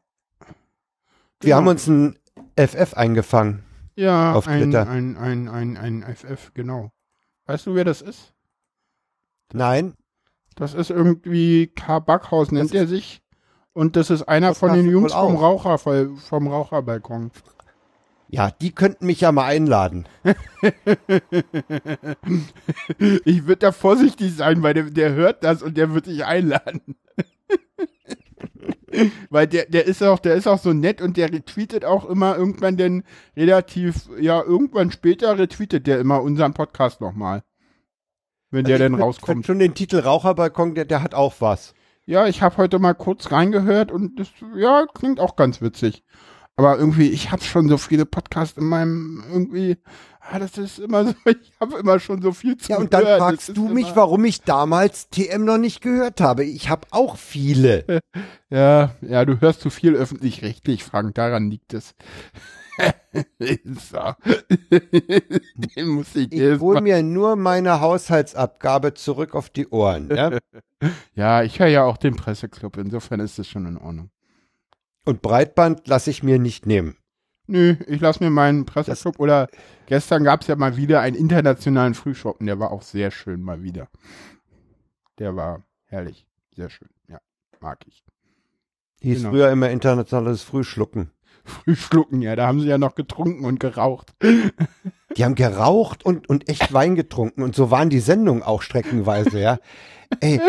Wir 1.40 1.54
Genau. 1.54 1.56
haben 1.56 1.66
uns 1.68 1.86
ein 1.86 2.18
FF 2.56 2.94
eingefangen. 2.94 3.62
ja, 3.94 4.32
auf 4.32 4.48
ein, 4.48 4.62
Twitter. 4.64 4.88
Ein, 4.88 5.16
ein, 5.16 5.48
ein, 5.48 5.76
ein 5.76 6.02
FF, 6.16 6.52
genau. 6.54 6.90
Weißt 7.46 7.66
du, 7.66 7.74
wer 7.74 7.84
das 7.84 8.02
ist? 8.02 8.32
Nein, 9.52 9.94
Das 10.56 10.74
ist 10.74 10.90
irgendwie 10.90 11.68
K. 11.68 11.98
Backhaus, 12.00 12.52
nennt 12.52 12.70
Das 12.70 12.80
er 12.80 12.86
sich. 12.86 13.22
Und 13.72 13.96
das 13.96 14.10
ist 14.10 14.22
einer 14.24 14.48
Das 14.48 14.58
von 14.58 14.74
den 14.74 14.90
Jungs 14.90 15.12
vom 15.12 15.36
auch. 15.36 15.42
Raucher, 15.42 15.78
vom 15.78 16.48
Raucherbalkon. 16.48 17.30
ja, 18.28 18.50
die 18.50 18.72
könnten 18.72 19.06
mich 19.06 19.20
ja 19.20 19.32
mal 19.32 19.46
einladen. 19.46 20.06
Ich 23.24 23.46
würde 23.46 23.56
da 23.56 23.72
vorsichtig 23.72 24.34
sein, 24.36 24.62
weil 24.62 24.74
der, 24.74 24.84
der 24.84 25.12
hört 25.14 25.42
das 25.44 25.62
und 25.62 25.76
der 25.76 25.94
wird 25.94 26.04
sich 26.06 26.24
einladen. 26.24 26.96
weil 29.30 29.46
der, 29.46 29.66
der 29.66 29.86
ist 29.86 30.02
auch, 30.02 30.18
der 30.18 30.34
ist 30.34 30.46
auch 30.46 30.58
so 30.58 30.72
nett 30.72 31.00
und 31.00 31.16
der 31.16 31.32
retweetet 31.32 31.84
auch 31.84 32.08
immer 32.08 32.36
irgendwann 32.36 32.76
denn 32.76 33.04
relativ, 33.36 34.08
ja, 34.18 34.42
irgendwann 34.42 34.90
später 34.90 35.38
retweetet 35.38 35.86
der 35.86 36.00
immer 36.00 36.22
unseren 36.22 36.54
Podcast 36.54 37.00
nochmal. 37.00 37.42
Wenn 38.50 38.64
der 38.64 38.74
Also 38.74 38.84
denn 38.84 38.92
ich 38.92 38.96
find- 38.98 39.02
rauskommt. 39.06 39.46
Schon 39.46 39.58
den 39.58 39.74
Titel 39.74 39.98
Raucherbalkon, 40.00 40.74
der, 40.74 40.84
der 40.84 41.02
hat 41.02 41.14
auch 41.14 41.34
was. 41.40 41.74
Ja, 42.06 42.26
ich 42.26 42.42
habe 42.42 42.56
heute 42.56 42.78
mal 42.78 42.94
kurz 42.94 43.30
reingehört 43.30 43.92
und 43.92 44.18
das, 44.18 44.28
ja, 44.56 44.86
klingt 44.92 45.20
auch 45.20 45.36
ganz 45.36 45.60
witzig. 45.60 46.02
Aber 46.56 46.76
irgendwie, 46.78 47.08
ich 47.08 47.30
habe 47.30 47.42
schon 47.42 47.68
so 47.68 47.78
viele 47.78 48.04
Podcasts 48.04 48.58
in 48.58 48.64
meinem, 48.64 49.22
irgendwie, 49.32 49.78
ah, 50.20 50.38
das 50.38 50.58
ist 50.58 50.78
immer 50.80 51.04
so, 51.06 51.14
ich 51.24 51.52
habe 51.60 51.78
immer 51.78 52.00
schon 52.00 52.20
so 52.20 52.32
viel 52.32 52.56
zu 52.56 52.72
Ja, 52.72 52.78
und 52.78 52.92
dann 52.92 53.04
hören. 53.04 53.18
Das 53.18 53.28
fragst 53.28 53.56
du 53.56 53.68
mich, 53.68 53.94
warum 53.94 54.24
ich 54.24 54.42
damals 54.42 55.08
TM 55.10 55.44
noch 55.44 55.56
nicht 55.58 55.80
gehört 55.80 56.20
habe. 56.20 56.44
Ich 56.44 56.68
habe 56.68 56.86
auch 56.90 57.16
viele. 57.16 57.84
Ja, 58.52 58.96
ja, 59.00 59.24
du 59.24 59.40
hörst 59.40 59.60
zu 59.60 59.70
viel 59.70 59.94
öffentlich-rechtlich, 59.94 60.82
Frank, 60.82 61.14
daran 61.14 61.48
liegt 61.52 61.72
es. 61.72 61.94
so. 63.64 63.98
Den 65.76 65.88
muss 65.88 66.14
ich, 66.14 66.32
Ich 66.32 66.60
hole 66.60 66.80
mir 66.80 67.02
nur 67.02 67.36
meine 67.36 67.80
Haushaltsabgabe 67.80 68.94
zurück 68.94 69.34
auf 69.34 69.50
die 69.50 69.68
Ohren. 69.68 70.08
Ja? 70.14 70.38
Ja, 71.14 71.42
ich 71.42 71.60
höre 71.60 71.66
ja 71.66 71.84
auch 71.84 71.98
den 71.98 72.16
Presseclub, 72.16 72.78
insofern 72.78 73.20
ist 73.20 73.38
es 73.38 73.46
schon 73.46 73.66
in 73.66 73.76
Ordnung. 73.76 74.10
Und 75.04 75.20
Breitband 75.20 75.86
lasse 75.86 76.08
ich 76.08 76.22
mir 76.22 76.38
nicht 76.38 76.64
nehmen. 76.64 76.96
Nö, 77.46 77.76
ich 77.86 78.00
lasse 78.00 78.24
mir 78.24 78.30
meinen 78.30 78.64
Presseclub 78.64 79.20
oder 79.20 79.48
gestern 79.84 80.24
gab 80.24 80.40
es 80.40 80.46
ja 80.46 80.56
mal 80.56 80.78
wieder 80.78 81.02
einen 81.02 81.16
internationalen 81.16 81.92
Frühschoppen, 81.92 82.46
der 82.46 82.58
war 82.58 82.70
auch 82.70 82.80
sehr 82.80 83.10
schön 83.10 83.42
mal 83.42 83.62
wieder. 83.62 83.88
Der 85.18 85.36
war 85.36 85.64
herrlich, 85.84 86.26
sehr 86.56 86.70
schön, 86.70 86.88
ja, 87.08 87.18
mag 87.60 87.80
ich. 87.86 88.02
Hieß 89.00 89.18
Genau. 89.18 89.30
früher 89.30 89.50
immer 89.50 89.70
internationales 89.70 90.42
Frühschlucken. 90.42 91.10
Frühschlucken, 91.44 92.20
ja, 92.22 92.36
da 92.36 92.46
haben 92.46 92.60
sie 92.60 92.68
ja 92.68 92.78
noch 92.78 92.94
getrunken 92.94 93.44
und 93.44 93.58
geraucht. 93.60 94.12
Die 95.16 95.24
haben 95.24 95.34
geraucht 95.34 96.04
und, 96.04 96.28
und 96.28 96.48
echt 96.48 96.72
Wein 96.72 96.94
getrunken 96.94 97.42
und 97.42 97.54
so 97.56 97.70
waren 97.72 97.90
die 97.90 97.98
Sendungen 97.98 98.42
auch 98.44 98.62
streckenweise, 98.62 99.40
ja. 99.40 99.58
Ey, 100.20 100.40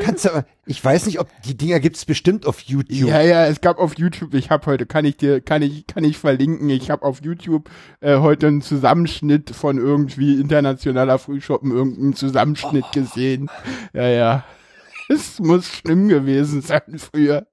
kannst 0.00 0.24
du, 0.24 0.30
aber- 0.30 0.44
ich 0.66 0.84
weiß 0.84 1.06
nicht, 1.06 1.20
ob 1.20 1.28
die 1.44 1.56
Dinger 1.56 1.78
gibt's 1.80 2.04
bestimmt 2.04 2.46
auf 2.46 2.60
YouTube. 2.60 3.08
Ja, 3.08 3.20
ja, 3.20 3.46
es 3.46 3.60
gab 3.60 3.78
auf 3.78 3.96
YouTube, 3.98 4.34
ich 4.34 4.50
habe 4.50 4.66
heute, 4.66 4.86
kann 4.86 5.04
ich 5.04 5.16
dir, 5.18 5.40
kann 5.40 5.62
ich, 5.62 5.86
kann 5.86 6.02
ich 6.04 6.18
verlinken, 6.18 6.68
ich 6.70 6.90
habe 6.90 7.04
auf 7.04 7.22
YouTube 7.22 7.70
äh, 8.00 8.18
heute 8.18 8.48
einen 8.48 8.62
Zusammenschnitt 8.62 9.50
von 9.50 9.78
irgendwie 9.78 10.40
internationaler 10.40 11.18
Frühschoppen, 11.18 11.70
irgendeinen 11.70 12.14
Zusammenschnitt 12.14 12.90
gesehen. 12.92 13.50
Ja, 13.92 14.08
ja. 14.08 14.44
Es 15.08 15.38
muss 15.38 15.66
schlimm 15.66 16.08
gewesen 16.08 16.62
sein 16.62 16.98
früher. 16.98 17.46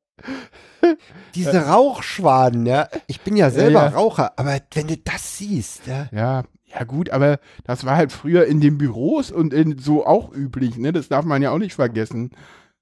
Diese 1.36 1.68
Rauchschwaden, 1.68 2.66
ja. 2.66 2.88
Ich 3.08 3.22
bin 3.22 3.36
ja 3.36 3.50
selber 3.50 3.84
ja. 3.84 3.88
Raucher, 3.90 4.34
aber 4.38 4.60
wenn 4.74 4.88
du 4.88 4.98
das 4.98 5.38
siehst, 5.38 5.88
ja. 5.88 6.10
Ja, 6.12 6.44
ja 6.66 6.84
gut, 6.84 7.10
aber 7.10 7.40
das 7.64 7.86
war 7.86 7.96
halt 7.96 8.12
früher 8.12 8.46
in 8.46 8.62
den 8.62 8.78
Büros 8.78 9.32
und 9.32 9.54
in 9.54 9.78
so 9.78 10.06
auch 10.06 10.34
üblich, 10.34 10.78
ne? 10.78 10.92
Das 10.92 11.08
darf 11.08 11.26
man 11.26 11.42
ja 11.42 11.52
auch 11.52 11.58
nicht 11.58 11.76
vergessen, 11.76 12.32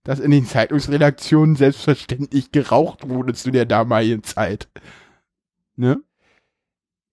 dass 0.04 0.20
in 0.20 0.32
den 0.32 0.46
Zeitungsredaktionen 0.46 1.56
selbstverständlich 1.56 2.52
geraucht 2.52 3.10
wurde 3.10 3.34
zu 3.34 3.52
der 3.52 3.66
damaligen 3.66 4.24
Zeit. 4.24 4.70
Ne? 5.76 6.02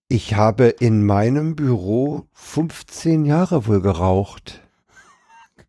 Ich 0.09 0.34
habe 0.34 0.66
in 0.66 1.05
meinem 1.05 1.57
Büro 1.57 2.28
15 2.32 3.24
Jahre 3.24 3.66
wohl 3.66 3.80
geraucht. 3.80 4.63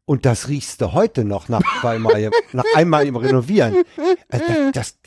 Und 0.06 0.26
das 0.26 0.48
riechst 0.50 0.82
du 0.82 0.94
heute 0.94 1.26
noch 1.26 1.50
nach 1.50 1.64
zweimal, 1.82 2.30
nach 2.54 2.66
einmal 2.76 3.08
im 3.08 3.16
Renovieren. 3.16 3.76
Also 4.30 4.46
das, 4.48 4.72
das, 4.74 4.98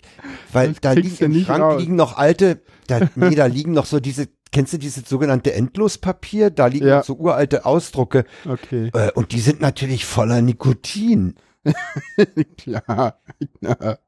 weil 0.53 0.68
Das 0.72 0.80
da 0.80 0.92
liegen 0.92 1.16
im 1.24 1.44
Schrank 1.44 1.62
raus. 1.62 1.80
liegen 1.80 1.94
noch 1.96 2.16
alte, 2.16 2.62
da, 2.88 3.09
nee, 3.14 3.34
da 3.36 3.46
liegen 3.46 3.72
noch 3.72 3.86
so 3.86 4.01
diese, 4.01 4.28
kennst 4.51 4.72
du 4.72 4.78
dieses 4.78 5.09
sogenannte 5.09 5.53
Endlospapier? 5.53 6.51
Da 6.51 6.66
liegen 6.66 6.88
Ja. 6.88 7.03
so 7.05 7.14
uralte 7.14 7.64
Ausdrucke. 7.64 8.24
Okay. 8.44 8.90
Äh, 8.92 9.12
und 9.12 9.30
die 9.32 9.40
sind 9.40 9.61
natürlich 9.61 10.05
voller 10.05 10.42
Nikotin. 10.42 11.36
Klar. 12.57 13.20
klar. 13.61 13.99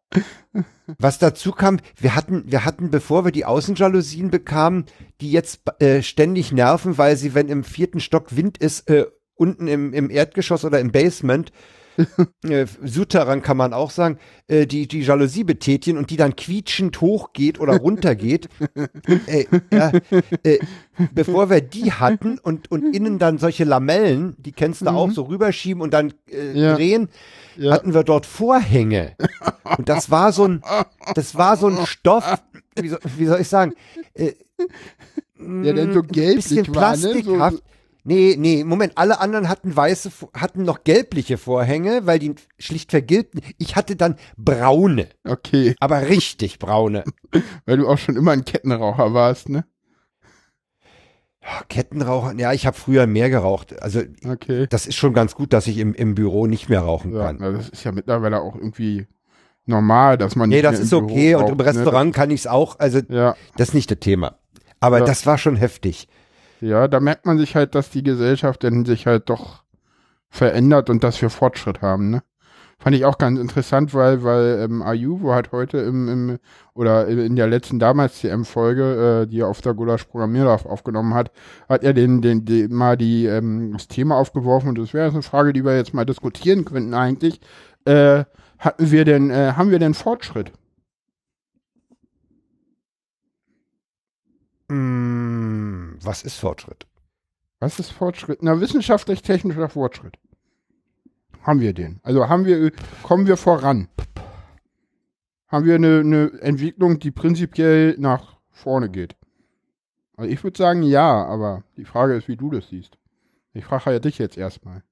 Was 0.99 1.19
dazu 1.19 1.53
kam, 1.53 1.79
wir 1.97 2.17
hatten, 2.17 2.43
wir 2.47 2.65
hatten, 2.65 2.91
bevor 2.91 3.25
wir 3.25 3.31
die 3.33 3.45
Außenjalousien 3.45 4.31
bekamen, 4.31 4.87
die 5.21 5.31
jetzt 5.31 5.61
äh, 5.81 6.03
ständig 6.03 6.51
nerven, 6.51 6.99
weil 6.99 7.17
sie, 7.17 7.35
wenn 7.35 7.49
im 7.49 7.63
vierten 7.63 8.01
Stock 8.01 8.35
Wind 8.37 8.59
ist, 8.59 8.91
äh, 8.91 9.07
unten 9.41 9.67
im, 9.67 9.93
im 9.95 10.11
Erdgeschoss 10.11 10.65
oder 10.65 10.79
im 10.81 10.93
Basement, 10.93 11.51
äh, 12.45 12.67
Souterrain 12.85 13.43
kann 13.43 13.57
man 13.57 13.73
auch 13.75 13.91
sagen, 13.91 14.19
äh, 14.49 14.67
die, 14.67 14.87
die 14.87 15.01
Jalousie 15.03 15.45
betätigen 15.45 15.99
und 15.99 16.11
die 16.11 16.17
dann 16.17 16.37
quietschend 16.37 17.01
hochgeht 17.01 17.59
oder 17.61 17.77
runtergeht. 17.77 18.49
äh, 19.27 19.45
äh, 20.45 20.59
bevor 21.15 21.51
wir 21.51 21.61
die 21.61 21.93
hatten 21.93 22.39
und, 22.39 22.71
und 22.71 22.95
innen 22.95 23.19
dann 23.19 23.39
solche 23.39 23.65
Lamellen, 23.65 24.35
die 24.39 24.53
kennst 24.53 24.83
du 24.83 24.87
auch, 24.87 25.11
so 25.11 25.23
rüberschieben 25.25 25.83
und 25.83 25.93
dann 25.93 26.15
äh, 26.31 26.59
Ja. 26.59 26.75
drehen, 26.77 27.09
Ja. 27.57 27.73
hatten 27.73 27.93
wir 27.93 28.05
dort 28.05 28.25
Vorhänge. 28.27 29.17
Und 29.77 29.89
das 29.89 30.11
war 30.11 30.33
so 30.33 30.47
ein, 30.47 30.63
das 31.15 31.35
war 31.35 31.57
so 31.57 31.67
ein 31.67 31.85
Stoff, 31.87 32.25
wie 32.81 32.89
soll, 32.89 33.01
wie 33.19 33.27
soll 33.27 33.41
ich 33.41 33.49
sagen, 33.49 33.73
äh, 34.15 34.33
Der 35.39 35.75
dann 35.75 35.93
so 35.93 36.01
ein 36.01 36.07
gelblich 36.09 36.45
bisschen 36.49 36.75
war, 36.75 36.97
ne? 36.97 37.09
plastikhaft. 37.13 37.57
So, 37.57 37.63
Nee, 38.11 38.35
nee, 38.37 38.65
Moment, 38.65 38.95
alle 38.99 39.21
anderen 39.21 39.49
hatten 39.49 39.77
weiße, 39.77 40.11
hatten 40.35 40.65
noch 40.65 40.83
gelbliche 40.83 41.39
Vorhänge, 41.39 42.07
weil 42.07 42.19
die 42.19 42.35
schlicht 42.59 42.91
vergilbten. 42.91 43.41
Ich 43.57 43.77
hatte 43.77 43.95
dann 43.95 44.17
braune, 44.37 45.07
okay. 45.25 45.77
aber 45.79 46.09
richtig 46.09 46.59
braune. 46.59 47.05
Weil 47.67 47.77
du 47.77 47.87
auch 47.89 47.99
schon 47.99 48.17
immer 48.17 48.33
ein 48.33 48.45
Kettenraucher 48.45 49.15
warst, 49.15 49.49
ne? 49.49 49.65
Kettenraucher, 51.69 52.35
ja, 52.37 52.53
ich 52.53 52.67
habe 52.67 52.77
früher 52.77 53.07
mehr 53.07 53.31
geraucht. 53.31 53.81
Also 53.81 54.03
Okay. 54.27 54.67
das 54.69 54.87
ist 54.89 54.97
schon 54.97 55.15
ganz 55.15 55.37
gut, 55.37 55.53
dass 55.53 55.69
ich 55.69 55.79
im, 55.79 55.95
im 55.95 56.17
Büro 56.17 56.47
nicht 56.49 56.69
mehr 56.69 56.81
rauchen 56.81 57.15
Ja, 57.15 57.27
kann. 57.33 57.39
das 57.39 57.69
ist 57.69 57.85
ja 57.85 57.93
mittlerweile 57.93 58.41
auch 58.41 58.57
irgendwie 58.57 59.07
normal, 59.67 60.19
dass 60.19 60.35
man 60.37 60.49
Nee, 60.49 60.57
nicht 60.57 60.65
das 60.65 60.73
mehr 60.73 60.81
ist 60.83 60.93
im 60.93 61.07
Büro 61.07 61.13
okay 61.13 61.35
und 61.37 61.43
raucht, 61.43 61.53
im 61.53 61.59
ne? 61.59 61.65
Restaurant 61.67 62.15
kann 62.15 62.31
ich 62.31 62.41
es 62.41 62.47
auch. 62.49 62.79
Also 62.81 63.01
Ja, 63.09 63.37
das 63.57 63.69
ist 63.69 63.75
nicht 63.75 63.91
das 63.91 64.01
Thema. 64.01 64.39
Aber 64.81 64.99
Ja. 64.99 65.05
das 65.05 65.25
war 65.27 65.39
schon 65.39 65.55
heftig. 65.57 66.09
Ja, 66.61 66.89
da 66.89 67.01
merkt 67.01 67.27
man 67.27 67.39
sich 67.39 67.57
halt, 67.57 67.75
dass 67.75 67.91
die 67.91 68.03
Gesellschaft 68.03 68.65
dann 68.65 68.85
sich 68.85 69.07
halt 69.07 69.29
doch 69.31 69.63
verändert 70.29 70.91
und 70.91 71.05
dass 71.05 71.21
wir 71.23 71.31
Fortschritt 71.31 71.83
haben, 71.83 72.11
ne? 72.11 72.23
Fand 72.79 72.97
ich 72.97 73.05
auch 73.05 73.19
ganz 73.19 73.39
interessant, 73.39 73.93
weil, 73.93 74.25
weil 74.25 74.61
ähm, 74.61 74.81
Ayuvo 74.81 75.35
hat 75.35 75.53
heute 75.53 75.79
im, 75.79 76.09
im 76.09 76.39
oder 76.73 77.09
in 77.09 77.37
der 77.37 77.47
letzten 77.47 77.79
damals 77.79 78.21
CM-Folge, 78.21 79.25
äh, 79.25 79.27
die 79.27 79.41
er 79.41 79.49
auf 79.49 79.61
der 79.61 79.75
Gulasch 79.75 80.05
Programmierlauf 80.05 80.65
aufgenommen 80.65 81.13
hat, 81.13 81.31
hat 81.69 81.85
er 81.85 81.93
den, 81.93 82.23
den, 82.23 82.47
den 82.47 82.73
mal 82.73 82.97
die, 82.97 83.27
ähm, 83.27 83.75
das 83.75 83.87
Thema 83.87 84.17
aufgeworfen 84.17 84.71
und 84.71 84.79
das 84.79 84.95
wäre 84.95 85.11
eine 85.11 85.21
Frage, 85.21 85.53
die 85.53 85.63
wir 85.63 85.77
jetzt 85.77 85.93
mal 85.93 86.07
diskutieren 86.07 86.65
könnten 86.65 86.95
eigentlich. 86.95 87.41
Äh, 87.85 88.25
hatten 88.59 88.91
wir 88.91 89.05
denn, 89.05 89.29
äh, 89.31 89.53
haben 89.57 89.71
wir 89.71 89.79
denn 89.79 89.93
Fortschritt? 89.93 90.51
Mm, 94.71 95.20
was 96.03 96.23
ist 96.23 96.37
Fortschritt? 96.37 96.87
Was 97.59 97.79
ist 97.79 97.91
Fortschritt? 97.91 98.43
Na, 98.43 98.61
wissenschaftlich-technischer 98.61 99.69
Fortschritt. 99.69 100.19
Haben 101.43 101.61
wir 101.61 101.73
den? 101.73 102.01
Also 102.03 102.29
haben 102.29 102.45
wir, 102.45 102.73
kommen 103.03 103.27
wir 103.27 103.37
voran? 103.37 103.89
Haben 105.49 105.65
wir 105.65 105.75
eine, 105.75 106.01
eine 106.01 106.41
Entwicklung, 106.41 106.99
die 106.99 107.11
prinzipiell 107.11 107.97
nach 107.99 108.37
vorne 108.51 108.89
geht? 108.89 109.17
Also 110.17 110.31
ich 110.31 110.45
würde 110.45 110.59
sagen 110.59 110.83
ja, 110.83 111.25
aber 111.25 111.65
die 111.77 111.85
Frage 111.85 112.15
ist, 112.15 112.29
wie 112.29 112.37
du 112.37 112.51
das 112.51 112.69
siehst. 112.69 112.99
Ich 113.53 113.65
frage 113.65 113.91
ja 113.91 113.99
dich 113.99 114.19
jetzt 114.19 114.37
erstmal. 114.37 114.83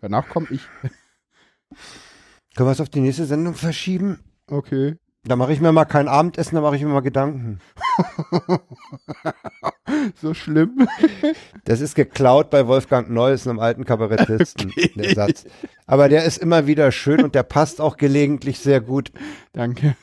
Danach 0.00 0.28
komme 0.28 0.48
ich. 0.50 0.62
Können 2.56 2.68
wir 2.68 2.72
es 2.72 2.80
auf 2.80 2.88
die 2.88 3.00
nächste 3.00 3.24
Sendung 3.24 3.54
verschieben? 3.54 4.20
Okay. 4.48 4.96
Da 5.24 5.36
mache 5.36 5.52
ich 5.52 5.60
mir 5.60 5.72
mal 5.72 5.84
kein 5.84 6.08
Abendessen, 6.08 6.54
da 6.54 6.60
mache 6.60 6.76
ich 6.76 6.82
mir 6.82 6.88
mal 6.88 7.00
Gedanken. 7.00 7.60
So 10.20 10.34
schlimm. 10.34 10.86
Das 11.64 11.80
ist 11.80 11.94
geklaut 11.94 12.50
bei 12.50 12.66
Wolfgang 12.66 13.10
Neuss, 13.10 13.46
einem 13.46 13.58
alten 13.58 13.84
Kabarettisten, 13.84 14.72
der 14.96 15.14
Satz. 15.14 15.46
Aber 15.86 16.08
der 16.08 16.24
ist 16.24 16.38
immer 16.38 16.66
wieder 16.66 16.92
schön 16.92 17.22
und 17.22 17.34
der 17.34 17.42
passt 17.42 17.80
auch 17.80 17.96
gelegentlich 17.96 18.58
sehr 18.58 18.80
gut. 18.80 19.12
Danke. 19.52 19.96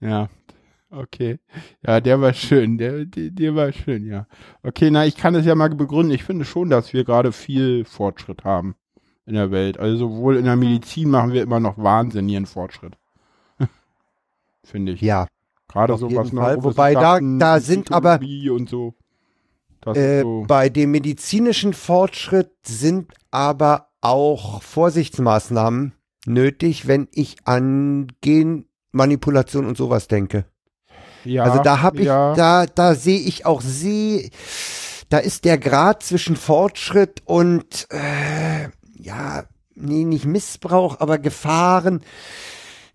ja. 0.00 0.28
Okay. 0.90 1.38
Ja, 1.86 2.00
der 2.00 2.20
war 2.20 2.34
schön. 2.34 2.78
Der, 2.78 3.04
der, 3.04 3.30
der 3.30 3.54
war 3.54 3.72
schön, 3.72 4.06
ja. 4.06 4.26
Okay, 4.62 4.90
na, 4.90 5.06
ich 5.06 5.16
kann 5.16 5.34
es 5.34 5.46
ja 5.46 5.54
mal 5.54 5.70
begründen. 5.70 6.12
Ich 6.12 6.24
finde 6.24 6.44
schon, 6.44 6.70
dass 6.70 6.92
wir 6.92 7.04
gerade 7.04 7.32
viel 7.32 7.84
Fortschritt 7.84 8.44
haben 8.44 8.76
in 9.26 9.34
der 9.34 9.50
Welt. 9.50 9.78
Also 9.78 9.96
sowohl 10.08 10.36
in 10.36 10.44
der 10.44 10.56
Medizin 10.56 11.10
machen 11.10 11.32
wir 11.32 11.42
immer 11.42 11.60
noch 11.60 11.78
wahnsinnigen 11.78 12.46
Fortschritt. 12.46 12.94
finde 14.64 14.92
ich. 14.92 15.00
Ja, 15.00 15.26
Gerade 15.68 15.94
auf 15.94 16.00
so 16.00 16.08
jeden 16.08 16.22
was 16.22 16.30
Fall. 16.30 16.62
Wobei 16.62 16.94
da- 16.94 17.20
da 17.20 17.60
sind 17.60 17.90
aber- 17.92 18.20
so. 18.68 18.94
Äh, 19.86 20.22
so. 20.22 20.44
bei 20.46 20.68
dem 20.70 20.92
medizinischen 20.92 21.74
Fortschritt 21.74 22.52
sind 22.64 23.12
aber 23.30 23.88
auch 24.00 24.62
Vorsichtsmaßnahmen 24.62 25.92
nötig, 26.26 26.86
wenn 26.86 27.08
ich 27.12 27.36
an 27.44 28.06
Genmanipulation 28.22 29.66
und 29.66 29.76
sowas 29.76 30.08
denke. 30.08 30.46
Ja, 31.24 31.44
also 31.44 31.62
da 31.62 31.80
habe 31.82 31.98
ich, 32.00 32.06
ja, 32.06 32.34
da, 32.34 32.66
da 32.66 32.94
sehe 32.94 33.18
ich 33.18 33.44
auch 33.44 33.60
sehr, 33.62 34.28
da 35.10 35.18
ist 35.18 35.44
der 35.44 35.58
Grad 35.58 36.02
zwischen 36.02 36.36
Fortschritt 36.36 37.22
und 37.26 37.86
äh, 37.90 38.68
ja, 39.04 39.44
nee, 39.74 40.04
nicht 40.04 40.24
Missbrauch, 40.26 41.00
aber 41.00 41.18
Gefahren 41.18 42.02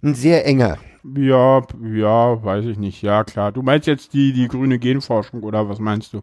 ein 0.01 0.15
sehr 0.15 0.45
enger. 0.45 0.77
Ja, 1.03 1.61
ja, 1.83 2.43
weiß 2.43 2.65
ich 2.65 2.77
nicht. 2.77 3.01
Ja, 3.01 3.23
klar. 3.23 3.51
Du 3.51 3.61
meinst 3.61 3.87
jetzt 3.87 4.13
die, 4.13 4.33
die 4.33 4.47
grüne 4.47 4.79
Genforschung 4.79 5.43
oder 5.43 5.69
was 5.69 5.79
meinst 5.79 6.13
du? 6.13 6.21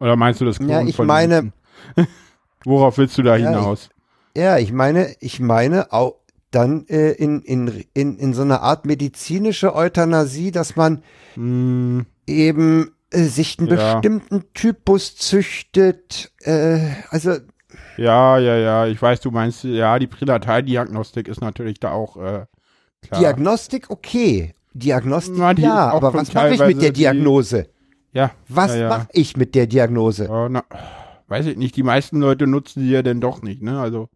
Oder 0.00 0.16
meinst 0.16 0.40
du 0.40 0.44
das 0.44 0.58
Ja, 0.58 0.66
Klonen 0.66 0.88
ich 0.88 0.96
von 0.96 1.06
meine-? 1.06 1.52
Worauf 2.64 2.98
willst 2.98 3.16
du 3.18 3.22
da 3.22 3.36
Ja, 3.36 3.50
hinaus? 3.50 3.90
Ja, 4.36 4.58
ich 4.58 4.72
meine, 4.72 5.14
ich 5.20 5.40
meine 5.40 5.92
auch 5.92 6.16
dann 6.50 6.86
äh, 6.88 7.12
in, 7.12 7.42
in, 7.42 7.84
in, 7.94 8.18
in 8.18 8.34
so 8.34 8.42
einer 8.42 8.62
Art 8.62 8.86
medizinische 8.86 9.74
Euthanasie, 9.74 10.50
dass 10.50 10.76
man 10.76 11.02
Hm, 11.34 12.06
eben 12.26 12.92
äh, 13.10 13.22
sich 13.24 13.58
einen 13.58 13.68
Ja. 13.68 13.76
bestimmten 13.76 14.44
Typus 14.54 15.16
züchtet. 15.16 16.32
Äh, 16.42 16.78
also 17.10 17.36
ja, 17.96 18.38
ja, 18.38 18.56
ja. 18.56 18.86
Ich 18.86 19.00
weiß, 19.00 19.20
du 19.20 19.30
meinst, 19.30 19.64
ja, 19.64 19.98
die 19.98 20.06
Pränataldiagnostik 20.06 21.28
ist 21.28 21.40
natürlich 21.40 21.80
da 21.80 21.92
auch 21.92 22.16
äh, 22.16 22.46
klar. 23.02 23.20
Diagnostik, 23.20 23.90
okay. 23.90 24.54
Diagnostik, 24.72 25.36
Na, 25.38 25.54
die 25.54 25.62
ja, 25.62 25.90
aber 25.90 26.12
was 26.14 26.32
mache 26.34 26.54
ich 26.54 26.60
mit 26.60 26.82
der 26.82 26.90
die- 26.90 27.00
Diagnose? 27.00 27.68
ja, 28.12 28.30
Was 28.48 28.72
ja, 28.74 28.80
ja. 28.82 28.88
mache 28.88 29.08
ich 29.12 29.36
mit 29.36 29.54
der 29.54 29.66
Diagnose? 29.66 30.26
Ja, 30.26 30.48
na, 30.48 30.64
weiß 31.28 31.46
ich 31.46 31.56
nicht. 31.56 31.76
Die 31.76 31.82
meisten 31.82 32.20
Leute 32.20 32.46
nutzen 32.46 32.82
die 32.82 32.90
ja 32.90 33.02
denn 33.02 33.20
doch 33.20 33.42
nicht, 33.42 33.62
ne? 33.62 33.78
Also 33.80 34.08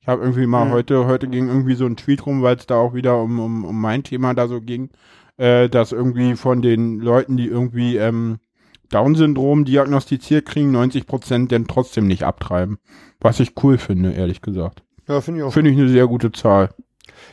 ich 0.00 0.08
habe 0.08 0.22
irgendwie 0.22 0.46
mal 0.46 0.66
Hm. 0.66 0.72
heute, 0.72 1.06
heute 1.06 1.28
ging 1.28 1.48
irgendwie 1.48 1.74
so 1.74 1.86
ein 1.86 1.96
Tweet 1.96 2.26
rum, 2.26 2.42
weil 2.42 2.56
es 2.56 2.66
da 2.66 2.76
auch 2.76 2.92
wieder 2.94 3.20
um, 3.22 3.38
um, 3.40 3.64
um 3.64 3.80
mein 3.80 4.02
Thema 4.02 4.34
da 4.34 4.46
so 4.48 4.60
ging, 4.60 4.90
äh, 5.38 5.70
dass 5.70 5.92
irgendwie 5.92 6.34
von 6.36 6.60
den 6.60 7.00
Leuten, 7.00 7.38
die 7.38 7.46
irgendwie 7.46 7.96
ähm, 7.96 8.38
Down-Syndrom 8.94 9.64
diagnostiziert 9.64 10.46
kriegen, 10.46 10.70
90 10.72 11.06
Prozent 11.06 11.50
denn 11.50 11.66
trotzdem 11.66 12.06
nicht 12.06 12.22
abtreiben. 12.22 12.78
Was 13.20 13.40
ich 13.40 13.52
cool 13.62 13.78
finde, 13.78 14.12
ehrlich 14.12 14.40
gesagt. 14.40 14.82
Ja, 15.08 15.20
finde 15.20 15.40
ich 15.40 15.44
auch. 15.46 15.52
Finde 15.52 15.70
ich 15.70 15.78
eine 15.78 15.88
sehr 15.88 16.06
gute 16.06 16.32
Zahl. 16.32 16.70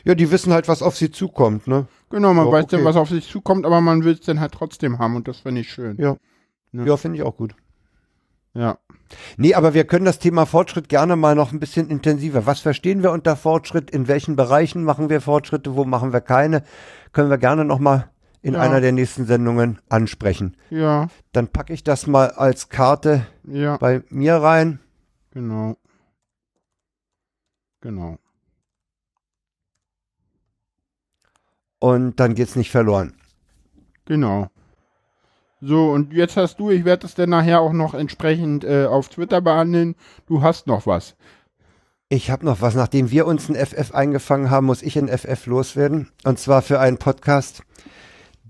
Ja, 0.04 0.14
die 0.14 0.30
wissen 0.30 0.52
halt, 0.52 0.68
was 0.68 0.82
auf 0.82 0.96
sie 0.96 1.10
zukommt, 1.10 1.66
ne? 1.66 1.86
Genau, 2.10 2.34
man 2.34 2.46
Ja, 2.46 2.52
weiß 2.52 2.64
okay. 2.64 2.76
dann, 2.76 2.84
was 2.84 2.96
auf 2.96 3.08
sich 3.08 3.28
zukommt, 3.28 3.64
aber 3.64 3.80
man 3.80 4.04
will 4.04 4.14
es 4.14 4.20
dann 4.20 4.40
halt 4.40 4.52
trotzdem 4.52 4.98
haben 4.98 5.16
und 5.16 5.28
das 5.28 5.38
finde 5.38 5.60
ich 5.62 5.72
schön. 5.72 5.96
Ja. 5.98 6.16
Ja. 6.72 6.84
Ja, 6.84 6.96
finde 6.96 7.18
ich 7.18 7.22
auch 7.22 7.36
gut. 7.36 7.54
Ja. 8.54 8.78
Nee, 9.36 9.54
aber 9.54 9.74
wir 9.74 9.84
können 9.84 10.04
das 10.04 10.18
Thema 10.18 10.46
Fortschritt 10.46 10.88
gerne 10.88 11.16
mal 11.16 11.34
noch 11.34 11.52
ein 11.52 11.60
bisschen 11.60 11.88
intensiver. 11.88 12.46
Was 12.46 12.60
verstehen 12.60 13.02
wir 13.02 13.12
unter 13.12 13.36
Fortschritt? 13.36 13.90
In 13.90 14.08
welchen 14.08 14.36
Bereichen 14.36 14.84
machen 14.84 15.08
wir 15.10 15.20
Fortschritte? 15.20 15.76
Wo 15.76 15.84
machen 15.84 16.12
wir 16.12 16.20
keine? 16.20 16.62
Können 17.12 17.30
wir 17.30 17.38
gerne 17.38 17.64
noch 17.64 17.78
mal 17.78 18.10
in 18.42 18.54
Ja. 18.54 18.60
einer 18.60 18.80
der 18.80 18.92
nächsten 18.92 19.24
Sendungen 19.26 19.78
ansprechen. 19.88 20.56
Ja, 20.70 21.08
Dann 21.32 21.48
packe 21.48 21.72
ich 21.72 21.84
das 21.84 22.06
mal 22.06 22.30
als 22.30 22.68
Karte 22.68 23.26
ja, 23.44 23.76
bei 23.76 24.02
mir 24.10 24.36
rein. 24.36 24.80
genau. 25.30 25.76
Genau. 27.80 28.18
Und 31.78 32.20
dann 32.20 32.34
geht's 32.34 32.56
nicht 32.56 32.70
verloren. 32.70 33.14
Genau. 34.04 34.48
So, 35.60 35.90
und 35.92 36.12
jetzt 36.12 36.36
hast 36.36 36.58
du, 36.58 36.70
ich 36.70 36.84
werde 36.84 37.06
es 37.06 37.14
dann 37.14 37.30
nachher 37.30 37.60
auch 37.60 37.72
noch 37.72 37.94
entsprechend 37.94 38.64
äh, 38.64 38.86
auf 38.86 39.08
Twitter 39.08 39.40
behandeln. 39.40 39.94
Du 40.26 40.42
hast 40.42 40.66
noch 40.66 40.86
was. 40.86 41.16
Ich 42.08 42.30
habe 42.30 42.44
noch 42.44 42.60
was. 42.60 42.74
Nachdem 42.74 43.10
wir 43.10 43.26
uns 43.26 43.48
ein 43.48 43.54
FF 43.54 43.92
eingefangen 43.94 44.50
haben, 44.50 44.66
muss 44.66 44.82
ich 44.82 44.98
ein 44.98 45.08
FF 45.08 45.46
loswerden. 45.46 46.10
Und 46.24 46.38
zwar 46.38 46.62
für 46.62 46.78
einen 46.80 46.98
Podcast, 46.98 47.62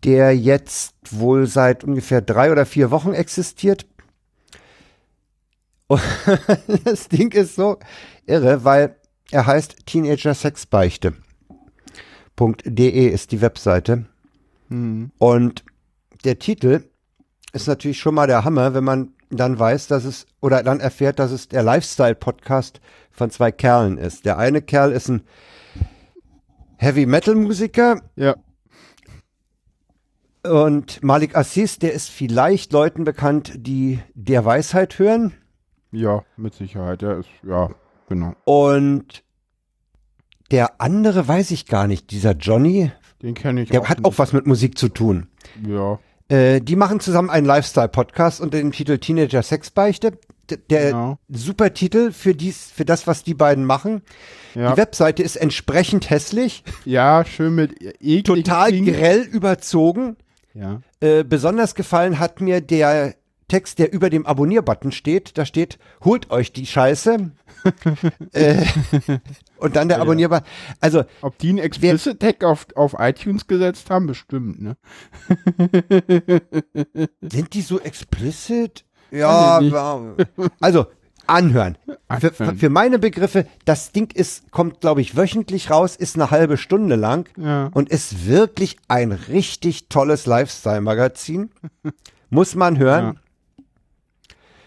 der 0.04 0.36
jetzt 0.36 0.94
wohl 1.10 1.46
seit 1.46 1.84
ungefähr 1.84 2.20
drei 2.20 2.50
oder 2.50 2.66
vier 2.66 2.90
Wochen 2.90 3.12
existiert. 3.12 3.86
Und 5.86 6.02
das 6.84 7.08
Ding 7.08 7.32
ist 7.32 7.54
so 7.54 7.78
irre, 8.26 8.64
weil 8.64 8.96
er 9.30 9.46
heißt 9.46 9.86
Teenager 9.86 10.34
Sexbeichte. 10.34 11.14
.de 12.64 13.08
ist 13.08 13.30
die 13.30 13.40
Webseite. 13.40 14.06
Hm. 14.68 15.12
Und 15.18 15.64
der 16.24 16.38
Titel 16.38 16.84
ist 17.52 17.68
natürlich 17.68 17.98
schon 17.98 18.14
mal 18.14 18.26
der 18.26 18.44
Hammer, 18.44 18.74
wenn 18.74 18.84
man 18.84 19.12
dann 19.30 19.58
weiß, 19.58 19.86
dass 19.86 20.04
es 20.04 20.26
oder 20.40 20.62
dann 20.62 20.80
erfährt, 20.80 21.18
dass 21.18 21.30
es 21.30 21.48
der 21.48 21.62
Lifestyle-Podcast 21.62 22.80
von 23.10 23.30
zwei 23.30 23.52
Kerlen 23.52 23.98
ist. 23.98 24.24
Der 24.24 24.38
eine 24.38 24.62
Kerl 24.62 24.92
ist 24.92 25.08
ein 25.08 25.22
Heavy-Metal-Musiker 26.78 28.00
Ja. 28.16 28.36
Und 30.44 31.02
Malik 31.02 31.36
Assis, 31.36 31.78
der 31.78 31.93
ist 31.93 32.09
vielleicht 32.10 32.73
Leuten 32.73 33.05
bekannt, 33.05 33.52
die 33.56 34.01
der 34.14 34.44
Weisheit 34.44 34.98
hören. 34.98 35.32
Ja, 35.93 36.23
mit 36.36 36.55
Sicherheit. 36.55 37.02
Der 37.02 37.19
ist, 37.19 37.28
ja, 37.47 37.70
genau. 38.09 38.35
Und 38.44 39.23
der 40.51 40.81
andere 40.81 41.27
weiß 41.28 41.51
ich 41.51 41.66
gar 41.66 41.86
nicht, 41.86 42.10
dieser 42.10 42.32
Johnny, 42.32 42.90
Den 43.23 43.35
kenne 43.35 43.62
ich 43.62 43.70
der 43.70 43.82
auch. 43.82 43.89
hat 43.89 44.05
auch 44.05 44.19
was 44.19 44.32
mit 44.32 44.47
Musik 44.47 44.77
zu 44.78 44.89
tun. 44.89 45.28
Ja, 45.66 45.98
Äh, 46.28 46.60
die 46.60 46.77
machen 46.77 47.01
zusammen 47.01 47.31
einen 47.31 47.47
Lifestyle-Podcast 47.47 48.40
unter 48.40 48.59
dem 48.59 48.73
Titel 48.73 48.98
Teenager 48.98 49.43
Sexbeichte. 49.43 50.12
D 50.51 50.56
der 50.70 50.90
genau. 50.90 51.19
super 51.28 51.73
Titel 51.73 52.10
für 52.10 52.35
dies, 52.35 52.70
für 52.74 52.85
das, 52.85 53.06
was 53.06 53.23
die 53.23 53.35
beiden 53.35 53.64
machen. 53.64 54.02
Ja, 54.55 54.73
Die 54.73 54.77
Webseite 54.77 55.23
ist 55.23 55.36
entsprechend 55.36 56.10
hässlich, 56.10 56.64
ja 56.85 57.24
schön 57.24 57.55
mit 57.55 57.81
eklig 58.01 58.24
total 58.24 58.69
klingen. 58.70 58.93
grell 58.94 59.20
überzogen. 59.20 60.16
Ja, 60.54 60.80
Äh, 61.00 61.24
besonders 61.24 61.74
gefallen 61.74 62.18
hat 62.18 62.40
mir 62.40 62.60
der 62.60 63.14
Text, 63.48 63.78
der 63.78 63.92
über 63.92 64.08
dem 64.08 64.24
Abonnier-Button 64.26 64.92
steht. 64.92 65.36
Da 65.36 65.44
steht, 65.44 65.78
holt 66.04 66.30
euch 66.30 66.52
die 66.52 66.64
Scheiße. 66.66 67.30
äh, 68.32 68.64
und 69.58 69.76
dann 69.76 69.88
der 69.88 69.98
Ja. 69.98 70.02
Abonnier-Button. 70.02 70.46
Also, 70.80 71.04
Ob 71.20 71.36
die 71.38 71.50
einen 71.50 71.58
Explicit 71.58 72.18
Tag 72.18 72.44
auf, 72.44 72.66
auf 72.74 72.96
iTunes 72.98 73.46
gesetzt 73.46 73.90
haben? 73.90 74.06
Bestimmt, 74.06 74.60
ne? 74.62 74.76
sind 77.20 77.52
die 77.54 77.60
so 77.62 77.78
explicit? 77.78 78.84
Ja. 79.10 79.60
also 80.60 80.86
anhören. 81.26 81.76
Für, 82.20 82.32
für 82.54 82.70
meine 82.70 82.98
Begriffe, 82.98 83.46
das 83.64 83.92
Ding 83.92 84.10
ist, 84.12 84.50
kommt, 84.50 84.80
glaube 84.80 85.00
ich, 85.00 85.16
wöchentlich 85.16 85.70
raus, 85.70 85.96
ist 85.96 86.16
eine 86.16 86.30
halbe 86.30 86.56
Stunde 86.56 86.96
lang 86.96 87.28
Ja. 87.36 87.70
und 87.72 87.88
ist 87.90 88.26
wirklich 88.26 88.76
ein 88.88 89.12
richtig 89.12 89.88
tolles 89.88 90.26
Lifestyle-Magazin. 90.26 91.50
Muss 92.30 92.54
man 92.54 92.78
hören. 92.78 93.18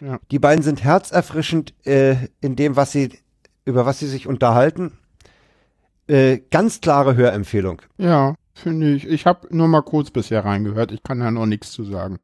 Ja. 0.01 0.07
Ja. 0.07 0.19
Die 0.31 0.39
beiden 0.39 0.63
sind 0.63 0.83
herzerfrischend 0.83 1.73
äh, 1.85 2.15
in 2.41 2.55
dem, 2.55 2.75
was 2.75 2.91
sie, 2.91 3.17
über 3.63 3.85
was 3.85 3.99
sie 3.99 4.07
sich 4.07 4.27
unterhalten. 4.27 4.91
Äh, 6.07 6.39
ganz 6.51 6.81
klare 6.81 7.15
Hörempfehlung. 7.15 7.81
Ja, 7.97 8.35
finde 8.53 8.93
ich. 8.93 9.07
Ich 9.07 9.25
habe 9.25 9.47
nur 9.55 9.67
mal 9.67 9.81
kurz 9.81 10.11
bisher 10.11 10.45
reingehört. 10.45 10.91
Ich 10.91 11.01
kann 11.01 11.19
da 11.21 11.31
noch 11.31 11.45
nichts 11.45 11.71
zu 11.71 11.83
sagen. 11.83 12.19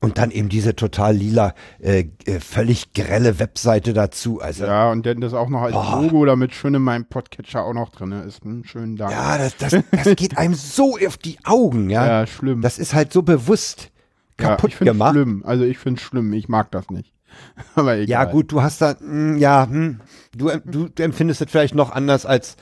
Und 0.00 0.18
dann 0.18 0.30
eben 0.30 0.50
diese 0.50 0.76
total 0.76 1.14
lila, 1.16 1.54
äh, 1.80 2.04
äh, 2.26 2.38
völlig 2.38 2.92
grelle 2.92 3.38
Webseite 3.38 3.94
dazu. 3.94 4.38
Also 4.40 4.66
Ja, 4.66 4.90
und 4.90 5.06
dann 5.06 5.20
das 5.22 5.32
auch 5.32 5.48
noch 5.48 5.62
als 5.62 5.72
Boah. 5.72 6.02
Logo, 6.02 6.26
damit 6.26 6.52
schön 6.54 6.74
in 6.74 6.82
meinem 6.82 7.06
Podcatcher 7.06 7.64
auch 7.64 7.72
noch 7.72 7.88
drin 7.90 8.12
ist. 8.12 8.44
Hm, 8.44 8.64
schönen 8.64 8.96
Dank. 8.96 9.12
Ja, 9.12 9.38
das, 9.38 9.56
das, 9.56 9.76
das 9.90 10.16
geht 10.16 10.36
einem 10.38 10.52
so 10.54 10.98
auf 11.06 11.16
die 11.16 11.38
Augen, 11.44 11.88
ja. 11.88 12.06
Ja, 12.06 12.26
schlimm. 12.26 12.60
Das 12.60 12.78
ist 12.78 12.92
halt 12.92 13.14
so 13.14 13.22
bewusst 13.22 13.90
ja, 14.38 14.48
kaputt 14.48 14.70
ich 14.70 14.76
finde 14.76 14.92
gemacht. 14.92 15.12
schlimm. 15.14 15.42
Also 15.46 15.64
ich 15.64 15.78
finde 15.78 16.00
schlimm. 16.00 16.32
Ich 16.34 16.48
mag 16.50 16.70
das 16.70 16.90
nicht. 16.90 17.12
Aber 17.74 17.96
egal. 17.96 18.08
Ja, 18.08 18.24
gut, 18.30 18.52
du 18.52 18.60
hast 18.62 18.82
da, 18.82 18.96
mh, 19.00 19.38
ja, 19.38 19.66
hm, 19.66 20.00
du, 20.36 20.50
du, 20.66 20.88
du 20.88 21.02
empfindest 21.02 21.40
es 21.40 21.50
vielleicht 21.50 21.74
noch 21.74 21.90
anders 21.92 22.26
als 22.26 22.56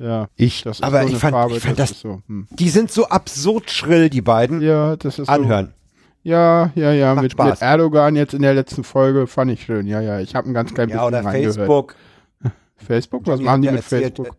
Ja, 0.00 0.28
ich. 0.36 0.62
das 0.62 0.82
aber 0.82 1.02
so 1.02 1.08
ich 1.08 1.16
fand, 1.16 1.32
Farbe, 1.34 1.56
ich 1.56 1.62
fand 1.62 1.78
das 1.78 1.90
das, 1.90 2.00
so. 2.00 2.20
Hm. 2.26 2.48
die 2.50 2.68
sind 2.68 2.90
so 2.90 3.06
absurd 3.08 3.70
schrill, 3.70 4.10
die 4.10 4.22
beiden. 4.22 4.60
Ja, 4.60 4.96
das 4.96 5.18
ist 5.18 5.28
Anhören. 5.28 5.72
Ja, 6.22 6.70
ja, 6.74 6.92
ja. 6.92 7.14
Macht 7.14 7.22
Mit, 7.22 7.32
Spaß. 7.32 7.50
mit 7.50 7.62
Erdogan 7.62 8.16
jetzt 8.16 8.34
in 8.34 8.42
der 8.42 8.54
letzten 8.54 8.84
Folge 8.84 9.26
fand 9.26 9.50
ich 9.50 9.62
schön. 9.62 9.86
Ja, 9.86 10.00
ja. 10.00 10.20
Ich 10.20 10.34
habe 10.34 10.48
ein 10.50 10.54
ganz 10.54 10.74
klein 10.74 10.88
bisschen 10.88 11.00
Ja, 11.00 11.06
oder 11.06 11.24
reingehört. 11.24 11.56
Facebook. 11.56 11.94
Facebook? 12.76 13.26
Was 13.26 13.34
Johnny 13.40 13.44
machen 13.44 13.62
die 13.62 13.68
mit 13.68 13.76
erzählt, 13.78 14.16
Facebook? 14.16 14.36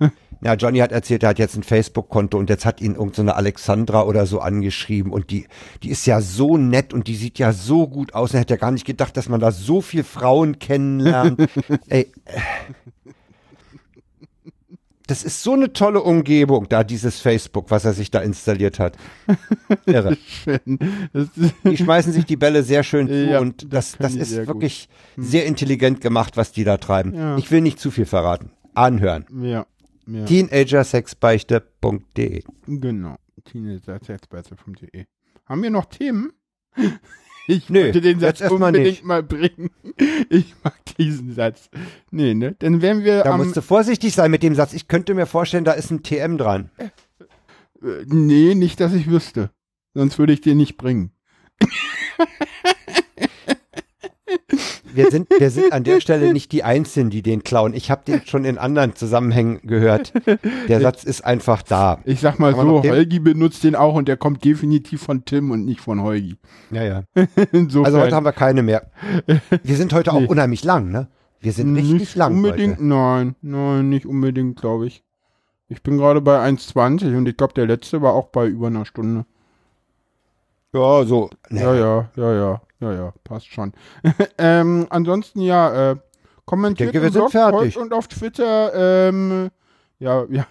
äh, 0.00 0.08
Ja, 0.40 0.54
Johnny 0.54 0.78
hat 0.78 0.92
erzählt, 0.92 1.22
er 1.24 1.30
hat 1.30 1.38
jetzt 1.38 1.56
ein 1.56 1.62
Facebook-Konto 1.64 2.38
und 2.38 2.48
jetzt 2.48 2.64
hat 2.64 2.80
ihn 2.80 2.94
irgendeine 2.94 3.30
so 3.30 3.34
Alexandra 3.36 4.02
oder 4.04 4.24
so 4.26 4.40
angeschrieben 4.40 5.12
und 5.12 5.30
die, 5.30 5.46
die 5.82 5.90
ist 5.90 6.06
ja 6.06 6.20
so 6.20 6.56
nett 6.56 6.92
und 6.94 7.08
die 7.08 7.16
sieht 7.16 7.38
ja 7.38 7.52
so 7.52 7.88
gut 7.88 8.14
aus. 8.14 8.34
Er 8.34 8.40
hätte 8.40 8.54
ja 8.54 8.58
gar 8.58 8.70
nicht 8.70 8.84
gedacht, 8.86 9.16
dass 9.16 9.28
man 9.28 9.40
da 9.40 9.50
so 9.52 9.80
viel 9.80 10.04
Frauen 10.04 10.58
kennenlernt. 10.58 11.48
Ey, 11.88 12.12
das 15.08 15.24
ist 15.24 15.42
so 15.42 15.54
eine 15.54 15.72
tolle 15.72 16.00
Umgebung, 16.02 16.68
da 16.68 16.84
dieses 16.84 17.18
Facebook, 17.20 17.70
was 17.72 17.84
er 17.84 17.94
sich 17.94 18.10
da 18.12 18.20
installiert 18.20 18.78
hat. 18.78 18.96
Irre. 19.86 20.16
Die 21.64 21.76
schmeißen 21.76 22.12
sich 22.12 22.26
die 22.26 22.36
Bälle 22.36 22.62
sehr 22.62 22.84
schön 22.84 23.08
zu 23.08 23.14
Ja, 23.30 23.40
und 23.40 23.72
das 23.72 23.92
das, 23.98 24.12
das 24.12 24.14
ist 24.14 24.28
sehr 24.30 24.46
gut. 24.46 24.54
wirklich 24.56 24.88
sehr 25.16 25.46
intelligent 25.46 26.00
gemacht, 26.00 26.36
was 26.36 26.52
die 26.52 26.62
da 26.64 26.76
treiben. 26.76 27.14
Ja. 27.14 27.36
Ich 27.38 27.50
will 27.50 27.60
nicht 27.62 27.80
zu 27.80 27.90
viel 27.90 28.06
verraten. 28.06 28.52
Anhören. 28.74 29.24
ja, 29.42 29.66
ja. 30.06 30.24
Teenagersexbeichte.de 30.24 32.42
Genau. 32.66 33.16
Teenager.de. 33.44 35.04
Haben 35.46 35.62
wir 35.62 35.70
noch 35.70 35.86
Themen? 35.86 36.32
Ich 37.50 37.70
Nö, 37.70 37.84
wollte 37.84 38.02
den 38.02 38.20
Satz 38.20 38.42
unbedingt 38.42 38.84
nicht. 38.84 39.04
mal 39.04 39.22
bringen. 39.22 39.70
Ich 40.30 40.54
mag 40.62 40.74
diesen 40.98 41.32
Satz. 41.32 41.70
Nee, 42.10 42.34
ne? 42.34 42.54
Dann 42.58 42.82
wären 42.82 43.04
wir 43.04 43.22
Da 43.22 43.38
musst 43.38 43.56
du 43.56 43.62
vorsichtig 43.62 44.14
sein 44.14 44.30
mit 44.30 44.42
dem 44.42 44.54
Satz. 44.54 44.74
Ich 44.74 44.86
könnte 44.86 45.14
mir 45.14 45.24
vorstellen, 45.24 45.64
da 45.64 45.72
ist 45.72 45.90
ein 45.90 46.02
TM 46.02 46.36
dran. 46.36 46.70
äh, 46.78 46.90
nee, 48.06 48.54
nicht, 48.54 48.78
dass 48.80 48.92
ich 48.92 49.08
wüsste. 49.08 49.50
Sonst 49.94 50.18
würde 50.18 50.34
ich 50.34 50.42
den 50.42 50.58
nicht 50.58 50.76
bringen. 50.76 51.12
Wir 54.98 55.10
sind, 55.12 55.28
wir 55.30 55.50
sind 55.50 55.72
an 55.72 55.84
der 55.84 56.00
Stelle 56.00 56.32
nicht 56.32 56.50
die 56.50 56.64
Einzigen, 56.64 57.08
die 57.08 57.22
den 57.22 57.44
klauen. 57.44 57.72
Ich 57.72 57.88
habe 57.90 58.02
den 58.04 58.22
schon 58.26 58.44
in 58.44 58.58
anderen 58.58 58.96
Zusammenhängen 58.96 59.60
gehört. 59.62 60.12
Der 60.68 60.80
Satz 60.80 61.04
ist 61.04 61.24
einfach 61.24 61.62
da. 61.62 62.00
Ich 62.04 62.20
sag 62.20 62.40
mal 62.40 62.52
so, 62.54 62.82
Holgi 62.82 63.20
benutzt 63.20 63.62
den 63.62 63.76
auch 63.76 63.94
und 63.94 64.08
der 64.08 64.16
kommt 64.16 64.44
definitiv 64.44 65.00
von 65.02 65.24
Tim 65.24 65.52
und 65.52 65.64
nicht 65.64 65.80
von 65.80 66.02
Holgi. 66.02 66.36
Ja, 66.72 66.82
ja. 66.82 67.02
Insofern 67.52 67.86
Also 67.86 68.00
heute 68.00 68.16
haben 68.16 68.24
wir 68.26 68.32
keine 68.32 68.62
mehr. 68.64 68.90
Wir 69.62 69.76
sind 69.76 69.92
heute 69.92 70.12
auch 70.12 70.20
Nee. 70.20 70.26
unheimlich 70.26 70.64
lang, 70.64 70.90
ne? 70.90 71.06
Wir 71.40 71.52
sind 71.52 71.76
richtig 71.76 71.92
nicht 72.00 72.16
lang 72.16 72.34
unbedingt, 72.34 72.78
heute. 72.78 72.84
nein, 72.86 73.36
nein, 73.40 73.88
nicht 73.88 74.04
unbedingt, 74.04 74.60
glaube 74.60 74.88
ich. 74.88 75.04
Ich 75.68 75.82
bin 75.84 75.96
gerade 75.98 76.20
bei 76.20 76.40
1,20 76.44 77.16
und 77.16 77.28
ich 77.28 77.36
glaube, 77.36 77.54
der 77.54 77.66
letzte 77.66 78.02
war 78.02 78.14
auch 78.14 78.28
bei 78.30 78.48
über 78.48 78.66
einer 78.66 78.84
Stunde. 78.84 79.26
Ja, 80.72 81.04
so. 81.04 81.30
Ne. 81.48 81.60
Ja, 81.62 81.74
ja, 81.74 82.08
ja, 82.16 82.32
ja, 82.34 82.60
ja, 82.80 82.92
ja, 82.92 83.14
passt 83.24 83.46
schon. 83.46 83.72
ähm, 84.38 84.86
ansonsten 84.90 85.40
ja, 85.40 85.92
äh, 85.92 85.96
kommentiert 86.44 86.88
Ich 86.88 86.92
denke, 86.92 87.02
wir 87.06 87.10
sind 87.12 87.20
Blog, 87.30 87.32
fertig. 87.32 87.76
und 87.78 87.92
auf 87.92 88.08
Twitter, 88.08 89.08
ähm, 89.08 89.48
ja, 89.98 90.24
ja. 90.30 90.46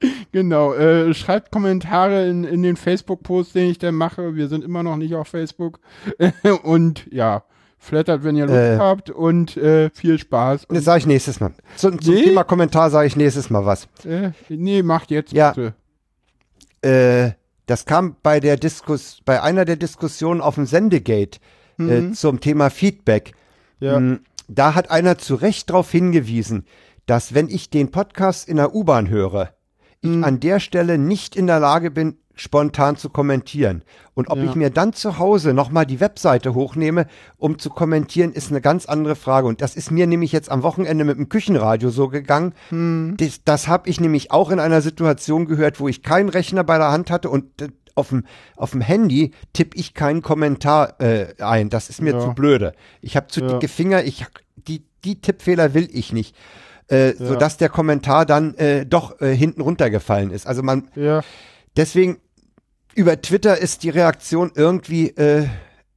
genau, 0.32 0.74
äh, 0.74 1.14
schreibt 1.14 1.50
Kommentare 1.50 2.26
in, 2.28 2.44
in 2.44 2.62
den 2.62 2.76
Facebook-Post, 2.76 3.54
den 3.54 3.70
ich 3.70 3.78
dann 3.78 3.94
mache. 3.94 4.34
Wir 4.36 4.48
sind 4.48 4.64
immer 4.64 4.82
noch 4.82 4.96
nicht 4.96 5.14
auf 5.14 5.28
Facebook. 5.28 5.80
und 6.64 7.06
ja, 7.12 7.44
flattert, 7.78 8.22
wenn 8.24 8.36
ihr 8.36 8.46
Lust 8.46 8.56
Äh. 8.56 8.78
habt 8.78 9.10
und 9.10 9.56
äh, 9.56 9.90
viel 9.90 10.18
Spaß. 10.18 10.66
Das 10.68 10.84
sage 10.84 10.98
ich 11.00 11.06
nächstes 11.06 11.40
Mal. 11.40 11.52
Zum, 11.76 12.00
zum 12.00 12.14
Nee? 12.14 12.24
Thema 12.24 12.44
Kommentar 12.44 12.90
sage 12.90 13.06
ich 13.06 13.16
nächstes 13.16 13.48
Mal 13.50 13.64
was. 13.64 13.88
äh, 14.04 14.30
nee, 14.48 14.82
macht 14.82 15.10
jetzt 15.10 15.32
Ja. 15.32 15.52
bitte. 15.52 15.74
Äh, 16.84 17.32
das 17.66 17.84
kam 17.84 18.16
bei 18.22 18.40
der 18.40 18.56
Diskus, 18.56 19.18
bei 19.24 19.40
einer 19.42 19.64
der 19.64 19.76
Diskussionen 19.76 20.40
auf 20.40 20.56
dem 20.56 20.66
Sendegate 20.66 21.38
äh, 21.78 22.10
zum 22.12 22.40
Thema 22.40 22.70
Feedback. 22.70 23.32
Mhm. 23.80 23.86
Ja. 23.86 24.00
Mm, 24.00 24.20
Da 24.48 24.74
hat 24.74 24.90
einer 24.90 25.16
zu 25.18 25.34
Recht 25.36 25.70
darauf 25.70 25.90
hingewiesen, 25.90 26.66
dass 27.06 27.34
wenn 27.34 27.48
ich 27.48 27.70
den 27.70 27.90
Podcast 27.90 28.48
in 28.48 28.56
der 28.56 28.74
U-Bahn 28.74 29.08
höre, 29.08 29.54
ich 30.00 30.10
Mhm. 30.10 30.24
an 30.24 30.40
der 30.40 30.58
Stelle 30.60 30.98
nicht 30.98 31.36
in 31.36 31.46
der 31.46 31.60
Lage 31.60 31.90
bin, 31.90 32.16
spontan 32.34 32.96
zu 32.96 33.10
kommentieren. 33.10 33.82
Und 34.14 34.28
ob 34.30 34.38
Ja. 34.38 34.44
ich 34.44 34.54
mir 34.54 34.70
dann 34.70 34.92
zu 34.92 35.18
Hause 35.18 35.52
nochmal 35.54 35.86
die 35.86 36.00
Webseite 36.00 36.54
hochnehme, 36.54 37.06
um 37.38 37.58
zu 37.58 37.70
kommentieren, 37.70 38.32
ist 38.32 38.50
eine 38.50 38.60
ganz 38.60 38.86
andere 38.86 39.16
Frage. 39.16 39.46
Und 39.46 39.60
das 39.62 39.74
ist 39.76 39.90
mir 39.90 40.06
nämlich 40.06 40.32
jetzt 40.32 40.50
am 40.50 40.62
Wochenende 40.62 41.04
mit 41.04 41.16
dem 41.18 41.28
Küchenradio 41.28 41.90
so 41.90 42.08
gegangen. 42.08 42.54
Hm. 42.70 43.14
Das, 43.18 43.40
das 43.44 43.68
habe 43.68 43.88
ich 43.88 44.00
nämlich 44.00 44.30
auch 44.30 44.50
in 44.50 44.60
einer 44.60 44.80
Situation 44.80 45.46
gehört, 45.46 45.80
wo 45.80 45.88
ich 45.88 46.02
keinen 46.02 46.28
Rechner 46.28 46.64
bei 46.64 46.78
der 46.78 46.90
Hand 46.90 47.10
hatte 47.10 47.28
und 47.30 47.62
äh, 47.62 47.68
auf 47.94 48.08
dem, 48.08 48.24
auf 48.56 48.70
dem 48.70 48.80
Handy 48.80 49.32
tippe 49.52 49.76
ich 49.76 49.92
keinen 49.92 50.22
Kommentar 50.22 50.98
äh, 51.00 51.34
ein. 51.42 51.68
Das 51.68 51.90
ist 51.90 52.00
mir 52.00 52.14
Ja. 52.14 52.20
zu 52.20 52.32
blöde. 52.34 52.72
Ich 53.02 53.16
habe 53.16 53.26
zu 53.26 53.40
Ja. 53.42 53.48
dicke 53.48 53.68
Finger. 53.68 54.02
Ich, 54.04 54.24
die, 54.56 54.82
die 55.04 55.20
Tippfehler 55.20 55.74
will 55.74 55.88
ich 55.92 56.12
nicht. 56.12 56.34
Äh. 56.88 57.12
Sodass 57.18 57.56
der 57.58 57.68
Kommentar 57.68 58.24
dann 58.26 58.54
äh, 58.54 58.84
doch 58.86 59.20
äh, 59.20 59.34
hinten 59.36 59.60
runtergefallen 59.60 60.30
ist. 60.30 60.46
Also 60.46 60.62
man, 60.62 60.88
Ja, 60.94 61.22
deswegen 61.76 62.18
über 62.94 63.20
Twitter 63.20 63.58
ist 63.58 63.82
die 63.82 63.90
Reaktion 63.90 64.52
irgendwie 64.54 65.08
äh, 65.10 65.46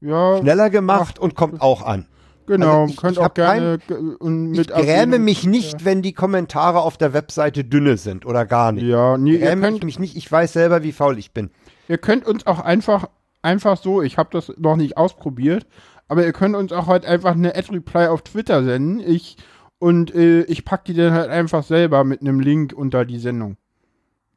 ja, 0.01 0.37
schneller 0.37 0.69
gemacht 0.69 1.19
und 1.19 1.35
kommt 1.35 1.61
auch 1.61 1.81
an. 1.81 2.07
genau. 2.47 2.83
Also 2.83 2.93
ich- 2.93 2.97
Könnt 3.01 3.11
ich 3.13 3.19
auch 3.19 3.33
gerne 3.33 3.79
und 4.19 4.51
mit 4.51 4.59
Ich 4.59 4.67
gräme 4.67 5.19
mich 5.19 5.45
nicht, 5.45 5.83
wenn 5.83 6.01
die 6.01 6.13
Kommentare 6.13 6.79
auf 6.81 6.97
der 6.97 7.13
Webseite 7.13 7.63
dünne 7.63 7.97
sind 7.97 8.25
oder 8.25 8.45
gar 8.45 8.71
nicht. 8.71 8.85
Ja, 8.85 9.17
nee, 9.17 9.33
ihr 9.33 9.39
Gräme 9.39 9.67
ich 9.67 9.73
könnt, 9.73 9.83
mich 9.83 9.99
nicht. 9.99 10.15
Ich 10.15 10.31
weiß 10.31 10.53
selber, 10.53 10.83
wie 10.83 10.91
faul 10.91 11.17
ich 11.17 11.33
bin. 11.33 11.49
ihr 11.87 11.97
könnt 11.97 12.25
uns 12.25 12.45
auch 12.47 12.59
einfach, 12.59 13.09
einfach 13.41 13.77
so, 13.77 14.01
ich 14.01 14.17
habe 14.17 14.29
das 14.31 14.53
noch 14.57 14.75
nicht 14.77 14.95
ausprobiert, 14.97 15.65
aber 16.07 16.23
ihr 16.25 16.33
könnt 16.33 16.55
uns 16.55 16.71
auch 16.71 16.87
halt 16.87 17.05
einfach 17.05 17.31
eine 17.33 17.55
Ad-Reply 17.55 18.07
auf 18.07 18.21
Twitter 18.21 18.63
senden. 18.63 18.99
Ich, 18.99 19.37
und 19.79 20.13
äh, 20.15 20.43
ich 20.43 20.63
pack 20.65 20.85
die 20.85 20.93
dann 20.93 21.13
halt 21.13 21.29
einfach 21.29 21.63
selber 21.63 22.03
mit 22.05 22.21
einem 22.21 22.39
Link 22.39 22.73
unter 22.75 23.03
die 23.05 23.19
Sendung. 23.19 23.57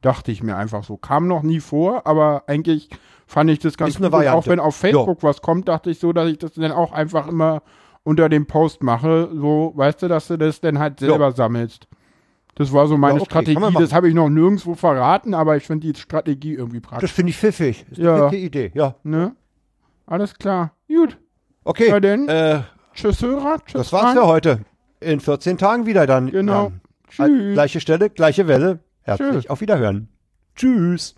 Dachte 0.01 0.31
ich 0.31 0.41
mir 0.43 0.55
einfach 0.55 0.83
so. 0.83 0.97
Kam 0.97 1.27
noch 1.27 1.43
nie 1.43 1.59
vor, 1.59 2.07
aber 2.07 2.43
eigentlich 2.47 2.89
fand 3.27 3.49
ich 3.49 3.59
das 3.59 3.77
ganz 3.77 3.97
gut. 3.97 4.05
Und 4.13 4.27
Auch 4.27 4.47
wenn 4.47 4.59
auf 4.59 4.75
Facebook 4.75 5.23
was 5.23 5.41
kommt, 5.41 5.67
dachte 5.67 5.89
ich 5.91 5.99
so, 5.99 6.13
dass 6.13 6.29
ich 6.29 6.37
das 6.37 6.53
dann 6.53 6.71
auch 6.71 6.91
einfach 6.93 7.27
immer 7.27 7.61
unter 8.03 8.29
dem 8.29 8.45
Post 8.47 8.81
mache. 8.81 9.29
So, 9.33 9.73
weißt 9.75 10.01
du, 10.03 10.07
dass 10.07 10.27
du 10.27 10.37
das 10.37 10.61
dann 10.61 10.79
halt 10.79 10.99
selber 10.99 11.31
sammelst. 11.33 11.87
Das 12.55 12.73
war 12.73 12.87
so 12.87 12.97
meine 12.97 13.15
Ja, 13.19 13.21
okay, 13.21 13.29
Strategie. 13.53 13.73
Das 13.79 13.93
habe 13.93 14.09
ich 14.09 14.13
noch 14.15 14.29
nirgendwo 14.29 14.73
verraten, 14.73 15.33
aber 15.33 15.55
ich 15.57 15.65
finde 15.67 15.91
die 15.91 15.99
Strategie 15.99 16.53
irgendwie 16.55 16.79
Das 16.81 16.89
praktisch. 16.89 17.11
finde 17.13 17.29
ich 17.31 17.37
pfiffig. 17.37 17.85
Das 17.89 17.97
ist 17.97 18.03
Ja. 18.03 18.15
eine 18.15 18.29
dicke 18.31 18.45
Idee. 18.45 18.71
Ja. 18.73 18.95
Ne? 19.03 19.35
Alles 20.07 20.33
klar. 20.35 20.71
Gut. 20.87 21.17
Okay. 21.63 21.89
Ja, 21.89 21.99
denn. 21.99 22.27
Äh, 22.27 22.61
Tschüss, 22.93 23.21
Hörer. 23.21 23.57
Tschüss. 23.65 23.73
das 23.73 23.93
war's 23.93 24.01
Frank. 24.13 24.17
für 24.19 24.27
heute. 24.27 24.59
In 25.01 25.19
14 25.19 25.57
Tagen 25.57 25.85
wieder 25.85 26.07
dann. 26.07 26.31
Genau. 26.31 26.65
Ja. 26.65 26.71
Tschüss. 27.27 27.53
Gleiche 27.53 27.79
Stelle, 27.79 28.09
gleiche 28.09 28.47
Welle. 28.47 28.79
Herzlich 29.09 29.43
Tschüss. 29.43 29.49
auf 29.49 29.61
Wiederhören. 29.61 30.07
Tschüss. 30.55 31.15